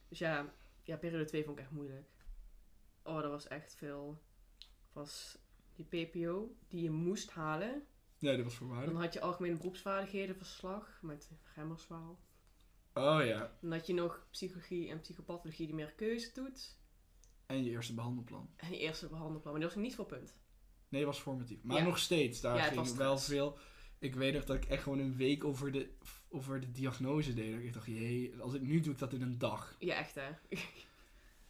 Dus 0.09 0.19
ja, 0.19 0.53
ja, 0.83 0.97
periode 0.97 1.25
2 1.25 1.45
vond 1.45 1.57
ik 1.59 1.63
echt 1.63 1.73
moeilijk. 1.73 2.09
Oh, 3.03 3.21
dat 3.21 3.31
was 3.31 3.49
echt 3.49 3.75
veel. 3.77 4.23
Was 4.93 5.39
die 5.75 5.85
PPO 6.07 6.57
die 6.69 6.83
je 6.83 6.91
moest 6.91 7.31
halen. 7.31 7.87
Ja, 8.19 8.37
dat 8.37 8.45
was 8.45 8.55
voor 8.55 8.67
mij. 8.67 8.85
Dan 8.85 8.97
had 8.97 9.13
je 9.13 9.21
algemene 9.21 9.57
beroepsvaardigheden 9.57 10.37
verslag 10.37 10.99
met 11.03 11.31
Gemmerswaal. 11.43 12.19
Oh 12.95 13.25
ja. 13.25 13.57
Dan 13.61 13.73
had 13.73 13.87
je 13.87 13.95
nog 13.95 14.27
psychologie 14.31 14.89
en 14.89 15.01
psychopathologie 15.01 15.67
die 15.67 15.75
meer 15.75 15.93
keuze 15.93 16.31
doet. 16.35 16.77
En 17.47 17.65
je 17.65 17.71
eerste 17.71 17.95
behandelplan. 17.95 18.51
En 18.57 18.69
die 18.71 18.79
eerste 18.79 19.09
behandelplan. 19.09 19.53
Maar 19.53 19.61
die 19.61 19.71
was 19.71 19.79
niet 19.79 19.95
voor 19.95 20.07
punt. 20.07 20.37
Nee, 20.89 21.07
was 21.07 21.21
formatief. 21.21 21.63
Maar 21.63 21.77
Ja. 21.77 21.85
nog 21.85 21.99
steeds, 21.99 22.41
daar 22.41 22.57
Ja, 22.57 22.63
ging 22.63 22.95
wel 22.95 23.19
veel... 23.19 23.59
Ik 23.99 24.15
weet 24.15 24.35
nog 24.35 24.45
dat 24.45 24.57
ik 24.57 24.65
echt 24.65 24.83
gewoon 24.83 24.99
een 24.99 25.17
week 25.17 25.45
over 25.45 25.73
de, 25.73 25.91
over 26.29 26.61
de 26.61 26.71
diagnose 26.71 27.35
deed. 27.35 27.63
Ik 27.63 27.73
dacht, 27.73 27.87
jee, 27.87 28.35
als 28.41 28.55
ik 28.55 28.61
nu 28.63 28.81
doe 28.81 28.93
ik 28.93 28.99
dat 28.99 29.13
in 29.13 29.23
een 29.23 29.39
dag. 29.39 29.77
Ja, 29.79 29.95
echt 29.95 30.15
hè. 30.15 30.31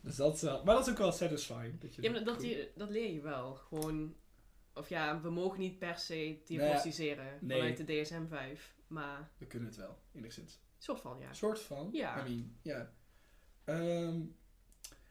Dus 0.00 0.16
dat 0.16 0.34
is 0.34 0.42
wel... 0.42 0.64
Maar 0.64 0.74
dat 0.74 0.86
is 0.86 0.92
ook 0.92 0.98
wel 0.98 1.12
satisfying. 1.12 1.80
Dat, 1.80 1.94
je 1.94 2.02
Ja, 2.02 2.10
maar 2.10 2.24
dat, 2.24 2.42
je, 2.42 2.72
dat 2.76 2.90
leer 2.90 3.12
je 3.12 3.20
wel. 3.20 3.54
Gewoon, 3.54 4.16
of 4.74 4.88
ja, 4.88 5.20
we 5.20 5.30
mogen 5.30 5.60
niet 5.60 5.78
per 5.78 5.98
se 5.98 6.14
Nou 6.14 6.40
diagnosticeren 6.46 7.38
nee. 7.40 7.58
vanuit 7.58 7.76
de 7.76 8.04
DSM-5. 8.04 8.60
Maar, 8.86 9.30
We 9.38 9.46
kunnen 9.46 9.68
het 9.68 9.76
wel, 9.76 9.98
enigszins. 10.12 10.60
Soort 10.82 11.00
van, 11.00 11.18
ja. 11.20 11.32
Soort 11.32 11.60
van. 11.60 11.88
Ja. 11.92 12.26
I 12.26 12.28
mean, 12.30 12.56
ja. 12.62 12.92
Ehm, 13.64 14.20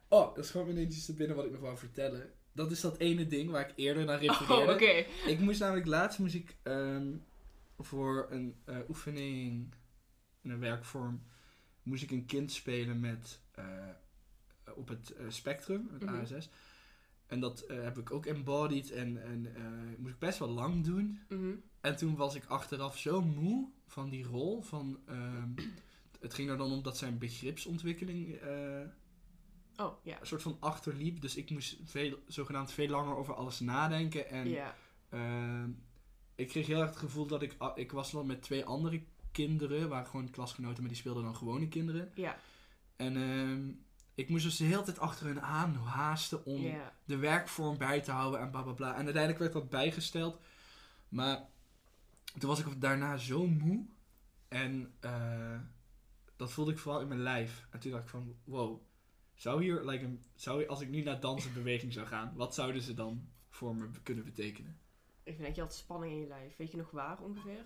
oh, 0.08 0.36
dat 0.36 0.44
is 0.44 0.52
gewoon 0.52 0.70
ineens 0.70 0.96
iets 0.96 1.06
te 1.06 1.14
binnen 1.14 1.36
wat 1.36 1.46
ik 1.46 1.52
nog 1.52 1.62
wou 1.62 1.78
vertellen. 1.78 2.34
Dat 2.52 2.72
is 2.72 2.82
dat 2.82 2.98
ene 2.98 3.28
ding 3.28 3.50
waar 3.52 3.70
ik 3.70 3.74
eerder 3.76 4.06
naar 4.06 4.16
Oh, 4.16 4.22
refereerde. 4.22 4.74
oké. 4.74 5.06
Ik 5.30 5.40
moest 5.40 5.60
namelijk 5.60 5.86
laatst 5.86 6.20
moest 6.20 6.36
ik 6.36 6.56
ehm, 6.64 7.14
voor 7.78 8.28
een 8.30 8.56
eh, 8.66 8.78
oefening, 8.90 9.74
een 10.44 10.60
werkvorm, 10.60 11.24
moest 11.84 12.04
ik 12.04 12.12
een 12.12 12.26
kind 12.26 12.52
spelen 12.52 13.00
met 13.00 13.40
eh, 13.52 13.88
op 14.76 14.88
het 14.88 15.12
eh, 15.14 15.26
spectrum, 15.30 15.90
het 15.94 16.04
Mhm. 16.04 16.16
ASS. 16.20 16.50
En 17.28 17.40
dat 17.40 17.64
heb 17.68 17.98
ik 17.98 18.12
ook 18.12 18.26
embodied 18.26 18.92
en, 18.92 19.24
en 19.24 19.56
moest 19.98 20.14
ik 20.14 20.20
best 20.20 20.40
wel 20.40 20.50
lang 20.50 20.84
doen. 20.84 21.20
Mhm. 21.30 21.52
En 21.82 21.96
toen 21.96 22.16
was 22.16 22.36
ik 22.36 22.46
achteraf 22.46 22.98
zo 22.98 23.22
moe 23.22 23.70
van 23.92 24.10
die 24.10 24.24
rol. 24.24 24.62
Van, 24.62 25.00
ehm, 25.06 25.50
het 26.20 26.34
ging 26.34 26.50
er 26.50 26.58
dan 26.58 26.72
om 26.72 26.84
dat 26.84 26.98
zijn 26.98 27.18
begripsontwikkeling 27.18 28.36
eh, 28.36 28.82
Oh, 29.78 29.94
een 30.20 30.28
soort 30.28 30.42
van 30.42 30.58
achterliep. 30.60 31.22
Dus 31.22 31.36
ik 31.36 31.50
moest 31.50 31.78
veel, 31.86 32.18
zogenaamd 32.28 32.72
veel 32.72 32.88
langer 32.88 33.16
over 33.16 33.34
alles 33.34 33.60
nadenken. 33.60 34.30
En 34.30 34.48
ehm, 35.10 35.70
ik 36.36 36.48
kreeg 36.48 36.68
heel 36.68 36.80
erg 36.80 36.89
het 36.89 36.98
gevoel 37.00 37.26
dat 37.26 37.42
ik... 37.42 37.56
ah, 37.58 37.78
Ik 37.78 37.92
was 37.92 38.12
dan 38.12 38.26
met 38.26 38.42
twee 38.42 38.66
andere 38.66 39.04
kinderen, 39.32 39.89
waren 39.89 40.08
gewoon 40.08 40.30
klasgenoten, 40.30 40.80
maar 40.80 40.92
die 40.92 41.00
speelden 41.00 41.24
dan 41.24 41.36
gewone 41.36 41.68
kinderen. 41.68 42.12
En 42.96 43.16
ehm, 43.16 43.70
ik 44.16 44.30
moest 44.30 44.44
dus 44.44 44.58
de 44.58 44.64
hele 44.64 44.84
tijd 44.84 45.00
achter 45.00 45.26
hen 45.26 45.42
aan 45.42 45.76
haasten 45.76 46.46
om 46.46 46.62
de 47.06 47.18
werkvorm 47.18 47.78
bij 47.78 48.02
te 48.02 48.12
houden 48.12 48.39
en 48.39 48.52
bla 48.52 48.62
bla 48.62 48.74
bla. 48.74 48.89
En 48.89 49.04
uiteindelijk 49.04 49.39
werd 49.39 49.54
dat 49.54 49.70
bijgesteld. 49.70 50.39
Maar 51.10 51.50
toen 52.40 52.50
was 52.50 52.60
ik 52.60 52.82
daarna 52.82 53.18
zo 53.18 53.48
moe. 53.48 53.86
En 54.48 54.94
eh, 55.00 55.60
dat 56.36 56.52
voelde 56.52 56.72
ik 56.72 56.78
vooral 56.78 57.02
in 57.02 57.08
mijn 57.08 57.22
lijf. 57.22 57.68
En 57.70 57.80
toen 57.80 57.92
dacht 57.92 58.04
ik 58.04 58.10
van, 58.10 58.36
wow. 58.44 58.82
Zou 59.34 59.64
hier, 59.64 59.86
like 59.86 60.04
een, 60.04 60.24
zou, 60.36 60.68
als 60.68 60.82
ik 60.82 60.90
nu 60.90 61.04
naar 61.04 61.20
dansenbeweging 61.20 61.94
zou 61.94 62.08
gaan, 62.08 62.34
wat 62.36 62.56
zouden 62.56 62.82
ze 62.82 62.94
dan 62.94 63.30
voor 63.50 63.76
me 63.76 63.90
kunnen 64.04 64.24
betekenen? 64.24 64.80
Ik 65.24 65.34
vind 65.36 65.48
dat 65.48 65.56
je 65.56 65.62
had 65.62 65.76
spanning 65.76 66.14
in 66.14 66.20
je 66.20 66.28
lijf. 66.28 66.58
Weet 66.58 66.72
je 66.72 66.78
nog 66.78 66.92
waar 66.92 67.22
ongeveer? 67.22 67.66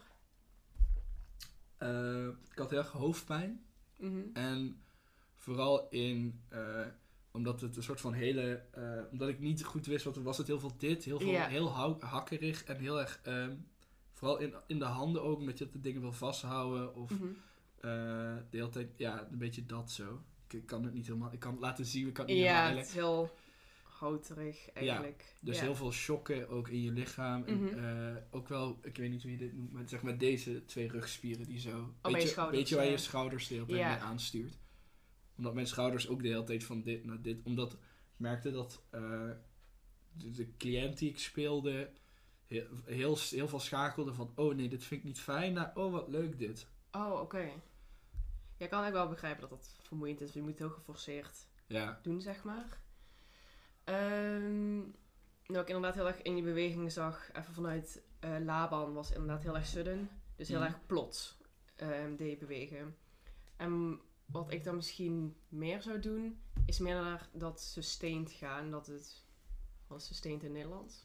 Eh, 1.77 2.27
ik 2.27 2.57
had 2.57 2.69
heel 2.69 2.79
erg 2.79 2.91
hoofdpijn. 2.91 3.65
Mhm. 3.97 4.21
En 4.33 4.81
vooral 5.35 5.89
in, 5.89 6.41
eh, 6.49 6.87
omdat 7.31 7.61
het 7.61 7.75
een 7.75 7.83
soort 7.83 8.01
van 8.01 8.13
hele, 8.13 8.63
omdat 9.11 9.29
ik 9.29 9.39
niet 9.39 9.63
goed 9.63 9.85
wist 9.85 10.05
wat 10.05 10.15
er 10.15 10.23
was, 10.23 10.37
het 10.37 10.47
heel 10.47 10.59
veel 10.59 10.77
dit, 10.77 11.03
heel 11.03 11.19
veel, 11.19 11.39
heel 11.39 11.69
hakkerig 11.99 12.63
en 12.63 12.79
heel 12.79 12.99
erg, 12.99 13.19
ehm, 13.23 13.55
vooral 14.15 14.37
in, 14.39 14.53
in 14.67 14.79
de 14.79 14.85
handen 14.85 15.21
ook, 15.23 15.37
omdat 15.39 15.57
je 15.57 15.69
de 15.71 15.81
dingen 15.81 16.01
wil 16.01 16.11
vasthouden 16.13 16.95
of 16.95 17.09
Mhm. 17.11 17.23
eh, 17.23 17.89
de 18.49 18.57
hele 18.57 18.69
tijd, 18.69 18.87
ja, 18.97 19.27
een 19.31 19.37
beetje 19.37 19.65
dat 19.65 19.91
zo. 19.91 20.21
Ik, 20.49 20.65
kan 20.65 20.83
het 20.83 20.93
niet 20.93 21.07
helemaal, 21.07 21.33
ik 21.33 21.39
kan 21.39 21.51
het 21.51 21.61
laten 21.61 21.85
zien, 21.85 22.07
ik 22.07 22.13
kan 22.13 22.25
het 22.25 22.33
niet 22.33 22.43
Ja, 22.43 22.51
helemaal 22.51 22.69
het 22.69 22.77
uitleggen. 22.87 23.01
is 23.01 23.07
heel 23.07 23.35
houterig 23.83 24.69
eigenlijk. 24.73 25.35
Dus 25.41 25.57
ja. 25.57 25.63
heel 25.63 25.75
veel 25.75 25.91
shocken 25.91 26.49
ook 26.49 26.67
in 26.69 26.81
je 26.81 26.91
lichaam. 26.91 27.43
En 27.43 27.63
Mhm. 27.63 27.77
eh, 27.77 28.15
ook 28.31 28.47
wel, 28.47 28.79
ik 28.81 28.97
weet 28.97 29.09
niet 29.09 29.21
hoe 29.21 29.31
je 29.31 29.37
dit 29.37 29.53
noemt, 29.53 29.71
maar 29.71 29.89
zeg 29.89 30.01
maar 30.01 30.17
deze 30.17 30.65
twee 30.65 30.87
rugspieren 30.87 31.45
die 31.45 31.59
zo... 31.59 31.93
bij 32.01 32.11
weet, 32.11 32.21
je 32.21 32.27
je, 32.27 32.33
schouders, 32.33 32.57
weet 32.57 32.69
je 32.69 32.75
waar 32.75 32.85
ja. 32.85 32.91
je 32.91 32.97
schouders 32.97 33.47
de 33.47 33.53
hele 33.53 33.65
tijd 33.65 33.79
Ja. 33.79 33.89
mee 33.89 33.97
aanstuurt? 33.99 34.57
Omdat 35.37 35.53
mijn 35.53 35.67
schouders 35.67 36.07
ook 36.07 36.21
de 36.21 36.27
hele 36.27 36.43
tijd 36.43 36.63
van 36.63 36.81
dit 36.83 37.05
naar 37.05 37.21
dit... 37.21 37.39
Omdat 37.43 37.73
ik 37.73 37.79
merkte 38.17 38.51
dat 38.51 38.81
eh, 38.89 39.29
de, 40.13 40.31
de 40.31 40.47
cliënt 40.57 40.97
die 40.97 41.09
ik 41.09 41.19
speelde 41.19 41.89
heel, 42.47 42.65
heel, 42.85 43.17
heel 43.29 43.47
veel 43.47 43.59
schakelde 43.59 44.13
van... 44.13 44.31
Oh 44.35 44.55
nee, 44.55 44.69
dit 44.69 44.83
vind 44.83 44.99
ik 45.01 45.07
niet 45.07 45.19
fijn. 45.19 45.53
Naar, 45.53 45.71
oh 45.75 45.91
wat 45.91 46.07
leuk 46.07 46.37
dit. 46.37 46.67
Oh, 46.91 47.19
oké. 47.21 47.39
Ja, 48.57 48.65
ik 48.65 48.69
kan 48.69 48.81
eigenlijk 48.81 48.93
wel 48.93 49.07
begrijpen 49.07 49.41
dat 49.41 49.49
dat 49.49 49.75
vermoeiend 49.81 50.21
is. 50.21 50.33
Je 50.33 50.39
moet 50.41 50.49
het 50.49 50.59
heel 50.59 50.69
geforceerd 50.69 51.47
Ja. 51.67 51.99
doen, 52.03 52.21
zeg 52.21 52.43
maar. 52.43 52.79
Ehm 53.83 54.77
nou, 55.47 55.61
ik 55.61 55.67
inderdaad 55.67 55.95
heel 55.95 56.07
erg 56.07 56.21
in 56.21 56.35
je 56.35 56.41
bewegingen 56.43 56.91
zag, 56.91 57.29
even 57.33 57.53
vanuit 57.53 58.03
eh, 58.19 58.35
Laban, 58.43 58.93
was 58.93 59.11
inderdaad 59.11 59.43
heel 59.43 59.55
erg 59.55 59.65
sudden. 59.65 60.09
Dus 60.35 60.47
heel 60.47 60.59
Mhm. 60.59 60.67
erg 60.67 60.85
plots 60.85 61.37
ehm, 61.75 62.15
deed 62.15 62.29
je 62.31 62.37
bewegen. 62.37 62.95
En 63.57 63.99
wat 64.25 64.51
ik 64.51 64.63
dan 64.63 64.75
misschien 64.75 65.35
meer 65.47 65.81
zou 65.81 65.99
doen, 65.99 66.41
is 66.65 66.79
meer 66.79 66.95
naar 66.95 67.29
dat 67.33 67.61
sustained 67.61 68.31
gaan. 68.31 68.71
Dat 68.71 68.87
het, 68.87 69.23
wat 69.87 69.99
is 69.99 70.07
sustained 70.07 70.43
in 70.43 70.51
Nederland? 70.51 71.04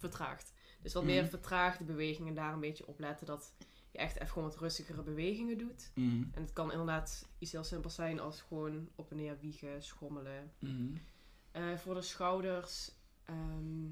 Vertraagd. 0.00 0.52
Dus 0.82 0.92
wat 0.92 1.04
meer 1.04 1.20
Mhm. 1.20 1.30
vertraagde 1.30 1.84
bewegingen, 1.84 2.34
daar 2.34 2.52
een 2.52 2.60
beetje 2.60 2.86
op 2.86 2.98
letten 2.98 3.26
dat 3.26 3.52
je 3.90 3.98
echt 3.98 4.14
even 4.16 4.28
gewoon 4.28 4.48
wat 4.48 4.58
rustigere 4.58 5.02
bewegingen 5.02 5.58
doet. 5.58 5.90
Mhm. 5.94 6.22
En 6.32 6.42
het 6.42 6.52
kan 6.52 6.70
inderdaad 6.70 7.28
iets 7.38 7.52
heel 7.52 7.64
simpels 7.64 7.94
zijn 7.94 8.20
als 8.20 8.40
gewoon 8.40 8.88
op 8.94 9.10
en 9.10 9.16
neer 9.16 9.38
wiegen, 9.40 9.82
schommelen. 9.82 10.52
Mhm. 10.58 10.96
Eh, 11.52 11.76
voor 11.76 11.94
de 11.94 12.02
schouders. 12.02 12.90
ehm, 13.24 13.88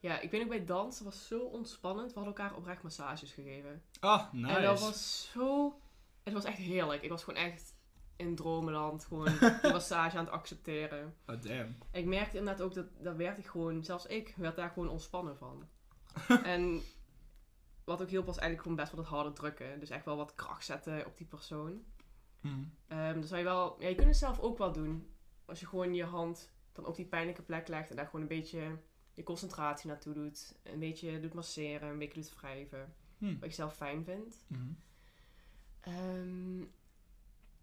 ja, 0.00 0.20
ik 0.20 0.30
weet 0.30 0.40
nog 0.40 0.48
bij 0.48 0.64
dans, 0.64 0.94
het 0.98 1.04
was 1.04 1.26
zo 1.26 1.40
ontspannend. 1.44 2.12
We 2.12 2.18
hadden 2.20 2.34
elkaar 2.36 2.56
oprecht 2.56 2.82
massages 2.82 3.32
gegeven. 3.32 3.82
Ah, 4.00 4.32
nice. 4.32 4.56
En 4.56 4.62
dat 4.62 4.80
was 4.80 5.30
zo. 5.32 5.78
Het 6.22 6.32
was 6.34 6.44
echt 6.44 6.56
heerlijk. 6.58 7.02
Ik 7.02 7.10
was 7.10 7.24
gewoon 7.24 7.40
echt 7.42 7.73
in 8.16 8.34
dromenland. 8.34 9.04
Gewoon 9.04 9.38
die 9.62 9.72
massage 9.72 10.18
aan 10.18 10.24
het 10.24 10.34
accepteren. 10.34 11.14
Oh, 11.26 11.42
damn. 11.42 11.76
En 11.90 12.00
ik 12.00 12.04
merkte 12.04 12.38
inderdaad 12.38 12.62
ook 12.62 12.74
dat 12.74 12.86
daar 12.98 13.16
werd 13.16 13.38
ik 13.38 13.46
gewoon, 13.46 13.84
zelfs 13.84 14.06
ik, 14.06 14.34
werd 14.36 14.56
daar 14.56 14.70
gewoon 14.70 14.88
ontspannen 14.88 15.36
van. 15.36 15.68
en 16.42 16.80
wat 17.84 18.02
ook 18.02 18.08
hielp 18.08 18.26
was 18.26 18.38
eigenlijk 18.38 18.62
gewoon 18.62 18.76
best 18.76 18.92
wel 18.92 19.00
het 19.00 19.14
harde 19.14 19.32
drukken. 19.32 19.80
Dus 19.80 19.90
echt 19.90 20.04
wel 20.04 20.16
wat 20.16 20.34
kracht 20.34 20.64
zetten 20.64 21.06
op 21.06 21.16
die 21.16 21.26
persoon. 21.26 21.84
Dan 22.88 23.24
zou 23.24 23.38
je 23.38 23.44
wel, 23.44 23.76
ja, 23.82 23.88
je 23.88 23.94
kunt 23.94 24.08
het 24.08 24.16
zelf 24.16 24.40
ook 24.40 24.58
wel 24.58 24.72
doen. 24.72 25.08
Als 25.44 25.60
je 25.60 25.66
gewoon 25.66 25.94
je 25.94 26.04
hand 26.04 26.52
dan 26.72 26.86
op 26.86 26.96
die 26.96 27.06
pijnlijke 27.06 27.42
plek 27.42 27.68
legt 27.68 27.90
en 27.90 27.96
daar 27.96 28.04
gewoon 28.04 28.20
een 28.20 28.28
beetje 28.28 28.78
je 29.12 29.22
concentratie 29.22 29.88
naartoe 29.88 30.14
doet. 30.14 30.58
Een 30.62 30.78
beetje 30.78 31.20
doet 31.20 31.34
masseren, 31.34 31.88
een 31.88 31.98
beetje 31.98 32.20
doet 32.20 32.34
wrijven. 32.40 32.94
Hm. 33.18 33.38
Wat 33.38 33.48
je 33.48 33.54
zelf 33.54 33.76
fijn 33.76 34.04
vindt. 34.04 34.44
Ehm, 35.80 36.64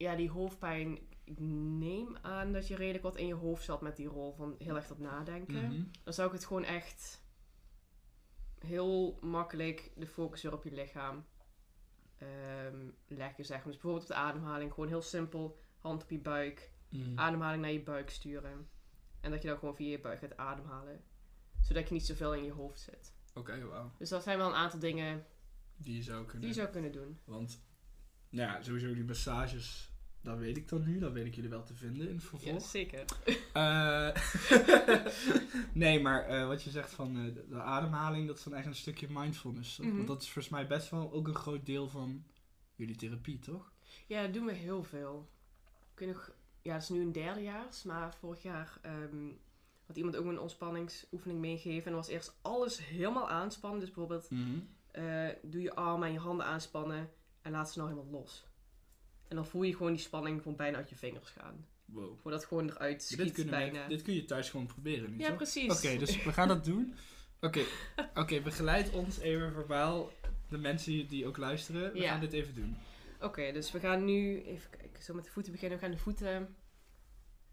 ja, 0.02 0.16
die 0.16 0.30
hoofdpijn. 0.30 1.00
Ik 1.24 1.40
neem 1.40 2.18
aan 2.22 2.52
dat 2.52 2.68
je 2.68 2.76
redelijk 2.76 3.04
wat 3.04 3.18
in 3.18 3.28
je 3.28 3.34
hoofd 3.34 3.64
zat 3.64 3.82
met 3.82 3.96
die 3.96 4.08
rol 4.08 4.34
van 4.34 4.56
heel 4.58 4.76
erg 4.76 4.88
dat 4.88 5.00
nadenken. 5.00 5.66
Mhm. 5.66 5.84
Dan 6.04 6.14
zou 6.14 6.28
ik 6.28 6.34
het 6.34 6.46
gewoon 6.46 6.64
echt 6.64 7.24
heel 8.60 9.18
makkelijk 9.22 9.92
de 9.96 10.08
focus 10.08 10.42
weer 10.42 10.54
op 10.54 10.64
je 10.64 10.72
lichaam 10.72 11.26
ehm, 12.18 12.90
leggen, 13.08 13.46
zeg 13.46 13.58
maar. 13.58 13.66
Dus 13.66 13.74
bijvoorbeeld 13.74 14.04
op 14.04 14.10
de 14.10 14.22
ademhaling. 14.22 14.74
Gewoon 14.74 14.90
heel 14.90 15.02
simpel, 15.02 15.60
hand 15.78 16.04
op 16.04 16.10
je 16.10 16.20
buik. 16.20 16.72
Mhm. 16.90 17.20
Ademhaling 17.20 17.62
naar 17.62 17.72
je 17.72 17.84
buik 17.84 18.10
sturen. 18.10 18.70
En 19.22 19.32
dat 19.32 19.42
je 19.42 19.48
dan 19.48 19.58
gewoon 19.58 19.76
via 19.76 19.90
je 19.90 20.00
buik 20.00 20.20
gaat 20.20 20.38
ademhalen. 20.38 21.04
Zodat 21.62 21.88
je 21.88 21.94
niet 21.94 22.06
zoveel 22.06 22.34
in 22.34 22.44
je 22.44 22.52
hoofd 22.52 22.80
zit. 22.80 23.14
Oké, 23.34 23.66
wauw. 23.66 23.92
Dus 23.98 24.10
dat 24.10 24.24
zijn 24.24 24.38
wel 24.38 24.48
een 24.48 24.56
aantal 24.56 24.80
dingen 24.80 25.26
Die 25.78 25.96
je 25.96 26.04
zou 26.04 26.26
kunnen... 26.26 26.42
die 26.42 26.50
je 26.50 26.62
zou 26.62 26.70
kunnen 26.70 26.92
doen. 26.92 27.20
Want, 27.24 27.64
nou 28.30 28.52
ja, 28.52 28.62
sowieso 28.62 28.94
die 28.94 29.04
massages, 29.04 29.91
dat 30.22 30.38
weet 30.38 30.58
ik 30.58 30.68
dan 30.68 30.84
nu. 30.86 31.00
Dat 31.00 31.12
weet 31.12 31.26
ik 31.26 31.36
jullie 31.36 31.50
wel 31.50 31.64
te 31.64 31.74
vinden 31.74 32.08
in 32.08 32.16
het 32.16 32.24
vervolg. 32.24 32.62
zeker. 32.62 33.06
Eh, 33.54 34.16
nee, 35.74 36.02
maar 36.02 36.28
eh, 36.28 36.48
wat 36.48 36.64
je 36.64 36.70
zegt 36.70 36.94
van 36.94 37.18
eh, 37.18 37.34
de, 37.34 37.48
de 37.50 37.62
ademhaling, 37.62 38.28
dat 38.28 38.38
is 38.38 38.44
dan 38.44 38.54
echt 38.54 38.66
een 38.66 38.76
stukje 38.76 39.08
mindfulness. 39.10 39.78
Mhm. 39.78 39.96
Want 39.96 40.08
dat 40.08 40.22
is 40.22 40.30
volgens 40.30 40.54
mij 40.54 40.68
best 40.68 40.90
wel 40.90 41.12
ook 41.12 41.28
een 41.28 41.36
groot 41.36 41.66
deel 41.66 41.90
van 41.90 42.24
jullie 42.76 42.96
therapie, 42.96 43.40
toch? 43.40 43.72
Ja, 44.08 44.22
dat 44.22 44.34
doen 44.34 44.46
we 44.46 44.54
heel 44.54 44.84
veel. 44.84 45.30
Ik 45.98 46.08
nog, 46.08 46.32
ja, 46.62 46.74
dat 46.74 46.82
is 46.82 46.90
nu 46.90 47.02
een 47.02 47.12
derdejaars, 47.12 47.84
maar 47.84 48.16
vorig 48.16 48.44
jaar 48.44 48.80
ehm, 48.82 49.32
had 49.86 49.98
iemand 49.98 50.16
ook 50.16 50.26
een 50.26 50.40
ontspanningsoefening 50.40 51.40
meegegeven. 51.40 51.92
En 51.92 51.98
was 51.98 52.08
eerst 52.08 52.38
alles 52.42 52.86
helemaal 52.86 53.30
aanspannen. 53.30 53.80
Dus 53.80 53.92
bijvoorbeeld, 53.92 54.30
eh, 54.92 55.30
doe 55.42 55.62
je 55.62 55.76
armen 55.76 56.08
en 56.08 56.14
je 56.14 56.20
handen 56.20 56.46
aanspannen 56.46 57.10
en 57.42 57.52
laat 57.52 57.72
ze 57.72 57.80
nou 57.80 57.92
helemaal 57.92 58.20
los. 58.20 58.46
En 59.32 59.38
dan 59.38 59.46
voel 59.46 59.64
je 59.64 59.76
gewoon 59.76 59.92
die 59.94 60.02
spanning 60.02 60.42
gewoon 60.42 60.58
bijna 60.58 60.78
uit 60.78 60.90
je 60.90 60.96
vingers 60.96 61.30
gaan. 61.30 61.66
Wow. 61.86 62.20
Voordat 62.20 62.40
het 62.40 62.50
gewoon 62.50 62.70
eruit 62.70 63.10
Dit, 63.10 63.20
schiet 63.20 63.34
kunnen 63.34 63.54
bijna. 63.54 63.84
we, 63.84 63.90
dit 63.90 64.02
kun 64.02 64.14
je 64.14 64.26
thuis 64.26 64.50
gewoon 64.50 64.66
proberen 64.66 65.12
nu, 65.12 65.18
ja, 65.20 65.32
precies. 65.36 65.78
Oké, 65.86 65.98
dus 65.98 66.24
we 66.24 66.34
gaan 66.34 66.48
dat 66.48 66.66
doen. 66.66 66.96
Oké, 67.42 67.62
Oké, 68.14 68.42
begeleid 68.42 68.92
ons 68.94 69.18
even 69.20 69.52
verbaal. 69.54 70.12
De 70.50 70.58
mensen 70.58 70.92
die- 70.92 71.06
die 71.06 71.28
ook 71.28 71.38
luisteren, 71.38 71.92
we 71.94 72.00
Ja. 72.00 72.12
gaan 72.12 72.20
dit 72.20 72.34
even 72.34 72.56
doen. 72.56 72.78
Oké, 73.20 73.52
dus 73.52 73.72
we 73.72 73.80
gaan 73.80 74.06
nu 74.06 74.42
even 74.42 74.70
kijken, 74.70 75.04
zo 75.04 75.14
met 75.14 75.24
de 75.24 75.32
voeten 75.32 75.52
beginnen. 75.52 75.78
We 75.78 75.84
gaan 75.84 75.94
de 75.94 76.02
voeten, 76.02 76.56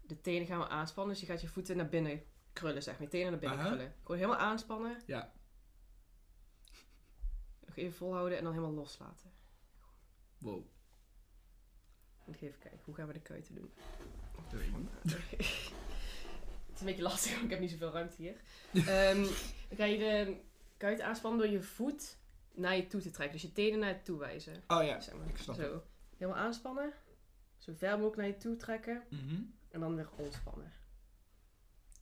de 0.01 0.21
tenen 0.21 0.47
gaan 0.47 0.59
we 0.59 0.67
aanspannen. 0.67 1.13
Dus 1.13 1.21
je 1.25 1.31
gaat 1.31 1.41
je 1.41 1.47
voeten 1.47 1.77
naar 1.77 1.89
binnen 1.89 2.21
krullen, 2.53 2.83
zeg 2.83 2.93
maar. 2.93 3.03
Je 3.03 3.09
tenen 3.09 3.31
naar 3.31 3.39
binnen 3.39 3.59
Aha. 3.59 3.67
krullen. 3.67 3.93
Gewoon 4.01 4.17
helemaal 4.17 4.39
aanspannen. 4.39 5.01
Ja. 5.05 5.33
Nog 7.65 7.75
even 7.77 7.93
volhouden 7.97 8.37
en 8.37 8.43
dan 8.43 8.53
helemaal 8.53 8.73
loslaten. 8.75 9.31
Wow. 10.39 10.65
En 12.33 12.47
even 12.47 12.59
kijken, 12.59 12.79
hoe 12.83 12.95
gaan 12.95 13.07
we 13.07 13.13
de 13.13 13.19
kuiten 13.21 13.55
doen? 13.55 13.71
Het 15.29 16.73
is 16.73 16.79
een 16.79 16.85
beetje 16.85 17.01
lastig, 17.01 17.31
want 17.31 17.43
ik 17.43 17.49
heb 17.49 17.59
niet 17.59 17.71
zoveel 17.71 17.91
ruimte 17.91 18.15
hier. 18.17 18.35
Ehm, 18.73 19.23
dan 19.67 19.77
ga 19.77 19.83
je 19.83 19.97
de 19.97 20.37
kuit 20.77 21.01
aanspannen 21.01 21.39
door 21.39 21.49
je 21.49 21.61
voet 21.61 22.17
naar 22.53 22.75
je 22.75 22.87
toe 22.87 23.01
te 23.01 23.09
trekken. 23.09 23.33
Dus 23.39 23.47
je 23.47 23.53
tenen 23.53 23.79
naar 23.79 23.89
je 23.89 24.01
toe 24.01 24.19
wijzen. 24.19 24.63
Oh 24.67 24.83
ja, 24.83 24.99
Zeg 24.99 25.15
maar. 25.15 25.27
ik 25.27 25.37
snap 25.37 25.55
Zo. 25.55 25.83
Helemaal 26.17 26.41
aanspannen. 26.41 26.93
Zo 27.57 27.73
ver 27.75 27.91
mogelijk 27.91 28.17
naar 28.17 28.27
je 28.27 28.37
toe 28.37 28.55
trekken. 28.55 29.03
Mhm. 29.09 29.41
En 29.69 29.79
dan 29.79 29.95
weer 29.95 30.09
ontspannen. 30.15 30.73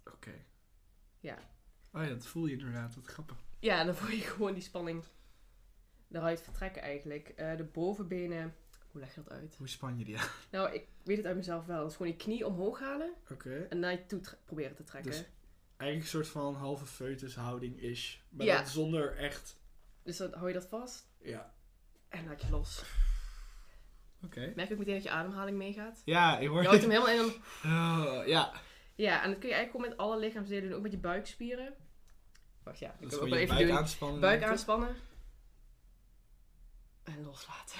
Oké. 0.05 0.34
Ja. 1.19 1.38
Oh 1.91 2.03
ja, 2.03 2.09
dat 2.09 2.25
voel 2.25 2.45
je 2.45 2.57
inderdaad, 2.57 2.95
wat 2.95 3.05
grappig. 3.05 3.38
Ja, 3.59 3.84
dan 3.84 3.95
voel 3.95 4.09
je 4.15 4.21
gewoon 4.21 4.53
die 4.53 4.63
spanning 4.63 5.03
eruit 6.11 6.41
vertrekken 6.41 6.82
eigenlijk. 6.82 7.30
Eh, 7.30 7.57
de 7.57 7.63
bovenbenen, 7.63 8.55
hoe 8.97 9.05
leg 9.05 9.15
je 9.15 9.21
dat 9.23 9.31
uit? 9.33 9.55
Hoe 9.57 9.67
span 9.67 9.97
je 9.97 10.05
die 10.05 10.19
aan? 10.19 10.27
Nou, 10.51 10.73
ik 10.73 10.87
weet 11.03 11.17
het 11.17 11.25
uit 11.25 11.35
mezelf 11.35 11.65
wel. 11.65 11.79
Dat 11.81 11.89
is 11.89 11.95
gewoon 11.95 12.11
je 12.11 12.17
knie 12.17 12.45
omhoog 12.45 12.79
halen 12.79 13.13
Oké. 13.31 13.65
en 13.69 13.79
naar 13.79 13.91
je 13.91 14.05
toe 14.05 14.21
proberen 14.45 14.75
te 14.75 14.83
trekken. 14.83 15.11
Dus- 15.11 15.19
Dus, 15.19 15.29
Eigenlijk 15.77 16.11
een 16.13 16.23
soort 16.23 16.27
van 16.43 16.55
halve 16.55 16.85
foetushouding 16.85 17.81
is. 17.81 18.23
Maar 18.29 18.45
Ja. 18.45 18.65
zonder 18.65 19.15
echt... 19.17 19.57
dan 20.03 20.33
hou 20.33 20.47
je 20.47 20.53
dat 20.53 20.67
vast. 20.67 21.07
Ja. 21.21 21.53
En 22.09 22.25
laat 22.27 22.41
je 22.41 22.49
los. 22.49 22.83
Oké. 24.23 24.53
Merk 24.55 24.71
ook 24.71 24.77
meteen 24.77 24.93
dat 24.93 25.03
je 25.03 25.09
ademhaling 25.09 25.57
meegaat. 25.57 26.01
Ja, 26.05 26.39
ik 26.39 26.47
hoor 26.47 26.61
Je 26.61 26.67
houdt 26.67 26.81
hem 26.81 26.91
helemaal 26.91 27.13
in. 27.13 27.19
en 27.19 27.39
dan- 27.69 28.07
Oh, 28.21 28.27
ja, 28.27 28.53
Ja, 28.95 29.23
en 29.23 29.29
dat 29.29 29.39
kun 29.39 29.49
je 29.49 29.55
eigenlijk 29.55 29.71
gewoon 29.71 29.89
met 29.89 29.97
alle 29.97 30.19
lichaamsdelen 30.19 30.63
doen. 30.69 30.77
Ook 30.77 30.81
met 30.83 30.91
je 30.91 30.97
buikspieren. 30.97 31.73
Wacht, 32.63 32.79
ja. 32.79 32.89
Ik 32.93 33.01
dat 33.01 33.11
is 33.11 33.17
ook 33.17 33.29
wel 33.29 33.37
even 33.37 33.55
buik 33.55 33.67
doen. 33.67 33.77
aanspannen. 33.77 34.19
Buik 34.21 34.41
ik. 34.41 34.47
aanspannen. 34.47 34.95
En 37.03 37.23
loslaten. 37.23 37.79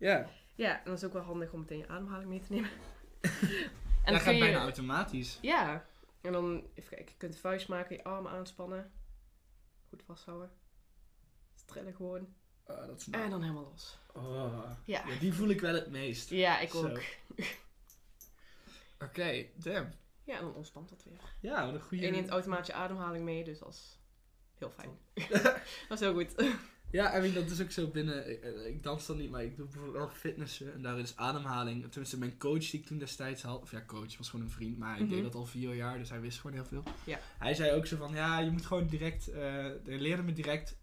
Ja, 0.00 0.30
Ja, 0.54 0.78
en 0.78 0.84
dat 0.84 0.96
is 0.96 1.04
ook 1.04 1.12
wel 1.12 1.22
handig 1.22 1.52
om 1.52 1.60
meteen 1.60 1.78
je 1.78 1.88
ademhaling 1.88 2.28
mee 2.28 2.40
te 2.40 2.52
nemen. 2.52 2.70
en 3.20 3.30
dat 4.04 4.04
dan 4.04 4.20
gaat 4.20 4.34
je... 4.34 4.40
bijna 4.40 4.58
automatisch. 4.58 5.38
Ja. 5.42 5.86
En 6.20 6.32
dan, 6.32 6.66
even 6.74 6.90
kijken, 6.90 7.08
je 7.08 7.16
kunt 7.16 7.38
vuist 7.38 7.68
maken, 7.68 7.96
je 7.96 8.04
armen 8.04 8.30
aanspannen. 8.30 8.92
Goed 9.88 10.02
vasthouden. 10.02 10.50
Trillen 11.64 11.94
gewoon. 11.94 12.34
Oh, 12.66 12.86
dat 12.86 13.00
is 13.00 13.10
En 13.10 13.30
dan 13.30 13.42
helemaal 13.42 13.68
los. 13.70 13.98
Oh. 14.14 14.70
Ja. 14.84 15.06
Ja, 15.06 15.18
die 15.18 15.32
voel 15.32 15.48
ik 15.48 15.60
wel 15.60 15.74
het 15.74 15.90
meest. 15.90 16.30
Ja, 16.30 16.60
ik 16.60 16.70
Zo. 16.70 16.88
ook. 16.88 17.00
Oké, 19.04 19.46
damn. 19.54 19.92
Ja, 20.24 20.36
en 20.36 20.42
dan 20.42 20.54
ontspant 20.54 20.88
dat 20.88 21.04
weer. 21.04 21.20
Ja, 21.40 21.64
wat 21.64 21.74
een 21.74 21.80
goede... 21.80 22.06
En 22.06 22.10
je 22.10 22.16
neemt 22.16 22.30
automatisch 22.30 22.74
ademhaling 22.74 23.24
mee, 23.24 23.44
dus 23.44 23.58
dat 23.58 23.72
is 23.72 23.98
heel 24.58 24.70
fijn. 24.70 24.98
dat 25.88 26.00
is 26.00 26.00
heel 26.00 26.12
goed. 26.12 26.34
Ja, 26.90 27.16
I 27.16 27.20
mean, 27.20 27.34
dat 27.34 27.50
is 27.50 27.60
ook 27.62 27.70
zo 27.70 27.86
binnen... 27.88 28.30
Ik, 28.30 28.40
eh, 28.42 28.66
ik 28.66 28.82
dans 28.82 29.06
dan 29.06 29.16
niet, 29.16 29.30
maar 29.30 29.42
ik 29.44 29.56
doe 29.56 29.64
bijvoorbeeld 29.66 29.96
wel 29.96 30.08
fitnessen. 30.08 30.72
En 30.74 30.82
daar 30.82 30.98
is 30.98 31.16
ademhaling... 31.16 31.82
Tenminste, 31.90 32.18
mijn 32.18 32.38
coach 32.38 32.70
die 32.70 32.80
ik 32.80 32.86
toen 32.86 32.98
destijds 32.98 33.42
had... 33.42 33.60
Of 33.62 33.70
ja, 33.70 33.84
coach 33.86 34.16
was 34.16 34.28
gewoon 34.30 34.44
een 34.44 34.50
vriend. 34.52 34.78
Maar 34.78 35.00
Mhm. 35.00 35.08
deed 35.08 35.22
dat 35.22 35.34
al 35.34 35.46
vier 35.46 35.74
jaar, 35.74 35.98
dus 35.98 36.08
hij 36.10 36.20
wist 36.20 36.38
gewoon 36.40 36.56
heel 36.56 36.64
veel. 36.64 36.82
Ja. 37.06 37.18
Hij 37.38 37.54
zei 37.54 37.72
ook 37.76 37.86
zo 37.86 37.96
van... 37.96 38.14
Ja, 38.14 38.38
je 38.40 38.50
moet 38.50 38.66
gewoon 38.66 38.86
direct... 38.86 39.28
eh 39.28 39.40
hij 39.84 39.98
leerde 39.98 40.22
me 40.22 40.32
direct... 40.32 40.78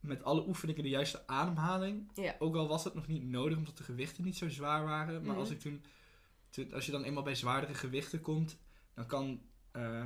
Met 0.00 0.22
alle 0.22 0.46
oefeningen 0.46 0.82
de 0.82 0.88
juiste 0.88 1.26
ademhaling. 1.26 2.10
Ja. 2.14 2.36
Ook 2.38 2.56
al 2.56 2.68
was 2.68 2.84
het 2.84 2.94
nog 2.94 3.06
niet 3.06 3.24
nodig, 3.24 3.56
omdat 3.58 3.76
de 3.76 3.82
gewichten 3.84 4.24
niet 4.24 4.36
zo 4.36 4.48
zwaar 4.48 4.84
waren. 4.84 5.20
Maar 5.22 5.30
Mhm. 5.30 5.38
als 5.38 5.50
ik 5.50 5.60
toen, 5.60 5.84
toen... 6.50 6.72
Als 6.72 6.86
je 6.86 6.92
dan 6.92 7.02
eenmaal 7.04 7.22
bij 7.22 7.34
zwaardere 7.34 7.74
gewichten 7.74 8.20
komt... 8.20 8.58
Dan 8.94 9.06
kan... 9.06 9.42
eh, 9.72 10.04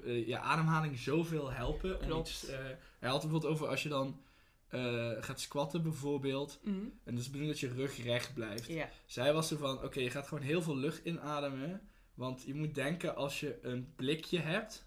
eh, 0.00 0.26
je 0.26 0.38
ademhaling 0.38 0.98
zoveel 0.98 1.50
helpen. 1.50 2.00
Om 2.00 2.06
Klopt. 2.06 2.28
iets, 2.28 2.46
eh, 2.46 2.58
hij 2.98 3.08
had 3.10 3.22
het 3.22 3.30
bijvoorbeeld 3.30 3.52
over 3.52 3.68
als 3.68 3.82
je 3.82 3.88
dan 3.88 4.20
eh, 4.68 5.10
gaat 5.20 5.40
squatten 5.40 5.82
bijvoorbeeld. 5.82 6.60
Mhm. 6.62 6.76
En 6.76 7.14
dat 7.14 7.18
is 7.18 7.24
de 7.24 7.30
bedoeling 7.30 7.60
dat 7.60 7.70
je 7.70 7.76
rug 7.76 8.02
recht 8.02 8.34
blijft. 8.34 8.70
Zij 9.06 9.32
was 9.32 9.50
er 9.50 9.58
van, 9.58 9.82
oké, 9.82 10.00
je 10.00 10.10
gaat 10.10 10.28
gewoon 10.28 10.44
heel 10.44 10.62
veel 10.62 10.76
lucht 10.76 11.04
inademen. 11.04 11.80
Want 12.14 12.42
je 12.42 12.54
moet 12.54 12.74
denken 12.74 13.16
als 13.16 13.40
je 13.40 13.58
een 13.62 13.92
blikje 13.96 14.38
hebt. 14.38 14.86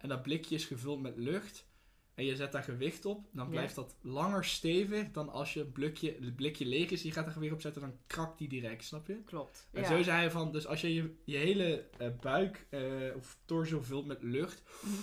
En 0.00 0.08
dat 0.08 0.22
blikje 0.22 0.54
is 0.54 0.64
gevuld 0.64 1.00
met 1.00 1.16
lucht. 1.16 1.66
En 2.14 2.24
je 2.24 2.36
zet 2.36 2.52
daar 2.52 2.62
gewicht 2.62 3.04
op. 3.04 3.26
Dan 3.32 3.44
Ja. 3.44 3.50
blijft 3.50 3.74
dat 3.74 3.96
langer 4.00 4.44
stevig 4.44 5.10
dan 5.10 5.28
als 5.28 5.52
je 5.54 5.58
het 5.60 5.72
blikje, 5.72 6.16
het 6.20 6.36
blikje 6.36 6.66
leeg 6.66 6.90
is. 6.90 7.02
Je 7.02 7.12
gaat 7.12 7.26
er 7.26 7.32
gewicht 7.32 7.52
op 7.52 7.60
zetten, 7.60 7.80
dan 7.80 7.96
krakt 8.06 8.38
die 8.38 8.48
direct, 8.48 8.84
snap 8.84 9.06
je? 9.06 9.22
Klopt. 9.24 9.68
En 9.72 9.82
ja. 9.82 9.88
zo 9.88 10.02
zei 10.02 10.16
hij 10.18 10.30
van, 10.30 10.52
dus 10.52 10.66
als 10.66 10.80
je 10.80 10.94
je, 10.94 11.14
je 11.24 11.36
hele 11.36 11.88
eh, 11.98 12.08
buik 12.20 12.66
eh, 12.70 12.80
of 13.16 13.36
torso 13.44 13.82
vult 13.82 14.06
met 14.06 14.22
lucht, 14.22 14.62
Mhm. 14.82 14.94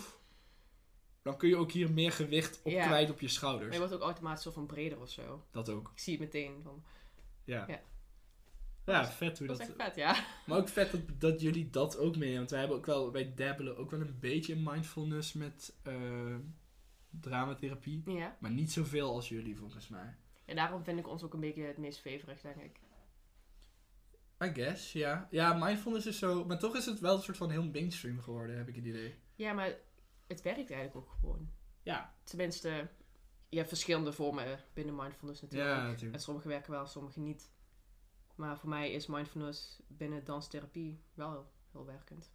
dan 1.22 1.38
kun 1.38 1.50
je 1.50 1.56
ook 1.56 1.72
hier 1.72 1.92
meer 1.92 2.12
gewicht 2.12 2.60
op 2.64 2.72
Ja. 2.72 2.86
kwijt 2.86 3.10
op 3.10 3.16
je 3.20 3.22
Maar 3.26 3.34
schouders. 3.34 3.72
je 3.74 3.78
wordt 3.80 3.94
ook 3.94 4.02
automatisch 4.02 4.44
zo 4.44 4.52
van 4.52 4.66
breder 4.66 5.00
of 5.00 5.10
zo. 5.10 5.46
Dat 5.52 5.70
ook. 5.70 5.92
Ik 5.94 6.00
zie 6.00 6.14
het 6.14 6.22
meteen. 6.22 6.60
Van, 6.64 6.84
Ja. 7.44 7.66
Ja. 7.68 7.82
Ja, 8.86 9.06
vet 9.12 9.38
hoe 9.38 9.48
dat 9.48 9.58
dat... 9.58 9.68
is 9.70 9.74
echt 9.76 9.84
vet, 9.88 9.96
ja. 9.96 10.26
Maar 10.46 10.58
ook 10.58 10.70
vet 10.70 10.92
dat, 10.92 11.02
dat 11.20 11.42
jullie 11.42 11.70
dat 11.70 11.98
ook 11.98 12.18
mee 12.18 12.38
Want 12.38 12.50
wij 12.50 12.60
hebben 12.60 12.78
ook 12.78 12.86
wel, 12.86 13.12
wij 13.12 13.34
dabbelen 13.36 13.78
ook 13.78 13.92
wel 13.92 14.00
een 14.02 14.18
beetje 14.20 14.54
in 14.54 14.64
mindfulness 14.64 15.34
met 15.34 15.74
eh, 15.84 15.94
dramatherapie. 17.20 18.12
ja. 18.12 18.38
Maar 18.40 18.52
niet 18.52 18.72
zoveel 18.72 19.14
als 19.14 19.30
jullie 19.30 19.58
volgens 19.58 19.88
mij. 19.88 20.16
En 20.46 20.56
daarom 20.56 20.84
vind 20.84 21.00
ik 21.00 21.08
ons 21.08 21.24
ook 21.24 21.34
een 21.34 21.40
beetje 21.40 21.64
het 21.64 21.78
meest 21.78 22.00
faverig, 22.00 22.42
denk 22.42 22.56
ik. 22.62 22.80
I 24.44 24.54
guess, 24.54 24.92
ja. 24.92 25.28
Ja, 25.32 25.54
mindfulness 25.54 26.06
is 26.06 26.20
zo... 26.20 26.46
Maar 26.46 26.60
toch 26.60 26.76
is 26.76 26.86
het 26.86 27.00
wel 27.00 27.16
een 27.16 27.22
soort 27.22 27.38
van 27.38 27.50
heel 27.50 27.64
mainstream 27.70 28.20
geworden, 28.22 28.58
heb 28.58 28.68
ik 28.68 28.76
het 28.76 28.86
idee. 28.86 29.16
Ja, 29.36 29.54
maar 29.54 29.76
het 30.28 30.42
werkt 30.42 30.72
eigenlijk 30.72 30.96
ook 30.96 31.16
gewoon. 31.20 31.50
Ja. 31.84 32.16
Tenminste, 32.24 32.90
je 33.50 33.58
hebt 33.58 33.70
verschillende 33.70 34.12
vormen 34.12 34.60
binnen 34.74 34.96
mindfulness 34.96 35.42
natuurlijk. 35.42 35.72
Ja, 35.72 35.82
En 35.84 35.88
natuurlijk. 35.88 36.22
sommige 36.22 36.48
werken 36.48 36.72
wel, 36.72 36.86
sommige 36.86 37.20
niet. 37.20 37.52
Maar 38.36 38.60
voor 38.60 38.70
mij 38.70 38.92
is 38.92 39.08
mindfulness 39.08 39.82
binnen 39.88 40.24
danstherapie 40.24 41.04
wel 41.14 41.32
heel, 41.32 41.52
heel 41.72 41.86
werkend. 41.86 42.32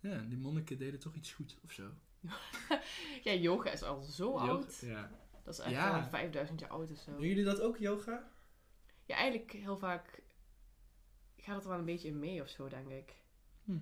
Ja, 0.00 0.18
die 0.22 0.38
monniken 0.38 0.78
deden 0.78 1.00
toch 1.00 1.14
iets 1.14 1.32
goed 1.32 1.58
of 1.64 1.72
zo. 1.72 1.90
Ja, 3.22 3.32
yoga 3.32 3.70
is 3.70 3.82
al 3.82 4.02
zo 4.02 4.24
Yoga- 4.30 4.46
oud. 4.48 4.78
Ja. 4.80 5.10
Dat 5.44 5.54
is 5.54 5.60
echt 5.60 5.70
Ja. 5.70 5.96
al 6.00 6.08
5000 6.08 6.60
jaar 6.60 6.70
oud 6.70 6.90
of 6.90 6.98
zo. 6.98 7.10
Doen 7.10 7.26
jullie 7.26 7.44
dat 7.44 7.60
ook, 7.60 7.76
yoga? 7.78 8.30
Ja, 9.04 9.16
eigenlijk 9.16 9.52
heel 9.52 9.78
vaak 9.78 10.22
gaat 11.36 11.54
het 11.54 11.64
er 11.64 11.70
wel 11.70 11.78
een 11.78 11.84
beetje 11.84 12.08
in 12.08 12.18
mee 12.18 12.42
of 12.42 12.48
zo, 12.48 12.68
denk 12.68 12.88
ik. 12.88 13.14
Hm. 13.64 13.72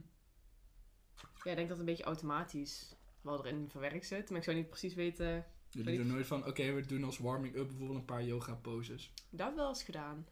Ja, 1.45 1.51
ik 1.51 1.57
denk 1.57 1.57
dat 1.57 1.69
het 1.69 1.79
een 1.79 1.85
beetje 1.85 2.03
automatisch 2.05 2.95
wel 3.21 3.39
erin 3.47 3.69
verwerkt 3.71 4.07
zit. 4.07 4.29
Maar 4.29 4.39
ik 4.39 4.45
zou 4.45 4.57
niet 4.57 4.69
precies 4.69 4.95
weten. 4.95 5.47
Jullie 5.71 5.97
doen 5.97 6.07
nooit 6.07 6.27
van, 6.27 6.47
oké, 6.47 6.73
we 6.73 6.87
doen 6.87 7.05
als 7.05 7.19
warming-up 7.19 7.67
bijvoorbeeld 7.67 7.99
een 7.99 8.05
paar 8.05 8.25
yoga 8.25 8.55
poses. 8.55 9.13
Dat 9.31 9.55
wel 9.55 9.69
eens 9.69 9.83
gedaan. 9.83 10.27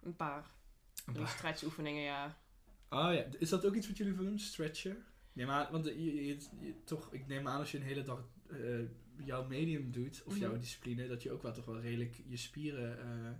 Een 0.00 0.16
paar. 0.16 0.50
Een 1.06 1.12
paar. 1.12 1.28
stretchoefeningen, 1.28 2.02
ja. 2.02 2.38
Oh 2.88 3.14
ja, 3.14 3.24
is 3.38 3.48
dat 3.48 3.64
ook 3.66 3.74
iets 3.74 3.86
wat 3.88 3.96
jullie 3.96 4.14
doen? 4.14 4.38
Stretchen? 4.38 5.04
Nee, 5.32 5.46
maar, 5.46 5.70
want 5.70 5.84
je, 5.84 6.04
je- 6.14 6.26
je- 6.60 6.84
toch, 6.84 7.12
ik 7.12 7.26
neem 7.26 7.48
aan 7.48 7.58
als 7.58 7.70
je 7.70 7.76
een 7.78 7.84
hele 7.84 8.02
dag 8.02 8.24
eh, 8.50 8.80
jouw 9.16 9.46
medium 9.46 9.90
doet, 9.90 10.22
of 10.26 10.38
jouw 10.38 10.50
Mhm. 10.50 10.60
discipline, 10.60 11.08
dat 11.08 11.22
je 11.22 11.32
ook 11.32 11.42
wel 11.42 11.52
toch 11.52 11.64
wel 11.64 11.80
redelijk 11.80 12.22
je 12.26 12.36
spieren, 12.36 12.98
eh, 13.00 13.30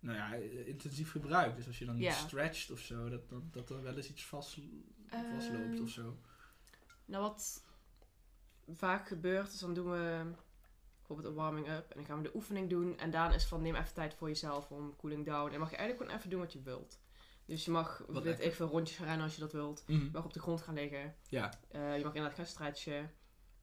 nou 0.00 0.16
ja, 0.16 0.34
eh, 0.34 0.66
intensief 0.68 1.10
gebruikt. 1.10 1.56
Dus 1.56 1.66
als 1.66 1.78
je 1.78 1.84
dan 1.84 1.94
niet 1.96 2.04
stretcht 2.12 2.70
of 2.70 2.78
zo, 2.80 3.08
dat, 3.08 3.28
dat, 3.28 3.52
dat 3.52 3.70
er 3.70 3.82
wel 3.82 3.96
eens 3.96 4.10
iets 4.10 4.26
vast, 4.26 4.58
vastloopt 5.30 5.74
Ehm, 5.74 5.82
of 5.82 5.88
zo. 5.90 6.18
Nou, 7.04 7.22
wat 7.22 7.64
vaak 8.68 9.08
gebeurt, 9.08 9.52
is 9.52 9.58
dan 9.58 9.74
doen 9.74 9.90
we 9.90 10.32
bijvoorbeeld 10.98 11.28
een 11.28 11.34
warming-up. 11.42 11.90
En 11.90 11.96
dan 11.96 12.04
gaan 12.04 12.16
we 12.16 12.22
de 12.28 12.34
oefening 12.34 12.70
doen. 12.70 12.98
En 12.98 13.10
daarna 13.10 13.34
is 13.34 13.46
van 13.46 13.62
neem 13.62 13.74
even 13.74 13.94
tijd 13.94 14.14
voor 14.14 14.28
jezelf 14.28 14.70
om 14.70 14.96
cooling 14.96 15.24
down. 15.26 15.52
En 15.52 15.58
mag 15.60 15.70
je 15.70 15.76
eigenlijk 15.76 15.98
gewoon 16.02 16.18
even 16.18 16.30
doen 16.30 16.40
wat 16.40 16.52
je 16.52 16.62
wilt. 16.62 17.00
Dus 17.48 17.64
je 17.64 17.70
mag, 17.70 18.02
weet 18.08 18.24
lekker. 18.24 18.44
ik 18.44 18.54
veel, 18.54 18.66
rondjes 18.68 18.96
gaan 18.96 19.06
rennen 19.06 19.24
als 19.24 19.34
je 19.34 19.40
dat 19.40 19.52
wilt. 19.52 19.84
Mhm. 19.86 20.04
Je 20.04 20.10
mag 20.12 20.24
op 20.24 20.32
de 20.32 20.40
grond 20.40 20.62
gaan 20.62 20.74
liggen. 20.74 21.14
Ja, 21.28 21.52
Eh, 21.68 21.96
je 21.96 22.04
mag 22.04 22.14
inderdaad 22.14 22.34
gaan 22.38 22.46
stretchen. 22.46 23.02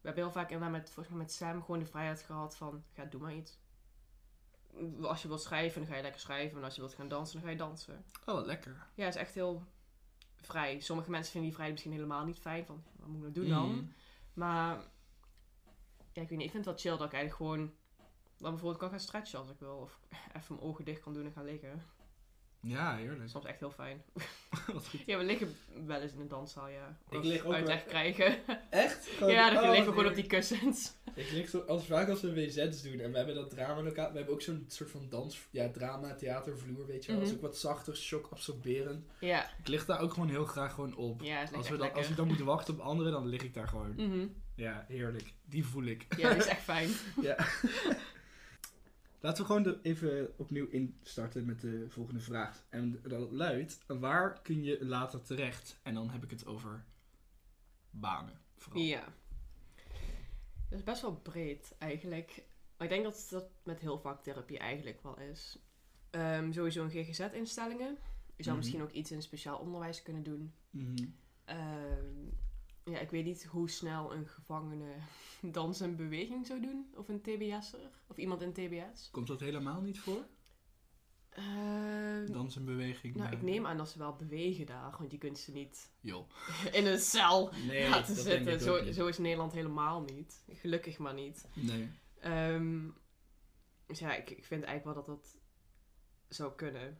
We 0.01 0.11
hebben 0.11 0.23
heel 0.23 0.31
vaak 0.31 0.49
inderdaad 0.51 0.71
met, 0.77 0.89
volgens 0.89 1.15
mij 1.15 1.23
met 1.23 1.31
Sam 1.33 1.61
gewoon 1.61 1.79
de 1.79 1.85
vrijheid 1.85 2.21
gehad 2.21 2.55
van, 2.57 2.83
ga 2.93 3.05
doe 3.05 3.21
maar 3.21 3.33
iets. 3.35 3.57
Als 5.01 5.21
je 5.21 5.27
wilt 5.27 5.41
schrijven, 5.41 5.81
dan 5.81 5.89
ga 5.89 5.95
je 5.95 6.01
lekker 6.01 6.21
schrijven. 6.21 6.57
En 6.57 6.63
als 6.63 6.75
je 6.75 6.81
wilt 6.81 6.93
gaan 6.93 7.07
dansen, 7.07 7.33
dan 7.35 7.43
ga 7.43 7.49
je 7.51 7.57
dansen. 7.57 8.05
oh 8.25 8.35
wat 8.35 8.45
lekker. 8.45 8.87
Ja, 8.95 9.05
het 9.05 9.15
is 9.15 9.21
echt 9.21 9.33
heel 9.33 9.63
vrij. 10.41 10.79
Sommige 10.79 11.09
mensen 11.09 11.31
vinden 11.31 11.49
die 11.49 11.57
vrijheid 11.59 11.71
misschien 11.71 11.91
helemaal 12.01 12.25
niet 12.25 12.39
fijn. 12.39 12.65
Van, 12.65 12.83
wat 12.95 13.07
moet 13.07 13.15
ik 13.15 13.21
nou 13.21 13.33
doen 13.33 13.49
dan? 13.49 13.71
Mhm. 13.75 13.85
Maar 14.33 14.75
ja, 16.11 16.21
ik 16.21 16.29
weet 16.29 16.37
niet. 16.37 16.45
Ik 16.45 16.51
vind 16.51 16.65
het 16.65 16.65
wel 16.65 16.77
chill 16.77 16.97
dat 16.97 17.07
ik 17.07 17.13
eigenlijk 17.13 17.35
gewoon 17.35 17.73
dan 18.37 18.49
bijvoorbeeld 18.49 18.77
kan 18.81 18.89
gaan 18.89 18.99
stretchen 18.99 19.39
als 19.39 19.49
ik 19.49 19.59
wil. 19.59 19.75
Of 19.77 19.99
even 20.35 20.55
mijn 20.55 20.67
ogen 20.67 20.85
dicht 20.85 21.01
kan 21.01 21.13
doen 21.13 21.25
en 21.25 21.31
gaan 21.31 21.45
liggen. 21.45 21.81
Ja, 22.67 22.89
Dat 22.91 22.99
heerlijk. 22.99 23.23
is 23.23 23.31
soms 23.31 23.45
echt 23.45 23.59
heel 23.59 23.71
fijn. 23.71 24.03
wat 24.73 24.87
goed. 24.87 24.99
Ja, 25.05 25.17
we 25.17 25.23
liggen 25.23 25.55
wel 25.85 25.99
eens 26.01 26.11
in 26.13 26.19
een 26.19 26.27
danszaal, 26.27 26.67
ja. 26.67 26.97
Ik 27.09 27.23
lig 27.23 27.45
ook 27.45 27.53
uitleg 27.53 27.77
wel- 27.83 27.87
krijgen. 27.87 28.37
Echt? 28.69 29.09
ja, 29.19 29.49
dan 29.49 29.63
oh, 29.63 29.69
liggen 29.69 29.71
we 29.71 29.75
wat 29.75 29.75
gewoon 29.75 29.89
op 29.89 29.95
heerlijk. 29.95 30.15
die 30.15 30.27
kussens. 30.27 30.93
Ik 31.15 31.31
lig 31.31 31.49
zo, 31.49 31.59
als 31.59 31.85
vaak 31.85 32.09
als 32.09 32.21
we 32.21 32.33
WZ's 32.33 32.81
doen 32.81 32.99
en 32.99 33.11
we 33.11 33.17
hebben 33.17 33.35
dat 33.35 33.49
dramalokaal, 33.49 34.11
we 34.11 34.17
hebben 34.17 34.33
ook 34.33 34.41
zo'n 34.41 34.65
soort 34.67 34.89
van 34.91 35.09
dans, 35.09 35.47
ja, 35.51 35.69
drama, 35.69 36.15
theatervloer, 36.15 36.85
weet 36.85 37.05
je 37.05 37.11
wel. 37.11 37.19
Dat 37.19 37.29
is 37.29 37.35
Mhm. 37.35 37.45
ook 37.45 37.51
wat 37.51 37.57
zachter, 37.59 37.95
shock 37.97 38.27
absorberend. 38.31 39.05
Ja, 39.19 39.49
Ik 39.59 39.67
lig 39.67 39.85
daar 39.85 39.99
ook 40.01 40.13
gewoon 40.13 40.29
heel 40.29 40.45
graag 40.45 40.73
gewoon 40.73 40.95
op. 40.95 41.21
ja, 41.21 41.35
het 41.39 41.47
Als, 41.53 41.57
echt 41.59 41.63
we 41.63 41.69
dan, 41.71 41.79
lekker. 41.79 41.97
als 42.01 42.09
ik 42.09 42.15
dan 42.15 42.27
moet 42.27 42.39
wachten 42.39 42.73
op 42.73 42.79
anderen, 42.79 43.11
dan 43.11 43.27
lig 43.27 43.43
ik 43.43 43.53
daar 43.53 43.67
gewoon. 43.67 43.93
Mhm. 43.95 44.27
Ja, 44.55 44.85
heerlijk. 44.87 45.33
Die 45.45 45.65
voel 45.65 45.83
ik. 45.83 46.05
Ja, 46.17 46.29
die 46.29 46.37
is 46.37 46.45
echt 46.45 46.61
fijn. 46.61 46.89
ja. 47.21 47.35
Laten 49.19 49.41
we 49.45 49.51
gewoon 49.53 49.79
even 49.81 50.33
opnieuw 50.37 50.67
instarten 50.67 51.45
met 51.45 51.61
de 51.61 51.85
volgende 51.89 52.19
vraag. 52.19 52.65
En 52.69 52.99
dat 53.03 53.31
luidt, 53.31 53.79
waar 53.87 54.41
kun 54.41 54.63
je 54.63 54.85
later 54.85 55.21
terecht? 55.21 55.79
En 55.83 55.93
dan 55.93 56.09
heb 56.09 56.23
ik 56.23 56.29
het 56.29 56.45
over 56.45 56.85
banen. 57.89 58.39
Vooral. 58.57 58.81
Ja. 58.81 59.13
Dat 60.69 60.79
is 60.79 60.83
best 60.83 61.01
wel 61.01 61.15
breed 61.15 61.75
eigenlijk. 61.77 62.43
Maar 62.77 62.87
ik 62.87 62.93
denk 62.93 63.03
dat 63.03 63.27
dat 63.29 63.49
met 63.63 63.79
heel 63.79 63.99
vaak 63.99 64.23
therapie 64.23 64.57
eigenlijk 64.59 65.01
wel 65.03 65.19
is. 65.19 65.59
Ehm, 66.09 66.51
sowieso 66.51 66.83
een 66.83 66.89
GGZ-instellingen. 66.89 67.97
Je 68.35 68.43
zou 68.43 68.55
Mhm. 68.55 68.57
misschien 68.65 68.81
ook 68.81 68.91
iets 68.91 69.11
in 69.11 69.21
speciaal 69.21 69.57
onderwijs 69.59 70.01
kunnen 70.01 70.23
doen. 70.23 70.53
Ehm, 71.45 72.27
ja, 72.85 72.99
ik 72.99 73.09
weet 73.09 73.25
niet 73.25 73.43
hoe 73.45 73.69
snel 73.69 74.13
een 74.13 74.27
gevangene 74.27 74.93
dans 75.41 75.81
en 75.81 75.95
beweging 75.95 76.45
zou 76.45 76.61
doen. 76.61 76.93
Of 76.95 77.07
een 77.09 77.21
TBS'er. 77.21 77.89
Of 78.07 78.17
iemand 78.17 78.41
in 78.41 78.53
TBS. 78.53 79.09
Komt 79.11 79.27
dat 79.27 79.39
helemaal 79.39 79.81
niet 79.81 79.99
voor? 79.99 80.25
Ehm, 81.29 82.31
Dans 82.31 82.55
en 82.55 82.65
beweging? 82.65 83.15
nou, 83.15 83.31
ik 83.31 83.41
neem 83.41 83.65
aan 83.65 83.77
dat 83.77 83.89
ze 83.89 83.97
wel 83.97 84.15
bewegen 84.15 84.65
daar. 84.65 84.95
Want 84.97 85.11
je 85.11 85.17
kunt 85.17 85.37
ze 85.37 85.51
niet 85.51 85.91
in 86.71 86.85
een 86.85 86.99
cel 86.99 87.51
Nee, 87.67 87.89
laten 87.89 88.15
zitten. 88.15 88.59
Zo, 88.59 88.91
zo 88.91 89.07
is 89.07 89.17
Nederland 89.17 89.53
helemaal 89.53 90.01
niet. 90.01 90.43
Gelukkig 90.49 90.97
maar 90.97 91.13
niet. 91.13 91.47
Nee. 91.53 91.89
Ehm, 92.19 92.89
Dus 93.85 93.99
ja, 93.99 94.15
ik, 94.15 94.29
ik 94.29 94.45
vind 94.45 94.63
eigenlijk 94.63 94.83
wel 94.83 95.05
dat 95.05 95.17
dat 95.21 95.37
zou 96.27 96.55
kunnen. 96.55 96.99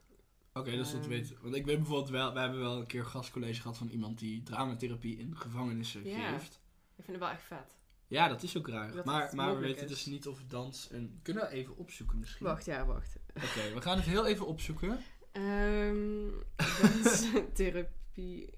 Oké, 0.60 0.72
dus 0.72 0.92
dat 0.92 1.00
Ehm. 1.02 1.10
weet 1.10 1.34
Want 1.42 1.56
ik 1.56 1.66
weet 1.66 1.78
bijvoorbeeld 1.78 2.10
wel, 2.10 2.34
we 2.34 2.40
hebben 2.40 2.60
wel 2.60 2.80
een 2.80 2.86
keer 2.86 3.00
een 3.00 3.06
gastcollege 3.06 3.62
gehad 3.62 3.78
van 3.78 3.90
iemand 3.90 4.20
die 4.20 4.44
dramatherapie 4.44 5.18
in 5.18 5.38
gevangenissen 5.38 6.02
geeft. 6.02 6.62
Ik 6.96 7.04
vind 7.04 7.08
het 7.08 7.20
wel 7.20 7.30
echt 7.30 7.44
vet. 7.44 7.78
Ja, 8.08 8.28
dat 8.28 8.44
is 8.44 8.58
ook 8.58 8.68
raar. 8.68 8.92
Dat 8.92 9.06
maar 9.06 9.36
maar 9.36 9.56
we 9.56 9.62
weten 9.62 9.84
is. 9.84 9.90
dus 9.90 10.06
niet 10.06 10.28
of 10.28 10.44
dans 10.48 10.90
een... 10.92 11.20
Kunnen 11.22 11.44
we 11.44 11.50
even 11.50 11.78
opzoeken 11.78 12.20
misschien? 12.20 12.46
Wacht, 12.46 12.66
ja, 12.66 12.86
wacht. 12.86 13.18
Oké, 13.36 13.74
we 13.74 13.82
gaan 13.82 13.98
het 13.98 14.06
heel 14.06 14.26
even 14.26 14.48
opzoeken. 14.48 15.00
Ehm 15.32 16.30
danstherapie 16.82 18.54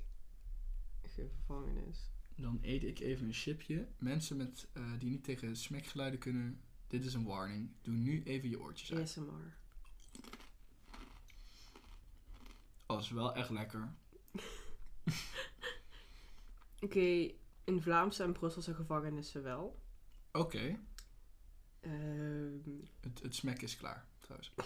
gevangenis. 1.02 2.10
Dan 2.36 2.60
eet 2.62 2.84
ik 2.84 3.00
even 3.00 3.28
een 3.28 3.34
chipje. 3.34 3.88
Mensen 3.98 4.38
met, 4.38 4.68
eh, 4.74 4.84
die 5.00 5.10
niet 5.10 5.24
tegen 5.24 5.56
smekgeluiden 5.56 6.20
kunnen, 6.20 6.62
dit 6.88 7.06
is 7.06 7.14
een 7.14 7.26
warning. 7.26 7.70
Doe 7.82 7.93
nu 7.93 8.24
even 8.24 8.50
je 8.50 8.60
oortjes 8.60 8.93
uit. 8.93 9.02
ASMR. 9.02 9.56
Oh, 12.88 12.95
dat 12.95 13.05
is 13.05 13.09
wel 13.09 13.35
echt 13.35 13.49
lekker. 13.49 13.93
Oké, 16.85 17.31
in 17.63 17.81
Vlaamse 17.81 18.23
en 18.23 18.31
Brusselse 18.31 18.73
gevangenissen 18.73 19.43
wel. 19.43 19.79
Oké, 20.31 20.79
Ehm, 21.88 22.79
het, 22.99 23.21
het 23.21 23.35
smek 23.35 23.61
is 23.61 23.77
klaar 23.77 24.05
trouwens. 24.19 24.53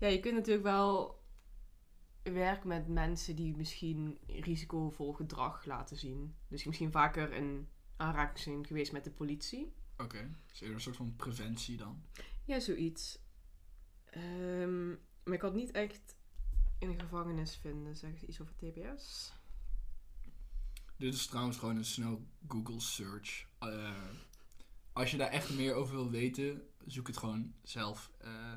ja, 0.00 0.06
je 0.06 0.20
kunt 0.20 0.34
natuurlijk 0.34 0.64
wel 0.64 1.22
werken 2.22 2.68
met 2.68 2.88
mensen 2.88 3.36
die 3.36 3.56
misschien 3.56 4.18
risicovol 4.26 5.12
gedrag 5.12 5.64
laten 5.64 5.96
zien. 5.96 6.34
Dus 6.48 6.64
misschien 6.64 6.90
vaker 6.90 7.32
in 7.32 7.68
aanraking 7.96 8.38
zijn 8.38 8.66
geweest 8.66 8.92
met 8.92 9.04
de 9.04 9.10
politie. 9.10 9.72
Oké, 9.96 10.30
dus 10.46 10.60
eerder 10.60 10.76
een 10.76 10.82
soort 10.82 10.96
van 10.96 11.16
preventie 11.16 11.76
dan. 11.76 12.02
Ja, 12.44 12.60
zoiets. 12.60 13.18
Ehm, 14.14 14.88
maar 15.24 15.34
ik 15.34 15.40
had 15.40 15.54
niet 15.54 15.70
echt 15.70 16.16
in 16.78 16.88
een 16.88 17.00
gevangenis 17.00 17.56
vinden. 17.56 17.96
Zeg 17.96 18.18
ze 18.18 18.26
iets 18.26 18.40
over 18.40 18.54
TBS? 18.56 19.32
Dit 20.96 21.14
is 21.14 21.26
trouwens 21.26 21.56
gewoon 21.58 21.76
een 21.76 21.84
snel 21.84 22.26
Google 22.48 22.80
search. 22.80 23.46
Eh, 23.58 24.10
als 24.92 25.10
je 25.10 25.16
daar 25.16 25.30
echt 25.30 25.54
meer 25.54 25.74
over 25.74 25.94
wil 25.94 26.10
weten, 26.10 26.68
zoek 26.86 27.06
het 27.06 27.16
gewoon 27.16 27.54
zelf 27.62 28.10
eh, 28.18 28.54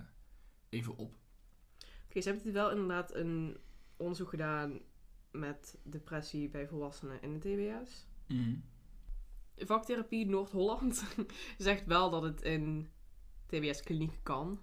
even 0.70 0.97
op. 0.97 1.16
Oké, 2.05 2.22
ze 2.22 2.30
hebben 2.30 2.53
wel 2.53 2.72
inderdaad 2.72 3.14
een 3.16 3.58
onderzoek 3.97 4.30
gedaan 4.30 4.80
met 5.32 5.78
depressie 5.84 6.49
bij 6.49 6.68
volwassenen 6.68 7.22
in 7.22 7.39
de 7.39 7.39
TBS. 7.39 8.08
Mhm. 8.28 8.55
Vaktherapie 9.55 10.26
Noord-Holland 10.26 11.03
zegt 11.58 11.86
wel 11.86 12.10
dat 12.10 12.24
het 12.24 12.41
in 12.41 12.89
TBS-kliniek 13.45 14.20
kan. 14.24 14.60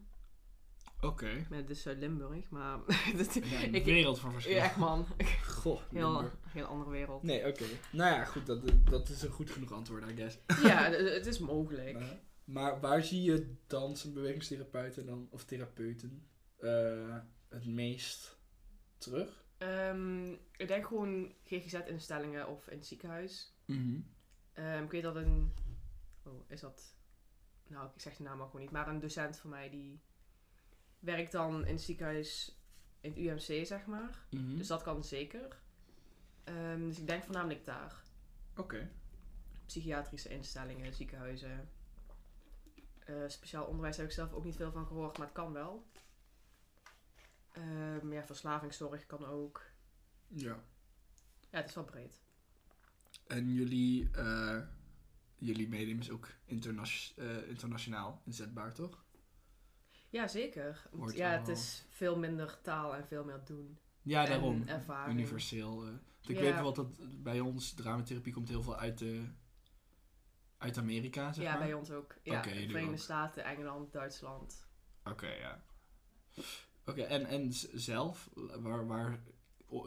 Oké. 1.04 1.46
Met 1.50 1.66
dus 1.66 1.82
Zuid-Limburg, 1.82 2.50
maar... 2.50 2.78
dat, 3.16 3.34
Ja, 3.34 3.62
een 3.62 3.74
ik- 3.80 3.84
wereld 3.84 4.18
van 4.18 4.32
verschil. 4.32 4.54
ja, 4.54 4.64
echt 4.64 4.76
man. 4.76 5.06
Goh, 5.62 5.80
Heel, 5.90 6.12
Limburg. 6.12 6.34
heel 6.48 6.64
andere 6.66 6.90
wereld. 6.90 7.22
Nee, 7.22 7.46
oké. 7.48 7.64
Nou 7.92 8.14
ja, 8.14 8.24
goed, 8.24 8.46
dat, 8.46 8.62
dat 8.90 9.08
is 9.08 9.22
een 9.22 9.30
goed 9.30 9.50
genoeg 9.50 9.72
antwoord, 9.72 10.10
I 10.10 10.14
guess. 10.16 10.38
Ja, 10.62 10.90
het 10.90 11.26
is 11.26 11.38
mogelijk. 11.38 11.92
Maar, 11.98 12.20
maar 12.44 12.80
waar 12.80 13.02
zie 13.02 13.22
je 13.22 13.54
dans- 13.66 14.04
en 14.04 14.12
bewegingstherapeuten 14.14 15.06
dan, 15.06 15.28
of 15.30 15.44
therapeuten, 15.44 16.26
eh, 16.58 17.16
het 17.48 17.66
meest 17.66 18.38
terug? 18.98 19.44
Ehm, 19.58 20.32
ik 20.32 20.68
denk 20.68 20.86
gewoon 20.86 21.32
GGZ-instellingen 21.44 22.48
of 22.48 22.66
in 22.68 22.76
het 22.76 22.86
ziekenhuis. 22.86 23.54
Mhm. 23.64 24.00
Ehm, 24.52 24.82
ik 24.84 24.90
weet 24.90 25.02
dat 25.02 25.16
een... 25.16 25.54
Oh, 26.22 26.50
is 26.50 26.60
dat... 26.60 26.96
Nou, 27.66 27.88
ik 27.94 28.00
zeg 28.00 28.16
de 28.16 28.22
naam 28.22 28.40
ook 28.40 28.46
gewoon 28.46 28.60
niet. 28.62 28.70
Maar 28.70 28.88
een 28.88 29.00
docent 29.00 29.38
van 29.38 29.50
mij 29.50 29.70
die 29.70 30.00
werkt 31.04 31.32
dan 31.32 31.66
in 31.66 31.74
het 31.74 31.82
ziekenhuis 31.82 32.58
in 33.00 33.10
het 33.10 33.18
UMC, 33.18 33.66
zeg 33.66 33.86
maar. 33.86 34.26
Mhm. 34.30 34.56
Dus 34.56 34.66
dat 34.66 34.82
kan 34.82 35.04
zeker. 35.04 35.56
Ehm, 36.44 36.80
dus 36.80 36.98
ik 36.98 37.06
denk 37.06 37.24
voornamelijk 37.24 37.64
daar. 37.64 38.02
Oké. 38.56 38.90
Psychiatrische 39.66 40.28
instellingen, 40.28 40.94
ziekenhuizen. 40.94 41.68
Eh, 42.98 43.14
speciaal 43.26 43.64
onderwijs 43.66 43.96
heb 43.96 44.06
ik 44.06 44.12
zelf 44.12 44.32
ook 44.32 44.44
niet 44.44 44.56
veel 44.56 44.72
van 44.72 44.86
gehoord, 44.86 45.18
maar 45.18 45.26
het 45.26 45.36
kan 45.36 45.52
wel. 45.52 45.86
Ehm, 47.52 48.12
ja, 48.12 48.24
verslavingszorg 48.24 49.06
kan 49.06 49.24
ook. 49.24 49.62
Ja. 50.28 50.64
Ja, 51.50 51.58
het 51.60 51.68
is 51.68 51.74
wel 51.74 51.84
breed. 51.84 52.20
En 53.26 53.52
jullie, 53.52 54.10
eh, 54.10 54.60
jullie 55.38 55.68
medium 55.68 55.98
is 55.98 56.10
ook 56.10 56.28
eh, 56.46 57.48
internationaal 57.48 58.22
inzetbaar, 58.24 58.74
toch? 58.74 59.03
Ja, 60.14 60.28
zeker. 60.28 60.82
Wordt 60.90 61.16
ja, 61.16 61.28
wel- 61.30 61.38
het 61.38 61.48
is 61.48 61.84
veel 61.88 62.18
minder 62.18 62.60
taal 62.62 62.94
en 62.96 63.06
veel 63.06 63.24
meer 63.24 63.40
doen. 63.44 63.78
Ja, 64.02 64.24
daarom. 64.26 64.62
ervaring. 64.66 65.18
Universeel. 65.18 65.82
eh. 65.86 65.92
Ik 66.20 66.36
Ja. 66.36 66.40
weet 66.40 66.54
bijvoorbeeld 66.54 66.76
dat 66.98 67.22
bij 67.22 67.40
ons 67.40 67.72
dramatherapie 67.72 68.32
komt 68.32 68.48
heel 68.48 68.62
veel 68.62 68.76
uit, 68.76 68.98
de, 68.98 69.28
uit 70.58 70.78
Amerika, 70.78 71.32
zeg 71.32 71.44
ja, 71.44 71.50
maar. 71.50 71.62
bij 71.62 71.74
ons 71.74 71.90
ook. 71.90 72.14
Ja, 72.22 72.42
Verenigde 72.42 72.90
ook. 72.90 72.98
Staten, 72.98 73.44
Engeland, 73.44 73.92
Duitsland. 73.92 74.66
Oké, 75.04 75.26
ja. 75.28 75.62
Oké, 76.86 77.02
en, 77.02 77.26
en 77.26 77.52
zelf, 77.74 78.30
waar, 78.60 78.86
waar 78.86 79.22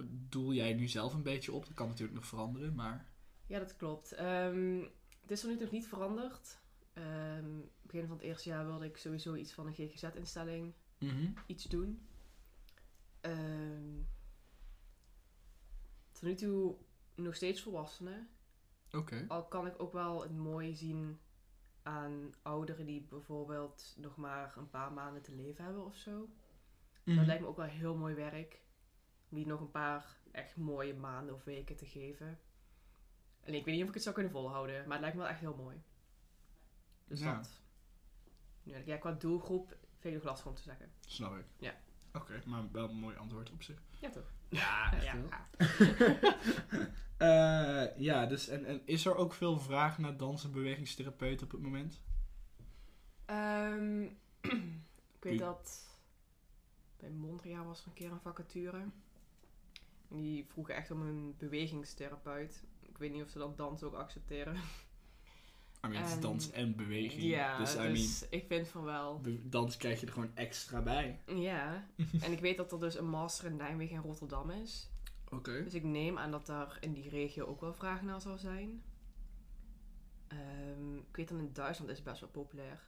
doel 0.05 0.53
jij 0.53 0.73
nu 0.73 0.87
zelf 0.87 1.13
een 1.13 1.23
beetje 1.23 1.51
op? 1.51 1.65
Dat 1.65 1.73
kan 1.73 1.87
natuurlijk 1.87 2.17
nog 2.17 2.25
veranderen, 2.27 2.75
maar... 2.75 3.05
Ja, 3.45 3.59
dat 3.59 3.75
klopt. 3.75 4.11
Ehm, 4.11 4.79
het 5.21 5.31
is 5.31 5.43
er 5.43 5.49
nu 5.49 5.59
nog 5.59 5.71
niet 5.71 5.87
veranderd. 5.87 6.59
Ehm 6.97 7.59
begin 7.81 8.07
van 8.07 8.17
het 8.17 8.25
eerste 8.25 8.49
jaar 8.49 8.65
wilde 8.65 8.85
ik 8.85 8.97
sowieso 8.97 9.35
iets 9.35 9.53
van 9.53 9.67
een 9.67 9.73
GGZ-instelling 9.73 10.73
Mhm. 10.99 11.31
iets 11.45 11.63
doen. 11.63 12.07
Ehm, 13.21 14.01
tot 16.11 16.21
nu 16.21 16.35
toe 16.35 16.75
nog 17.15 17.35
steeds 17.35 17.61
volwassenen. 17.61 18.29
Oké. 18.91 19.25
Al 19.27 19.45
kan 19.47 19.67
ik 19.67 19.81
ook 19.81 19.93
wel 19.93 20.21
het 20.21 20.31
mooi 20.35 20.75
zien 20.75 21.19
aan 21.83 22.33
ouderen 22.41 22.85
die 22.85 23.01
bijvoorbeeld 23.01 23.93
nog 23.97 24.15
maar 24.15 24.57
een 24.57 24.69
paar 24.69 24.91
maanden 24.91 25.21
te 25.21 25.35
leven 25.35 25.63
hebben 25.63 25.85
of 25.85 25.95
zo. 25.95 26.29
Mhm. 27.03 27.15
Dat 27.17 27.25
lijkt 27.25 27.41
me 27.41 27.47
ook 27.47 27.57
wel 27.57 27.65
heel 27.65 27.95
mooi 27.97 28.15
werk. 28.15 28.61
Om 29.29 29.37
die 29.37 29.45
nog 29.47 29.59
een 29.59 29.71
paar 29.71 30.17
echt 30.31 30.55
mooie 30.57 30.93
maanden 30.93 31.35
of 31.35 31.43
weken 31.43 31.75
te 31.75 31.85
geven. 31.85 32.39
En 33.41 33.53
ik 33.53 33.65
weet 33.65 33.73
niet 33.73 33.83
of 33.83 33.87
ik 33.87 33.93
het 33.93 34.03
zou 34.03 34.15
kunnen 34.15 34.33
volhouden, 34.33 34.75
maar 34.87 34.91
het 34.91 34.99
lijkt 35.01 35.15
me 35.15 35.21
wel 35.21 35.31
echt 35.31 35.39
heel 35.39 35.55
mooi. 35.55 35.81
Dus 37.07 37.19
Ja. 37.19 37.35
dat. 37.35 37.49
Ja, 38.63 38.77
ja, 38.85 38.97
qua 38.97 39.11
doelgroep 39.11 39.67
vind 39.99 40.03
ik 40.03 40.13
nog 40.13 40.23
lastig 40.23 40.47
om 40.47 40.55
te 40.55 40.61
zeggen. 40.61 40.91
Snap 41.05 41.35
ik. 41.37 41.45
Ja. 41.57 41.75
Oké, 42.13 42.41
maar 42.45 42.71
wel 42.71 42.89
een 42.89 42.95
mooi 42.99 43.15
antwoord 43.15 43.51
op 43.51 43.63
zich. 43.63 43.81
Ja, 43.99 44.09
toch? 44.09 44.31
Ja, 44.49 44.93
echt 44.93 45.03
ja. 45.05 45.15
wel. 45.21 46.35
Eh, 47.17 47.97
ja, 47.97 48.25
dus 48.25 48.47
en, 48.47 48.65
en 48.65 48.81
is 48.85 49.05
er 49.05 49.15
ook 49.15 49.33
veel 49.33 49.59
vraag 49.59 49.97
naar 49.97 50.17
dans- 50.17 50.43
en 50.43 50.51
bewegingstherapeuten 50.51 51.45
op 51.45 51.51
het 51.51 51.61
moment? 51.61 52.01
Ehm, 53.25 54.01
ik 55.17 55.19
weet 55.19 55.39
dat 55.39 55.87
bij 56.97 57.09
Mondriaan 57.09 57.65
was 57.65 57.81
er 57.81 57.87
een 57.87 57.93
keer 57.93 58.11
een 58.11 58.19
vacature. 58.19 58.77
En 60.09 60.17
die 60.17 60.45
vroegen 60.45 60.75
echt 60.75 60.91
om 60.91 61.01
een 61.01 61.35
bewegingstherapeut. 61.37 62.63
Ik 62.81 62.97
weet 62.97 63.11
niet 63.11 63.23
of 63.23 63.29
ze 63.29 63.37
dat 63.37 63.57
dans 63.57 63.83
ook 63.83 63.93
accepteren. 63.93 64.55
I 65.85 65.87
mean, 65.87 66.03
het 66.03 66.11
is 66.11 66.19
dans 66.19 66.51
en 66.51 66.75
beweging. 66.75 67.23
Ja, 67.23 67.57
dus, 67.57 67.75
dus, 67.75 67.85
I 67.85 67.91
mean, 67.91 68.41
ik 68.41 68.47
vind 68.47 68.67
van 68.67 68.83
wel. 68.83 69.21
dans 69.43 69.77
krijg 69.77 69.99
je 69.99 70.05
er 70.05 70.13
gewoon 70.13 70.35
extra 70.35 70.81
bij. 70.81 71.19
Ja, 71.25 71.87
en 72.21 72.31
ik 72.31 72.39
weet 72.39 72.57
dat 72.57 72.71
er 72.71 72.79
dus 72.79 72.97
een 72.97 73.09
master 73.09 73.45
in 73.45 73.55
Nijmegen 73.55 73.95
en 73.95 74.01
Rotterdam 74.01 74.49
is. 74.49 74.89
Oké. 75.29 75.63
Dus 75.63 75.73
ik 75.73 75.83
neem 75.83 76.17
aan 76.17 76.31
dat 76.31 76.45
daar 76.45 76.77
in 76.81 76.93
die 76.93 77.09
regio 77.09 77.45
ook 77.45 77.61
wel 77.61 77.73
vraag 77.73 78.01
naar 78.01 78.21
zal 78.21 78.37
zijn. 78.37 78.83
Ehm, 80.27 80.95
ik 80.95 81.15
weet 81.15 81.29
dat 81.29 81.39
in 81.39 81.53
Duitsland 81.53 81.91
is 81.91 81.97
het 81.97 82.05
best 82.05 82.19
wel 82.19 82.29
populair. 82.29 82.87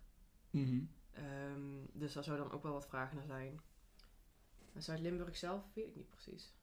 Ehm, 1.12 1.86
dus 1.94 2.14
daar 2.14 2.24
zou 2.24 2.38
dan 2.38 2.52
ook 2.52 2.64
wel 2.64 2.74
wat 2.74 2.88
vraag 2.88 3.14
naar 3.14 3.26
zijn. 3.26 3.62
Maar 4.74 4.84
Zuid-Limburg 4.84 5.38
zelf 5.38 5.64
weet 5.74 5.88
ik 5.88 5.96
niet 5.96 6.10
precies. 6.10 6.54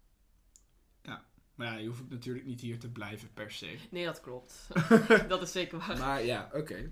Maar 1.57 1.67
ja, 1.67 1.77
je 1.77 1.87
hoeft 1.89 2.09
natuurlijk 2.11 2.47
niet 2.47 2.61
hier 2.61 2.79
te 2.79 2.89
blijven 2.89 3.29
per 3.35 3.51
se. 3.53 3.79
Nee, 3.91 4.05
dat 4.05 4.21
klopt. 4.21 4.69
dat 5.29 5.43
is 5.43 5.53
zeker 5.53 5.79
waar. 5.79 5.99
Maar 5.99 6.25
ja, 6.25 6.51
oké. 6.53 6.91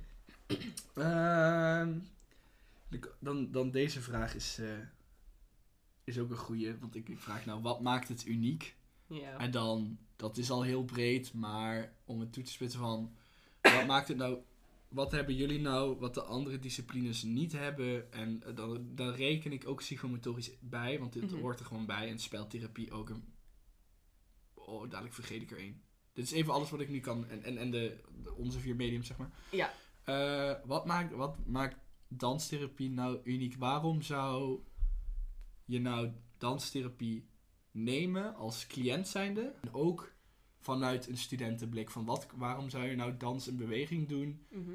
Ehm, 0.95 1.93
dan, 3.19 3.51
dan 3.51 3.71
deze 3.71 4.01
vraag 4.01 4.35
is, 4.35 4.59
eh, 4.59 4.69
is 6.05 6.19
ook 6.19 6.31
een 6.31 6.37
goeie. 6.37 6.79
Want 6.79 6.95
ik, 6.95 7.09
ik 7.09 7.19
vraag 7.19 7.45
nou, 7.47 7.63
wat 7.63 7.81
maakt 7.81 8.09
het 8.09 8.27
uniek? 8.27 8.75
Ja. 9.07 9.39
En 9.39 9.51
dan, 9.51 9.99
dat 10.17 10.37
is 10.37 10.51
al 10.51 10.63
heel 10.63 10.85
breed, 10.85 11.33
maar 11.33 11.93
om 12.05 12.21
het 12.21 12.33
toe 12.33 12.43
te 12.43 12.51
spitsen 12.51 12.81
van... 12.81 13.13
Wat 13.61 13.87
maakt 13.87 14.09
het 14.09 14.17
nou... 14.17 14.39
Wat 14.89 15.13
hebben 15.13 15.35
jullie 15.35 15.61
nou 15.61 15.99
wat 15.99 16.15
de 16.15 16.23
andere 16.23 16.59
disciplines 16.59 17.23
niet 17.23 17.53
hebben? 17.53 18.13
En 18.13 18.43
eh, 18.47 18.57
dan, 18.57 18.87
dan 18.95 19.11
reken 19.11 19.53
ik 19.53 19.69
ook 19.69 19.79
psychomotorisch 19.79 20.51
bij, 20.61 20.99
want 20.99 21.13
dit 21.13 21.31
Mhm. 21.31 21.41
hoort 21.41 21.61
er 21.61 21.67
gewoon 21.67 21.87
bij. 21.87 22.09
En 22.09 22.19
speltherapie 22.19 22.93
ook 22.93 23.09
een... 23.09 23.25
Oh, 24.67 24.91
dadelijk 24.91 25.15
vergeet 25.15 25.43
ik 25.43 25.51
er 25.51 25.59
één. 25.59 25.83
Dit 26.13 26.25
is 26.25 26.33
even 26.33 26.53
alles 26.53 26.71
wat 26.71 26.81
ik 26.81 26.89
nu 26.89 27.01
kan. 27.01 27.29
En, 27.29 27.43
en, 27.43 27.57
en 27.59 27.71
de, 27.71 28.01
de- 28.23 28.35
onze 28.35 28.59
vier 28.61 28.77
mediums, 28.77 29.07
zeg 29.07 29.17
maar. 29.17 29.31
Ja. 29.51 29.73
Eh, 30.05 30.55
wat, 30.65 30.87
maakt, 30.87 31.13
wat 31.13 31.37
maakt 31.47 31.77
danstherapie 32.09 32.91
nou 32.91 33.21
uniek? 33.25 33.57
Waarom 33.57 34.03
zou 34.03 34.63
je 35.65 35.81
nou 35.81 36.11
danstherapie 36.39 37.29
nemen 37.71 38.35
als 38.35 38.67
cliënt 38.67 39.09
zijnde? 39.09 39.53
En 39.61 39.73
ook 39.75 40.13
vanuit 40.61 41.09
een 41.09 41.17
studentenblik. 41.17 41.91
Van 41.91 42.05
wat, 42.05 42.27
waarom 42.35 42.71
zou 42.71 42.85
je 42.85 42.97
nou 42.97 43.17
dans 43.17 43.49
en 43.49 43.57
beweging 43.57 44.09
doen? 44.09 44.47
Mhm. 44.51 44.71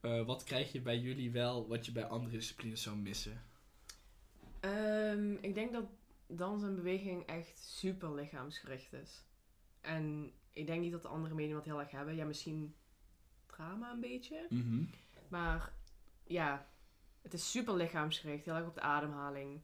Eh, 0.00 0.26
wat 0.26 0.44
krijg 0.44 0.72
je 0.72 0.80
bij 0.80 0.98
jullie 0.98 1.30
wel 1.30 1.68
wat 1.68 1.86
je 1.86 1.92
bij 1.92 2.04
andere 2.06 2.36
disciplines 2.36 2.82
zou 2.82 2.96
missen? 2.96 3.42
Ehm, 4.60 5.32
ik 5.40 5.54
denk 5.54 5.72
dat 5.72 5.84
dans 6.36 6.62
en 6.62 6.74
beweging 6.74 7.26
echt 7.26 7.58
super 7.58 8.14
lichaamsgericht 8.14 8.92
is. 8.92 9.24
En 9.80 10.32
ik 10.52 10.66
denk 10.66 10.80
niet 10.80 10.92
dat 10.92 11.02
de 11.02 11.08
andere 11.08 11.34
medium 11.34 11.54
dat 11.54 11.64
heel 11.64 11.80
erg 11.80 11.90
hebben. 11.90 12.14
Ja, 12.14 12.24
misschien 12.24 12.74
drama 13.46 13.90
een 13.90 14.00
beetje. 14.00 14.46
Mhm. 14.48 14.84
Maar 15.28 15.72
ja, 16.24 16.66
het 17.22 17.34
is 17.34 17.50
super 17.50 17.74
lichaamsgericht. 17.74 18.44
Heel 18.44 18.54
erg 18.54 18.66
op 18.66 18.74
de 18.74 18.80
ademhaling. 18.80 19.62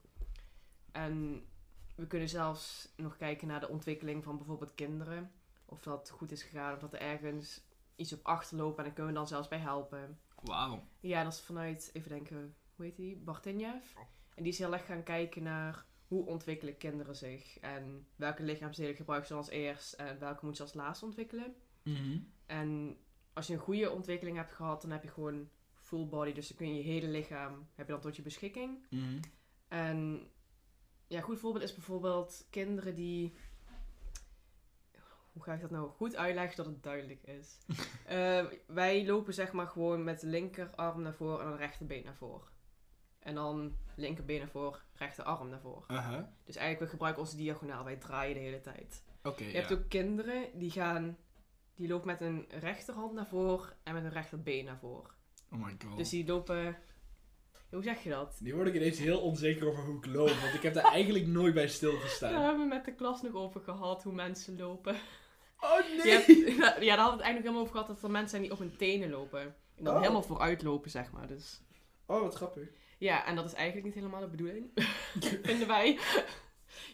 En 0.91 1.45
we 1.95 2.07
kunnen 2.07 2.29
zelfs 2.29 2.93
nog 2.95 3.17
kijken 3.17 3.47
naar 3.47 3.59
de 3.59 3.69
ontwikkeling 3.69 4.23
van 4.23 4.37
bijvoorbeeld 4.37 4.75
kinderen. 4.75 5.31
Of 5.65 5.83
dat 5.83 6.09
goed 6.09 6.31
is 6.31 6.43
gegaan, 6.43 6.73
of 6.73 6.79
dat 6.79 6.93
er 6.93 7.01
ergens 7.01 7.61
iets 7.95 8.13
op 8.13 8.25
achterloopt. 8.25 8.77
En 8.77 8.83
daar 8.83 8.93
kunnen 8.93 9.11
we 9.11 9.17
dan 9.17 9.27
zelfs 9.27 9.47
bij 9.47 9.59
helpen. 9.59 10.19
Wauw. 10.41 10.83
Ja, 10.99 11.23
dat 11.23 11.33
is 11.33 11.41
vanuit, 11.41 11.89
even 11.93 12.09
denken, 12.09 12.55
hoe 12.75 12.85
heet 12.85 12.95
die? 12.95 13.17
Bartinjev. 13.17 13.95
En 14.35 14.43
die 14.43 14.51
is 14.51 14.59
heel 14.59 14.73
erg 14.73 14.85
gaan 14.85 15.03
kijken 15.03 15.43
naar 15.43 15.85
hoe 16.09 16.25
ontwikkelen 16.25 16.77
kinderen 16.77 17.15
zich. 17.15 17.59
En 17.59 18.07
welke 18.15 18.43
lichaamsdelen 18.43 18.95
gebruiken 18.95 19.27
ze 19.27 19.33
als 19.33 19.49
eerst. 19.49 19.93
En 19.93 20.19
welke 20.19 20.45
moeten 20.45 20.55
ze 20.55 20.63
als 20.63 20.83
laatst 20.83 21.03
ontwikkelen. 21.03 21.55
Mhm. 21.83 22.19
En 22.45 22.97
als 23.33 23.47
je 23.47 23.53
een 23.53 23.59
goede 23.59 23.91
ontwikkeling 23.91 24.37
hebt 24.37 24.53
gehad, 24.53 24.81
dan 24.81 24.91
heb 24.91 25.03
je 25.03 25.09
gewoon 25.09 25.49
full 25.73 26.05
body. 26.07 26.33
Dus 26.33 26.47
dan 26.47 26.57
kun 26.57 26.67
je 26.67 26.83
je 26.83 26.91
hele 26.91 27.07
lichaam, 27.07 27.67
heb 27.75 27.85
je 27.85 27.91
dan 27.91 28.01
tot 28.01 28.15
je 28.15 28.21
beschikking. 28.21 28.85
Mhm. 28.89 29.19
En 29.67 30.27
ja, 31.07 31.17
een 31.17 31.23
goed 31.23 31.39
voorbeeld 31.39 31.63
is 31.63 31.73
bijvoorbeeld 31.73 32.47
kinderen 32.49 32.95
die. 32.95 33.33
Hoe 35.31 35.43
ga 35.43 35.53
ik 35.53 35.61
dat 35.61 35.71
nou 35.71 35.89
goed 35.89 36.15
uitleggen 36.15 36.57
dat 36.57 36.65
het 36.65 36.83
duidelijk 36.83 37.23
is? 37.23 37.57
Eh, 38.05 38.45
wij 38.67 39.05
lopen 39.05 39.33
zeg 39.33 39.51
maar 39.51 39.67
gewoon 39.67 40.03
met 40.03 40.19
de 40.19 40.27
linkerarm 40.27 41.01
naar 41.01 41.13
voren 41.13 41.39
en 41.43 41.49
dan 41.49 41.57
rechterbeen 41.57 42.03
naar 42.03 42.15
voren. 42.15 42.47
En 43.19 43.35
dan 43.35 43.75
linkerbeen 43.95 44.39
naar 44.39 44.49
voren, 44.49 44.79
rechterarm 44.93 45.49
naar 45.49 45.59
voren. 45.59 46.33
Dus 46.45 46.55
eigenlijk 46.55 46.79
we 46.79 46.87
gebruiken 46.89 47.21
onze 47.23 47.35
diagonaal, 47.35 47.83
wij 47.83 47.95
draaien 47.95 48.33
de 48.33 48.39
hele 48.39 48.61
tijd. 48.61 49.03
Oké, 49.23 49.43
Je 49.43 49.51
ja. 49.51 49.59
hebt 49.59 49.71
ook 49.71 49.89
kinderen 49.89 50.43
die 50.59 50.71
gaan, 50.71 51.17
die 51.75 51.87
lopen 51.87 52.07
met 52.07 52.21
een 52.21 52.45
rechterhand 52.49 53.13
naar 53.13 53.27
voren 53.27 53.73
en 53.83 53.93
met 53.93 54.03
een 54.03 54.11
rechterbeen 54.11 54.65
naar 54.65 54.77
voren. 54.79 55.11
Oh 55.51 55.63
my 55.65 55.75
god. 55.85 55.97
Dus 55.97 56.09
die 56.09 56.25
lopen, 56.27 56.77
hoe 57.69 57.83
zeg 57.83 58.03
je 58.03 58.09
dat? 58.09 58.37
Nu 58.41 58.55
word 58.55 58.67
ik 58.67 58.73
ineens 58.75 58.99
heel 58.99 59.19
onzeker 59.21 59.67
over 59.67 59.83
hoe 59.83 59.97
ik 59.97 60.05
loop, 60.05 60.29
want 60.41 60.53
ik 60.53 60.61
heb 60.61 60.73
daar 60.73 60.91
eigenlijk 60.91 61.27
nooit 61.27 61.53
bij 61.53 61.67
stilgestaan. 61.67 62.31
Daar 62.33 62.43
hebben 62.43 62.61
we 62.61 62.75
met 62.75 62.85
de 62.85 62.95
klas 62.95 63.21
nog 63.21 63.33
over 63.33 63.61
gehad, 63.61 64.03
hoe 64.03 64.13
mensen 64.13 64.57
lopen. 64.57 64.95
Oh 65.59 65.79
nee! 66.03 66.11
hebt- 66.11 66.25
ja, 66.81 66.95
daar 66.95 66.97
hadden 66.97 67.05
we 67.05 67.11
het 67.11 67.21
eigenlijk 67.21 67.37
helemaal 67.37 67.59
over 67.61 67.71
gehad 67.71 67.87
dat 67.87 68.03
er 68.03 68.11
mensen 68.11 68.29
zijn 68.29 68.41
die 68.41 68.51
op 68.51 68.59
hun 68.59 68.77
tenen 68.77 69.09
lopen. 69.09 69.41
En 69.75 69.83
dan 69.83 69.93
Oh. 69.93 69.99
helemaal 70.01 70.23
vooruit 70.23 70.61
lopen, 70.61 70.89
zeg 70.89 71.11
maar. 71.11 71.27
Dus 71.27 71.61
Oh, 72.05 72.21
wat 72.21 72.35
grappig. 72.35 72.69
Ja, 72.99 73.25
en 73.25 73.35
dat 73.35 73.45
is 73.45 73.53
eigenlijk 73.53 73.85
niet 73.85 73.95
helemaal 73.95 74.19
de 74.21 74.27
bedoeling, 74.27 74.65
vinden 75.43 75.67
wij. 75.67 75.85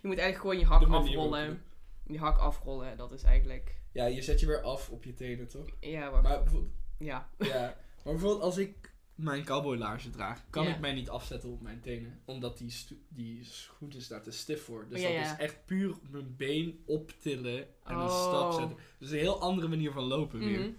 Je 0.01 0.07
moet 0.07 0.17
eigenlijk 0.17 0.37
gewoon 0.37 0.59
je 0.59 0.65
hak 0.65 0.87
afrollen. 0.87 1.63
Je 2.07 2.17
hak 2.19 2.37
afrollen, 2.37 2.97
dat 2.97 3.11
is 3.11 3.23
eigenlijk... 3.23 3.79
Ja, 3.91 4.05
je 4.05 4.21
zet 4.21 4.39
je 4.39 4.45
weer 4.45 4.61
af 4.61 4.89
op 4.89 5.03
je 5.03 5.13
tenen, 5.13 5.47
toch? 5.47 5.67
Ja, 5.79 6.11
wacht. 6.11 6.23
Maar 6.23 6.43
bijvoorbeeld, 6.43 6.73
Ja. 6.97 7.29
ja. 7.39 7.75
maar 8.03 8.13
bijvoorbeeld 8.13 8.41
als 8.41 8.57
ik 8.57 8.93
mijn 9.15 9.43
cowboylaarzen 9.45 10.11
draag, 10.11 10.43
kan 10.49 10.63
Ja. 10.65 10.73
ik 10.73 10.79
mij 10.79 10.93
niet 10.93 11.09
afzetten 11.09 11.49
op 11.49 11.61
mijn 11.61 11.79
tenen. 11.81 12.19
Omdat 12.25 12.57
die, 12.57 12.73
die 13.09 13.43
schoen 13.43 13.91
is 13.95 14.07
daar 14.07 14.21
te 14.21 14.31
stif 14.31 14.63
voor. 14.63 14.85
Dus 14.89 14.97
Oh, 14.97 15.09
ja, 15.09 15.15
dat 15.15 15.25
ja. 15.25 15.33
is 15.33 15.39
echt 15.39 15.65
puur 15.65 15.95
mijn 16.09 16.35
been 16.35 16.83
optillen 16.85 17.57
en 17.83 17.95
een 17.95 18.01
Oh. 18.01 18.27
stap 18.27 18.51
zetten. 18.53 18.77
Dus 18.99 19.09
een 19.11 19.17
heel 19.17 19.41
andere 19.41 19.67
manier 19.67 19.91
van 19.91 20.03
lopen 20.03 20.39
weer. 20.39 20.73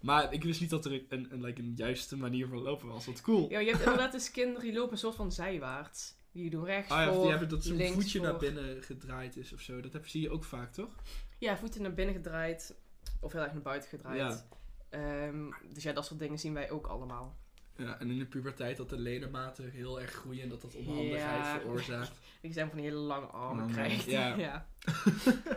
Maar 0.00 0.32
ik 0.32 0.44
wist 0.44 0.60
niet 0.60 0.70
dat 0.70 0.84
er 0.84 0.92
een, 0.92 1.06
een, 1.08 1.32
een, 1.32 1.40
like, 1.40 1.60
een 1.60 1.72
juiste 1.76 2.16
manier 2.16 2.48
van 2.48 2.58
lopen 2.62 2.88
was. 2.88 3.06
Wat 3.06 3.20
cool. 3.20 3.50
Ja, 3.50 3.58
je 3.58 3.70
hebt 3.70 3.82
inderdaad 3.82 4.12
dus 4.12 4.30
kinderen 4.30 4.62
die 4.62 4.72
lopen 4.72 4.92
een 4.92 4.98
soort 4.98 5.14
van 5.14 5.32
zijwaarts. 5.32 6.14
Die 6.32 6.50
doen 6.50 6.64
rechts 6.64 6.90
Ah 6.92 6.98
ja, 6.98 7.12
voor, 7.12 7.20
die 7.22 7.30
hebben 7.30 7.48
dat 7.48 7.64
zo'n 7.64 7.78
voetje 7.78 8.18
voor. 8.18 8.26
naar 8.28 8.36
binnen 8.36 8.82
gedraaid 8.82 9.36
is 9.36 9.52
of 9.52 9.60
zo. 9.60 9.80
Dat 9.80 9.92
heb, 9.92 10.06
zie 10.08 10.20
je 10.20 10.30
ook 10.30 10.44
vaak, 10.44 10.72
toch? 10.72 10.94
Ja, 11.38 11.56
voeten 11.56 11.82
naar 11.82 11.94
binnen 11.94 12.14
gedraaid. 12.14 12.74
Of 13.20 13.32
heel 13.32 13.42
erg 13.42 13.52
naar 13.52 13.62
buiten 13.62 13.88
gedraaid. 13.88 14.46
Ehm, 14.88 15.50
dus 15.72 15.82
ja, 15.82 15.92
dat 15.92 16.06
soort 16.06 16.20
dingen 16.20 16.38
zien 16.38 16.54
wij 16.54 16.70
ook 16.70 16.86
allemaal. 16.86 17.36
Ja, 17.76 17.98
en 18.00 18.10
in 18.10 18.18
de 18.18 18.26
puberteit 18.26 18.76
dat 18.76 18.88
de 18.88 18.98
ledematen 18.98 19.70
heel 19.70 20.00
erg 20.00 20.10
groeien 20.12 20.42
en 20.42 20.48
dat 20.48 20.60
dat 20.62 20.74
onhandigheid 20.74 21.44
Ja. 21.44 21.58
veroorzaakt. 21.60 22.12
Die 22.42 22.52
zijn 22.52 22.68
van 22.68 22.76
die 22.78 22.86
hele 22.86 22.98
lange 23.00 23.26
armen 23.26 23.64
Oh, 23.64 23.72
krijgt. 23.72 24.04
Ja. 24.04 24.34
ja, 24.46 24.66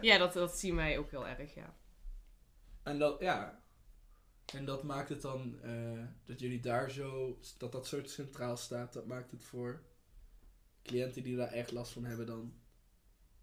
ja 0.02 0.18
dat, 0.18 0.34
dat 0.34 0.58
zien 0.58 0.76
wij 0.76 0.98
ook 0.98 1.10
heel 1.12 1.28
erg, 1.28 1.54
ja. 1.56 1.76
En 2.84 3.00
dat, 3.00 3.20
ja. 3.20 3.60
En 4.54 4.66
dat 4.66 4.84
maakt 4.84 5.10
het 5.10 5.22
dan, 5.22 5.60
eh, 5.62 6.04
dat 6.24 6.40
jullie 6.40 6.60
daar 6.60 6.92
zo, 6.92 7.40
dat 7.58 7.72
dat 7.72 7.88
zo 7.88 8.04
centraal 8.04 8.58
staat, 8.58 8.94
dat 8.94 9.06
maakt 9.06 9.32
het 9.32 9.44
voor 9.44 9.82
cliënten 10.84 11.24
die 11.24 11.36
daar 11.36 11.52
echt 11.52 11.72
last 11.72 11.92
van 11.92 12.04
hebben 12.04 12.26
dan, 12.26 12.54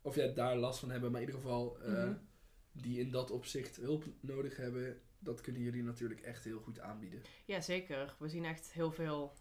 of 0.03 0.15
ja, 0.15 0.27
daar 0.27 0.57
last 0.57 0.79
van 0.79 0.91
hebben, 0.91 1.11
maar 1.13 1.21
in 1.21 1.27
ieder 1.27 1.41
geval, 1.43 1.81
eh, 1.81 1.93
Mhm. 1.93 2.15
die 2.73 3.01
in 3.01 3.11
dat 3.11 3.31
opzicht 3.31 3.77
hulp 3.77 4.05
nodig 4.21 4.57
hebben, 4.57 5.01
dat 5.19 5.41
kunnen 5.41 5.63
jullie 5.63 5.83
natuurlijk 5.83 6.21
echt 6.21 6.45
heel 6.45 6.61
goed 6.61 6.81
aanbieden. 6.81 7.23
Ja, 7.47 7.61
zeker. 7.61 8.15
We 8.19 8.29
zien 8.29 8.45
echt 8.45 8.73
heel 8.73 8.93
veel, 8.93 9.35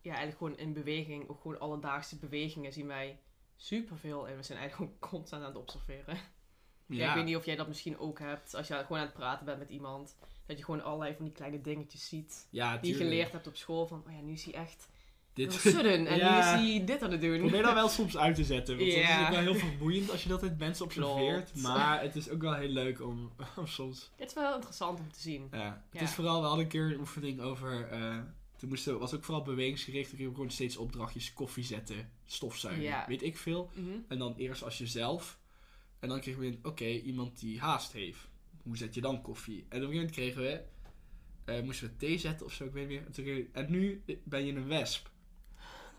ja, 0.00 0.14
eigenlijk 0.14 0.38
gewoon 0.38 0.58
in 0.58 0.72
beweging, 0.72 1.28
ook 1.28 1.40
gewoon 1.40 1.58
alledaagse 1.60 2.18
bewegingen 2.18 2.72
zien 2.72 2.86
wij 2.86 3.20
superveel. 3.56 4.28
En 4.28 4.36
we 4.36 4.42
zijn 4.42 4.58
eigenlijk 4.58 4.90
gewoon 4.92 5.10
constant 5.10 5.42
aan 5.42 5.48
het 5.48 5.58
observeren. 5.58 6.18
Ja. 6.86 7.08
ik 7.08 7.14
weet 7.14 7.24
niet 7.24 7.36
of 7.36 7.44
jij 7.44 7.56
dat 7.56 7.68
misschien 7.68 7.98
ook 7.98 8.18
hebt, 8.18 8.54
als 8.54 8.68
je 8.68 8.74
gewoon 8.74 8.98
aan 8.98 9.04
het 9.04 9.14
praten 9.14 9.44
bent 9.46 9.58
met 9.58 9.68
iemand. 9.68 10.16
Dat 10.50 10.58
je 10.58 10.64
gewoon 10.64 10.82
allerlei 10.84 11.14
van 11.14 11.24
die 11.24 11.34
kleine 11.34 11.60
dingetjes 11.60 12.08
ziet. 12.08 12.46
Ja, 12.50 12.76
Die 12.76 12.90
je 12.90 12.96
geleerd 12.96 13.32
hebt 13.32 13.46
op 13.46 13.56
school. 13.56 13.86
Van, 13.86 14.02
oh 14.06 14.12
ja, 14.12 14.20
nu 14.20 14.32
is 14.32 14.44
hij 14.44 14.54
echt 14.54 14.88
Dit 15.32 15.52
sudden. 15.52 16.06
En 16.06 16.16
Ja. 16.18 16.32
nu 16.32 16.38
is 16.38 16.70
hij 16.76 16.84
dit 16.84 17.02
aan 17.02 17.10
het 17.10 17.20
doen. 17.20 17.38
Probeer 17.38 17.62
dat 17.62 17.72
wel 17.74 17.88
soms 17.98 18.16
uit 18.16 18.34
te 18.34 18.44
zetten. 18.44 18.76
Want 18.78 18.90
soms 18.92 19.02
is 19.02 19.08
het 19.10 19.28
wel 19.28 19.38
heel 19.38 19.54
vermoeiend 19.54 20.10
als 20.10 20.22
je 20.22 20.28
dat 20.28 20.42
met 20.42 20.58
mensen 20.58 20.84
observeert. 20.86 21.50
Klopt. 21.52 21.62
Maar 21.62 22.00
het 22.02 22.16
is 22.16 22.28
ook 22.30 22.40
wel 22.40 22.54
heel 22.54 22.68
leuk 22.68 23.00
om, 23.02 23.32
om 23.56 23.66
soms. 23.66 24.10
Het 24.16 24.28
is 24.28 24.34
wel 24.34 24.54
interessant 24.54 24.98
om 25.00 25.12
te 25.12 25.20
zien. 25.20 25.48
Ja. 25.50 25.84
Het 25.90 26.00
Ja. 26.00 26.06
is 26.06 26.14
vooral, 26.14 26.40
we 26.40 26.46
hadden 26.46 26.64
een 26.64 26.70
keer 26.70 26.84
een 26.92 26.98
oefening 27.00 27.40
over. 27.40 27.88
eh, 27.88 28.18
toen 28.56 28.68
moesten, 28.68 28.98
was 28.98 29.14
ook 29.14 29.24
vooral 29.24 29.42
bewegingsgericht. 29.44 30.12
Ik 30.12 30.18
heb 30.18 30.34
gewoon 30.34 30.50
steeds 30.50 30.76
opdrachtjes 30.76 31.32
koffie 31.32 31.64
zetten, 31.64 32.10
stofzuigen, 32.26 32.82
Ja. 32.82 33.04
weet 33.08 33.22
ik 33.22 33.36
veel. 33.38 33.70
Mhm. 33.74 33.88
En 34.08 34.18
dan 34.18 34.34
eerst 34.36 34.62
als 34.62 34.78
jezelf. 34.78 35.38
En 35.98 36.08
dan 36.08 36.20
we 36.40 36.46
een, 36.46 36.58
oké, 36.62 36.84
iemand 36.84 37.38
die 37.40 37.60
haast 37.60 37.92
heeft. 37.92 38.28
Hoe 38.62 38.76
zet 38.76 38.94
je 38.94 39.00
dan 39.00 39.22
koffie? 39.22 39.66
En 39.68 39.84
op 39.84 39.90
een 39.90 39.94
gegeven 39.94 39.94
moment 39.94 40.10
kregen 40.10 40.42
we, 40.42 40.62
eh, 41.52 41.62
moesten 41.62 41.88
we 41.88 41.96
thee 41.96 42.18
zetten 42.18 42.46
of 42.46 42.52
zo, 42.52 42.64
ik 42.64 42.72
weet 42.72 42.88
niet 42.88 43.16
meer. 43.16 43.48
En, 43.52 43.70
nu 43.70 44.02
ben 44.24 44.46
je 44.46 44.52
een 44.52 44.68
wesp. 44.68 45.10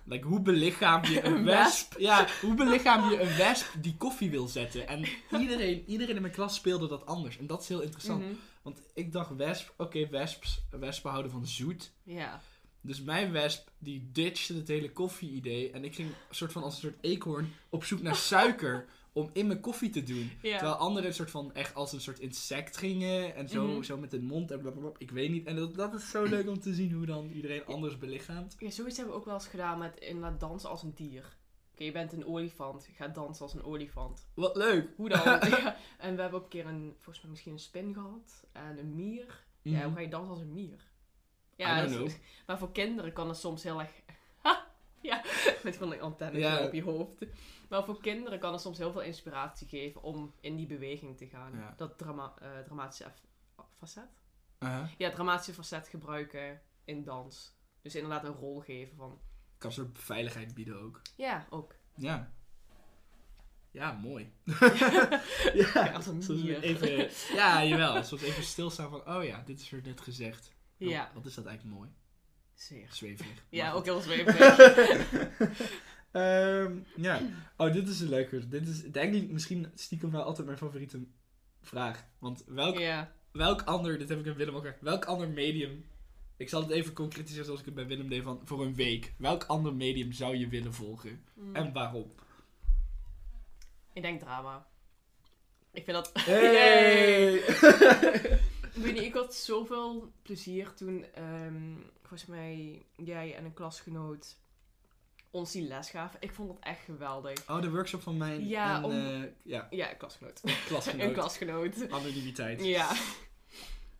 Like, 0.03 0.27
hoe 0.27 0.41
belichaam 0.41 1.05
je 1.05 1.21
een 1.25 1.33
Een 1.33 1.43
wesp? 1.43 1.95
Ja, 1.97 2.27
hoe 2.41 2.53
belichaam 2.53 3.09
je 3.09 3.21
een 3.21 3.37
wesp 3.37 3.67
die 3.81 3.95
koffie 3.97 4.29
wil 4.29 4.47
zetten? 4.47 4.87
En 4.87 5.05
iedereen, 5.39 5.83
iedereen 5.85 6.15
in 6.15 6.21
mijn 6.21 6.33
klas 6.33 6.55
speelde 6.55 6.87
dat 6.87 7.05
anders. 7.05 7.37
En 7.37 7.47
dat 7.47 7.61
is 7.61 7.67
heel 7.67 7.81
interessant. 7.81 8.23
Mhm. 8.23 8.33
Want 8.61 8.81
ik 8.93 9.11
dacht, 9.11 9.35
wesp, 9.35 9.73
oké, 9.77 10.07
wesps, 10.09 10.61
wespen 10.69 11.11
houden 11.11 11.31
van 11.31 11.47
zoet. 11.47 11.91
Ja. 12.03 12.41
Dus 12.81 13.01
mijn 13.01 13.31
wesp, 13.31 13.71
die 13.77 14.09
ditchte 14.11 14.53
het 14.53 14.67
hele 14.67 14.91
koffie-idee. 14.91 15.71
En 15.71 15.83
ik 15.83 15.95
ging 15.95 16.09
soort 16.29 16.51
van 16.51 16.63
als 16.63 16.73
een 16.73 16.79
soort 16.79 16.97
eekhoorn 17.01 17.53
op 17.69 17.83
zoek 17.83 18.01
naar 18.01 18.15
suiker 18.15 18.85
om 19.13 19.29
in 19.33 19.47
mijn 19.47 19.59
koffie 19.59 19.89
te 19.89 20.03
doen. 20.03 20.31
Ja. 20.41 20.57
Terwijl 20.57 20.77
anderen 20.77 21.09
een 21.09 21.15
soort 21.15 21.31
van 21.31 21.53
echt 21.53 21.75
als 21.75 21.91
een 21.93 22.01
soort 22.01 22.19
insect 22.19 22.77
gingen. 22.77 23.35
En 23.35 23.49
zo, 23.49 23.67
Mhm. 23.67 23.81
zo 23.83 23.97
met 23.97 24.11
de 24.11 24.21
mond 24.21 24.51
en 24.51 24.59
blablabla. 24.59 24.91
Ik 24.97 25.11
weet 25.11 25.29
niet. 25.29 25.45
En 25.47 25.55
dat, 25.55 25.75
dat 25.75 25.93
is 25.93 26.09
zo 26.09 26.23
leuk 26.23 26.47
om 26.49 26.59
te 26.59 26.73
zien 26.73 26.91
hoe 26.91 27.05
dan 27.05 27.29
iedereen 27.29 27.65
anders 27.65 27.97
belichaamt. 27.97 28.55
ja, 28.59 28.69
zoiets 28.69 28.95
hebben 28.97 29.13
we 29.13 29.19
ook 29.19 29.25
wel 29.25 29.33
eens 29.35 29.47
gedaan 29.47 29.77
met 29.79 29.99
inderdaad 29.99 30.39
dansen 30.39 30.69
als 30.69 30.83
een 30.83 30.93
dier. 30.95 31.37
Oké, 31.73 31.83
je 31.83 31.91
bent 31.91 32.13
een 32.13 32.25
olifant. 32.25 32.89
Ga 32.95 33.07
dansen 33.07 33.43
als 33.45 33.53
een 33.53 33.63
olifant. 33.63 34.27
Wat 34.33 34.55
leuk. 34.55 34.89
Hoe 34.95 35.09
dan? 35.09 35.23
ja. 35.49 35.77
En 35.97 36.15
we 36.15 36.21
hebben 36.21 36.39
ook 36.39 36.43
een 36.45 36.49
keer 36.51 36.65
een, 36.65 36.93
volgens 36.99 37.21
mij 37.21 37.29
misschien 37.31 37.53
een 37.53 37.59
spin 37.59 37.93
gehad. 37.93 38.43
En 38.51 38.77
een 38.77 38.95
mier. 38.95 39.43
Ja, 39.61 39.71
Mhm. 39.77 39.83
hoe 39.85 39.93
ga 39.93 39.99
je 40.01 40.07
dansen 40.09 40.29
als 40.31 40.39
een 40.41 40.53
mier? 40.53 40.89
I 41.57 41.63
don't 41.63 41.87
dus- 41.87 41.95
know. 41.95 42.09
maar 42.47 42.57
voor 42.57 42.71
kinderen 42.71 43.13
kan 43.13 43.27
het 43.27 43.37
soms 43.37 43.63
heel 43.63 43.79
erg... 43.79 43.91
ja, 45.01 45.21
met 45.63 45.75
van 45.77 45.91
een 45.93 46.01
antenne 46.01 46.39
Ja. 46.39 46.63
op 46.65 46.73
je 46.73 46.83
hoofd. 46.83 47.25
Maar 47.71 47.85
voor 47.85 48.01
kinderen 48.01 48.39
kan 48.39 48.51
het 48.51 48.61
soms 48.61 48.77
heel 48.77 48.91
veel 48.91 49.01
inspiratie 49.01 49.67
geven 49.67 50.01
om 50.01 50.33
in 50.39 50.55
die 50.55 50.67
beweging 50.67 51.17
te 51.17 51.27
gaan. 51.27 51.53
Ja. 51.57 51.73
Dat 51.77 51.97
drama 51.97 52.33
eh, 52.41 52.59
dramatische 52.59 53.11
facet? 53.77 54.09
Aha. 54.57 54.89
Ja, 54.97 55.11
dramatische 55.11 55.53
facet 55.53 55.87
gebruiken 55.87 56.61
in 56.83 57.03
dans. 57.03 57.55
Dus 57.81 57.95
inderdaad 57.95 58.23
een 58.23 58.33
rol 58.33 58.59
geven 58.59 58.95
van... 58.95 59.21
Kan 59.57 59.71
soort 59.71 59.99
veiligheid 59.99 60.53
bieden 60.53 60.81
ook. 60.81 61.01
Ja, 61.15 61.45
ook. 61.49 61.75
Ja. 61.95 62.31
Ja, 63.71 63.91
mooi. 63.91 64.33
Ja, 65.53 65.91
als 65.91 66.07
een 66.07 66.23
Soms. 66.23 66.43
Even, 66.43 67.09
ja, 67.35 67.63
jawel. 67.63 68.03
Soms 68.03 68.21
even 68.21 68.43
stilstaan 68.43 68.89
van, 68.89 69.15
oh 69.15 69.23
ja, 69.23 69.43
dit 69.45 69.59
is 69.59 69.69
weer 69.69 69.81
net 69.83 70.01
gezegd. 70.01 70.51
Ja, 70.77 71.11
Wat 71.13 71.25
is 71.25 71.33
dat 71.33 71.45
eigenlijk 71.45 71.77
mooi? 71.77 71.89
zeer. 72.53 72.87
Zweverig. 72.91 73.45
Ja, 73.49 73.71
ook 73.71 73.85
heel 73.85 73.99
zweverig. 73.99 74.57
Ehm, 76.11 76.77
ja. 76.95 77.21
Oh, 77.57 77.73
dit 77.73 77.87
is 77.87 77.99
een 77.99 78.09
leuke. 78.09 78.47
Dit 78.47 78.67
is 78.67 78.91
denk 78.91 79.13
ik 79.13 79.31
misschien 79.31 79.71
stiekem 79.75 80.11
wel 80.11 80.23
altijd 80.23 80.45
mijn 80.45 80.57
favoriete 80.57 80.99
vraag. 81.61 82.05
Want 82.19 82.43
welk, 82.47 82.81
welk 83.31 83.61
ander, 83.61 83.97
dit 83.97 84.09
heb 84.09 84.19
ik 84.19 84.27
aan 84.27 84.35
Willem 84.35 84.55
ook 84.55 84.73
welk 84.79 85.05
ander 85.05 85.29
medium, 85.29 85.85
ik 86.37 86.49
zal 86.49 86.61
het 86.61 86.71
even 86.71 86.93
concretiseren 86.93 87.45
zoals 87.45 87.59
ik 87.59 87.65
het 87.65 87.75
bij 87.75 87.87
Willem 87.87 88.09
deed 88.09 88.23
van 88.23 88.41
voor 88.43 88.65
een 88.65 88.75
week. 88.75 89.13
Welk 89.17 89.43
ander 89.43 89.73
medium 89.73 90.11
zou 90.11 90.37
je 90.37 90.47
willen 90.47 90.73
volgen? 90.73 91.23
Mm. 91.33 91.55
En 91.55 91.73
waarom? 91.73 92.11
Ik 93.93 94.01
denk 94.01 94.19
drama. 94.19 94.67
Ik 95.71 95.83
vind 95.83 95.97
dat... 95.97 96.11
Hey! 96.25 97.33
Ik 98.73 98.83
weet 98.83 98.93
niet, 98.93 99.03
ik 99.03 99.13
had 99.13 99.35
zoveel 99.35 100.11
plezier 100.21 100.73
toen, 100.73 101.05
ehm, 101.13 101.75
volgens 102.01 102.25
mij, 102.25 102.85
jij 102.95 103.35
en 103.35 103.45
een 103.45 103.53
klasgenoot 103.53 104.37
ons 105.31 105.51
die 105.51 105.67
les 105.67 105.89
gaven. 105.89 106.21
Ik 106.21 106.31
vond 106.31 106.47
dat 106.49 106.57
echt 106.59 106.79
geweldig. 106.83 107.49
oh, 107.49 107.61
de 107.61 107.69
workshop 107.71 108.01
van 108.01 108.17
mijn 108.17 108.47
Ja, 108.47 108.75
en, 108.77 108.83
om- 108.83 108.91
eh, 108.91 109.23
ja, 109.43 109.67
Ja, 109.69 109.93
klasgenoot. 109.93 110.41
klasgenoot. 110.67 111.01
een 111.07 111.13
klasgenoot. 111.13 111.89
Anonimiteit. 111.91 112.63
Ja. 112.63 112.91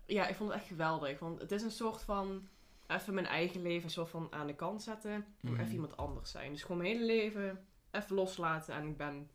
Ja, 0.05 0.27
ik 0.27 0.35
vond 0.35 0.49
het 0.49 0.59
echt 0.59 0.67
geweldig. 0.67 1.19
Want 1.19 1.39
het 1.41 1.51
is 1.51 1.61
een 1.61 1.71
soort 1.71 2.01
van, 2.01 2.47
even 2.87 3.13
mijn 3.13 3.25
eigen 3.25 3.61
leven 3.61 3.83
een 3.83 3.89
soort 3.89 4.09
van 4.09 4.27
aan 4.31 4.47
de 4.47 4.55
kant 4.55 4.83
zetten. 4.83 5.11
En 5.11 5.25
Mhm. 5.51 5.59
even 5.61 5.73
iemand 5.73 5.97
anders 5.97 6.31
zijn. 6.31 6.51
Dus 6.51 6.61
gewoon 6.61 6.77
mijn 6.81 6.89
hele 6.93 7.05
leven 7.05 7.65
even 7.91 8.15
loslaten 8.15 8.75
en 8.75 8.87
ik 8.87 8.97
ben 8.97 9.29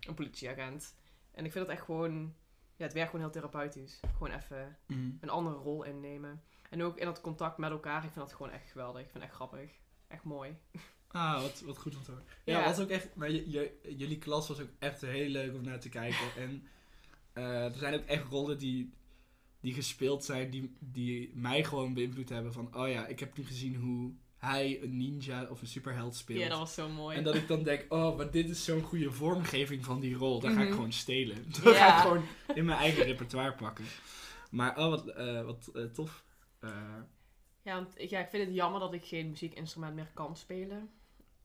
een 0.00 0.14
politieagent. 0.14 0.94
En 1.32 1.44
ik 1.44 1.52
vind 1.52 1.66
het 1.66 1.76
echt 1.76 1.84
gewoon, 1.84 2.34
ja, 2.76 2.84
het 2.84 2.92
werkt 2.92 3.10
gewoon 3.10 3.24
heel 3.24 3.34
therapeutisch. 3.34 4.00
Gewoon 4.16 4.32
even 4.32 4.78
Mhm. 4.86 5.10
een 5.20 5.28
andere 5.30 5.56
rol 5.56 5.84
innemen. 5.84 6.42
En 6.70 6.82
ook 6.82 6.98
in 6.98 7.04
dat 7.06 7.20
contact 7.20 7.58
met 7.58 7.70
elkaar, 7.70 8.04
ik 8.04 8.10
vind 8.12 8.26
dat 8.26 8.32
gewoon 8.34 8.52
echt 8.52 8.70
geweldig. 8.70 9.00
Ik 9.02 9.10
vind 9.10 9.14
het 9.18 9.24
echt 9.24 9.34
grappig. 9.34 9.70
Echt 10.08 10.24
mooi. 10.24 10.56
Ah, 11.14 11.40
wat, 11.42 11.60
wat 11.66 11.78
goed 11.78 11.96
om 11.96 12.02
te 12.02 12.10
horen. 12.10 12.24
Ja, 12.44 12.58
Ja. 12.58 12.64
was 12.64 12.80
ook 12.80 12.88
echt, 12.88 13.14
maar 13.14 13.30
je, 13.30 13.50
je- 13.50 13.94
jullie 13.96 14.18
klas 14.18 14.48
was 14.48 14.60
ook 14.60 14.68
echt 14.78 15.00
heel 15.00 15.28
leuk 15.28 15.54
om 15.54 15.62
naar 15.62 15.80
te 15.80 15.88
kijken. 15.88 16.26
En 16.36 16.62
eh, 17.32 17.64
er 17.64 17.78
zijn 17.78 17.94
ook 17.94 18.04
echt 18.04 18.24
rollen 18.30 18.58
die, 18.58 18.92
die 19.60 19.74
gespeeld 19.74 20.24
zijn, 20.24 20.50
die, 20.50 20.76
die 20.78 21.30
mij 21.34 21.64
gewoon 21.64 21.94
beïnvloed 21.94 22.28
hebben. 22.28 22.52
Van, 22.52 22.76
oh 22.76 22.88
ja, 22.88 23.06
ik 23.06 23.20
heb 23.20 23.36
nu 23.36 23.44
gezien 23.44 23.76
hoe 23.76 24.12
hij 24.38 24.82
een 24.82 24.96
ninja 24.96 25.44
of 25.50 25.60
een 25.60 25.66
superheld 25.66 26.14
speelt. 26.16 26.38
Ja, 26.40 26.48
dat 26.48 26.58
was 26.58 26.74
zo 26.74 26.88
mooi. 26.88 27.16
En 27.16 27.24
dat 27.24 27.34
ik 27.34 27.48
dan 27.48 27.62
denk, 27.62 27.92
oh, 27.92 28.16
maar 28.16 28.30
dit 28.30 28.48
is 28.50 28.64
zo'n 28.64 28.82
goede 28.82 29.10
vormgeving 29.12 29.84
van 29.84 30.00
die 30.00 30.14
rol. 30.14 30.40
Daar 30.40 30.52
ga 30.52 30.60
ik 30.60 30.66
Mhm. 30.66 30.74
gewoon 30.74 30.92
stelen. 30.92 31.44
Dat 31.62 31.76
ga 31.76 31.96
ik 31.96 32.02
gewoon 32.02 32.24
in 32.54 32.64
mijn 32.64 32.78
eigen 32.78 33.04
repertoire 33.04 33.54
pakken. 33.54 33.84
Maar, 34.50 34.78
oh, 34.78 34.88
wat, 34.88 35.06
eh, 35.08 35.42
wat 35.44 35.70
eh, 35.74 35.84
tof. 35.84 36.24
Ja, 37.62 37.74
want 37.74 37.94
ja, 38.10 38.20
ik 38.20 38.28
vind 38.28 38.46
het 38.46 38.54
jammer 38.54 38.80
dat 38.80 38.92
ik 38.94 39.04
geen 39.04 39.28
muziekinstrument 39.28 39.94
meer 39.94 40.10
kan 40.14 40.36
spelen. 40.36 40.90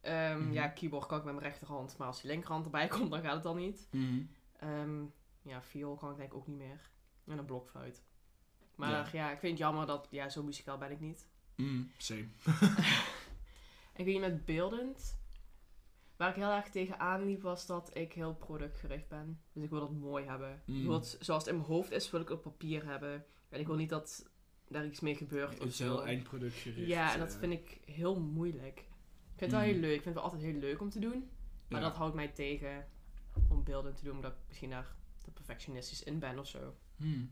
Ehm, 0.01 0.39
Mhm. 0.41 0.51
Ja, 0.53 0.67
keyboard 0.67 1.05
kan 1.05 1.17
ik 1.17 1.23
met 1.23 1.33
mijn 1.33 1.45
rechterhand, 1.45 1.97
maar 1.97 2.07
als 2.07 2.21
die 2.21 2.31
linkerhand 2.31 2.65
erbij 2.65 2.87
komt, 2.97 3.11
dan 3.11 3.21
gaat 3.21 3.33
het 3.33 3.43
dan 3.43 3.57
niet. 3.57 3.87
mhm. 3.91 4.21
Ehm, 4.59 5.03
ja, 5.41 5.61
viool 5.61 5.95
kan 5.95 6.11
ik 6.11 6.17
denk 6.17 6.31
ik 6.31 6.37
ook 6.37 6.47
niet 6.47 6.57
meer. 6.57 6.89
En 7.25 7.37
een 7.37 7.45
blokfluit. 7.45 8.03
Maar 8.75 8.89
Ja. 8.91 9.07
ja. 9.11 9.31
ik 9.31 9.39
vind 9.39 9.51
het 9.51 9.61
jammer 9.61 9.85
dat, 9.85 10.07
ja, 10.11 10.29
zo 10.29 10.43
muzikaal 10.43 10.77
ben 10.77 10.91
ik 10.91 10.99
niet. 10.99 11.27
Mhm, 11.55 11.83
same. 11.97 12.25
Ik 13.95 14.05
weet 14.05 14.13
niet, 14.13 14.19
met 14.19 14.45
beeldend, 14.45 15.19
waar 16.17 16.29
ik 16.29 16.35
heel 16.35 16.51
erg 16.51 16.69
tegen 16.69 17.25
liep, 17.25 17.41
was 17.41 17.65
dat 17.65 17.97
ik 17.97 18.13
heel 18.13 18.35
productgericht 18.35 19.07
ben. 19.07 19.41
Dus 19.53 19.63
ik 19.63 19.69
wil 19.69 19.81
het 19.81 19.99
mooi 19.99 20.25
hebben. 20.25 20.61
Mm. 20.65 20.79
Ik 20.79 20.83
wil 20.85 20.93
het, 20.93 21.17
zoals 21.19 21.43
het 21.43 21.51
in 21.53 21.59
mijn 21.59 21.69
hoofd 21.71 21.91
is, 21.91 22.11
wil 22.11 22.21
ik 22.21 22.29
op 22.29 22.41
papier 22.41 22.85
hebben. 22.85 23.25
En 23.49 23.59
ik 23.59 23.67
wil 23.67 23.75
niet 23.75 23.89
dat 23.89 24.29
daar 24.67 24.85
iets 24.85 24.99
mee 24.99 25.15
gebeurt. 25.15 25.59
Het 25.59 25.67
is 25.69 25.79
heel 25.79 26.05
eindproduct 26.05 26.55
gericht. 26.55 26.87
Ja, 26.87 27.13
en 27.13 27.19
dat 27.19 27.33
eh. 27.33 27.39
vind 27.39 27.53
ik 27.53 27.79
heel 27.85 28.19
moeilijk. 28.19 28.85
Ik 29.39 29.45
vind 29.47 29.51
het 29.51 29.61
wel 29.61 29.73
heel 29.73 29.79
leuk. 29.81 29.95
Ik 29.95 30.01
vind 30.03 30.15
het 30.15 30.23
wel 30.23 30.23
altijd 30.33 30.41
heel 30.51 30.59
leuk 30.59 30.81
om 30.81 30.89
te 30.89 30.99
doen. 30.99 31.29
Maar 31.69 31.81
Ja. 31.81 31.87
dat 31.87 31.97
houdt 31.97 32.15
mij 32.15 32.27
tegen 32.27 32.87
om 33.49 33.63
beelden 33.63 33.95
te 33.95 34.03
doen, 34.03 34.15
omdat 34.15 34.31
ik 34.31 34.37
misschien 34.47 34.69
daar 34.69 34.87
te 35.23 35.31
perfectionistisch 35.31 36.03
in 36.03 36.19
ben 36.19 36.39
of 36.39 36.47
zo. 36.47 36.75
Hmm. 36.95 37.31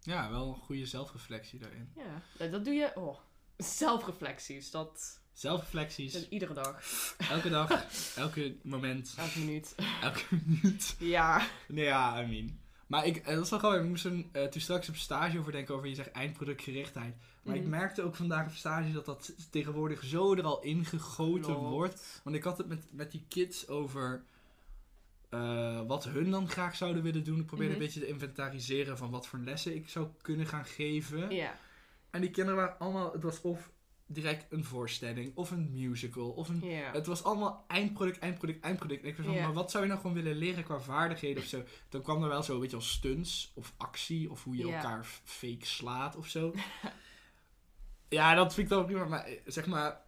Ja, 0.00 0.30
wel 0.30 0.48
een 0.48 0.60
goede 0.60 0.86
zelfreflectie 0.86 1.58
daarin. 1.58 1.90
Ja, 1.96 2.22
dat, 2.38 2.50
dat 2.52 2.64
doe 2.64 2.74
je. 2.74 2.92
Oh, 2.96 3.18
zelfreflecties. 3.56 4.70
Dat, 4.70 5.20
Zelfreflecties, 5.32 6.12
dat 6.12 6.26
iedere 6.28 6.54
dag, 6.54 6.82
elke 7.30 7.48
dag, 7.50 7.84
elke 8.16 8.56
moment, 8.62 9.14
elke 9.18 9.38
minuut. 9.38 9.74
elke 10.02 10.24
minuut. 10.30 10.96
Ja. 10.98 11.46
Nee, 11.68 11.84
ja, 11.84 12.22
I 12.22 12.26
mean. 12.26 12.60
Maar 12.86 13.06
ik, 13.06 13.16
eh, 13.16 13.34
dat 13.34 13.44
is 13.44 13.50
wel 13.50 13.58
gewoon, 13.58 13.78
ik 13.82 13.88
moest 13.88 14.04
er 14.04 14.24
eh, 14.32 14.44
toen 14.44 14.60
straks 14.60 14.88
op 14.88 14.96
stage 14.96 15.38
over 15.38 15.52
denken 15.52 15.74
over 15.74 15.88
je 15.88 15.94
zegt 15.94 16.10
eindproductgerichtheid. 16.10 17.14
Maar 17.42 17.54
ik 17.54 17.60
Mhm. 17.60 17.70
merkte 17.70 18.02
ook 18.02 18.14
vandaag 18.14 18.46
op 18.46 18.52
stage 18.52 18.92
dat 18.92 19.04
dat 19.04 19.34
tegenwoordig 19.50 20.04
zo 20.04 20.34
er 20.34 20.42
al 20.44 20.62
ingegoten 20.62 21.54
wordt. 21.54 22.20
Want 22.24 22.36
ik 22.36 22.42
had 22.44 22.58
het 22.58 22.68
met, 22.68 22.84
met 22.92 23.10
die 23.10 23.24
kids 23.28 23.68
over 23.68 24.24
eh, 25.30 25.80
wat 25.86 26.04
hun 26.04 26.30
dan 26.30 26.48
graag 26.48 26.76
zouden 26.76 27.02
willen 27.02 27.24
doen. 27.24 27.40
Ik 27.40 27.46
probeerde 27.46 27.72
Mhm. 27.72 27.80
een 27.82 27.86
beetje 27.86 28.00
te 28.00 28.06
inventariseren 28.12 28.98
van 28.98 29.10
wat 29.10 29.26
voor 29.26 29.38
lessen 29.38 29.74
ik 29.74 29.88
zou 29.88 30.08
kunnen 30.22 30.46
gaan 30.46 30.64
geven. 30.64 31.30
Ja. 31.30 31.58
En 32.10 32.20
die 32.20 32.30
kinderen 32.30 32.60
waren 32.60 32.78
allemaal, 32.78 33.12
het 33.12 33.22
was 33.22 33.40
of 33.40 33.70
direct 34.06 34.52
een 34.52 34.64
voorstelling, 34.64 35.36
of 35.36 35.50
een 35.50 35.70
musical, 35.72 36.30
of 36.30 36.48
een... 36.48 36.62
Het 36.92 37.06
was 37.06 37.24
allemaal 37.24 37.64
eindproduct, 37.68 38.18
eindproduct, 38.18 38.64
eindproduct. 38.64 39.02
En 39.02 39.08
ik 39.08 39.16
was 39.16 39.26
van, 39.26 39.34
maar 39.34 39.52
wat 39.52 39.70
zou 39.70 39.82
je 39.82 39.88
nou 39.88 40.00
gewoon 40.00 40.16
willen 40.16 40.36
leren 40.36 40.64
qua 40.64 40.80
vaardigheden 40.80 41.42
of 41.42 41.48
zo? 41.48 41.62
Dan 41.88 42.02
kwam 42.02 42.22
er 42.22 42.28
wel 42.28 42.42
zo, 42.42 42.60
weet 42.60 42.70
je 42.70 42.76
wel, 42.76 42.86
stunts 42.86 43.52
of 43.54 43.74
actie, 43.76 44.30
of 44.30 44.44
hoe 44.44 44.56
je 44.56 44.72
elkaar 44.72 45.06
fake 45.24 45.66
slaat 45.66 46.16
of 46.16 46.26
zo. 46.28 46.54
ja, 48.08 48.34
dat 48.34 48.54
vind 48.54 48.66
ik 48.70 48.72
dan 48.76 48.84
prima. 48.84 49.04
Maar 49.04 49.24
eh, 49.24 49.40
zeg 49.46 49.66
maar, 49.66 50.00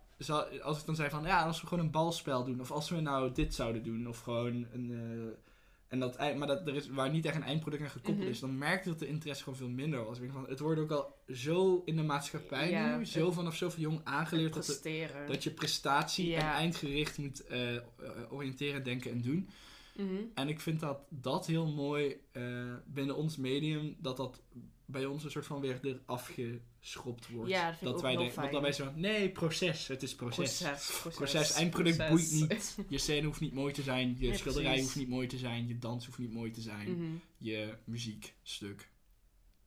als 0.62 0.81
ik 0.81 0.86
dan 0.86 0.94
zei 0.97 1.10
van, 1.10 1.24
ja, 1.24 1.43
als 1.43 1.60
we 1.60 1.66
gewoon 1.66 1.85
een 1.85 1.90
balspel 1.90 2.44
doen, 2.44 2.60
of 2.60 2.70
als 2.70 2.90
we 2.90 3.01
nou 3.01 3.32
dit 3.32 3.55
zouden 3.55 3.82
doen, 3.82 4.09
of 4.09 4.20
gewoon 4.20 4.66
een... 4.73 4.90
eh, 4.93 5.45
en 5.88 5.98
dat, 5.98 6.18
maar 6.18 6.46
dat 6.46 6.66
er 6.66 6.74
is, 6.74 6.88
waar 6.88 7.10
niet 7.10 7.24
echt 7.24 7.36
een 7.36 7.42
eindproduct 7.42 7.82
aan 7.82 7.88
gekoppeld 7.90 8.18
Mhm. 8.18 8.28
is, 8.28 8.40
dan 8.40 8.58
merk 8.58 8.84
je 8.84 8.90
dat 8.90 8.98
de 8.98 9.06
interesse 9.06 9.42
gewoon 9.42 9.58
veel 9.58 9.68
minder 9.68 10.04
was. 10.04 10.14
Ik 10.16 10.20
denk 10.22 10.32
van, 10.32 10.46
het 10.48 10.58
wordt 10.58 10.80
ook 10.80 10.90
al 10.90 11.14
zo 11.32 11.82
in 11.84 11.96
de 11.96 12.02
maatschappij 12.02 12.70
Ja, 12.70 12.96
nu, 12.96 13.04
zo 13.06 13.30
vanaf 13.32 13.56
zoveel 13.56 13.82
jong 13.82 14.00
aangeleerd 14.04 14.54
dat, 14.54 14.82
dat 15.26 15.44
je 15.44 15.50
prestatie 15.50 16.26
Ja. 16.28 16.38
en 16.38 16.46
eindgericht 16.46 17.18
moet 17.18 17.46
eh, 17.46 17.76
eh, 17.76 17.82
oriënteren, 18.30 18.84
denken 18.84 19.10
en 19.10 19.20
doen. 19.22 19.48
Mhm. 19.96 20.14
En 20.34 20.48
ik 20.48 20.60
vind 20.60 20.80
dat 20.80 20.98
dat 21.08 21.46
heel 21.46 21.66
mooi 21.72 22.16
eh, 22.32 22.74
binnen 22.86 23.16
ons 23.16 23.36
medium, 23.36 23.96
dat 24.00 24.16
dat 24.16 24.42
bij 24.86 25.04
ons 25.06 25.24
een 25.24 25.30
soort 25.30 25.46
van 25.46 25.60
weer 25.60 25.80
eraf 25.82 26.32
geschropt 26.80 27.28
wordt. 27.28 27.50
Ja, 27.50 27.76
dat 27.80 27.94
ook 27.94 28.00
wij 28.00 28.16
denken- 28.16 28.32
fijn. 28.32 28.52
Dat 28.52 28.60
wij 28.62 28.72
zo, 28.72 28.92
nee, 28.94 29.30
proces, 29.30 29.86
het 29.88 30.02
is 30.02 30.14
proces. 30.14 30.58
Proces, 30.60 31.00
proces. 31.00 31.14
Proces, 31.16 31.52
eindproduct 31.52 31.96
proces. 31.96 32.38
boeit 32.38 32.50
niet. 32.50 32.76
Je 32.92 32.98
scène 32.98 33.26
hoeft 33.26 33.40
niet 33.40 33.52
mooi 33.54 33.72
te 33.72 33.82
zijn, 33.82 34.16
je 34.18 34.28
Nee, 34.28 34.36
schilderij 34.36 34.66
precies. 34.68 34.84
hoeft 34.84 34.96
niet 34.96 35.08
mooi 35.08 35.26
te 35.26 35.38
zijn, 35.38 35.66
je 35.66 35.78
dans 35.78 36.06
hoeft 36.06 36.18
niet 36.18 36.32
mooi 36.32 36.50
te 36.50 36.60
zijn, 36.60 36.90
Mhm. 37.02 37.12
je 37.38 37.74
muziekstuk 37.84 38.90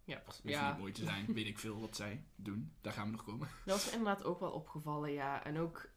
Ja, 0.03 0.21
hoeft 0.25 0.41
ja. 0.43 0.69
niet 0.69 0.79
mooi 0.79 0.91
te 0.91 1.03
zijn. 1.03 1.25
Weet 1.33 1.45
ik 1.47 1.59
veel 1.59 1.79
wat 1.79 1.95
zij 1.95 2.23
doen. 2.35 2.71
Daar 2.81 2.93
gaan 2.93 3.05
we 3.05 3.11
nog 3.11 3.23
komen. 3.23 3.47
Dat 3.65 3.85
me 3.85 3.91
inderdaad 3.97 4.23
ook 4.23 4.39
wel 4.39 4.51
opgevallen, 4.51 5.11
ja. 5.11 5.43
En 5.45 5.57
ook 5.57 5.89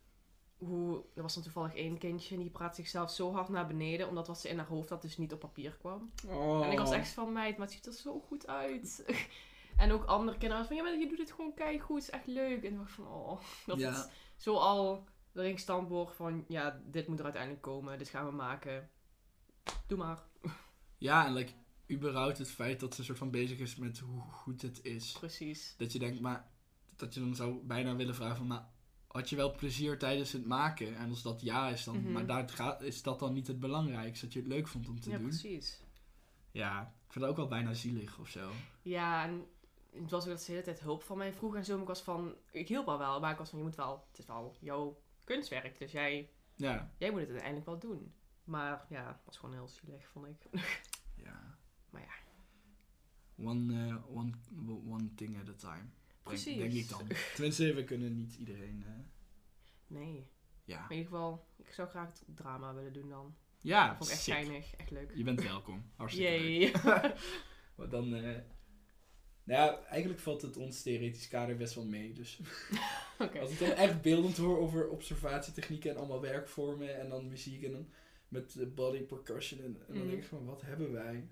hoe... 0.64 1.04
Er 1.14 1.22
was 1.22 1.34
dan 1.34 1.42
toevallig 1.42 1.74
één 1.74 1.98
kindje 1.98 2.34
en 2.34 2.40
die 2.40 2.50
praat 2.50 2.74
zichzelf 2.76 3.10
zo 3.10 3.32
hard 3.32 3.48
naar 3.48 3.66
beneden, 3.66 4.08
omdat 4.08 4.26
wat 4.26 4.40
ze 4.40 4.48
in 4.48 4.58
haar 4.58 4.66
hoofd 4.66 4.88
had 4.88 5.02
dus 5.02 5.16
niet 5.16 5.32
op 5.32 5.38
papier 5.40 5.76
kwam. 5.80 6.12
Oh. 6.26 6.64
En 6.64 6.72
ik 6.72 6.78
was 6.78 6.90
echt 6.90 7.08
van, 7.08 7.32
meid, 7.32 7.56
maar 7.56 7.66
het 7.66 7.74
ziet 7.74 7.86
er 7.86 7.92
zo 7.92 8.20
goed 8.20 8.46
uit. 8.46 9.04
en 9.76 9.92
ook 9.92 10.04
andere 10.04 10.38
kinderen 10.38 10.66
van, 10.66 10.76
ja, 10.76 10.82
maar 10.82 10.98
je 10.98 11.08
doet 11.08 11.18
het 11.18 11.32
gewoon 11.32 11.52
goed, 11.80 11.96
het 11.96 12.04
is 12.04 12.10
echt 12.10 12.26
leuk. 12.26 12.62
En 12.62 12.72
ik 12.72 12.78
dacht 12.78 12.92
van, 12.92 13.06
oh, 13.06 13.40
dat 13.66 13.78
Ja. 13.78 13.92
het 13.92 14.10
zo 14.36 14.54
al 14.56 15.04
erin 15.34 15.52
gestampt 15.52 15.90
wordt 15.90 16.16
van, 16.16 16.44
ja, 16.48 16.80
dit 16.86 17.08
moet 17.08 17.18
er 17.18 17.24
uiteindelijk 17.24 17.62
komen, 17.62 17.98
dit 17.98 18.08
gaan 18.08 18.26
we 18.26 18.32
maken. 18.32 18.90
Doe 19.86 19.98
maar. 19.98 20.22
Ja, 20.98 21.26
en 21.26 21.32
like, 21.32 21.52
überhaupt 21.90 22.38
het 22.38 22.50
feit 22.50 22.80
dat 22.80 22.94
ze 22.94 23.04
soort 23.04 23.18
van 23.18 23.30
bezig 23.30 23.58
is 23.58 23.76
met 23.76 23.98
hoe 23.98 24.20
goed 24.20 24.62
het 24.62 24.84
is. 24.84 25.12
Precies. 25.12 25.74
Dat 25.78 25.92
je 25.92 25.98
denkt, 25.98 26.20
maar 26.20 26.50
dat 26.96 27.14
je 27.14 27.20
dan 27.20 27.34
zou 27.34 27.54
bijna 27.64 27.96
willen 27.96 28.14
vragen 28.14 28.36
van, 28.36 28.46
maar 28.46 28.68
had 29.12 29.28
je 29.30 29.36
wel 29.36 29.54
plezier 29.54 29.98
tijdens 29.98 30.32
het 30.32 30.46
maken? 30.46 30.96
En 30.96 31.08
als 31.10 31.22
dat 31.22 31.40
ja 31.40 31.68
is, 31.68 31.84
dan, 31.84 31.96
Mhm. 32.02 32.12
maar 32.12 32.26
daar 32.26 32.48
gaat, 32.48 32.82
is 32.82 33.02
dat 33.02 33.18
dan 33.18 33.32
niet 33.32 33.46
het 33.46 33.60
belangrijkste, 33.60 34.24
dat 34.24 34.34
je 34.34 34.40
het 34.40 34.48
leuk 34.48 34.68
vond 34.68 34.88
om 34.88 35.00
te 35.00 35.10
Ja, 35.10 35.16
doen? 35.18 35.28
precies. 35.28 35.80
Ja, 36.50 36.80
ik 36.82 37.12
vind 37.12 37.20
dat 37.24 37.28
ook 37.30 37.36
wel 37.36 37.48
bijna 37.48 37.74
zielig 37.74 38.18
of 38.18 38.28
zo. 38.28 38.50
Ja, 38.82 39.24
en 39.24 39.46
het 39.92 40.10
was 40.10 40.22
ook 40.24 40.28
dat 40.30 40.40
ze 40.40 40.46
de 40.46 40.52
hele 40.52 40.64
tijd 40.64 40.80
hulp 40.80 41.02
van 41.02 41.18
mij 41.18 41.32
vroeg 41.32 41.54
en 41.56 41.64
zo. 41.64 41.80
Ik 41.80 41.86
was 41.86 42.02
van, 42.02 42.34
ik 42.50 42.68
hielp 42.68 42.88
al 42.88 42.98
wel, 42.98 43.20
maar 43.20 43.32
ik 43.32 43.38
was 43.38 43.50
van, 43.50 43.58
je 43.58 43.64
moet 43.64 43.74
wel, 43.76 44.04
het 44.10 44.18
is 44.18 44.26
wel 44.26 44.56
jouw 44.60 45.00
kunstwerk. 45.24 45.78
Dus 45.78 45.92
jij, 45.92 46.30
Ja, 46.54 46.90
jij 46.98 47.10
moet 47.10 47.20
het 47.20 47.28
uiteindelijk 47.28 47.66
wel 47.66 47.78
doen. 47.78 48.12
Maar 48.44 48.86
ja, 48.88 49.06
het 49.06 49.24
was 49.24 49.36
gewoon 49.38 49.54
heel 49.54 49.68
zielig, 49.68 50.08
vond 50.08 50.26
ik. 50.26 50.46
ja. 51.26 51.56
Maar 51.90 52.00
ja. 52.02 52.10
One, 53.48 53.88
eh, 53.88 54.16
one, 54.16 54.32
one 54.88 55.14
thing 55.14 55.40
at 55.40 55.48
a 55.48 55.54
time. 55.56 55.88
Precies. 56.22 56.56
Denk, 56.56 56.72
denk 56.72 56.84
ik 56.84 56.88
dan. 56.90 57.06
Tenminste, 57.34 57.74
we 57.74 57.84
kunnen 57.84 58.16
niet 58.16 58.34
iedereen... 58.34 58.84
eh, 58.86 58.92
Nee. 59.86 60.26
ja. 60.64 60.80
Maar 60.80 60.90
in 60.90 60.96
ieder 60.96 61.12
geval, 61.12 61.46
ik 61.56 61.72
zou 61.72 61.88
graag 61.88 62.06
het 62.08 62.22
drama 62.36 62.74
willen 62.74 62.92
doen 62.92 63.08
dan. 63.08 63.34
Ja, 63.60 63.86
Dat 63.88 63.96
vond 63.96 64.08
ik 64.08 64.14
echt 64.14 64.24
sick. 64.24 64.34
geinig, 64.34 64.74
echt 64.76 64.90
leuk. 64.90 65.12
Je 65.14 65.22
bent 65.24 65.42
welkom. 65.42 65.84
Hartstikke 65.96 66.40
leuk. 66.40 66.82
Maar 67.76 67.88
dan, 67.88 68.14
eh, 68.14 68.22
Nou 69.44 69.60
ja, 69.60 69.78
eigenlijk 69.84 70.20
valt 70.20 70.42
het 70.42 70.56
ons 70.56 70.82
theoretisch 70.82 71.28
kader 71.28 71.56
best 71.56 71.74
wel 71.74 71.84
mee. 71.84 72.12
Dus 72.12 72.40
Oké. 73.18 73.40
als 73.40 73.50
ik 73.50 73.58
dan 73.58 73.70
echt 73.70 74.02
beeldend 74.02 74.36
hoor 74.36 74.58
over 74.58 74.88
observatietechnieken 74.88 75.90
en 75.90 75.96
allemaal 75.96 76.20
werkvormen 76.20 76.98
en 77.00 77.08
dan 77.08 77.28
muziek 77.28 77.62
en 77.62 77.72
dan 77.72 77.88
met 78.28 78.74
body 78.74 79.02
percussion 79.02 79.60
en, 79.60 79.64
en 79.66 79.84
dan 79.88 79.96
Mhm. 79.96 80.06
denk 80.08 80.22
ik 80.22 80.28
van, 80.28 80.44
wat 80.44 80.62
hebben 80.62 80.92
wij? 80.92 81.28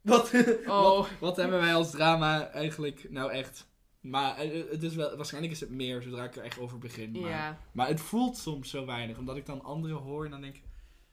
Wat, 0.00 0.32
Oh. 0.66 0.98
wat, 0.98 1.08
wat 1.20 1.36
hebben 1.36 1.60
wij 1.60 1.74
als 1.74 1.90
drama 1.90 2.48
eigenlijk 2.50 3.10
nou 3.10 3.32
echt? 3.32 3.66
Maar 4.08 4.36
eh, 4.36 4.70
het 4.70 4.82
is 4.82 4.94
wel, 4.94 5.16
waarschijnlijk 5.16 5.52
is 5.52 5.60
het 5.60 5.70
meer 5.70 6.02
zodra 6.02 6.24
ik 6.24 6.36
er 6.36 6.42
echt 6.42 6.58
over 6.58 6.78
begin. 6.78 7.10
Maar, 7.10 7.30
Ja. 7.30 7.60
maar 7.72 7.88
het 7.88 8.00
voelt 8.00 8.36
soms 8.36 8.70
zo 8.70 8.86
weinig, 8.86 9.18
omdat 9.18 9.36
ik 9.36 9.46
dan 9.46 9.62
anderen 9.62 9.96
hoor 9.96 10.24
en 10.24 10.30
dan 10.30 10.40
denk 10.40 10.56
ik... 10.56 10.62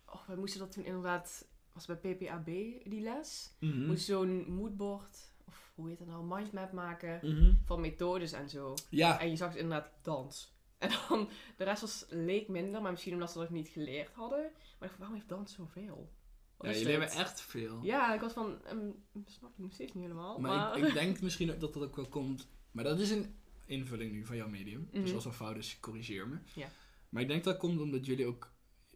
Oh, 0.05 0.27
wij 0.27 0.35
moesten 0.35 0.59
dat 0.59 0.71
toen 0.71 0.85
inderdaad... 0.85 1.47
Was 1.73 1.85
bij 1.85 1.95
PPAB 1.95 2.45
die 2.83 3.01
les? 3.01 3.55
mhm, 3.59 3.85
Moest 3.85 4.05
zo'n 4.05 4.45
moodboard... 4.53 5.31
Of 5.47 5.71
hoe 5.75 5.89
heet 5.89 5.97
dat 5.97 6.07
nou? 6.07 6.23
Mindmap 6.25 6.71
maken. 6.71 7.19
mhm. 7.23 7.53
Van 7.65 7.81
methodes 7.81 8.31
en 8.31 8.49
zo. 8.49 8.73
Ja, 8.89 9.19
En 9.19 9.29
je 9.29 9.35
zag 9.35 9.55
inderdaad 9.55 9.89
dans. 10.01 10.51
En 10.77 10.89
dan... 11.09 11.29
De 11.57 11.63
rest 11.63 11.81
was, 11.81 12.05
leek 12.09 12.47
minder. 12.47 12.81
Maar 12.81 12.91
misschien 12.91 13.13
omdat 13.13 13.31
ze 13.31 13.37
dat 13.37 13.49
niet 13.49 13.67
geleerd 13.67 14.13
hadden. 14.13 14.39
Maar 14.41 14.51
ik 14.71 14.79
dacht, 14.79 14.97
waarom 14.97 15.15
heeft 15.15 15.29
dans 15.29 15.53
zoveel? 15.53 16.11
Ja 16.59 16.71
jullie 16.71 16.87
hebben 16.91 17.09
echt 17.09 17.41
veel. 17.41 17.79
Ja, 17.81 18.13
ik 18.13 18.21
was 18.21 18.33
van... 18.33 18.63
ehm, 18.65 18.89
snap 19.25 19.49
ik 19.51 19.57
nog 19.57 19.73
steeds 19.73 19.93
niet 19.93 20.03
helemaal. 20.03 20.39
Maar, 20.39 20.51
Maar, 20.51 20.77
Ik, 20.77 20.87
ik 20.87 20.93
denk 20.93 21.21
misschien 21.21 21.47
dat 21.47 21.59
dat 21.59 21.77
ook 21.77 21.95
wel 21.95 22.07
komt. 22.07 22.47
Maar 22.73 22.83
dat 22.83 22.99
is 22.99 23.09
een 23.11 23.35
invulling 23.65 24.11
nu 24.11 24.25
van 24.25 24.35
jouw 24.35 24.49
medium. 24.49 24.87
Dus 24.91 25.05
Mhm. 25.05 25.15
als 25.15 25.25
er 25.25 25.31
fout 25.31 25.57
is, 25.57 25.77
corrigeer 25.79 26.27
me. 26.27 26.37
Ja. 26.55 26.67
Maar 27.09 27.21
ik 27.21 27.27
denk 27.27 27.43
dat 27.43 27.57
komt 27.57 27.79
omdat 27.81 28.05
jullie 28.05 28.25
ook 28.25 28.51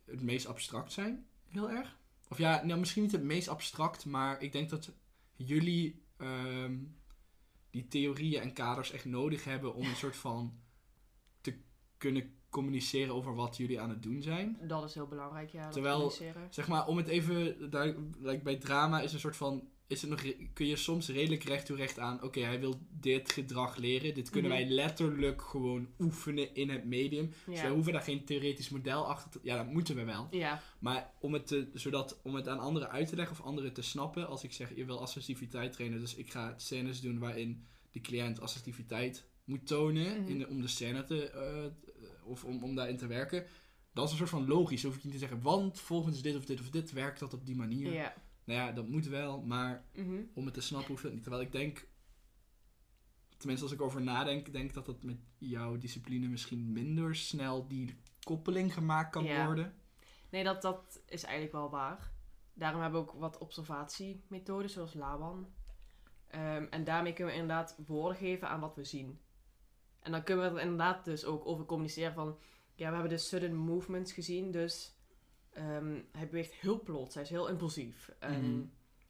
het 0.05 0.21
meest 0.21 0.45
abstract 0.45 0.91
zijn. 0.91 1.25
Heel 1.47 1.69
erg. 1.69 1.97
Of 2.29 2.37
ja, 2.37 2.63
nou, 2.65 2.79
misschien 2.79 3.03
niet 3.03 3.11
het 3.11 3.23
meest 3.23 3.47
abstract. 3.47 4.05
Maar 4.05 4.41
ik 4.41 4.51
denk 4.51 4.69
dat 4.69 4.91
jullie 5.35 6.01
ehm, 6.17 6.75
die 7.69 7.87
theorieën 7.87 8.41
en 8.41 8.53
kaders 8.53 8.91
echt 8.91 9.05
nodig 9.05 9.43
hebben 9.43 9.73
om 9.73 9.85
een 9.87 9.95
soort 9.95 10.15
van 10.15 10.59
te 11.41 11.57
kunnen 11.97 12.35
communiceren 12.49 13.13
over 13.15 13.35
wat 13.35 13.57
jullie 13.57 13.79
aan 13.81 13.89
het 13.89 14.03
doen 14.03 14.21
zijn. 14.21 14.57
dat 14.67 14.83
is 14.83 14.93
heel 14.93 15.07
belangrijk, 15.07 15.49
ja. 15.49 15.69
Terwijl- 15.69 15.95
communiceren. 15.95 16.47
Zeg 16.53 16.67
maar, 16.67 16.87
om 16.87 16.97
het 16.97 17.07
even, 17.07 17.69
daar, 17.69 17.95
like 18.19 18.43
bij 18.43 18.55
drama 18.57 19.01
is 19.01 19.13
een 19.13 19.19
soort 19.19 19.35
van, 19.35 19.69
is 19.87 20.01
het 20.01 20.09
nog, 20.09 20.23
kun 20.53 20.65
je 20.67 20.75
soms 20.75 21.09
redelijk 21.09 21.43
recht 21.43 21.65
toe 21.65 21.75
recht 21.77 21.99
aan, 21.99 22.23
oké, 22.23 22.39
hij 22.39 22.59
wil 22.59 22.79
dit 22.89 23.31
gedrag 23.31 23.77
leren, 23.77 24.13
dit 24.13 24.29
kunnen 24.29 24.51
Mhm. 24.51 24.59
wij 24.59 24.69
letterlijk 24.69 25.41
gewoon 25.41 25.87
oefenen 25.99 26.55
in 26.55 26.69
het 26.69 26.85
medium. 26.85 27.27
Dus 27.45 27.59
wij 27.59 27.67
Ja. 27.69 27.73
hoeven 27.73 27.93
daar 27.93 28.01
geen 28.01 28.25
theoretisch 28.25 28.69
model 28.69 29.05
achter 29.07 29.29
te, 29.31 29.39
ja, 29.43 29.57
dat 29.57 29.73
moeten 29.73 29.95
we 29.95 30.03
wel. 30.03 30.27
Ja, 30.31 30.61
Maar 30.79 31.13
om 31.19 31.33
het, 31.33 31.47
te, 31.47 31.69
zodat, 31.73 32.19
om 32.23 32.35
het 32.35 32.47
aan 32.47 32.59
anderen 32.59 32.89
uit 32.89 33.07
te 33.07 33.15
leggen 33.15 33.37
of 33.39 33.45
anderen 33.45 33.73
te 33.73 33.81
snappen, 33.81 34.27
als 34.27 34.43
ik 34.43 34.53
zeg, 34.53 34.75
je 34.75 34.85
wil 34.85 35.01
assertiviteit 35.01 35.73
trainen, 35.73 35.99
dus 35.99 36.15
ik 36.15 36.31
ga 36.31 36.53
scènes 36.57 37.01
doen 37.01 37.19
waarin 37.19 37.65
de 37.91 38.01
cliënt 38.01 38.39
assertiviteit 38.41 39.25
moet 39.43 39.67
tonen 39.67 40.21
Mhm. 40.21 40.29
in 40.31 40.37
de- 40.39 40.47
om 40.47 40.61
de 40.61 40.67
scène 40.67 41.03
te, 41.03 41.29
eh, 41.29 41.65
of 42.23 42.43
om, 42.43 42.63
om 42.63 42.75
daarin 42.75 42.97
te 42.97 43.07
werken. 43.07 43.45
Dat 43.93 44.05
is 44.05 44.11
een 44.11 44.17
soort 44.17 44.29
van 44.29 44.47
logisch. 44.47 44.81
Dan 44.81 44.91
hoef 44.91 44.99
je 45.01 45.05
niet 45.07 45.13
te 45.19 45.27
zeggen, 45.27 45.41
want 45.41 45.79
volgens 45.79 46.21
dit 46.21 46.35
of 46.35 46.45
dit 46.45 46.59
of 46.59 46.69
dit 46.69 46.91
werkt 46.91 47.19
dat 47.19 47.33
op 47.33 47.45
die 47.45 47.55
manier. 47.55 47.93
ja. 47.93 48.13
Nou 48.47 48.59
ja, 48.59 48.71
dat 48.71 48.87
moet 48.87 49.07
wel, 49.07 49.41
maar 49.41 49.85
Mhm. 49.93 50.21
om 50.33 50.45
het 50.45 50.53
te 50.53 50.61
snappen 50.61 50.89
hoeft 50.89 51.03
het 51.03 51.13
niet. 51.13 51.21
Terwijl 51.21 51.43
ik 51.43 51.51
denk, 51.51 51.87
tenminste 53.37 53.65
als 53.65 53.73
ik 53.73 53.81
over 53.81 54.01
nadenk, 54.01 54.51
denk 54.51 54.73
dat 54.73 54.85
dat 54.85 55.03
met 55.03 55.17
jouw 55.37 55.77
discipline 55.77 56.27
misschien 56.27 56.71
minder 56.71 57.15
snel 57.15 57.67
die 57.67 57.95
koppeling 58.23 58.73
gemaakt 58.73 59.11
kan 59.11 59.23
Ja. 59.23 59.45
worden. 59.45 59.73
Nee, 60.29 60.43
dat, 60.43 60.61
dat 60.61 61.01
is 61.05 61.23
eigenlijk 61.23 61.53
wel 61.53 61.69
waar. 61.69 62.11
Daarom 62.53 62.81
hebben 62.81 63.01
we 63.01 63.07
ook 63.11 63.19
wat 63.19 63.37
observatiemethodes, 63.37 64.73
zoals 64.73 64.93
Laban. 64.93 65.47
Ehm, 66.27 66.65
en 66.69 66.83
daarmee 66.83 67.13
kunnen 67.13 67.33
we 67.33 67.39
inderdaad 67.39 67.77
woorden 67.85 68.17
geven 68.17 68.49
aan 68.49 68.59
wat 68.59 68.75
we 68.75 68.83
zien. 68.83 69.19
En 69.99 70.11
dan 70.11 70.23
kunnen 70.23 70.53
we 70.53 70.59
er 70.59 70.63
inderdaad 70.63 71.05
dus 71.05 71.25
ook 71.25 71.45
over 71.45 71.65
communiceren 71.65 72.13
van... 72.13 72.37
Ja, 72.75 72.87
we 72.87 72.93
hebben 72.93 73.09
de 73.09 73.17
sudden 73.17 73.55
movements 73.55 74.13
gezien, 74.13 74.51
dus... 74.51 74.95
ehm, 75.57 76.01
hij 76.11 76.25
beweegt 76.25 76.53
heel 76.53 76.81
plots, 76.83 77.13
hij 77.13 77.23
is 77.23 77.29
heel 77.29 77.47
impulsief. 77.49 78.09
En 78.19 78.51
Mhm. 78.51 78.65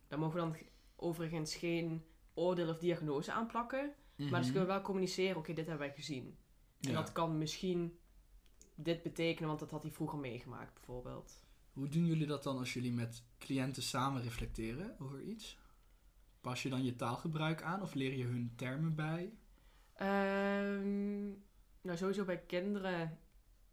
daar 0.08 0.20
mogen 0.20 0.36
we 0.36 0.42
dan 0.42 0.56
overigens 0.96 1.56
geen 1.56 2.06
oordeel 2.34 2.70
of 2.70 2.78
diagnose 2.78 3.32
aan 3.32 3.48
plakken. 3.48 3.94
Maar 4.16 4.40
dus 4.40 4.52
kunnen 4.52 4.68
we 4.68 4.74
wel 4.74 4.82
communiceren, 4.82 5.38
oké, 5.38 5.54
dit 5.54 5.68
hebben 5.68 5.88
wij 5.88 5.96
gezien. 5.96 6.26
En 6.26 6.38
Mhm. 6.80 6.90
Ja. 6.92 6.94
dat 7.02 7.12
kan 7.12 7.38
misschien 7.38 8.00
dit 8.76 9.04
betekenen, 9.04 9.48
want 9.48 9.60
dat 9.60 9.72
had 9.72 9.82
hij 9.82 9.92
vroeger 9.92 10.20
meegemaakt, 10.20 10.74
bijvoorbeeld. 10.74 11.46
Hoe 11.74 11.88
doen 11.88 12.06
jullie 12.06 12.28
dat 12.28 12.44
dan 12.44 12.58
als 12.58 12.74
jullie 12.74 12.94
met 12.94 13.24
cliënten 13.38 13.84
samen 13.84 14.22
reflecteren 14.22 14.96
over 15.00 15.22
iets? 15.22 15.58
Pas 16.42 16.64
je 16.64 16.70
dan 16.70 16.84
je 16.84 16.96
taalgebruik 16.96 17.62
aan 17.62 17.82
of 17.82 17.94
leer 17.94 18.14
je 18.18 18.24
hun 18.24 18.54
termen 18.56 18.96
bij? 18.96 19.34
Ehm, 19.94 21.26
nou, 21.82 21.98
sowieso 21.98 22.26
bij 22.26 22.40
kinderen 22.40 23.20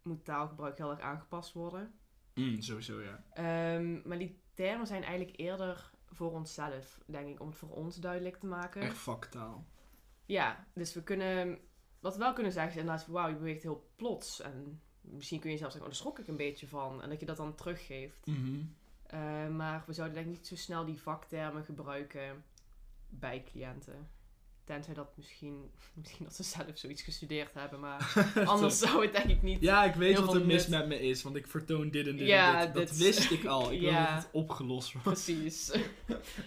moet 0.03 0.25
taalgebruik 0.25 0.77
heel 0.77 0.89
erg 0.91 0.99
aangepast 0.99 1.53
worden. 1.53 1.93
Mm, 2.35 2.61
sowieso, 2.61 3.01
ja. 3.01 3.23
Ehm, 3.33 4.07
maar 4.07 4.17
die 4.17 4.39
termen 4.53 4.87
zijn 4.87 5.03
eigenlijk 5.03 5.39
eerder 5.39 5.91
voor 6.11 6.31
onszelf, 6.31 6.99
denk 7.05 7.27
ik, 7.27 7.39
om 7.39 7.47
het 7.47 7.57
voor 7.57 7.69
ons 7.69 7.95
duidelijk 7.95 8.37
te 8.37 8.45
maken. 8.45 8.81
Echt 8.81 8.97
vaktaal. 8.97 9.65
Ja, 10.25 10.67
dus 10.73 10.93
we 10.93 11.03
kunnen, 11.03 11.59
wat 11.99 12.13
we 12.13 12.19
wel 12.19 12.33
kunnen 12.33 12.51
zeggen 12.51 12.71
is 12.71 12.79
inderdaad, 12.79 13.07
wauw, 13.07 13.27
je 13.27 13.35
beweegt 13.35 13.63
heel 13.63 13.89
plots. 13.95 14.41
En 14.41 14.81
misschien 15.01 15.39
kun 15.39 15.51
je 15.51 15.57
zelfs 15.57 15.73
zeggen, 15.73 15.91
oh, 15.91 15.97
daar 15.97 16.05
schrok 16.05 16.19
ik 16.19 16.27
een 16.27 16.45
beetje 16.47 16.67
van. 16.67 17.01
En 17.01 17.09
dat 17.09 17.19
je 17.19 17.25
dat 17.25 17.37
dan 17.37 17.55
teruggeeft. 17.55 18.25
Mhm. 18.25 18.61
Eh, 19.05 19.47
maar 19.47 19.83
we 19.85 19.93
zouden 19.93 20.15
denk 20.15 20.27
ik 20.27 20.35
niet 20.35 20.47
zo 20.47 20.55
snel 20.55 20.85
die 20.85 21.01
vaktermen 21.01 21.63
gebruiken 21.63 22.43
bij 23.09 23.43
cliënten. 23.43 24.09
Tenzij 24.65 24.93
dat 24.93 25.17
misschien, 25.17 25.71
misschien 25.93 26.25
dat 26.25 26.35
ze 26.35 26.43
zelf 26.43 26.77
zoiets 26.77 27.01
gestudeerd 27.01 27.53
hebben, 27.53 27.79
maar 27.79 28.13
anders 28.45 28.79
zou 28.79 29.01
het 29.03 29.11
denk 29.13 29.25
ik 29.29 29.41
niet. 29.41 29.61
Ja, 29.61 29.83
ik 29.83 29.95
weet 29.95 30.19
wat 30.19 30.33
er 30.33 30.45
mis 30.45 30.67
met 30.67 30.87
me 30.87 30.99
is, 30.99 31.23
want 31.23 31.35
ik 31.35 31.47
vertoon 31.47 31.89
dit 31.89 32.07
en 32.07 32.17
dit 32.17 32.27
Ja, 32.27 32.59
en 32.59 32.65
dit. 32.65 32.73
Dat 32.73 32.87
dit- 32.87 32.97
wist 32.97 33.31
ik 33.31 33.45
al. 33.45 33.71
Ik 33.71 33.81
Ja. 33.91 34.15
dat 34.15 34.23
het 34.23 34.33
opgelost 34.33 34.91
wordt. 34.93 35.07
Precies. 35.07 35.77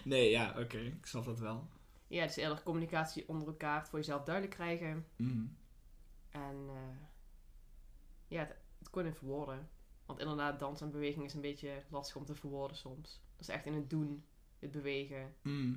Nee, 0.05 0.31
ja, 0.31 0.55
oké. 0.59 0.79
Ik 0.79 1.07
snap 1.07 1.25
dat 1.25 1.39
wel. 1.39 1.69
Ja, 2.07 2.27
dus 2.27 2.37
eerder 2.37 2.63
communicatie 2.63 3.29
onder 3.29 3.49
elkaar, 3.49 3.87
voor 3.89 3.99
jezelf 3.99 4.25
duidelijk 4.25 4.55
krijgen. 4.55 5.07
Mhm. 5.17 5.45
En 6.31 6.57
eh, 6.69 6.97
ja, 8.29 8.39
het, 8.41 8.55
het 8.79 8.91
kunnen 8.91 9.15
verwoorden. 9.15 9.69
Want 10.07 10.21
inderdaad, 10.21 10.59
dans 10.59 10.81
en 10.81 10.91
beweging 10.91 11.25
is 11.25 11.35
een 11.35 11.41
beetje 11.41 11.83
lastig 11.89 12.17
om 12.17 12.25
te 12.25 12.35
verwoorden 12.35 12.77
soms. 12.77 13.21
Dat 13.37 13.49
is 13.49 13.55
echt 13.55 13.67
in 13.67 13.75
het 13.75 13.91
doen, 13.91 14.25
het 14.59 14.71
bewegen. 14.71 15.35
Mhm. 15.43 15.73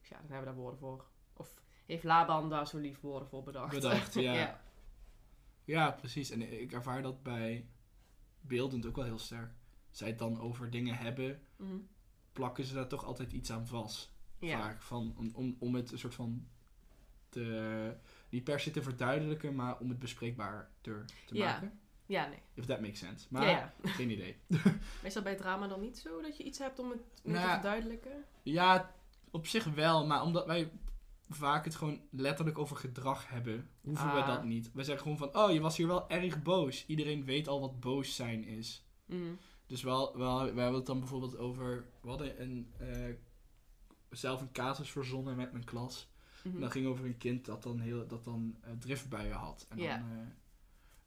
Dus 0.00 0.08
ja, 0.08 0.16
dan 0.16 0.26
hebben 0.30 0.38
we 0.38 0.44
daar 0.44 0.54
woorden 0.54 0.78
voor. 0.78 1.04
Of 1.36 1.54
heeft 1.86 2.04
Laban 2.04 2.48
daar 2.50 2.66
zo 2.66 2.78
lief 2.78 3.00
woorden 3.00 3.28
voor 3.28 3.42
bedacht? 3.42 3.74
Bedacht, 3.74 4.14
ja. 4.28 4.32
ja. 4.32 4.60
Ja, 5.64 5.90
precies. 5.90 6.30
En 6.30 6.60
ik 6.60 6.72
ervaar 6.72 7.02
dat 7.02 7.22
bij 7.22 7.66
beeldend 8.40 8.86
ook 8.86 8.96
wel 8.96 9.04
heel 9.04 9.18
sterk. 9.18 9.52
Zij 9.90 10.08
het 10.08 10.18
dan 10.18 10.40
over 10.40 10.70
dingen 10.70 10.94
hebben, 10.96 11.40
Mhm. 11.56 11.76
plakken 12.32 12.64
ze 12.64 12.74
daar 12.74 12.88
toch 12.88 13.04
altijd 13.04 13.32
iets 13.32 13.50
aan 13.52 13.66
vast. 13.66 14.12
Ja. 14.38 14.58
Vaak. 14.58 14.82
Van, 14.82 15.14
om, 15.34 15.56
om, 15.58 15.74
het 15.74 15.92
een 15.92 15.98
soort 15.98 16.14
van 16.14 16.46
te, 17.28 17.96
niet 18.28 18.44
per 18.44 18.60
se 18.60 18.70
te 18.70 18.82
verduidelijken, 18.82 19.54
maar 19.54 19.78
om 19.78 19.88
het 19.88 19.98
bespreekbaar 19.98 20.70
te, 20.80 21.04
te 21.26 21.34
Ja. 21.34 21.52
maken. 21.52 21.78
ja, 22.06 22.26
nee. 22.26 22.38
If 22.54 22.64
that 22.66 22.80
makes 22.80 22.98
sense. 22.98 23.26
Maar 23.30 23.42
ja, 23.42 23.50
ja. 23.50 23.72
geen 23.90 24.10
idee. 24.10 24.36
Is 25.02 25.14
dat 25.14 25.24
bij 25.24 25.34
drama 25.36 25.66
dan 25.66 25.80
niet 25.80 25.98
zo? 25.98 26.20
Dat 26.22 26.36
je 26.36 26.42
iets 26.44 26.58
hebt 26.58 26.78
om 26.78 26.90
het 26.90 27.00
Nou 27.22 27.44
te 27.46 27.52
verduidelijken? 27.52 28.24
Ja, 28.42 28.94
op 29.30 29.46
zich 29.46 29.64
wel, 29.64 30.06
maar 30.06 30.22
omdat 30.22 30.46
wij 30.46 30.70
vaak 31.34 31.64
het 31.64 31.74
gewoon 31.74 32.00
letterlijk 32.10 32.58
over 32.58 32.76
gedrag 32.76 33.28
hebben, 33.28 33.68
hoeven 33.80 34.06
we 34.06 34.20
Ah. 34.20 34.26
dat 34.26 34.44
niet. 34.44 34.70
We 34.72 34.84
zeggen 34.84 35.02
gewoon 35.02 35.18
van, 35.18 35.36
oh, 35.36 35.52
je 35.52 35.60
was 35.60 35.76
hier 35.76 35.86
wel 35.86 36.10
erg 36.10 36.42
boos. 36.42 36.86
Iedereen 36.86 37.24
weet 37.24 37.48
al 37.48 37.60
wat 37.60 37.80
boos 37.80 38.14
zijn 38.14 38.44
is. 38.44 38.84
Mhm. 39.06 39.20
Dus 39.66 39.82
wel, 39.82 40.18
wel, 40.18 40.38
we 40.38 40.60
hebben 40.60 40.74
het 40.74 40.86
dan 40.86 40.98
bijvoorbeeld 40.98 41.36
over, 41.38 41.84
we 42.02 42.08
hadden 42.08 42.42
een, 42.42 42.72
eh, 42.78 43.14
zelf 44.10 44.40
een 44.40 44.52
casus 44.52 44.90
verzonnen 44.90 45.36
met 45.36 45.52
mijn 45.52 45.64
klas. 45.64 46.08
Mhm. 46.44 46.54
En 46.54 46.60
dat 46.60 46.70
ging 46.70 46.86
over 46.86 47.04
een 47.04 47.18
kind 47.18 47.44
dat 47.44 47.62
dan, 47.62 47.78
heel, 47.80 48.06
dat 48.06 48.24
dan 48.24 48.56
eh, 48.60 48.70
driftbuien 48.78 49.36
had. 49.36 49.66
En, 49.68 49.76
dan, 49.76 49.86
eh, 49.86 50.18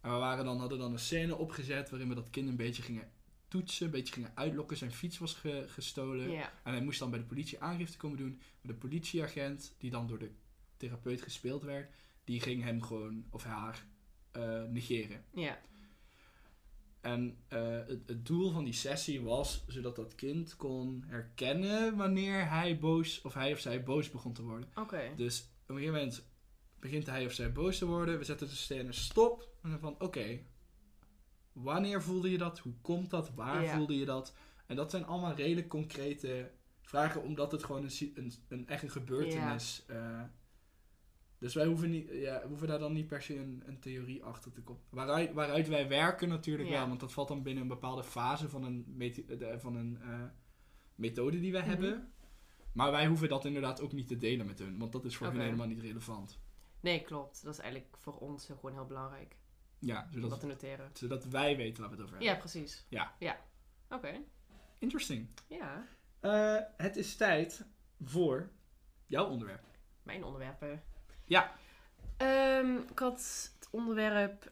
en 0.01 0.11
we 0.13 0.17
waren 0.17 0.45
dan, 0.45 0.59
hadden 0.59 0.79
dan 0.79 0.91
een 0.93 0.99
scène 0.99 1.35
opgezet 1.35 1.89
waarin 1.89 2.09
we 2.09 2.15
dat 2.15 2.29
kind 2.29 2.49
een 2.49 2.55
beetje 2.55 2.81
gingen 2.81 3.11
toetsen, 3.47 3.85
een 3.85 3.91
beetje 3.91 4.13
gingen 4.13 4.31
uitlokken. 4.35 4.77
Zijn 4.77 4.91
fiets 4.91 5.17
was 5.17 5.33
ge- 5.33 5.65
gestolen. 5.67 6.29
En 6.63 6.71
hij 6.71 6.81
moest 6.81 6.99
dan 6.99 7.09
bij 7.09 7.19
de 7.19 7.25
politie 7.25 7.59
aangifte 7.59 7.97
komen 7.97 8.17
doen. 8.17 8.41
Maar 8.61 8.73
de 8.73 8.79
politieagent, 8.79 9.75
die 9.77 9.91
dan 9.91 10.07
door 10.07 10.19
de 10.19 10.31
therapeut 10.77 11.21
gespeeld 11.21 11.63
werd, 11.63 11.91
die 12.23 12.41
ging 12.41 12.63
hem 12.63 12.81
gewoon, 12.81 13.25
of 13.29 13.43
haar, 13.43 13.85
eh, 14.31 14.63
negeren. 14.63 15.23
Ja. 15.33 15.59
En 17.01 17.37
eh, 17.47 17.59
het, 17.87 18.01
het 18.05 18.25
doel 18.25 18.51
van 18.51 18.63
die 18.63 18.73
sessie 18.73 19.21
was 19.21 19.63
zodat 19.67 19.95
dat 19.95 20.15
kind 20.15 20.55
kon 20.55 21.03
herkennen 21.07 21.95
wanneer 21.95 22.49
hij 22.49 22.79
boos, 22.79 23.21
of 23.21 23.33
hij 23.33 23.51
of 23.53 23.59
zij 23.59 23.83
boos 23.83 24.09
begon 24.11 24.33
te 24.33 24.41
worden. 24.43 24.69
Oké. 24.75 25.13
Dus 25.15 25.39
op 25.41 25.69
een 25.69 25.75
gegeven 25.75 25.93
moment 25.99 26.27
begint 26.79 27.05
hij 27.05 27.25
of 27.25 27.31
zij 27.33 27.51
boos 27.51 27.77
te 27.77 27.85
worden. 27.85 28.17
We 28.17 28.23
zetten 28.23 28.47
de 28.47 28.55
scène 28.55 28.91
stop. 28.91 29.49
En 29.63 29.69
dan 29.69 29.79
van, 29.79 29.95
oké, 29.99 30.39
wanneer 31.61 32.01
voelde 32.01 32.31
je 32.31 32.37
dat? 32.37 32.59
Hoe 32.59 32.73
komt 32.81 33.09
dat? 33.09 33.33
Waar 33.33 33.63
Ja. 33.63 33.75
voelde 33.75 33.97
je 33.97 34.05
dat? 34.05 34.33
En 34.65 34.75
dat 34.75 34.91
zijn 34.91 35.05
allemaal 35.05 35.33
redelijk 35.33 35.67
concrete 35.67 36.51
vragen, 36.81 37.23
omdat 37.23 37.51
het 37.51 37.63
gewoon 37.63 37.83
een, 37.83 38.11
een, 38.15 38.31
een 38.47 38.67
echt 38.67 38.83
een 38.83 38.89
gebeurtenis 38.89 39.83
eh, 39.87 40.21
Dus 41.39 41.53
wij 41.53 41.65
hoeven, 41.65 41.89
niet, 41.89 42.09
ja, 42.11 42.47
hoeven 42.47 42.67
daar 42.67 42.79
dan 42.79 42.93
niet 42.93 43.07
per 43.07 43.21
se 43.21 43.35
een, 43.39 43.63
een 43.65 43.79
theorie 43.79 44.23
achter 44.23 44.51
te 44.51 44.61
komen. 44.61 44.81
Waaruit, 44.89 45.33
waaruit 45.33 45.67
wij 45.67 45.87
werken 45.87 46.29
natuurlijk 46.29 46.69
Ja. 46.69 46.77
wel, 46.77 46.87
want 46.87 46.99
dat 46.99 47.13
valt 47.13 47.27
dan 47.27 47.43
binnen 47.43 47.61
een 47.63 47.69
bepaalde 47.69 48.03
fase 48.03 48.49
van 48.49 48.63
een, 48.63 48.85
de- 49.27 49.55
van 49.59 49.75
een 49.75 49.97
eh, 50.01 50.23
methode 50.95 51.39
die 51.39 51.51
wij 51.51 51.61
Mhm. 51.61 51.69
hebben. 51.69 52.11
Maar 52.73 52.91
wij 52.91 53.07
hoeven 53.07 53.29
dat 53.29 53.45
inderdaad 53.45 53.81
ook 53.81 53.91
niet 53.93 54.07
te 54.07 54.17
delen 54.17 54.45
met 54.45 54.59
hun, 54.59 54.77
want 54.77 54.91
dat 54.91 55.05
is 55.05 55.15
voor 55.17 55.27
hun 55.27 55.39
helemaal 55.41 55.67
niet 55.67 55.79
relevant. 55.81 56.39
Nee, 56.79 57.01
klopt. 57.01 57.43
Dat 57.43 57.53
is 57.53 57.59
eigenlijk 57.59 57.97
voor 57.97 58.13
ons 58.17 58.45
gewoon 58.45 58.73
heel 58.73 58.85
belangrijk. 58.85 59.37
Ja, 59.79 60.07
zodat, 60.11 60.29
dat 60.29 60.39
te 60.39 60.45
noteren. 60.45 60.89
zodat 60.93 61.25
wij 61.25 61.57
weten 61.57 61.81
waar 61.81 61.89
we 61.89 61.95
het 61.95 62.05
over 62.05 62.15
hebben. 62.17 62.33
Ja, 62.33 62.39
precies. 62.39 62.85
Ja. 62.89 63.15
Ja. 63.19 63.39
Oké. 63.89 64.21
Interesting. 64.77 65.27
Ja. 65.47 65.87
Eh, 66.19 66.57
het 66.77 66.95
is 66.95 67.15
tijd 67.15 67.65
voor 68.03 68.51
jouw 69.05 69.25
onderwerp. 69.25 69.63
Mijn 70.03 70.23
onderwerpen. 70.23 70.83
Ja. 71.25 71.55
Ehm, 72.17 72.75
ik 72.75 72.99
had 72.99 73.51
het 73.59 73.67
onderwerp 73.71 74.51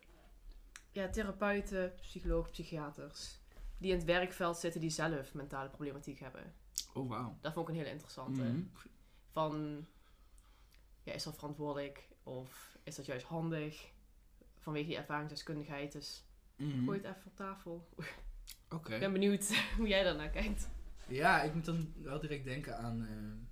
ja, 0.92 1.10
therapeuten, 1.10 1.94
psychologen, 2.02 2.52
psychiaters. 2.52 3.40
Die 3.78 3.92
in 3.92 3.98
het 3.98 4.06
werkveld 4.06 4.58
zitten 4.58 4.82
die 4.82 4.90
zelf 4.90 5.34
mentale 5.34 5.70
problematiek 5.70 6.20
hebben. 6.20 6.54
Oh, 6.94 7.10
wauw. 7.10 7.38
Dat 7.42 7.54
vond 7.54 7.68
ik 7.68 7.74
een 7.74 7.80
hele 7.80 7.94
interessante. 7.94 8.44
Mhm. 8.44 8.62
Van, 9.32 9.86
ja, 11.04 11.14
is 11.14 11.24
dat 11.24 11.36
verantwoordelijk 11.36 12.08
of 12.24 12.78
is 12.84 12.96
dat 12.96 13.06
juist 13.06 13.26
handig? 13.26 13.94
Vanwege 14.66 14.88
die 14.88 14.98
ervaringsdeskundigheid. 14.98 15.92
Dus 15.92 16.24
Mhm. 16.58 16.86
gooi 16.86 16.98
het 17.02 17.08
even 17.16 17.26
op 17.26 17.36
tafel. 17.36 17.90
Oké. 18.70 18.94
Ik 18.94 19.00
ben 19.00 19.12
benieuwd 19.14 19.56
hoe 19.78 19.88
jij 19.88 20.04
daarnaar 20.04 20.30
kijkt. 20.30 20.70
Ja, 21.08 21.42
ik 21.42 21.54
moet 21.54 21.66
dan 21.66 21.94
wel 22.02 22.20
direct 22.20 22.44
denken 22.46 22.78
aan. 22.78 23.06
eh, 23.06 23.48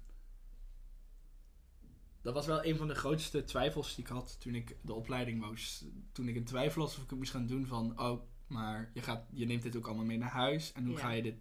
dat 2.22 2.34
was 2.34 2.46
wel 2.46 2.66
een 2.66 2.78
van 2.78 2.88
de 2.88 2.96
grootste 2.96 3.44
twijfels 3.44 3.96
die 3.96 4.04
ik 4.04 4.10
had 4.10 4.40
toen 4.40 4.56
ik 4.56 4.78
de 4.82 4.94
opleiding 4.94 5.42
moest. 5.46 5.86
Toen 6.12 6.28
ik 6.28 6.36
in 6.36 6.44
twijfel 6.46 6.82
was 6.82 6.96
of 6.98 7.04
ik 7.04 7.10
het 7.10 7.18
moest 7.20 7.32
gaan 7.32 7.48
doen 7.48 7.66
van, 7.68 8.00
oh, 8.00 8.22
maar 8.48 8.92
je, 8.94 9.02
gaat, 9.02 9.26
je 9.32 9.46
neemt 9.46 9.64
dit 9.64 9.76
ook 9.76 9.86
allemaal 9.88 10.06
mee 10.06 10.18
naar 10.18 10.30
huis. 10.30 10.72
En 10.72 10.86
hoe 10.86 10.94
Ja. 10.96 11.00
ga 11.00 11.10
je 11.12 11.22
dit, 11.22 11.36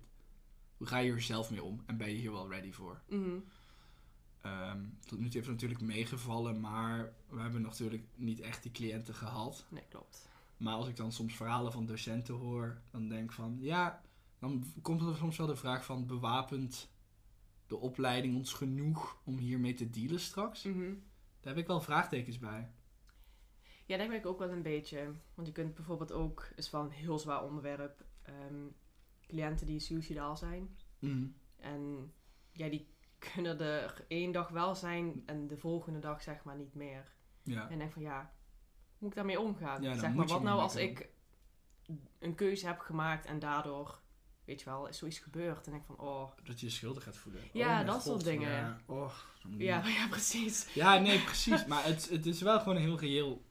hoe 0.77 0.86
ga 0.86 0.99
je 0.99 1.12
er 1.12 1.20
zelf 1.23 1.51
mee 1.51 1.62
om? 1.62 1.82
En 1.86 1.97
ben 1.97 2.09
je 2.09 2.15
hier 2.16 2.32
wel 2.32 2.51
ready 2.51 2.73
voor? 2.73 3.03
Mhm. 3.09 3.39
Ehm, 4.43 4.85
tot 5.06 5.19
nu 5.19 5.24
toe 5.24 5.35
heeft 5.35 5.47
het 5.47 5.47
natuurlijk 5.47 5.81
meegevallen, 5.81 6.60
maar 6.60 7.12
we 7.28 7.40
hebben 7.40 7.62
natuurlijk 7.62 8.05
niet 8.14 8.40
echt 8.40 8.62
die 8.62 8.73
cliënten 8.73 9.14
gehad. 9.14 9.66
Nee, 9.69 9.85
klopt. 9.89 10.28
Maar 10.56 10.74
als 10.74 10.89
ik 10.89 10.97
dan 10.97 11.12
soms 11.12 11.36
verhalen 11.36 11.73
van 11.73 11.86
docenten 11.86 12.35
hoor, 12.35 12.81
dan 12.90 13.09
denk 13.09 13.24
ik 13.24 13.32
van 13.32 13.59
ja, 13.60 14.02
dan 14.39 14.64
komt 14.82 15.01
er 15.01 15.16
soms 15.16 15.36
wel 15.36 15.47
de 15.47 15.56
vraag 15.56 15.85
van 15.85 16.06
bewapend 16.06 16.90
de 17.66 17.77
opleiding 17.77 18.36
ons 18.36 18.52
genoeg 18.52 19.20
om 19.24 19.39
hiermee 19.39 19.74
te 19.74 19.90
dealen 19.90 20.20
straks? 20.20 20.62
Mhm. 20.62 20.94
Daar 21.40 21.55
heb 21.55 21.62
ik 21.62 21.66
wel 21.66 21.81
vraagtekens 21.81 22.39
bij. 22.39 22.70
Ja, 23.86 23.97
daar 23.97 24.09
ben 24.09 24.16
ik 24.16 24.27
ook 24.27 24.39
wel 24.39 24.51
een 24.51 24.62
beetje. 24.62 25.14
Want 25.35 25.47
je 25.47 25.52
kunt 25.52 25.74
bijvoorbeeld 25.74 26.12
ook, 26.12 26.48
is 26.56 26.70
wel 26.70 26.82
een 26.82 26.90
heel 26.90 27.19
zwaar 27.19 27.44
onderwerp, 27.44 28.05
ehm, 28.23 28.66
cliënten 29.27 29.66
die 29.66 29.81
suicidaal 29.81 30.36
zijn. 30.36 30.77
En 31.56 32.12
ja, 32.52 32.69
die 32.69 32.91
kunnen 33.35 33.61
er 33.61 34.05
één 34.09 34.32
dag 34.32 34.49
wel 34.49 34.74
zijn 34.74 35.23
en 35.27 35.47
de 35.47 35.57
volgende 35.57 35.99
dag 35.99 36.23
zeg 36.23 36.44
maar 36.44 36.57
niet 36.57 36.74
meer. 36.74 37.12
Ja. 37.43 37.65
En 37.66 37.73
ik 37.73 37.78
denk 37.78 37.93
van 37.93 38.03
ja, 38.03 38.20
hoe 38.20 38.97
moet 38.99 39.11
ik 39.11 39.16
daarmee 39.16 39.40
omgaan? 39.40 39.82
Ja, 39.82 39.94
zeg 39.94 40.12
maar, 40.15 40.27
wat 40.27 40.43
nou 40.43 40.61
als 40.61 40.77
ik 40.77 41.09
een 42.19 42.35
keuze 42.35 42.66
heb 42.66 42.78
gemaakt 42.78 43.27
en 43.27 43.39
daardoor, 43.39 44.01
weet 44.44 44.59
je 44.61 44.65
wel, 44.65 44.86
is 44.86 44.99
zoiets 44.99 45.19
gebeurd. 45.19 45.66
En 45.66 45.74
ik 45.74 45.82
van, 45.85 45.99
oh, 45.99 46.31
Dat 46.44 46.61
je 46.61 46.66
je 46.66 46.73
schuldig 46.73 47.03
gaat 47.05 47.16
voelen. 47.16 47.43
Ja, 47.53 47.81
Oh 47.81 47.86
dat 47.86 48.03
soort 48.03 48.24
dingen. 48.24 48.51
Ja, 48.51 48.78
oh, 48.86 49.12
ja, 49.59 49.86
ja, 49.99 50.09
precies. 50.09 50.74
Ja, 50.74 50.99
nee, 50.99 51.20
precies. 51.24 51.66
Maar 51.66 51.85
het, 51.85 52.09
het 52.11 52.27
is 52.27 52.40
wel 52.43 52.59
gewoon 52.59 52.77
heel 52.77 52.99
reëel. 52.99 53.44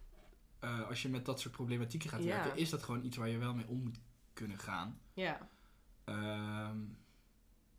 eh, 0.60 0.88
als 0.88 1.02
je 1.02 1.10
met 1.10 1.26
dat 1.26 1.39
soort 1.39 1.53
problematieken 1.53 2.10
gaat 2.10 2.23
Ja. 2.23 2.27
werken, 2.43 2.57
is 2.57 2.69
dat 2.69 2.84
gewoon 2.84 3.03
iets 3.06 3.18
waar 3.18 3.30
je 3.30 3.38
wel 3.38 3.53
mee 3.53 3.68
om 3.68 3.84
moet 3.84 3.99
kunnen 4.34 4.57
gaan. 4.57 4.99
Ja, 5.14 5.49
Ehm, 6.06 6.77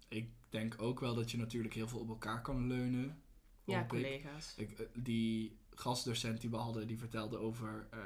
ik 0.09 0.31
denk 0.53 0.74
ook 0.83 1.01
wel 1.01 1.15
dat 1.15 1.31
je 1.31 1.39
natuurlijk 1.39 1.74
heel 1.74 1.89
veel 1.89 1.99
op 2.01 2.09
elkaar 2.09 2.43
kan 2.43 2.66
leunen. 2.66 3.23
ja 3.65 3.81
ik. 3.81 3.89
collega's. 3.89 4.55
Ik, 4.57 4.70
eh, 4.70 4.87
die 4.95 5.59
gastdocent 5.74 6.41
die 6.41 6.51
we 6.51 6.57
hadden, 6.57 6.87
die 6.87 6.99
vertelde 6.99 7.39
over 7.39 7.87
eh, 7.91 7.99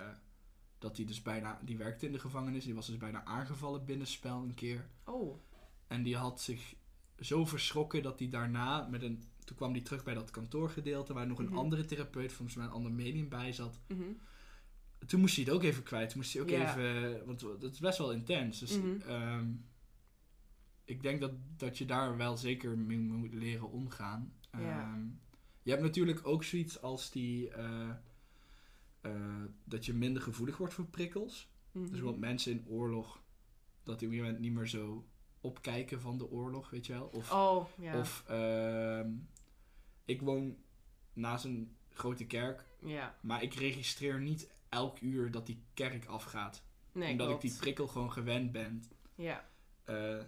dat 0.78 0.96
hij 0.96 1.06
dus 1.06 1.22
bijna, 1.22 1.60
die 1.64 1.76
werkte 1.76 2.06
in 2.06 2.12
de 2.12 2.18
gevangenis, 2.18 2.64
die 2.64 2.74
was 2.74 2.86
dus 2.86 2.96
bijna 2.96 3.24
aangevallen 3.24 3.84
binnen 3.84 4.06
spel 4.06 4.42
een 4.42 4.54
keer. 4.54 4.88
Oh, 5.04 5.40
En 5.86 6.02
die 6.02 6.16
had 6.16 6.40
zich 6.40 6.74
zo 7.18 7.44
verschrokken 7.46 8.02
dat 8.02 8.18
hij 8.18 8.28
daarna, 8.28 8.86
met 8.88 9.02
een, 9.02 9.22
toen 9.44 9.56
kwam 9.56 9.72
hij 9.72 9.80
terug 9.80 10.04
bij 10.04 10.14
dat 10.14 10.30
kantoorgedeelte 10.30 11.12
waar 11.12 11.26
nog 11.26 11.38
een 11.38 11.44
Mhm. 11.44 11.56
andere 11.58 11.84
therapeut, 11.84 12.32
volgens 12.32 12.56
mij 12.56 12.66
een 12.66 12.72
ander 12.72 12.92
medium 12.92 13.28
bij 13.28 13.52
zat. 13.52 13.80
mhm. 13.88 14.02
Toen 15.06 15.20
moest 15.20 15.36
hij 15.36 15.44
het 15.44 15.52
ook 15.54 15.62
even 15.62 15.82
kwijt. 15.82 16.08
Toen 16.08 16.18
moest 16.18 16.32
hij 16.32 16.42
ook 16.42 16.50
even, 16.50 17.26
want 17.26 17.40
dat 17.40 17.72
is 17.72 17.78
best 17.78 17.98
wel 17.98 18.12
intens. 18.12 18.58
Dus 18.58 18.78
Mhm. 18.78 19.00
ehm, 19.00 19.46
ik 20.86 21.02
denk 21.02 21.20
dat, 21.20 21.32
dat 21.56 21.78
je 21.78 21.84
daar 21.84 22.16
wel 22.16 22.36
zeker 22.36 22.78
mee 22.78 22.98
moet 22.98 23.34
leren 23.34 23.70
omgaan. 23.70 24.32
Ja. 24.52 24.80
Ehm, 24.80 25.04
je 25.62 25.70
hebt 25.70 25.82
natuurlijk 25.82 26.26
ook 26.26 26.44
zoiets 26.44 26.82
als 26.82 27.10
die, 27.10 27.50
eh, 27.50 27.90
eh, 29.00 29.42
dat 29.64 29.86
je 29.86 29.94
minder 29.94 30.22
gevoelig 30.22 30.56
wordt 30.56 30.74
voor 30.74 30.86
prikkels. 30.86 31.48
Mhm. 31.72 31.90
Dus 31.90 32.00
wat 32.00 32.18
mensen 32.18 32.52
in 32.52 32.66
oorlog, 32.68 33.22
dat 33.82 33.98
die 33.98 34.08
op 34.08 34.14
een 34.14 34.20
moment 34.20 34.38
niet 34.38 34.52
meer 34.52 34.66
zo 34.68 35.06
opkijken 35.40 36.00
van 36.00 36.18
de 36.18 36.30
oorlog, 36.30 36.70
weet 36.70 36.86
je 36.86 36.92
wel. 36.92 37.06
Of, 37.06 37.32
Oh, 37.32 37.66
ja. 37.78 37.98
of 38.00 38.24
ehm, 38.26 39.10
ik 40.04 40.20
woon 40.20 40.56
naast 41.12 41.44
een 41.44 41.76
grote 41.88 42.26
kerk, 42.26 42.64
ja. 42.82 43.16
maar 43.20 43.42
ik 43.42 43.54
registreer 43.54 44.20
niet 44.20 44.50
elk 44.68 45.00
uur 45.00 45.30
dat 45.30 45.46
die 45.46 45.62
kerk 45.74 46.04
afgaat. 46.04 46.62
Nee, 46.92 47.10
omdat 47.10 47.26
klopt. 47.26 47.44
ik 47.44 47.50
die 47.50 47.58
prikkel 47.58 47.86
gewoon 47.86 48.12
gewend 48.12 48.52
ben. 48.52 48.84
Ja, 49.14 49.48
Eh, 49.84 50.18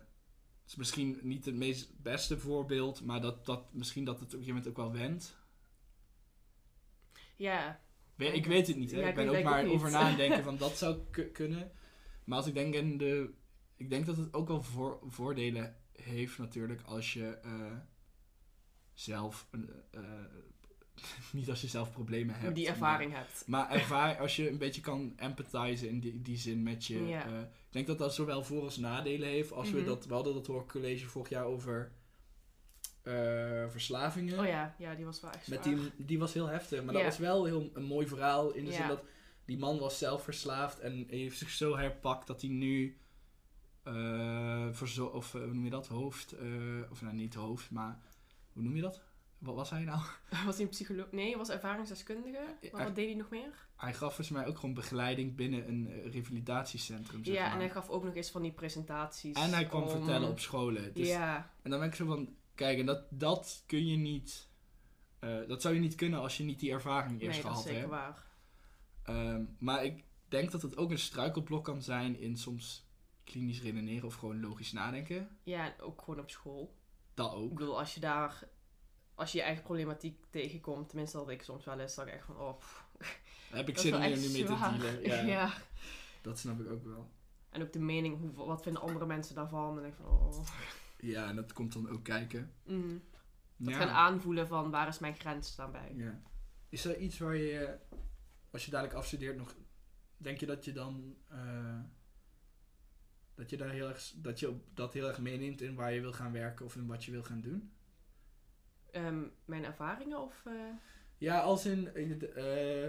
is 0.68 0.74
misschien 0.76 1.18
niet 1.22 1.44
het 1.44 1.54
meest 1.54 2.02
beste 2.02 2.38
voorbeeld, 2.38 3.04
maar 3.04 3.20
dat, 3.20 3.46
dat 3.46 3.72
misschien 3.74 4.04
dat 4.04 4.20
het 4.20 4.34
op 4.34 4.38
een 4.38 4.44
gegeven 4.44 4.54
moment 4.62 4.70
ook 4.78 4.92
wel 4.92 5.00
wendt. 5.00 5.36
ja. 7.36 7.80
We- 8.14 8.24
Ik 8.24 8.46
weet 8.46 8.66
het 8.66 8.76
niet, 8.76 8.90
hè? 8.90 9.00
Ja, 9.00 9.08
ik 9.08 9.14
ben 9.14 9.28
ook 9.28 9.42
maar 9.42 9.64
over 9.66 9.84
niet. 9.86 9.92
na 9.92 9.98
aan 10.00 10.06
het 10.08 10.16
denken 10.16 10.44
van 10.50 10.56
dat 10.58 10.76
zou 10.78 10.98
ku- 11.10 11.30
kunnen. 11.30 11.72
Maar 12.24 12.38
als 12.38 12.46
ik 12.46 12.54
denk 12.54 12.74
in 12.74 12.98
de... 12.98 13.30
Ik 13.76 13.90
denk 13.90 14.06
dat 14.06 14.16
het 14.16 14.34
ook 14.34 14.48
wel 14.48 14.62
voor, 14.62 15.00
voordelen 15.06 15.76
heeft 15.92 16.38
natuurlijk 16.38 16.82
als 16.82 17.12
je 17.12 17.26
eh, 17.28 17.76
zelf... 18.92 19.48
een, 19.50 19.70
eh, 19.90 20.02
niet 21.32 21.50
als 21.50 21.60
je 21.60 21.66
zelf 21.66 21.90
problemen 21.92 22.34
hebt. 22.34 22.54
die 22.54 22.64
maar- 22.64 22.72
ervaring 22.74 23.12
hebt. 23.12 23.42
Maar 23.46 23.70
ervaar, 23.70 24.18
als 24.18 24.36
je 24.36 24.50
een 24.50 24.58
beetje 24.58 24.80
kan 24.80 25.12
empathizen 25.16 25.88
in 25.88 26.00
die, 26.00 26.22
die 26.22 26.36
zin 26.36 26.62
met 26.62 26.84
je. 26.86 27.06
Ja. 27.06 27.26
eh, 27.26 27.40
ik 27.40 27.46
denk 27.74 27.86
dat 27.86 27.98
dat 27.98 28.14
zowel 28.14 28.44
voor- 28.44 28.62
als 28.62 28.76
nadelen 28.76 29.28
heeft. 29.28 29.52
Als 29.52 29.70
we 29.70 29.76
Mhm. 29.78 29.86
dat, 29.86 30.06
we 30.06 30.14
hadden 30.14 30.34
dat 30.34 30.46
hoorcollege 30.46 31.06
vorig 31.06 31.28
jaar 31.28 31.44
over 31.44 31.92
eh, 33.02 33.68
verslavingen. 33.68 34.38
Oh 34.38 34.46
ja, 34.46 34.74
ja, 34.78 34.94
die 34.94 35.04
was 35.04 35.20
wel 35.20 35.30
echt 35.30 35.48
Met 35.48 35.62
die, 35.64 35.76
die 35.96 36.18
was 36.18 36.32
heel 36.34 36.46
heftig. 36.46 36.84
Maar 36.84 36.94
Ja. 36.94 37.00
dat 37.00 37.08
was 37.08 37.18
wel 37.18 37.44
heel, 37.44 37.70
een 37.74 37.82
mooi 37.84 38.06
verhaal. 38.06 38.50
In 38.52 38.64
de 38.64 38.72
zin 38.72 38.86
dat 38.88 39.02
die 39.44 39.58
man 39.58 39.78
was 39.78 39.98
zelf 39.98 40.22
verslaafd. 40.24 40.78
En 40.80 41.06
heeft 41.08 41.38
zich 41.38 41.50
zo 41.50 41.76
herpakt 41.76 42.26
dat 42.26 42.40
hij 42.40 42.50
nu... 42.50 42.98
verzo- 44.72 45.06
of 45.06 45.32
hoe 45.32 45.46
noem 45.46 45.64
je 45.64 45.70
dat? 45.70 45.86
Hoofd. 45.86 46.34
of 46.90 47.02
nou, 47.02 47.14
niet 47.14 47.34
hoofd, 47.34 47.70
maar... 47.70 47.98
Hoe 48.52 48.62
noem 48.62 48.76
je 48.76 48.82
dat? 48.82 49.02
Wat 49.38 49.54
was 49.54 49.70
hij 49.70 49.82
nou? 49.84 50.00
Was 50.46 50.54
hij 50.56 50.64
een 50.64 50.70
psycholoog? 50.70 51.10
Nee, 51.12 51.28
hij 51.28 51.36
was 51.36 51.48
ervaringsdeskundige. 51.48 52.56
Maar 52.72 52.84
wat 52.84 52.94
deed 52.94 53.06
hij 53.06 53.14
nog 53.14 53.30
meer? 53.30 53.66
Hij 53.76 53.92
gaf 53.92 54.14
volgens 54.14 54.28
mij 54.30 54.46
ook 54.46 54.56
gewoon 54.58 54.74
begeleiding 54.74 55.36
binnen 55.36 55.68
een 55.68 55.88
eh, 55.90 56.12
revalidatiecentrum. 56.12 57.24
Zeg 57.24 57.34
ja, 57.34 57.42
maar. 57.42 57.52
en 57.52 57.58
hij 57.58 57.70
gaf 57.70 57.88
ook 57.88 58.04
nog 58.04 58.14
eens 58.14 58.30
van 58.30 58.42
die 58.42 58.52
presentaties. 58.52 59.36
En 59.36 59.50
hij 59.52 59.66
kwam 59.66 59.82
om- 59.82 59.88
vertellen 59.88 60.28
op 60.28 60.38
scholen. 60.40 60.94
Dus, 60.94 61.08
Ja, 61.08 61.50
En 61.62 61.70
dan 61.70 61.78
ben 61.80 61.88
ik 61.88 61.94
zo 61.94 62.06
van, 62.06 62.34
kijk, 62.54 62.78
en 62.78 62.86
dat, 62.86 63.02
dat 63.10 63.62
kun 63.66 63.86
je 63.86 63.96
niet... 63.96 64.48
eh, 65.18 65.38
dat 65.48 65.62
zou 65.62 65.74
je 65.74 65.80
niet 65.80 65.94
kunnen 65.94 66.20
als 66.20 66.36
je 66.36 66.44
niet 66.44 66.58
die 66.60 66.70
ervaring 66.72 67.20
eerst 67.22 67.42
nee, 67.42 67.52
dat 67.52 67.58
is 67.58 67.62
gehad 67.62 67.62
zeker 67.62 67.78
hebt. 67.80 67.90
waar. 67.90 68.26
Ehm, 69.02 69.44
maar 69.58 69.84
ik 69.84 70.04
denk 70.28 70.50
dat 70.50 70.62
het 70.62 70.76
ook 70.76 70.90
een 70.90 70.98
struikelblok 70.98 71.64
kan 71.64 71.82
zijn 71.82 72.20
in 72.20 72.36
soms 72.36 72.86
klinisch 73.24 73.62
redeneren 73.62 74.06
of 74.06 74.14
gewoon 74.14 74.40
logisch 74.40 74.72
nadenken. 74.72 75.38
Ja, 75.42 75.64
en 75.64 75.80
ook 75.80 76.00
gewoon 76.02 76.20
op 76.20 76.30
school. 76.30 76.76
Dat 77.14 77.32
Ik 77.32 77.38
ook. 77.38 77.54
bedoel, 77.54 77.78
als 77.78 77.94
je 77.94 78.00
daar... 78.00 78.48
Als 79.18 79.32
je 79.32 79.38
je 79.38 79.44
eigen 79.44 79.62
problematiek 79.64 80.24
tegenkomt, 80.30 80.88
tenminste 80.88 81.16
dat 81.16 81.28
ik 81.28 81.42
soms 81.42 81.64
wel 81.64 81.78
eens, 81.78 81.94
dat 81.94 82.06
ik 82.06 82.12
echt 82.12 82.24
van, 82.24 82.36
oh, 82.36 82.58
pff, 82.58 82.84
heb 83.50 83.68
ik 83.68 83.78
zin 83.78 83.94
om 83.94 84.00
nu 84.00 84.08
mee 84.08 84.44
te 84.44 84.56
dealen. 84.58 85.02
Ja, 85.08 85.20
ja. 85.20 85.52
Dat 86.22 86.38
snap 86.38 86.60
ik 86.60 86.70
ook 86.70 86.84
wel. 86.84 87.10
En 87.50 87.62
ook 87.62 87.72
de 87.72 87.78
mening, 87.78 88.20
hoe, 88.20 88.46
wat 88.46 88.62
vinden 88.62 88.82
andere 88.82 89.06
mensen 89.06 89.34
daarvan? 89.34 89.78
En 89.78 89.84
ik 89.84 89.94
van, 89.94 90.06
oh. 90.06 90.46
Ja, 90.98 91.28
en 91.28 91.36
dat 91.36 91.52
komt 91.52 91.72
dan 91.72 91.88
ook 91.88 92.04
kijken. 92.04 92.52
Mhm. 92.64 92.96
Dat 93.56 93.74
ja. 93.74 93.78
gaan 93.78 93.88
aanvoelen 93.88 94.48
van, 94.48 94.70
waar 94.70 94.88
is 94.88 94.98
mijn 94.98 95.14
grens 95.16 95.56
dan 95.56 95.72
bij? 95.72 95.92
Ja. 95.96 96.22
Is 96.68 96.84
er 96.84 96.98
iets 96.98 97.18
waar 97.18 97.36
je, 97.36 97.78
als 98.50 98.64
je 98.64 98.70
dadelijk 98.70 98.96
afstudeert, 98.96 99.36
nog. 99.36 99.54
Denk 100.16 100.40
je 100.40 100.46
dat 100.46 100.64
je 100.64 100.72
dan. 100.72 101.16
eh, 101.28 101.80
dat 103.34 103.50
je 103.50 103.56
daar 103.56 103.70
heel 103.70 103.88
erg. 103.88 104.12
Dat 104.16 104.40
je 104.40 104.56
dat 104.74 104.92
heel 104.92 105.08
erg 105.08 105.18
meeneemt 105.18 105.60
in 105.60 105.74
waar 105.74 105.92
je 105.92 106.00
wil 106.00 106.12
gaan 106.12 106.32
werken 106.32 106.64
of 106.64 106.76
in 106.76 106.86
wat 106.86 107.04
je 107.04 107.10
wil 107.10 107.22
gaan 107.22 107.40
doen? 107.40 107.72
Ehm, 109.06 109.22
mijn 109.44 109.64
ervaringen 109.64 110.22
of... 110.22 110.42
eh, 110.46 110.52
Ja, 111.18 111.40
als 111.40 111.66
in... 111.66 111.94
in 111.94 112.10
het, 112.10 112.32
eh, 112.32 112.88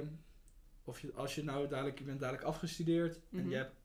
of 0.84 0.99
je, 0.99 1.14
als 1.14 1.36
je 1.36 1.44
nou 1.44 1.68
dadelijk... 1.68 1.99
Je 1.99 2.06
bent 2.06 2.19
dadelijk 2.19 2.44
afgestudeerd. 2.45 3.15
En 3.31 3.40
Mhm. 3.40 3.49
je 3.49 3.56
hebt 3.56 3.76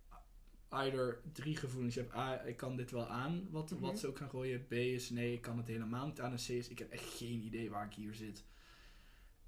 either 0.69 1.21
drie 1.33 1.57
gevoelens. 1.57 1.95
Je 1.95 2.01
hebt 2.01 2.15
A, 2.15 2.41
ik 2.43 2.57
kan 2.57 2.77
dit 2.77 2.91
wel 2.91 3.07
aan. 3.09 3.49
Wat, 3.51 3.71
Mhm. 3.71 3.81
wat 3.81 3.99
ze 3.99 4.07
ook 4.07 4.17
gaan 4.19 4.31
gooien. 4.31 4.67
B 4.67 4.73
is 4.73 5.11
nee, 5.11 5.33
ik 5.33 5.41
kan 5.41 5.57
het 5.59 5.67
helemaal 5.67 6.07
niet 6.07 6.21
aan. 6.21 6.31
En 6.33 6.37
C 6.37 6.49
is 6.49 6.69
ik 6.69 6.79
heb 6.79 6.91
echt 6.91 7.05
geen 7.17 7.41
idee 7.43 7.71
waar 7.71 7.87
ik 7.87 7.95
hier 7.95 8.15
zit. 8.15 8.45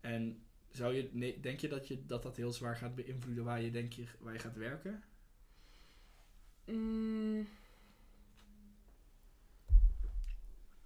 En 0.01 0.43
zou 0.71 0.95
je, 0.95 1.09
nee, 1.13 1.41
denk 1.41 1.61
je 1.61 1.69
dat, 1.69 1.89
je 1.89 2.07
dat 2.07 2.23
dat 2.23 2.37
heel 2.37 2.53
zwaar 2.53 2.77
gaat 2.77 2.95
beïnvloeden 2.95 3.45
waar 3.45 3.61
je, 3.63 3.71
denk 3.71 3.93
je, 3.93 4.05
waar 4.19 4.33
je 4.33 4.39
gaat 4.39 4.57
werken? 4.57 5.03
Mm. 6.65 7.49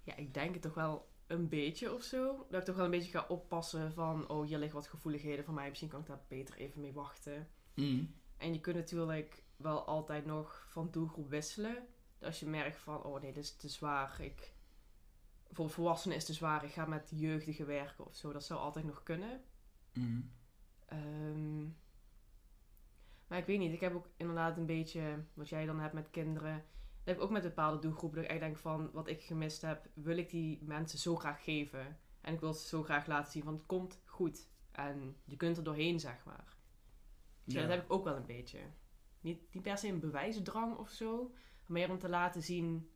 Ja, 0.03 0.15
ik 0.15 0.33
denk 0.33 0.53
het 0.53 0.61
toch 0.61 0.73
wel 0.73 1.10
een 1.31 1.49
beetje 1.49 1.93
of 1.93 2.03
zo. 2.03 2.45
Dat 2.49 2.59
ik 2.59 2.65
toch 2.65 2.75
wel 2.75 2.85
een 2.85 2.91
beetje 2.91 3.11
ga 3.11 3.25
oppassen 3.27 3.93
van, 3.93 4.29
oh, 4.29 4.45
hier 4.45 4.57
liggen 4.57 4.79
wat 4.79 4.87
gevoeligheden 4.87 5.45
van 5.45 5.53
mij. 5.53 5.67
Misschien 5.69 5.89
kan 5.89 5.99
ik 5.99 6.05
daar 6.05 6.21
beter 6.27 6.55
even 6.55 6.81
mee 6.81 6.93
wachten. 6.93 7.49
En 8.37 8.53
je 8.53 8.59
kunt 8.59 8.75
natuurlijk 8.75 9.43
wel 9.57 9.85
altijd 9.85 10.25
nog 10.25 10.65
van 10.69 10.91
doelgroep 10.91 11.29
wisselen. 11.29 11.87
Als 12.21 12.39
je 12.39 12.45
merkt 12.45 12.77
van, 12.77 13.03
oh 13.03 13.21
nee, 13.21 13.33
dit 13.33 13.43
is 13.43 13.55
te 13.55 13.69
zwaar. 13.69 14.21
Ik, 14.21 14.53
voor 15.51 15.69
volwassenen 15.69 16.17
is 16.17 16.23
het 16.23 16.31
te 16.31 16.37
zwaar. 16.37 16.63
Ik 16.63 16.71
ga 16.71 16.85
met 16.85 17.11
jeugdigen 17.15 17.65
werken 17.65 18.05
of 18.05 18.15
zo. 18.15 18.33
Dat 18.33 18.43
zou 18.43 18.59
altijd 18.59 18.85
nog 18.85 19.03
kunnen. 19.03 19.43
Ehm, 20.85 21.63
maar 23.27 23.37
ik 23.39 23.45
weet 23.45 23.59
niet, 23.59 23.73
ik 23.73 23.79
heb 23.79 23.93
ook 23.93 24.09
inderdaad 24.17 24.57
een 24.57 24.65
beetje, 24.65 25.23
wat 25.33 25.49
jij 25.49 25.65
dan 25.65 25.79
hebt 25.79 25.93
met 25.93 26.09
kinderen, 26.09 26.65
heb 27.11 27.19
ik 27.19 27.25
ook 27.29 27.31
met 27.35 27.43
bepaalde 27.43 27.79
doelgroepen, 27.79 28.15
dat 28.17 28.25
ik 28.25 28.31
echt 28.31 28.41
denk 28.41 28.57
van, 28.57 28.91
wat 28.91 29.07
ik 29.07 29.21
gemist 29.21 29.61
heb, 29.61 29.89
wil 29.93 30.17
ik 30.17 30.29
die 30.29 30.59
mensen 30.63 30.99
zo 30.99 31.15
graag 31.15 31.43
geven. 31.43 31.99
En 32.21 32.33
ik 32.33 32.39
wil 32.39 32.53
ze 32.53 32.67
zo 32.67 32.83
graag 32.83 33.07
laten 33.07 33.31
zien 33.31 33.43
van, 33.43 33.53
het 33.53 33.65
komt 33.65 34.01
goed. 34.05 34.49
En 34.71 35.15
je 35.25 35.35
kunt 35.35 35.57
er 35.57 35.63
doorheen, 35.63 35.99
zeg 35.99 36.25
maar. 36.25 36.55
Dus 37.43 37.53
ja, 37.53 37.61
dat 37.61 37.69
heb 37.69 37.83
ik 37.83 37.91
ook 37.91 38.03
wel 38.03 38.15
een 38.15 38.25
beetje. 38.25 38.59
Niet, 39.21 39.53
niet 39.53 39.63
per 39.63 39.77
se 39.77 39.87
een 39.87 39.99
bewijsdrang 39.99 40.77
of 40.77 40.89
zo, 40.89 41.31
maar 41.65 41.79
meer 41.79 41.89
om 41.89 41.99
te 41.99 42.09
laten 42.09 42.43
zien 42.43 42.91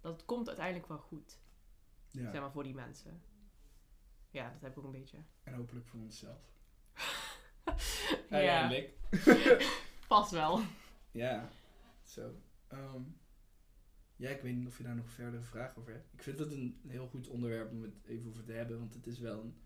dat 0.00 0.12
het 0.12 0.24
komt 0.24 0.46
uiteindelijk 0.46 0.88
wel 0.88 0.98
goed. 0.98 1.38
Ja. 2.10 2.30
Zeg 2.30 2.40
maar, 2.40 2.52
voor 2.52 2.62
die 2.62 2.74
mensen. 2.74 3.22
Ja, 4.30 4.50
dat 4.50 4.60
heb 4.60 4.70
ik 4.70 4.78
ook 4.78 4.84
een 4.84 4.90
beetje. 4.90 5.18
En 5.42 5.54
hopelijk 5.54 5.86
voor 5.86 6.00
onszelf. 6.00 6.40
ja, 7.64 7.74
Uiteindelijk. 8.36 8.94
vast 10.00 10.30
wel. 10.30 10.60
Ja, 11.10 11.48
zo. 12.02 12.34
Ehm, 12.68 13.02
ja, 14.16 14.30
ik 14.30 14.40
weet 14.40 14.56
niet 14.56 14.66
of 14.66 14.76
je 14.78 14.84
daar 14.84 14.94
nog 14.96 15.10
verdere 15.10 15.42
vragen 15.42 15.76
over 15.80 15.92
hebt. 15.92 16.12
Ik 16.12 16.22
vind 16.22 16.38
het 16.38 16.52
een 16.52 16.80
heel 16.86 17.06
goed 17.08 17.28
onderwerp 17.28 17.70
om 17.70 17.82
het 17.82 18.04
even 18.04 18.28
over 18.30 18.44
te 18.44 18.52
hebben, 18.52 18.78
want 18.78 18.94
het 18.94 19.06
is 19.06 19.18
wel 19.18 19.40
een, 19.40 19.60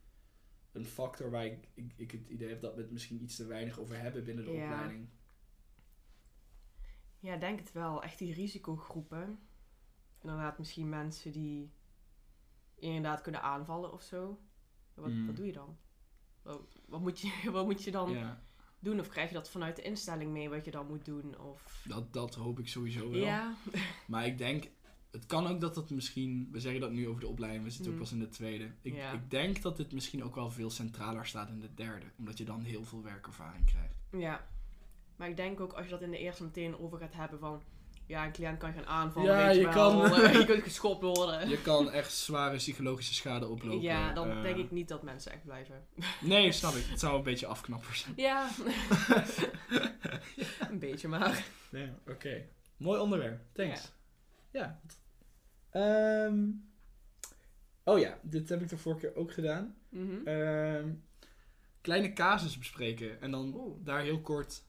een 0.73 0.85
factor 0.85 1.31
waar 1.31 1.45
ik, 1.47 1.69
ik, 1.75 1.93
ik 1.97 2.11
het 2.11 2.29
idee 2.29 2.49
heb 2.49 2.61
dat 2.61 2.75
we 2.75 2.81
het 2.81 2.91
misschien 2.91 3.23
iets 3.23 3.37
te 3.37 3.47
weinig 3.47 3.79
over 3.79 4.01
hebben 4.01 4.25
binnen 4.25 4.45
de 4.45 4.51
Ja. 4.51 4.63
opleiding. 4.73 5.09
Ja, 7.19 7.35
ik 7.35 7.41
denk 7.41 7.59
het 7.59 7.73
wel. 7.73 8.03
Echt 8.03 8.19
die 8.19 8.33
risicogroepen. 8.35 9.39
Inderdaad, 10.21 10.59
misschien 10.59 10.89
mensen 10.89 11.33
die 11.33 11.73
inderdaad 12.75 13.21
kunnen 13.21 13.43
aanvallen 13.43 13.93
of 13.93 14.03
zo. 14.03 14.41
Wat, 14.95 15.11
Mm. 15.11 15.27
wat 15.27 15.37
doe 15.37 15.47
je 15.47 15.53
dan? 15.53 15.79
Wat, 16.43 16.81
wat, 16.87 17.01
moet 17.01 17.21
je, 17.21 17.41
wat 17.53 17.65
moet 17.65 17.83
je 17.85 17.91
dan 17.91 18.11
Ja, 18.11 18.43
doen? 18.85 19.01
Of 19.01 19.09
krijg 19.09 19.29
je 19.29 19.35
dat 19.35 19.51
vanuit 19.51 19.77
de 19.77 19.83
instelling 19.83 20.33
mee 20.33 20.49
wat 20.49 20.65
je 20.65 20.71
dan 20.71 20.87
moet 20.87 21.05
doen? 21.05 21.39
Of... 21.39 21.83
dat, 21.85 22.13
dat 22.13 22.35
hoop 22.35 22.59
ik 22.59 22.69
sowieso 22.69 23.11
wel. 23.11 23.21
Ja, 23.21 23.55
Maar 24.07 24.27
ik 24.27 24.39
denk, 24.39 24.69
het 25.11 25.27
kan 25.27 25.47
ook 25.47 25.61
dat 25.61 25.77
het 25.77 25.91
misschien, 25.91 26.49
we 26.53 26.61
zeggen 26.61 26.81
dat 26.81 26.91
nu 26.93 27.09
over 27.09 27.21
de 27.21 27.29
opleiding, 27.29 27.65
we 27.65 27.71
zitten 27.71 27.87
ook 27.91 27.97
Mm. 27.99 28.03
pas 28.03 28.13
in 28.13 28.19
de 28.19 28.29
tweede. 28.29 28.71
Ik, 28.83 28.95
Ja. 28.95 29.13
ik 29.13 29.31
denk 29.31 29.63
dat 29.63 29.77
dit 29.77 29.93
misschien 29.93 30.25
ook 30.25 30.35
wel 30.35 30.51
veel 30.51 30.71
centraler 30.71 31.27
staat 31.27 31.49
in 31.49 31.61
de 31.61 31.75
derde, 31.75 32.07
omdat 32.19 32.39
je 32.39 32.45
dan 32.45 32.61
heel 32.63 32.85
veel 32.85 33.03
werkervaring 33.03 33.65
krijgt. 33.67 33.95
ja. 34.11 34.47
Maar 35.17 35.29
ik 35.31 35.37
denk 35.37 35.61
ook 35.61 35.73
als 35.73 35.85
je 35.85 35.91
dat 35.91 36.03
in 36.03 36.11
de 36.11 36.19
eerste 36.19 36.43
meteen 36.45 36.79
over 36.79 36.99
gaat 36.99 37.15
hebben 37.15 37.39
van... 37.39 37.63
Ja, 38.07 38.25
een 38.25 38.33
cliënt 38.33 38.59
kan 38.59 38.73
gaan 38.73 38.87
aanvallen, 38.87 39.33
Ja, 39.33 39.47
weet 39.47 39.55
je, 39.55 39.61
je 39.61 39.67
wel. 39.69 39.75
kan- 39.75 40.33
je 40.39 40.45
kunt 40.47 40.63
geschopt 40.73 41.03
worden. 41.03 41.49
Je 41.49 41.63
kan 41.63 41.91
echt 41.91 42.13
zware 42.13 42.57
psychologische 42.57 43.15
schade 43.15 43.49
oplopen. 43.49 43.81
Ja, 43.81 44.13
dan 44.13 44.31
eh, 44.31 44.43
denk 44.43 44.57
ik 44.57 44.71
niet 44.71 44.89
dat 44.89 45.03
mensen 45.03 45.33
echt 45.33 45.45
blijven. 45.45 45.87
Nee, 46.21 46.53
snap 46.53 46.73
ik. 46.75 46.85
Het 46.85 47.01
zou 47.01 47.17
een 47.17 47.23
beetje 47.23 47.47
afknapper 47.47 47.95
zijn. 47.95 48.13
Ja. 48.17 48.49
een 50.71 50.79
beetje 50.79 51.09
maar. 51.09 51.45
Nee, 51.71 51.93
oké. 52.09 52.47
Mooi 52.77 53.01
onderwerp. 53.01 53.41
Thanks. 53.53 53.93
Ja. 54.51 54.81
Ehm, 55.71 56.45
oh 57.85 57.99
ja, 57.99 58.19
dit 58.23 58.49
heb 58.49 58.61
ik 58.63 58.69
de 58.69 58.77
vorige 58.79 59.01
keer 59.07 59.17
ook 59.17 59.33
gedaan. 59.33 59.75
Mhm. 59.89 60.27
Ehm, 60.27 60.89
kleine 61.81 62.13
casus 62.13 62.59
bespreken. 62.59 63.21
En 63.21 63.31
dan 63.31 63.55
Oeh. 63.55 63.77
daar 63.85 64.01
heel 64.03 64.21
kort, 64.21 64.65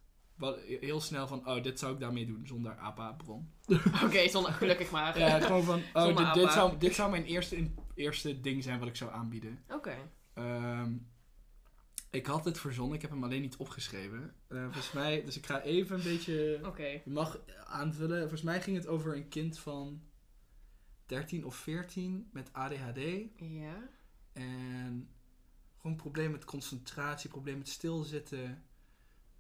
heel 0.80 1.02
snel 1.02 1.28
van, 1.28 1.48
oh, 1.48 1.64
dit 1.64 1.80
zou 1.80 1.94
ik 1.94 2.00
daarmee 2.00 2.26
doen, 2.26 2.48
zonder 2.48 2.78
APA-bron. 2.78 3.50
Oké, 4.06 4.30
zonder 4.30 4.52
gelukkig 4.52 4.92
maar. 4.92 5.20
Ja, 5.20 5.40
gewoon 5.40 5.64
van, 5.64 5.82
oh, 5.94 6.18
dit, 6.18 6.34
dit, 6.34 6.52
zou, 6.52 6.78
dit 6.78 6.96
zou 6.96 7.12
mijn 7.12 7.26
eerste, 7.26 7.70
eerste 7.96 8.42
ding 8.42 8.64
zijn 8.64 8.80
wat 8.80 8.88
ik 8.88 8.96
zou 8.96 9.12
aanbieden. 9.12 9.64
Oké. 9.70 9.96
Ehm, 10.34 10.94
ik 12.10 12.26
had 12.26 12.46
het 12.46 12.60
verzonnen, 12.60 12.96
ik 12.96 13.02
heb 13.02 13.12
hem 13.12 13.24
alleen 13.24 13.42
niet 13.42 13.58
opgeschreven. 13.58 14.34
Eh, 14.48 14.64
volgens 14.64 14.92
mij, 14.92 15.24
dus 15.26 15.38
ik 15.38 15.46
ga 15.46 15.62
even 15.62 15.98
een 15.98 16.04
beetje... 16.04 16.60
Oké. 16.66 16.86
Je 16.86 17.02
mag 17.06 17.40
aanvullen. 17.66 18.20
Volgens 18.20 18.42
mij 18.42 18.62
ging 18.62 18.78
het 18.78 18.88
over 18.88 19.16
een 19.16 19.28
kind 19.28 19.60
van 19.60 20.02
13 21.06 21.46
of 21.46 21.56
14 21.56 22.30
met 22.32 22.54
ADHD. 22.54 23.00
Ja. 23.38 23.90
En 24.34 25.10
gewoon 25.78 25.96
probleem 25.98 26.32
met 26.32 26.46
concentratie, 26.46 27.30
probleem 27.30 27.58
met 27.58 27.70
stilzitten. 27.70 28.64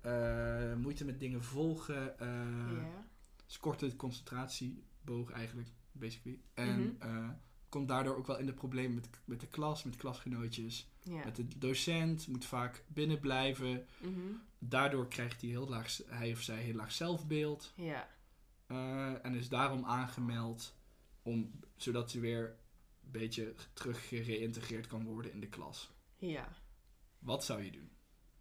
Eh, 0.03 0.73
moeite 0.75 1.05
met 1.05 1.19
dingen 1.19 1.43
volgen. 1.43 2.19
eh 2.19 2.27
ja. 2.75 3.05
is 3.47 3.57
korte 3.59 3.95
concentratieboog 3.95 5.31
eigenlijk, 5.31 5.69
basically. 5.91 6.39
En 6.53 6.79
Mhm. 6.81 7.01
eh, 7.09 7.29
komt 7.69 7.87
daardoor 7.87 8.15
ook 8.15 8.27
wel 8.27 8.37
in 8.37 8.45
de 8.45 8.53
problemen 8.53 8.95
met, 8.95 9.09
met 9.25 9.39
de 9.39 9.47
klas, 9.47 9.83
met 9.83 9.95
klasgenootjes. 9.95 10.87
Met 11.25 11.35
de 11.35 11.47
docent, 11.57 12.27
moet 12.27 12.45
vaak 12.45 12.83
binnen 12.87 13.19
blijven. 13.19 13.85
Mhm. 14.01 14.19
Daardoor 14.59 15.07
krijgt 15.07 15.41
hij, 15.41 15.49
heel 15.49 15.67
laag, 15.69 15.97
hij 16.05 16.31
of 16.31 16.41
zij 16.41 16.61
heel 16.61 16.75
laag 16.75 16.91
zelfbeeld. 16.91 17.73
Ja. 17.75 18.07
Eh, 18.67 19.25
en 19.25 19.33
is 19.35 19.49
daarom 19.49 19.85
aangemeld 19.85 20.75
om, 21.21 21.51
zodat 21.75 22.11
ze 22.11 22.19
weer 22.19 22.45
een 23.05 23.11
beetje 23.11 23.53
terug 23.73 24.07
gereïntegreerd 24.07 24.87
kan 24.87 25.03
worden 25.05 25.31
in 25.31 25.39
de 25.39 25.47
klas. 25.49 25.91
Ja. 26.17 26.47
Wat 27.19 27.43
zou 27.45 27.61
je 27.63 27.71
doen? 27.71 27.89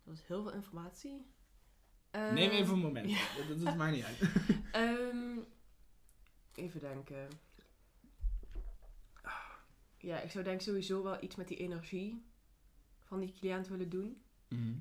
Dat 0.04 0.14
is 0.14 0.22
heel 0.26 0.42
veel 0.42 0.52
informatie. 0.52 1.26
Neem 2.12 2.36
Ehm, 2.36 2.50
even 2.50 2.72
een 2.74 2.78
moment. 2.80 3.10
ja. 3.10 3.20
Dat, 3.36 3.48
dat 3.48 3.58
doet 3.58 3.76
mij 3.76 3.90
niet 3.90 4.04
uit. 4.04 4.18
ehm, 4.72 5.38
even 6.54 6.80
denken. 6.80 7.28
Ja, 9.98 10.20
ik 10.20 10.30
zou 10.30 10.44
denk 10.44 10.60
sowieso 10.60 11.02
wel 11.02 11.22
iets 11.22 11.36
met 11.36 11.48
die 11.48 11.56
energie 11.56 12.24
van 12.98 13.20
die 13.20 13.32
cliënt 13.38 13.68
willen 13.68 13.88
doen. 13.88 14.22
Mhm. 14.48 14.74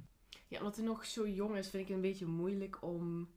Ja, 0.47 0.57
omdat 0.57 0.75
hij 0.75 0.85
nog 0.85 1.05
zo 1.05 1.27
jong 1.27 1.55
is, 1.57 1.69
vind 1.69 1.81
ik 1.83 1.87
het 1.87 1.95
een 1.95 2.01
beetje 2.09 2.25
moeilijk 2.25 2.81
om 2.83 3.29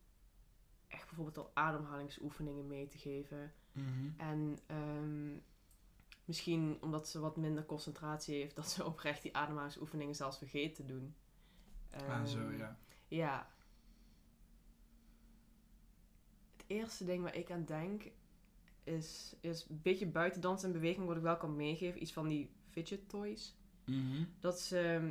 echt 0.88 1.04
bijvoorbeeld 1.06 1.38
al 1.38 1.50
ademhalingsoefeningen 1.54 2.66
mee 2.66 2.86
te 2.88 2.98
geven. 2.98 3.52
Mhm. 3.72 4.10
En 4.16 4.58
ehm, 4.66 5.36
misschien 6.24 6.78
omdat 6.80 7.08
ze 7.08 7.20
wat 7.20 7.36
minder 7.36 7.66
concentratie 7.66 8.34
heeft, 8.34 8.56
dat 8.60 8.70
ze 8.70 8.84
oprecht 8.84 9.22
die 9.22 9.36
ademhalingsoefeningen 9.36 10.14
zelfs 10.14 10.38
vergeet 10.38 10.74
te 10.74 10.84
doen. 10.84 11.14
Ah, 12.08 12.24
zo, 12.24 12.50
ja. 12.52 12.78
Ja. 13.08 13.53
Het 16.66 16.76
eerste 16.76 17.04
ding 17.04 17.22
waar 17.22 17.34
ik 17.36 17.50
aan 17.50 17.64
denk 17.64 18.02
is, 18.84 19.36
is 19.40 19.66
een 19.68 19.80
beetje 19.82 20.06
buiten 20.06 20.40
dans 20.40 20.62
en 20.62 20.72
beweging 20.72 21.06
wat 21.06 21.16
ik 21.16 21.22
wel 21.22 21.36
kan 21.36 21.56
meegeven. 21.56 22.02
Iets 22.02 22.12
van 22.12 22.28
die 22.28 22.50
fidget 22.70 23.08
toys. 23.08 23.56
Mhm. 23.84 24.24
Dat 24.40 24.60
ze 24.60 24.78
ehm, 24.80 25.10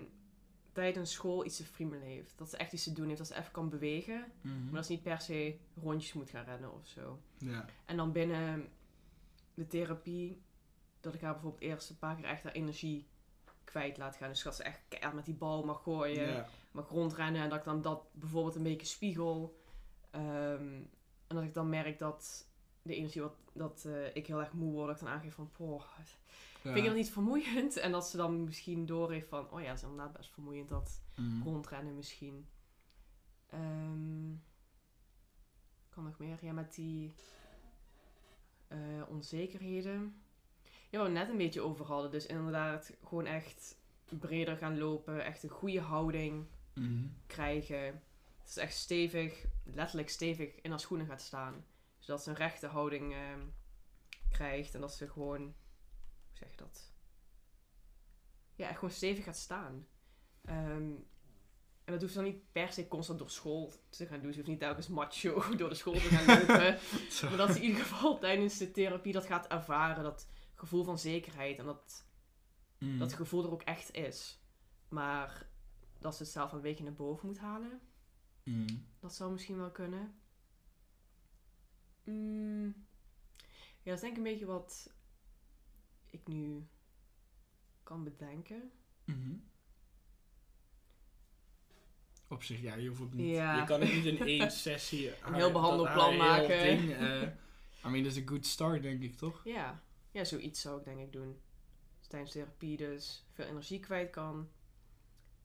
tijdens 0.71 1.11
school 1.11 1.45
iets 1.45 1.57
te 1.57 1.63
friemelen 1.63 2.07
heeft. 2.07 2.37
Dat 2.37 2.49
ze 2.49 2.57
echt 2.57 2.73
iets 2.73 2.83
te 2.83 2.93
doen 2.93 3.05
heeft. 3.07 3.17
Dat 3.17 3.27
ze 3.27 3.35
even 3.37 3.51
kan 3.51 3.69
bewegen. 3.69 4.31
Mhm. 4.41 4.63
Maar 4.63 4.73
dat 4.73 4.85
ze 4.85 4.91
niet 4.91 5.03
per 5.03 5.21
se 5.21 5.57
rondjes 5.81 6.13
moet 6.13 6.29
gaan 6.29 6.45
rennen 6.45 6.73
of 6.73 6.87
zo. 6.87 7.19
Ja. 7.37 7.65
En 7.85 7.97
dan 7.97 8.11
binnen 8.11 8.67
de 9.53 9.67
therapie, 9.67 10.41
dat 10.99 11.13
ik 11.13 11.21
haar 11.21 11.33
bijvoorbeeld 11.33 11.61
eerst 11.63 11.89
een 11.89 11.97
paar 11.97 12.15
keer 12.15 12.25
echt 12.25 12.43
haar 12.43 12.51
energie 12.51 13.07
kwijt 13.63 13.97
laat 13.97 14.15
gaan. 14.15 14.29
Dus 14.29 14.43
dat 14.43 14.55
ze 14.55 14.63
echt 14.63 14.81
keihard 14.87 15.15
met 15.15 15.25
die 15.25 15.33
bal 15.35 15.63
mag 15.65 15.83
gooien, 15.83 16.27
Ja. 16.27 16.47
mag 16.71 16.89
rondrennen. 16.89 17.41
En 17.41 17.49
dat 17.49 17.57
ik 17.59 17.63
dan 17.65 17.81
dat 17.81 18.03
bijvoorbeeld 18.13 18.55
een 18.55 18.63
beetje 18.63 18.87
spiegel. 18.87 19.57
Ehm, 20.11 20.81
en 21.33 21.39
dat 21.39 21.47
ik 21.47 21.53
dan 21.53 21.69
merk 21.69 21.99
dat 21.99 22.47
de 22.81 22.95
energie 22.95 23.21
wat 23.21 23.35
dat 23.53 23.85
eh, 23.85 24.15
ik 24.15 24.27
heel 24.27 24.39
erg 24.39 24.53
moe 24.53 24.71
word, 24.71 24.87
dat 24.87 24.95
ik 24.95 25.03
dan 25.03 25.13
aangeef 25.13 25.33
van, 25.33 25.51
poh, 25.51 25.81
vind 26.61 26.75
je 26.75 26.83
dat 26.83 26.95
niet 26.95 27.11
vermoeiend? 27.11 27.77
En 27.77 27.91
dat 27.91 28.07
ze 28.07 28.17
dan 28.17 28.43
misschien 28.43 28.85
doorheeft 28.85 29.27
van, 29.27 29.51
oh 29.51 29.61
ja, 29.61 29.67
het 29.67 29.77
is 29.77 29.83
inderdaad 29.83 30.13
best 30.13 30.29
vermoeiend 30.29 30.69
dat 30.69 31.01
Mhm. 31.15 31.43
rondrennen 31.43 31.95
misschien. 31.95 32.47
Ehm, 33.49 34.31
kan 35.89 36.03
nog 36.03 36.17
meer? 36.17 36.37
Ja, 36.41 36.51
met 36.53 36.75
die 36.75 37.13
eh, 38.67 38.77
onzekerheden. 39.09 40.21
Ja, 40.89 41.03
we 41.03 41.09
net 41.09 41.29
een 41.29 41.37
beetje 41.37 41.61
over 41.61 41.85
hadden. 41.85 42.11
Dus 42.11 42.25
inderdaad, 42.25 42.93
gewoon 43.03 43.25
echt 43.25 43.77
breder 44.19 44.57
gaan 44.57 44.77
lopen, 44.77 45.25
echt 45.25 45.43
een 45.43 45.49
goede 45.49 45.81
houding 45.81 46.45
Mhm. 46.73 47.05
krijgen. 47.27 48.01
Dat 48.43 48.51
ze 48.51 48.61
echt 48.61 48.75
stevig, 48.75 49.45
letterlijk 49.63 50.09
stevig 50.09 50.61
in 50.61 50.69
haar 50.69 50.79
schoenen 50.79 51.07
gaat 51.07 51.21
staan. 51.21 51.65
Zodat 51.99 52.23
ze 52.23 52.29
een 52.29 52.35
rechte 52.35 52.67
houding 52.67 53.13
ehm, 53.13 53.41
krijgt 54.29 54.75
en 54.75 54.81
dat 54.81 54.93
ze 54.93 55.07
gewoon, 55.09 55.41
hoe 55.41 55.53
zeg 56.33 56.49
je 56.51 56.57
dat? 56.57 56.91
Ja, 58.55 58.67
echt 58.67 58.79
gewoon 58.79 58.93
stevig 58.93 59.23
gaat 59.23 59.37
staan. 59.37 59.87
Ehm, 60.45 60.91
en 61.83 61.93
dat 61.93 62.01
hoeft 62.01 62.13
dan 62.13 62.23
niet 62.23 62.51
per 62.51 62.71
se 62.73 62.87
constant 62.87 63.19
door 63.19 63.29
school 63.29 63.73
te 63.89 64.05
gaan 64.05 64.19
doen. 64.21 64.31
Ze 64.31 64.37
hoeft 64.37 64.49
niet 64.49 64.59
telkens 64.59 64.87
macho 64.87 65.43
door 65.57 65.69
de 65.69 65.75
school 65.75 65.93
te 65.93 65.99
gaan 65.99 66.37
lopen. 66.39 66.77
Maar 67.29 67.37
dat 67.37 67.49
ze 67.51 67.55
in 67.57 67.63
ieder 67.63 67.81
geval 67.81 68.19
tijdens 68.19 68.57
de 68.57 68.71
therapie 68.71 69.13
dat 69.13 69.25
gaat 69.25 69.47
ervaren. 69.47 70.03
Dat 70.03 70.27
gevoel 70.53 70.83
van 70.83 70.99
zekerheid. 70.99 71.59
En 71.59 71.65
dat 71.65 72.05
Mhm. 72.77 72.97
dat 72.97 73.13
gevoel 73.13 73.43
er 73.43 73.51
ook 73.51 73.61
echt 73.61 73.91
is. 73.93 74.41
Maar 74.89 75.47
dat 75.99 76.15
ze 76.15 76.23
het 76.23 76.31
zelf 76.31 76.51
een 76.51 76.61
beetje 76.61 76.83
naar 76.83 76.93
boven 76.93 77.27
moet 77.27 77.37
halen. 77.37 77.81
Mhm. 78.43 78.75
Dat 78.99 79.13
zou 79.13 79.31
misschien 79.31 79.57
wel 79.57 79.71
kunnen. 79.71 80.15
Mm. 82.03 82.75
Ja, 83.81 83.89
dat 83.89 83.93
is 83.93 83.99
denk 83.99 84.11
ik 84.11 84.17
een 84.17 84.23
beetje 84.23 84.45
wat 84.45 84.93
ik 86.09 86.27
nu 86.27 86.67
kan 87.83 88.03
bedenken. 88.03 88.71
Mhm. 89.05 89.35
Op 92.27 92.43
zich, 92.43 92.61
ja, 92.61 92.75
je 92.75 92.89
hoeft 92.89 93.13
niet. 93.13 93.35
Ja. 93.35 93.59
Je 93.59 93.65
kan 93.65 93.81
het 93.81 93.93
niet 93.93 94.05
in 94.05 94.17
één 94.27 94.51
sessie. 94.51 95.21
Een 95.23 95.33
heel 95.33 95.51
behandelplan 95.51 96.17
maken. 96.17 96.59
Ding, 96.59 96.89
I 97.85 97.89
mean, 97.89 98.03
dat 98.03 98.11
is 98.11 98.17
een 98.17 98.27
good 98.27 98.45
start, 98.45 98.81
denk 98.81 99.03
ik, 99.03 99.15
toch? 99.15 99.41
Ja. 99.43 99.83
ja, 100.11 100.23
zoiets 100.23 100.61
zou 100.61 100.79
ik 100.79 100.85
denk 100.85 100.99
ik 100.99 101.11
doen. 101.11 101.41
Dus 101.99 102.07
tijdens 102.07 102.31
therapie 102.31 102.77
dus 102.77 103.25
veel 103.33 103.45
energie 103.45 103.79
kwijt 103.79 104.09
kan. 104.09 104.49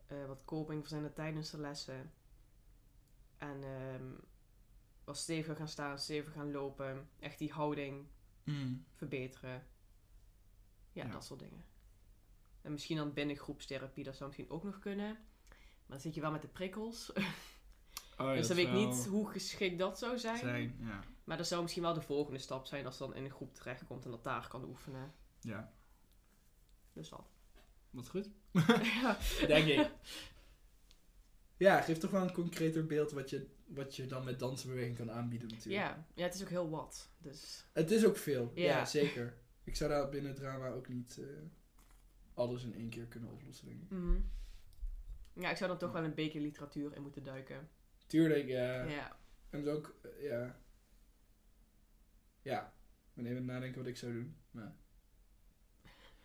Eh, 0.07 0.27
wat 0.27 0.45
coping 0.45 0.81
verzinnen 0.81 1.15
tijdens 1.15 1.51
de 1.51 1.59
lessen. 1.59 2.13
En 3.39 3.63
ehm 3.65 4.05
wat 5.05 5.17
steviger 5.19 5.57
gaan 5.57 5.69
staan, 5.69 5.99
steviger 5.99 6.33
gaan 6.33 6.51
lopen. 6.53 7.09
Echt 7.21 7.39
die 7.39 7.53
houding 7.53 8.07
Mhm. 8.45 8.75
verbeteren. 8.95 9.67
Ja, 10.93 11.05
Ja. 11.07 11.11
dat 11.13 11.25
soort 11.25 11.41
dingen. 11.41 11.65
En 12.63 12.73
misschien 12.73 12.97
dan 12.97 13.13
binnen 13.13 13.37
groepstherapie, 13.37 14.05
dat 14.05 14.17
zou 14.17 14.29
misschien 14.29 14.51
ook 14.51 14.65
nog 14.65 14.79
kunnen. 14.79 15.07
Maar 15.13 15.97
dan 15.97 16.01
zit 16.01 16.15
je 16.15 16.21
wel 16.21 16.31
met 16.31 16.43
de 16.43 16.49
prikkels. 16.49 17.13
Oh, 18.21 18.33
dus 18.33 18.47
dan 18.49 18.57
weet 18.57 18.67
ik 18.67 18.73
niet 18.73 19.07
hoe 19.07 19.29
geschikt 19.31 19.79
dat 19.79 19.99
zou 19.99 20.19
zijn. 20.19 20.37
zijn. 20.39 20.77
Ja. 20.81 21.01
Maar 21.25 21.37
dat 21.37 21.47
zou 21.47 21.63
misschien 21.63 21.83
wel 21.83 21.95
de 21.95 22.01
volgende 22.01 22.39
stap 22.39 22.67
zijn 22.67 22.87
als 22.87 22.97
ze 22.97 23.03
dan 23.03 23.15
in 23.15 23.25
een 23.25 23.31
groep 23.31 23.55
terechtkomt 23.55 24.05
en 24.05 24.11
dat 24.11 24.25
daar 24.25 24.49
kan 24.49 24.65
oefenen. 24.65 25.13
ja, 25.41 25.73
Dus 26.93 27.09
dat. 27.09 27.31
wat 27.91 28.09
goed. 28.09 28.31
ja. 28.83 29.17
Denk 29.47 29.67
ik. 29.67 29.91
Ja, 31.59 31.81
geef 31.81 31.99
toch 31.99 32.11
wel 32.11 32.23
een 32.23 32.33
concreter 32.33 32.87
beeld 32.87 33.11
wat 33.13 33.31
je, 33.31 33.47
wat 33.67 33.97
je 33.97 34.07
dan 34.07 34.25
met 34.25 34.39
dansenbeweging 34.39 34.97
kan 34.97 35.11
aanbieden 35.11 35.49
natuurlijk. 35.49 35.85
Ja. 35.85 36.07
ja, 36.15 36.23
het 36.25 36.35
is 36.35 36.43
ook 36.43 36.49
heel 36.49 36.71
wat. 36.71 37.11
Dus 37.19 37.67
Het 37.73 37.91
is 37.91 38.07
ook 38.07 38.17
veel, 38.17 38.53
ja, 38.55 38.63
Ja. 38.65 38.85
zeker. 38.85 39.35
Ik 39.65 39.77
zou 39.77 39.91
daar 39.91 40.09
binnen 40.09 40.31
het 40.31 40.41
drama 40.41 40.69
ook 40.69 40.89
niet 40.89 41.19
eh, 41.21 41.27
alles 42.35 42.65
in 42.65 42.75
één 42.75 42.89
keer 42.89 43.07
kunnen 43.07 43.31
oplossen, 43.31 43.67
denk 43.67 43.83
ik. 43.83 43.91
mhm. 43.91 44.21
ja, 45.33 45.51
ik 45.51 45.57
zou 45.57 45.71
dan 45.71 45.79
toch 45.79 45.93
wel 45.93 46.05
een 46.05 46.15
beetje 46.15 46.41
literatuur 46.41 46.95
in 46.97 47.03
moeten 47.03 47.23
duiken. 47.23 47.69
Tuurlijk, 48.07 48.47
ja. 48.47 48.83
Ja. 48.83 49.17
En 49.51 49.63
dus 49.65 49.73
ook, 49.75 49.95
eh, 50.03 50.23
ja. 50.23 50.61
Ja, 52.43 52.73
ik 53.15 53.23
ben 53.23 53.27
even 53.27 53.45
nadenken 53.45 53.79
wat 53.79 53.89
ik 53.89 53.97
zou 53.97 54.13
doen. 54.13 54.37
Maar... 54.51 54.75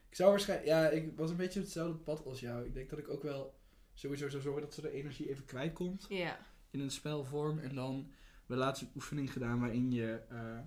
Ik 0.10 0.16
zou 0.20 0.30
waarschijnlijk, 0.30 0.70
ja, 0.70 0.90
ik 0.90 1.18
was 1.18 1.30
een 1.30 1.38
beetje 1.38 1.60
op 1.60 1.66
hetzelfde 1.66 1.98
pad 1.98 2.26
als 2.26 2.40
jou. 2.40 2.66
Ik 2.66 2.74
denk 2.74 2.90
dat 2.90 3.00
ik 3.00 3.10
ook 3.10 3.24
wel 3.24 3.62
sowieso 3.94 4.30
zou 4.30 4.42
zorgen 4.42 4.62
dat 4.62 4.74
ze 4.74 4.82
de 4.82 4.92
energie 4.92 5.30
even 5.30 5.46
kwijtkomt 5.46 6.06
Ja. 6.10 6.40
in 6.72 6.80
een 6.80 6.92
spelvorm. 6.92 7.60
En 7.60 7.76
dan, 7.76 8.12
we 8.46 8.56
laatst 8.56 8.82
een 8.82 8.92
oefening 8.96 9.32
gedaan 9.32 9.60
waarin 9.60 9.92
je 9.92 10.22
eh, 10.30 10.60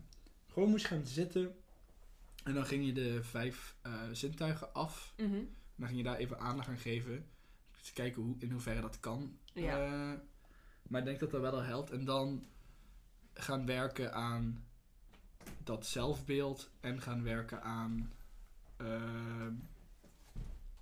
gewoon 0.52 0.68
moest 0.70 0.86
gaan 0.86 1.06
zitten. 1.06 1.54
En 2.44 2.54
dan 2.54 2.66
ging 2.66 2.86
je 2.86 2.92
de 2.92 3.22
vijf 3.22 3.76
eh, 3.82 4.02
zintuigen 4.12 4.72
af. 4.74 5.14
Mhm. 5.16 5.34
En 5.34 5.82
dan 5.82 5.86
ging 5.86 5.98
je 6.00 6.04
daar 6.06 6.16
even 6.16 6.38
aandacht 6.38 6.68
aan 6.68 6.78
geven. 6.78 7.26
Te 7.82 7.92
kijken 7.92 8.22
hoe, 8.22 8.34
in 8.38 8.50
hoeverre 8.50 8.80
dat 8.80 9.00
kan. 9.00 9.38
Ja. 9.52 9.84
Eh, 9.84 10.18
maar 10.82 11.00
ik 11.00 11.06
denk 11.06 11.20
dat 11.20 11.30
dat 11.30 11.40
wel 11.40 11.52
al 11.52 11.62
helpt. 11.62 11.90
En 11.90 12.04
dan 12.04 12.46
gaan 13.34 13.66
werken 13.66 14.12
aan 14.14 14.64
dat 15.64 15.86
zelfbeeld. 15.86 16.70
En 16.80 17.00
gaan 17.00 17.22
werken 17.22 17.62
aan 17.62 18.12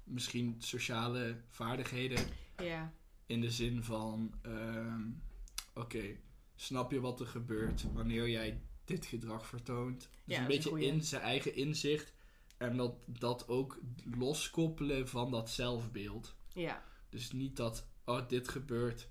misschien 0.04 0.54
sociale 0.58 1.40
vaardigheden. 1.50 2.26
ja. 2.56 2.92
In 3.26 3.40
de 3.40 3.50
zin 3.50 3.82
van, 3.84 4.34
ehm, 4.42 5.02
oké, 5.74 6.16
snap 6.54 6.90
je 6.92 7.00
wat 7.00 7.20
er 7.20 7.26
gebeurt 7.26 7.92
wanneer 7.92 8.28
jij 8.28 8.60
dit 8.84 9.06
gedrag 9.06 9.46
vertoont? 9.46 10.08
Dus 10.24 10.36
Ja, 10.36 10.40
een 10.42 10.46
beetje 10.48 10.68
goeie. 10.68 10.86
in 10.86 11.02
zijn 11.02 11.22
eigen 11.22 11.54
inzicht. 11.54 12.12
En 12.56 12.76
dat, 12.76 12.94
dat 13.06 13.48
ook 13.48 13.80
loskoppelen 14.18 15.08
van 15.08 15.30
dat 15.30 15.50
zelfbeeld. 15.50 16.34
Ja. 16.52 16.84
Dus 17.08 17.32
niet 17.32 17.56
dat, 17.56 17.86
oh, 18.04 18.28
dit 18.28 18.48
gebeurt, 18.48 19.08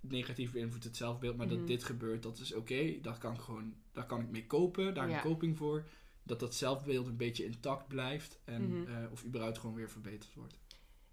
negatief 0.00 0.52
beïnvloedt 0.52 0.84
het 0.84 0.96
zelfbeeld, 0.96 1.36
maar 1.36 1.46
Mhm. 1.46 1.56
dat 1.56 1.66
dit 1.66 1.84
gebeurt, 1.84 2.22
dat 2.22 2.38
is 2.38 2.54
oké. 2.54 3.00
daar 3.02 3.18
kan 3.18 3.34
ik 3.34 3.40
gewoon, 3.40 3.74
daar 3.92 4.06
kan 4.06 4.20
ik 4.20 4.30
mee 4.30 4.46
kopen, 4.46 4.94
daar 4.94 5.08
Ja. 5.08 5.16
een 5.16 5.22
coping 5.22 5.56
voor. 5.56 5.84
Dat 6.30 6.40
dat 6.40 6.54
zelfbeeld 6.54 7.06
een 7.06 7.16
beetje 7.16 7.44
intact 7.44 7.88
blijft 7.88 8.38
en 8.44 8.86
eh, 8.88 9.12
of 9.12 9.24
überhaupt 9.24 9.58
gewoon 9.58 9.74
weer 9.76 9.90
verbeterd 9.90 10.34
wordt. 10.34 10.58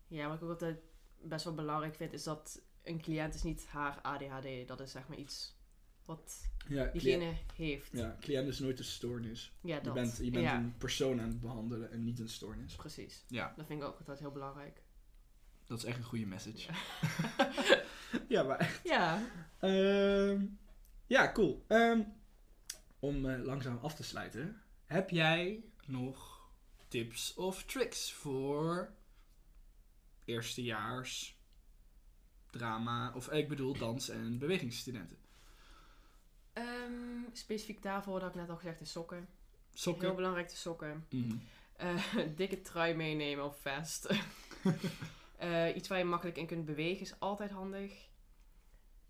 Ja, 0.07 0.27
wat 0.27 0.35
ik 0.37 0.43
ook 0.43 0.49
altijd 0.49 0.79
best 1.21 1.43
wel 1.45 1.53
belangrijk 1.53 1.95
vind, 1.95 2.13
is 2.13 2.23
dat 2.23 2.61
een 2.83 3.01
cliënt 3.01 3.33
is 3.33 3.43
niet 3.43 3.65
haar 3.67 4.01
ADHD. 4.01 4.67
Dat 4.67 4.79
is 4.79 4.91
zeg 4.91 5.07
maar 5.07 5.17
iets 5.17 5.55
wat 6.05 6.49
Ja, 6.67 6.85
diegene 6.85 7.33
heeft. 7.55 7.91
ja, 7.91 8.17
cliënt 8.19 8.47
is 8.47 8.59
nooit 8.59 8.79
een 8.79 8.85
stoornis. 8.85 9.53
Ja, 9.61 9.75
Je 9.75 9.81
dat. 9.81 9.93
bent, 9.93 10.17
je 10.17 10.31
bent 10.31 10.43
ja, 10.45 10.57
een 10.57 10.77
persoon 10.77 11.21
aan 11.21 11.27
het 11.27 11.39
behandelen 11.41 11.91
en 11.91 12.03
niet 12.03 12.19
een 12.19 12.29
stoornis. 12.29 12.75
precies. 12.75 13.25
Ja, 13.27 13.53
Dat 13.55 13.65
vind 13.65 13.81
ik 13.81 13.87
ook 13.87 13.97
altijd 13.99 14.19
heel 14.19 14.31
belangrijk. 14.31 14.81
dat 15.65 15.77
is 15.77 15.83
echt 15.83 15.97
een 15.97 16.03
goede 16.03 16.25
message. 16.25 16.71
Ja, 17.37 17.51
Ja, 18.27 18.43
maar 18.43 18.57
echt. 18.57 18.79
ja. 18.95 19.21
Ehm, 19.59 20.45
ja, 21.07 21.31
cool. 21.31 21.65
Ehm, 21.67 22.01
om 22.99 23.25
eh, 23.29 23.43
langzaam 23.43 23.77
af 23.81 23.95
te 23.95 24.03
sluiten. 24.03 24.61
Heb 24.87 25.09
jij 25.09 25.63
nog 25.85 26.41
tips 26.87 27.33
of 27.33 27.63
tricks 27.63 28.13
voor 28.13 28.93
eerstejaars 30.25 31.37
drama, 32.49 33.13
of 33.15 33.27
eh, 33.27 33.37
ik 33.37 33.47
bedoel 33.47 33.77
dans- 33.77 34.09
en 34.09 34.37
bewegingsstudenten? 34.37 35.17
Ehm, 36.53 37.21
specifiek 37.33 37.81
daarvoor 37.81 38.19
had 38.21 38.29
ik 38.29 38.35
net 38.35 38.49
al 38.49 38.55
gezegd, 38.55 38.79
de 38.79 38.85
sokken. 38.85 39.17
Heel 39.17 39.27
Sokken? 39.73 40.15
belangrijk, 40.15 40.49
de 40.49 40.55
sokken. 40.55 41.07
Eh, 41.75 42.05
dikke 42.35 42.61
trui 42.61 42.93
meenemen 42.95 43.45
of 43.45 43.59
vest. 43.59 44.07
Eh, 45.37 45.75
iets 45.75 45.87
waar 45.87 45.97
je 45.97 46.03
makkelijk 46.03 46.37
in 46.37 46.45
kunt 46.47 46.65
bewegen 46.65 47.01
is 47.01 47.19
altijd 47.19 47.51
handig. 47.51 48.07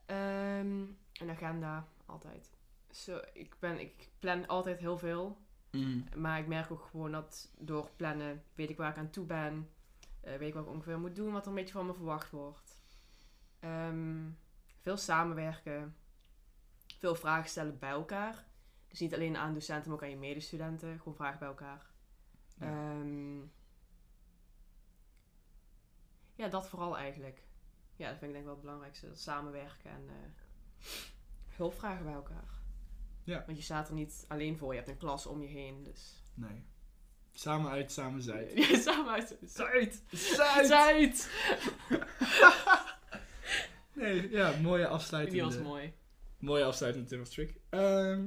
Ehm, 0.06 0.82
een 1.14 1.30
agenda, 1.30 1.88
altijd. 2.06 2.50
Zo, 2.92 3.20
ik, 3.34 3.56
ben, 3.60 3.80
ik 3.80 4.10
plan 4.20 4.48
altijd 4.48 4.80
heel 4.80 4.98
veel. 4.98 5.38
Mhm. 5.72 6.20
Maar 6.20 6.40
ik 6.40 6.48
merk 6.48 6.72
ook 6.72 6.88
gewoon 6.92 7.12
dat 7.12 7.52
door 7.58 7.90
plannen 7.96 8.44
weet 8.56 8.70
ik 8.70 8.78
waar 8.78 8.92
ik 8.92 8.98
aan 8.98 9.10
toe 9.10 9.26
ben. 9.26 9.70
Eh, 10.22 10.38
weet 10.38 10.48
ik 10.48 10.54
wat 10.54 10.64
ik 10.64 10.72
ongeveer 10.72 11.00
moet 11.00 11.16
doen, 11.16 11.32
wat 11.32 11.42
er 11.42 11.50
een 11.50 11.56
beetje 11.56 11.74
van 11.74 11.86
me 11.86 11.94
verwacht 11.94 12.32
wordt. 12.32 12.78
Ehm, 13.60 14.30
veel 14.82 14.98
samenwerken. 14.98 15.96
Veel 16.98 17.16
vragen 17.16 17.50
stellen 17.50 17.80
bij 17.80 17.90
elkaar. 17.90 18.46
Dus 18.88 19.00
niet 19.00 19.14
alleen 19.14 19.38
aan 19.38 19.54
docenten, 19.54 19.90
maar 19.90 19.98
ook 19.98 20.04
aan 20.04 20.10
je 20.10 20.18
medestudenten. 20.18 20.98
Gewoon 20.98 21.16
vragen 21.16 21.40
bij 21.40 21.48
elkaar. 21.48 21.86
Ja. 22.60 22.66
Ehm, 22.66 23.40
ja, 26.36 26.48
dat 26.48 26.68
vooral 26.68 26.98
eigenlijk. 26.98 27.44
Ja, 27.96 28.10
dat 28.10 28.18
vind 28.18 28.32
ik 28.32 28.32
denk 28.32 28.38
ik 28.38 28.44
wel 28.44 28.54
het 28.54 28.62
belangrijkste. 28.62 29.08
Dat 29.08 29.20
samenwerken 29.20 29.92
en 29.92 30.10
eh, 30.10 30.86
hulp 31.56 31.74
vragen 31.74 32.06
bij 32.06 32.14
elkaar. 32.14 32.57
Ja. 33.28 33.44
Want 33.46 33.58
je 33.58 33.64
staat 33.64 33.88
er 33.88 33.94
niet 33.94 34.26
alleen 34.28 34.58
voor. 34.58 34.72
Je 34.72 34.78
hebt 34.78 34.90
een 34.92 34.98
klas 34.98 35.26
om 35.26 35.42
je 35.42 35.48
heen. 35.48 35.84
Dus 35.84 36.24
Nee. 36.34 36.64
Samen 37.34 37.72
uit, 37.72 37.92
samen 37.92 38.22
zuid. 38.22 38.52
Ja, 38.70 38.80
samen 38.80 39.12
uit 39.12 39.38
Zuid. 39.46 40.04
Zuid! 40.12 40.68
Zuid! 40.68 41.30
Nee, 43.94 44.30
ja, 44.30 44.56
mooie 44.62 44.88
afsluiting. 44.88 45.36
Die 45.36 45.46
was 45.46 45.58
mooi. 45.58 45.94
Mooie 46.38 46.64
afsluitende 46.64 47.08
tip 47.08 47.22
of 47.22 47.30
trick. 47.30 47.60
Ehm, 47.70 48.26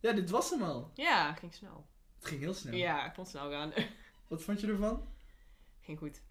ja, 0.00 0.12
dit 0.12 0.30
was 0.30 0.50
hem 0.50 0.62
al. 0.62 0.90
Ja, 0.94 1.32
ging 1.32 1.54
snel. 1.54 1.86
Het 2.18 2.28
ging 2.28 2.40
heel 2.40 2.54
snel. 2.54 2.74
Ja, 2.74 3.10
ik 3.10 3.16
het 3.16 3.28
snel 3.28 3.50
gaan. 3.50 3.72
Wat 4.28 4.42
vond 4.42 4.60
je 4.60 4.66
ervan? 4.66 5.08
ging 5.80 5.98
goed. 5.98 6.22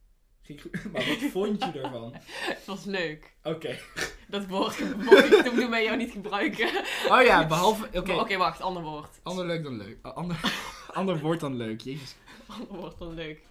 Maar 0.92 1.06
wat 1.08 1.32
vond 1.32 1.64
je 1.64 1.82
ervan? 1.82 2.14
Het 2.56 2.66
was 2.66 2.86
leuk. 2.86 3.34
Oké. 3.44 3.80
Dat 4.28 4.48
woord 4.48 4.80
mocht 5.06 5.32
ik 5.32 5.44
toen 5.44 5.70
bij 5.70 5.84
jou 5.84 5.98
niet 5.98 6.12
gebruiken. 6.12 6.68
Oh 7.08 7.22
ja, 7.22 7.48
behalve... 7.48 7.90
Oké. 8.00 8.38
Wacht. 8.38 8.62
Ander 8.62 8.84
woord. 8.84 9.20
Ander 9.24 9.46
leuk 9.46 9.64
dan 9.64 9.78
leuk. 9.78 9.98
Ander, 10.02 10.40
ander 10.94 11.20
woord 11.20 11.40
dan 11.40 11.56
leuk. 11.56 11.82
Jezus. 11.82 12.16
Ander 12.48 12.68
woord 12.68 12.98
dan 12.98 13.14
leuk. 13.14 13.42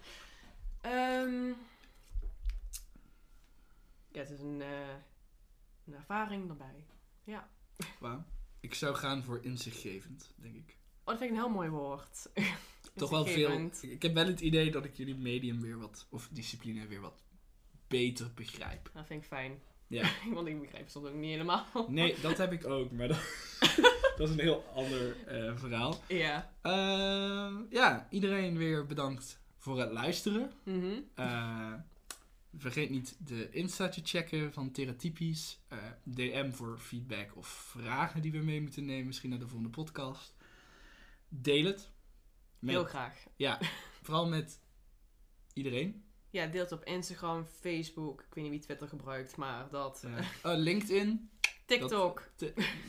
Ehm, 0.80 1.46
ja, 4.12 4.20
het 4.20 4.30
is 4.30 4.40
een, 4.40 4.62
eh, 4.62 4.68
een 5.86 5.94
ervaring 5.94 6.48
erbij. 6.48 6.84
Wauw. 7.98 8.24
Ik 8.60 8.74
zou 8.74 8.94
gaan 8.94 9.24
voor 9.24 9.38
inzichtgevend, 9.42 10.30
denk 10.36 10.54
ik. 10.54 10.76
Oh, 11.00 11.04
dat 11.04 11.18
vind 11.18 11.30
ik 11.30 11.36
een 11.36 11.42
heel 11.42 11.54
mooi 11.54 11.68
woord. 11.68 12.28
Toch 12.98 13.10
wel 13.10 13.26
veel. 13.26 13.70
Ik 13.80 14.02
heb 14.02 14.14
wel 14.14 14.26
het 14.26 14.40
idee 14.40 14.70
dat 14.70 14.84
ik 14.84 14.96
jullie 14.96 15.14
medium 15.14 15.60
weer 15.60 15.78
wat, 15.78 16.06
of 16.10 16.28
discipline 16.32 16.86
weer 16.86 17.00
wat 17.00 17.22
beter 17.86 18.30
begrijp. 18.34 18.90
Dat 18.94 19.06
vind 19.06 19.22
ik 19.22 19.28
fijn. 19.28 19.60
Ja. 19.86 20.10
Want 20.32 20.46
ik 20.52 20.60
begrijp 20.60 20.88
soms 20.88 21.06
ook 21.06 21.14
niet 21.14 21.30
helemaal. 21.30 21.66
Nee, 21.88 22.14
dat 22.22 22.38
heb 22.38 22.52
ik 22.52 22.66
ook, 22.66 22.90
maar 22.90 23.08
dat, 23.08 23.20
dat 24.16 24.28
is 24.28 24.30
een 24.30 24.40
heel 24.40 24.64
ander 24.74 25.26
eh, 25.26 25.56
verhaal. 25.56 26.00
Ja. 26.08 26.52
Ehm, 26.62 27.54
ja, 27.70 28.06
iedereen 28.10 28.56
weer 28.56 28.86
bedankt 28.86 29.40
voor 29.58 29.80
het 29.80 29.92
luisteren. 29.92 30.52
Mhm. 30.62 31.00
Eh, 31.14 31.72
vergeet 32.56 32.90
niet 32.90 33.16
de 33.18 33.50
Insta 33.50 33.88
te 33.88 34.00
checken 34.04 34.52
van 34.52 34.70
Theratypisch. 34.70 35.58
Eh, 35.68 35.78
DM 36.02 36.52
voor 36.52 36.78
feedback 36.78 37.36
of 37.36 37.46
vragen 37.46 38.22
die 38.22 38.32
we 38.32 38.38
mee 38.38 38.60
moeten 38.60 38.84
nemen. 38.84 39.06
Misschien 39.06 39.30
naar 39.30 39.38
de 39.38 39.48
volgende 39.48 39.70
podcast. 39.70 40.36
Deel 41.28 41.64
het. 41.64 41.90
Met, 42.58 42.74
Heel 42.74 42.84
graag. 42.84 43.24
Ja, 43.36 43.58
vooral 44.02 44.28
met 44.28 44.60
iedereen. 45.52 46.04
Ja, 46.30 46.46
deel 46.46 46.62
het 46.62 46.72
op 46.72 46.84
Instagram, 46.84 47.44
Facebook. 47.46 48.20
Ik 48.20 48.34
weet 48.34 48.44
niet 48.44 48.52
wie 48.52 48.62
Twitter 48.62 48.88
gebruikt, 48.88 49.36
maar 49.36 49.68
dat. 49.70 50.04
Oh, 50.42 50.54
LinkedIn. 50.56 51.30
TikTok. 51.66 52.30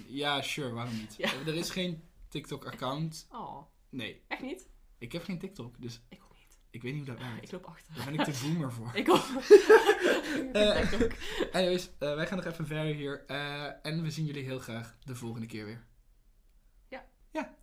Ja, 0.08 0.42
sure, 0.42 0.72
waarom 0.74 0.96
niet? 0.98 1.16
Ja. 1.18 1.32
Er 1.34 1.56
is 1.56 1.70
geen 1.70 2.04
TikTok-account. 2.28 3.28
Oh, 3.32 3.62
Nee, 3.90 4.22
echt 4.28 4.42
niet? 4.42 4.70
ik 4.98 5.12
heb 5.12 5.24
geen 5.24 5.40
TikTok, 5.40 5.82
dus 5.82 6.02
Ik 6.10 6.20
ook 6.24 6.36
niet. 6.38 6.60
ik 6.70 6.82
weet 6.82 6.94
niet 6.94 7.08
hoe 7.08 7.16
dat 7.16 7.26
Ik 7.26 7.32
werkt. 7.32 7.52
loop 7.52 7.66
achter. 7.66 7.94
Daar 7.96 8.06
ben 8.06 8.14
ik 8.14 8.24
te 8.34 8.40
boomer 8.44 8.72
voor. 8.74 8.92
Ik 9.02 9.10
ook. 9.10 9.26
TikTok. 10.90 11.12
Anyways, 11.52 11.90
eh, 12.00 12.16
wij 12.16 12.28
gaan 12.28 12.38
nog 12.38 12.46
even 12.46 12.68
verder 12.68 12.94
hier. 12.96 13.24
eh, 13.28 13.86
en 13.86 14.02
we 14.04 14.12
zien 14.12 14.26
jullie 14.26 14.44
heel 14.44 14.60
graag 14.60 14.98
de 15.04 15.16
volgende 15.16 15.48
keer 15.48 15.66
weer. 15.66 15.88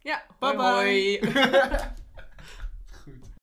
Ja, 0.04 0.22
Bye 0.40 0.52
hoi 0.52 0.56
bye. 0.56 0.64
hoi. 0.64 1.18
Goed. 1.20 2.02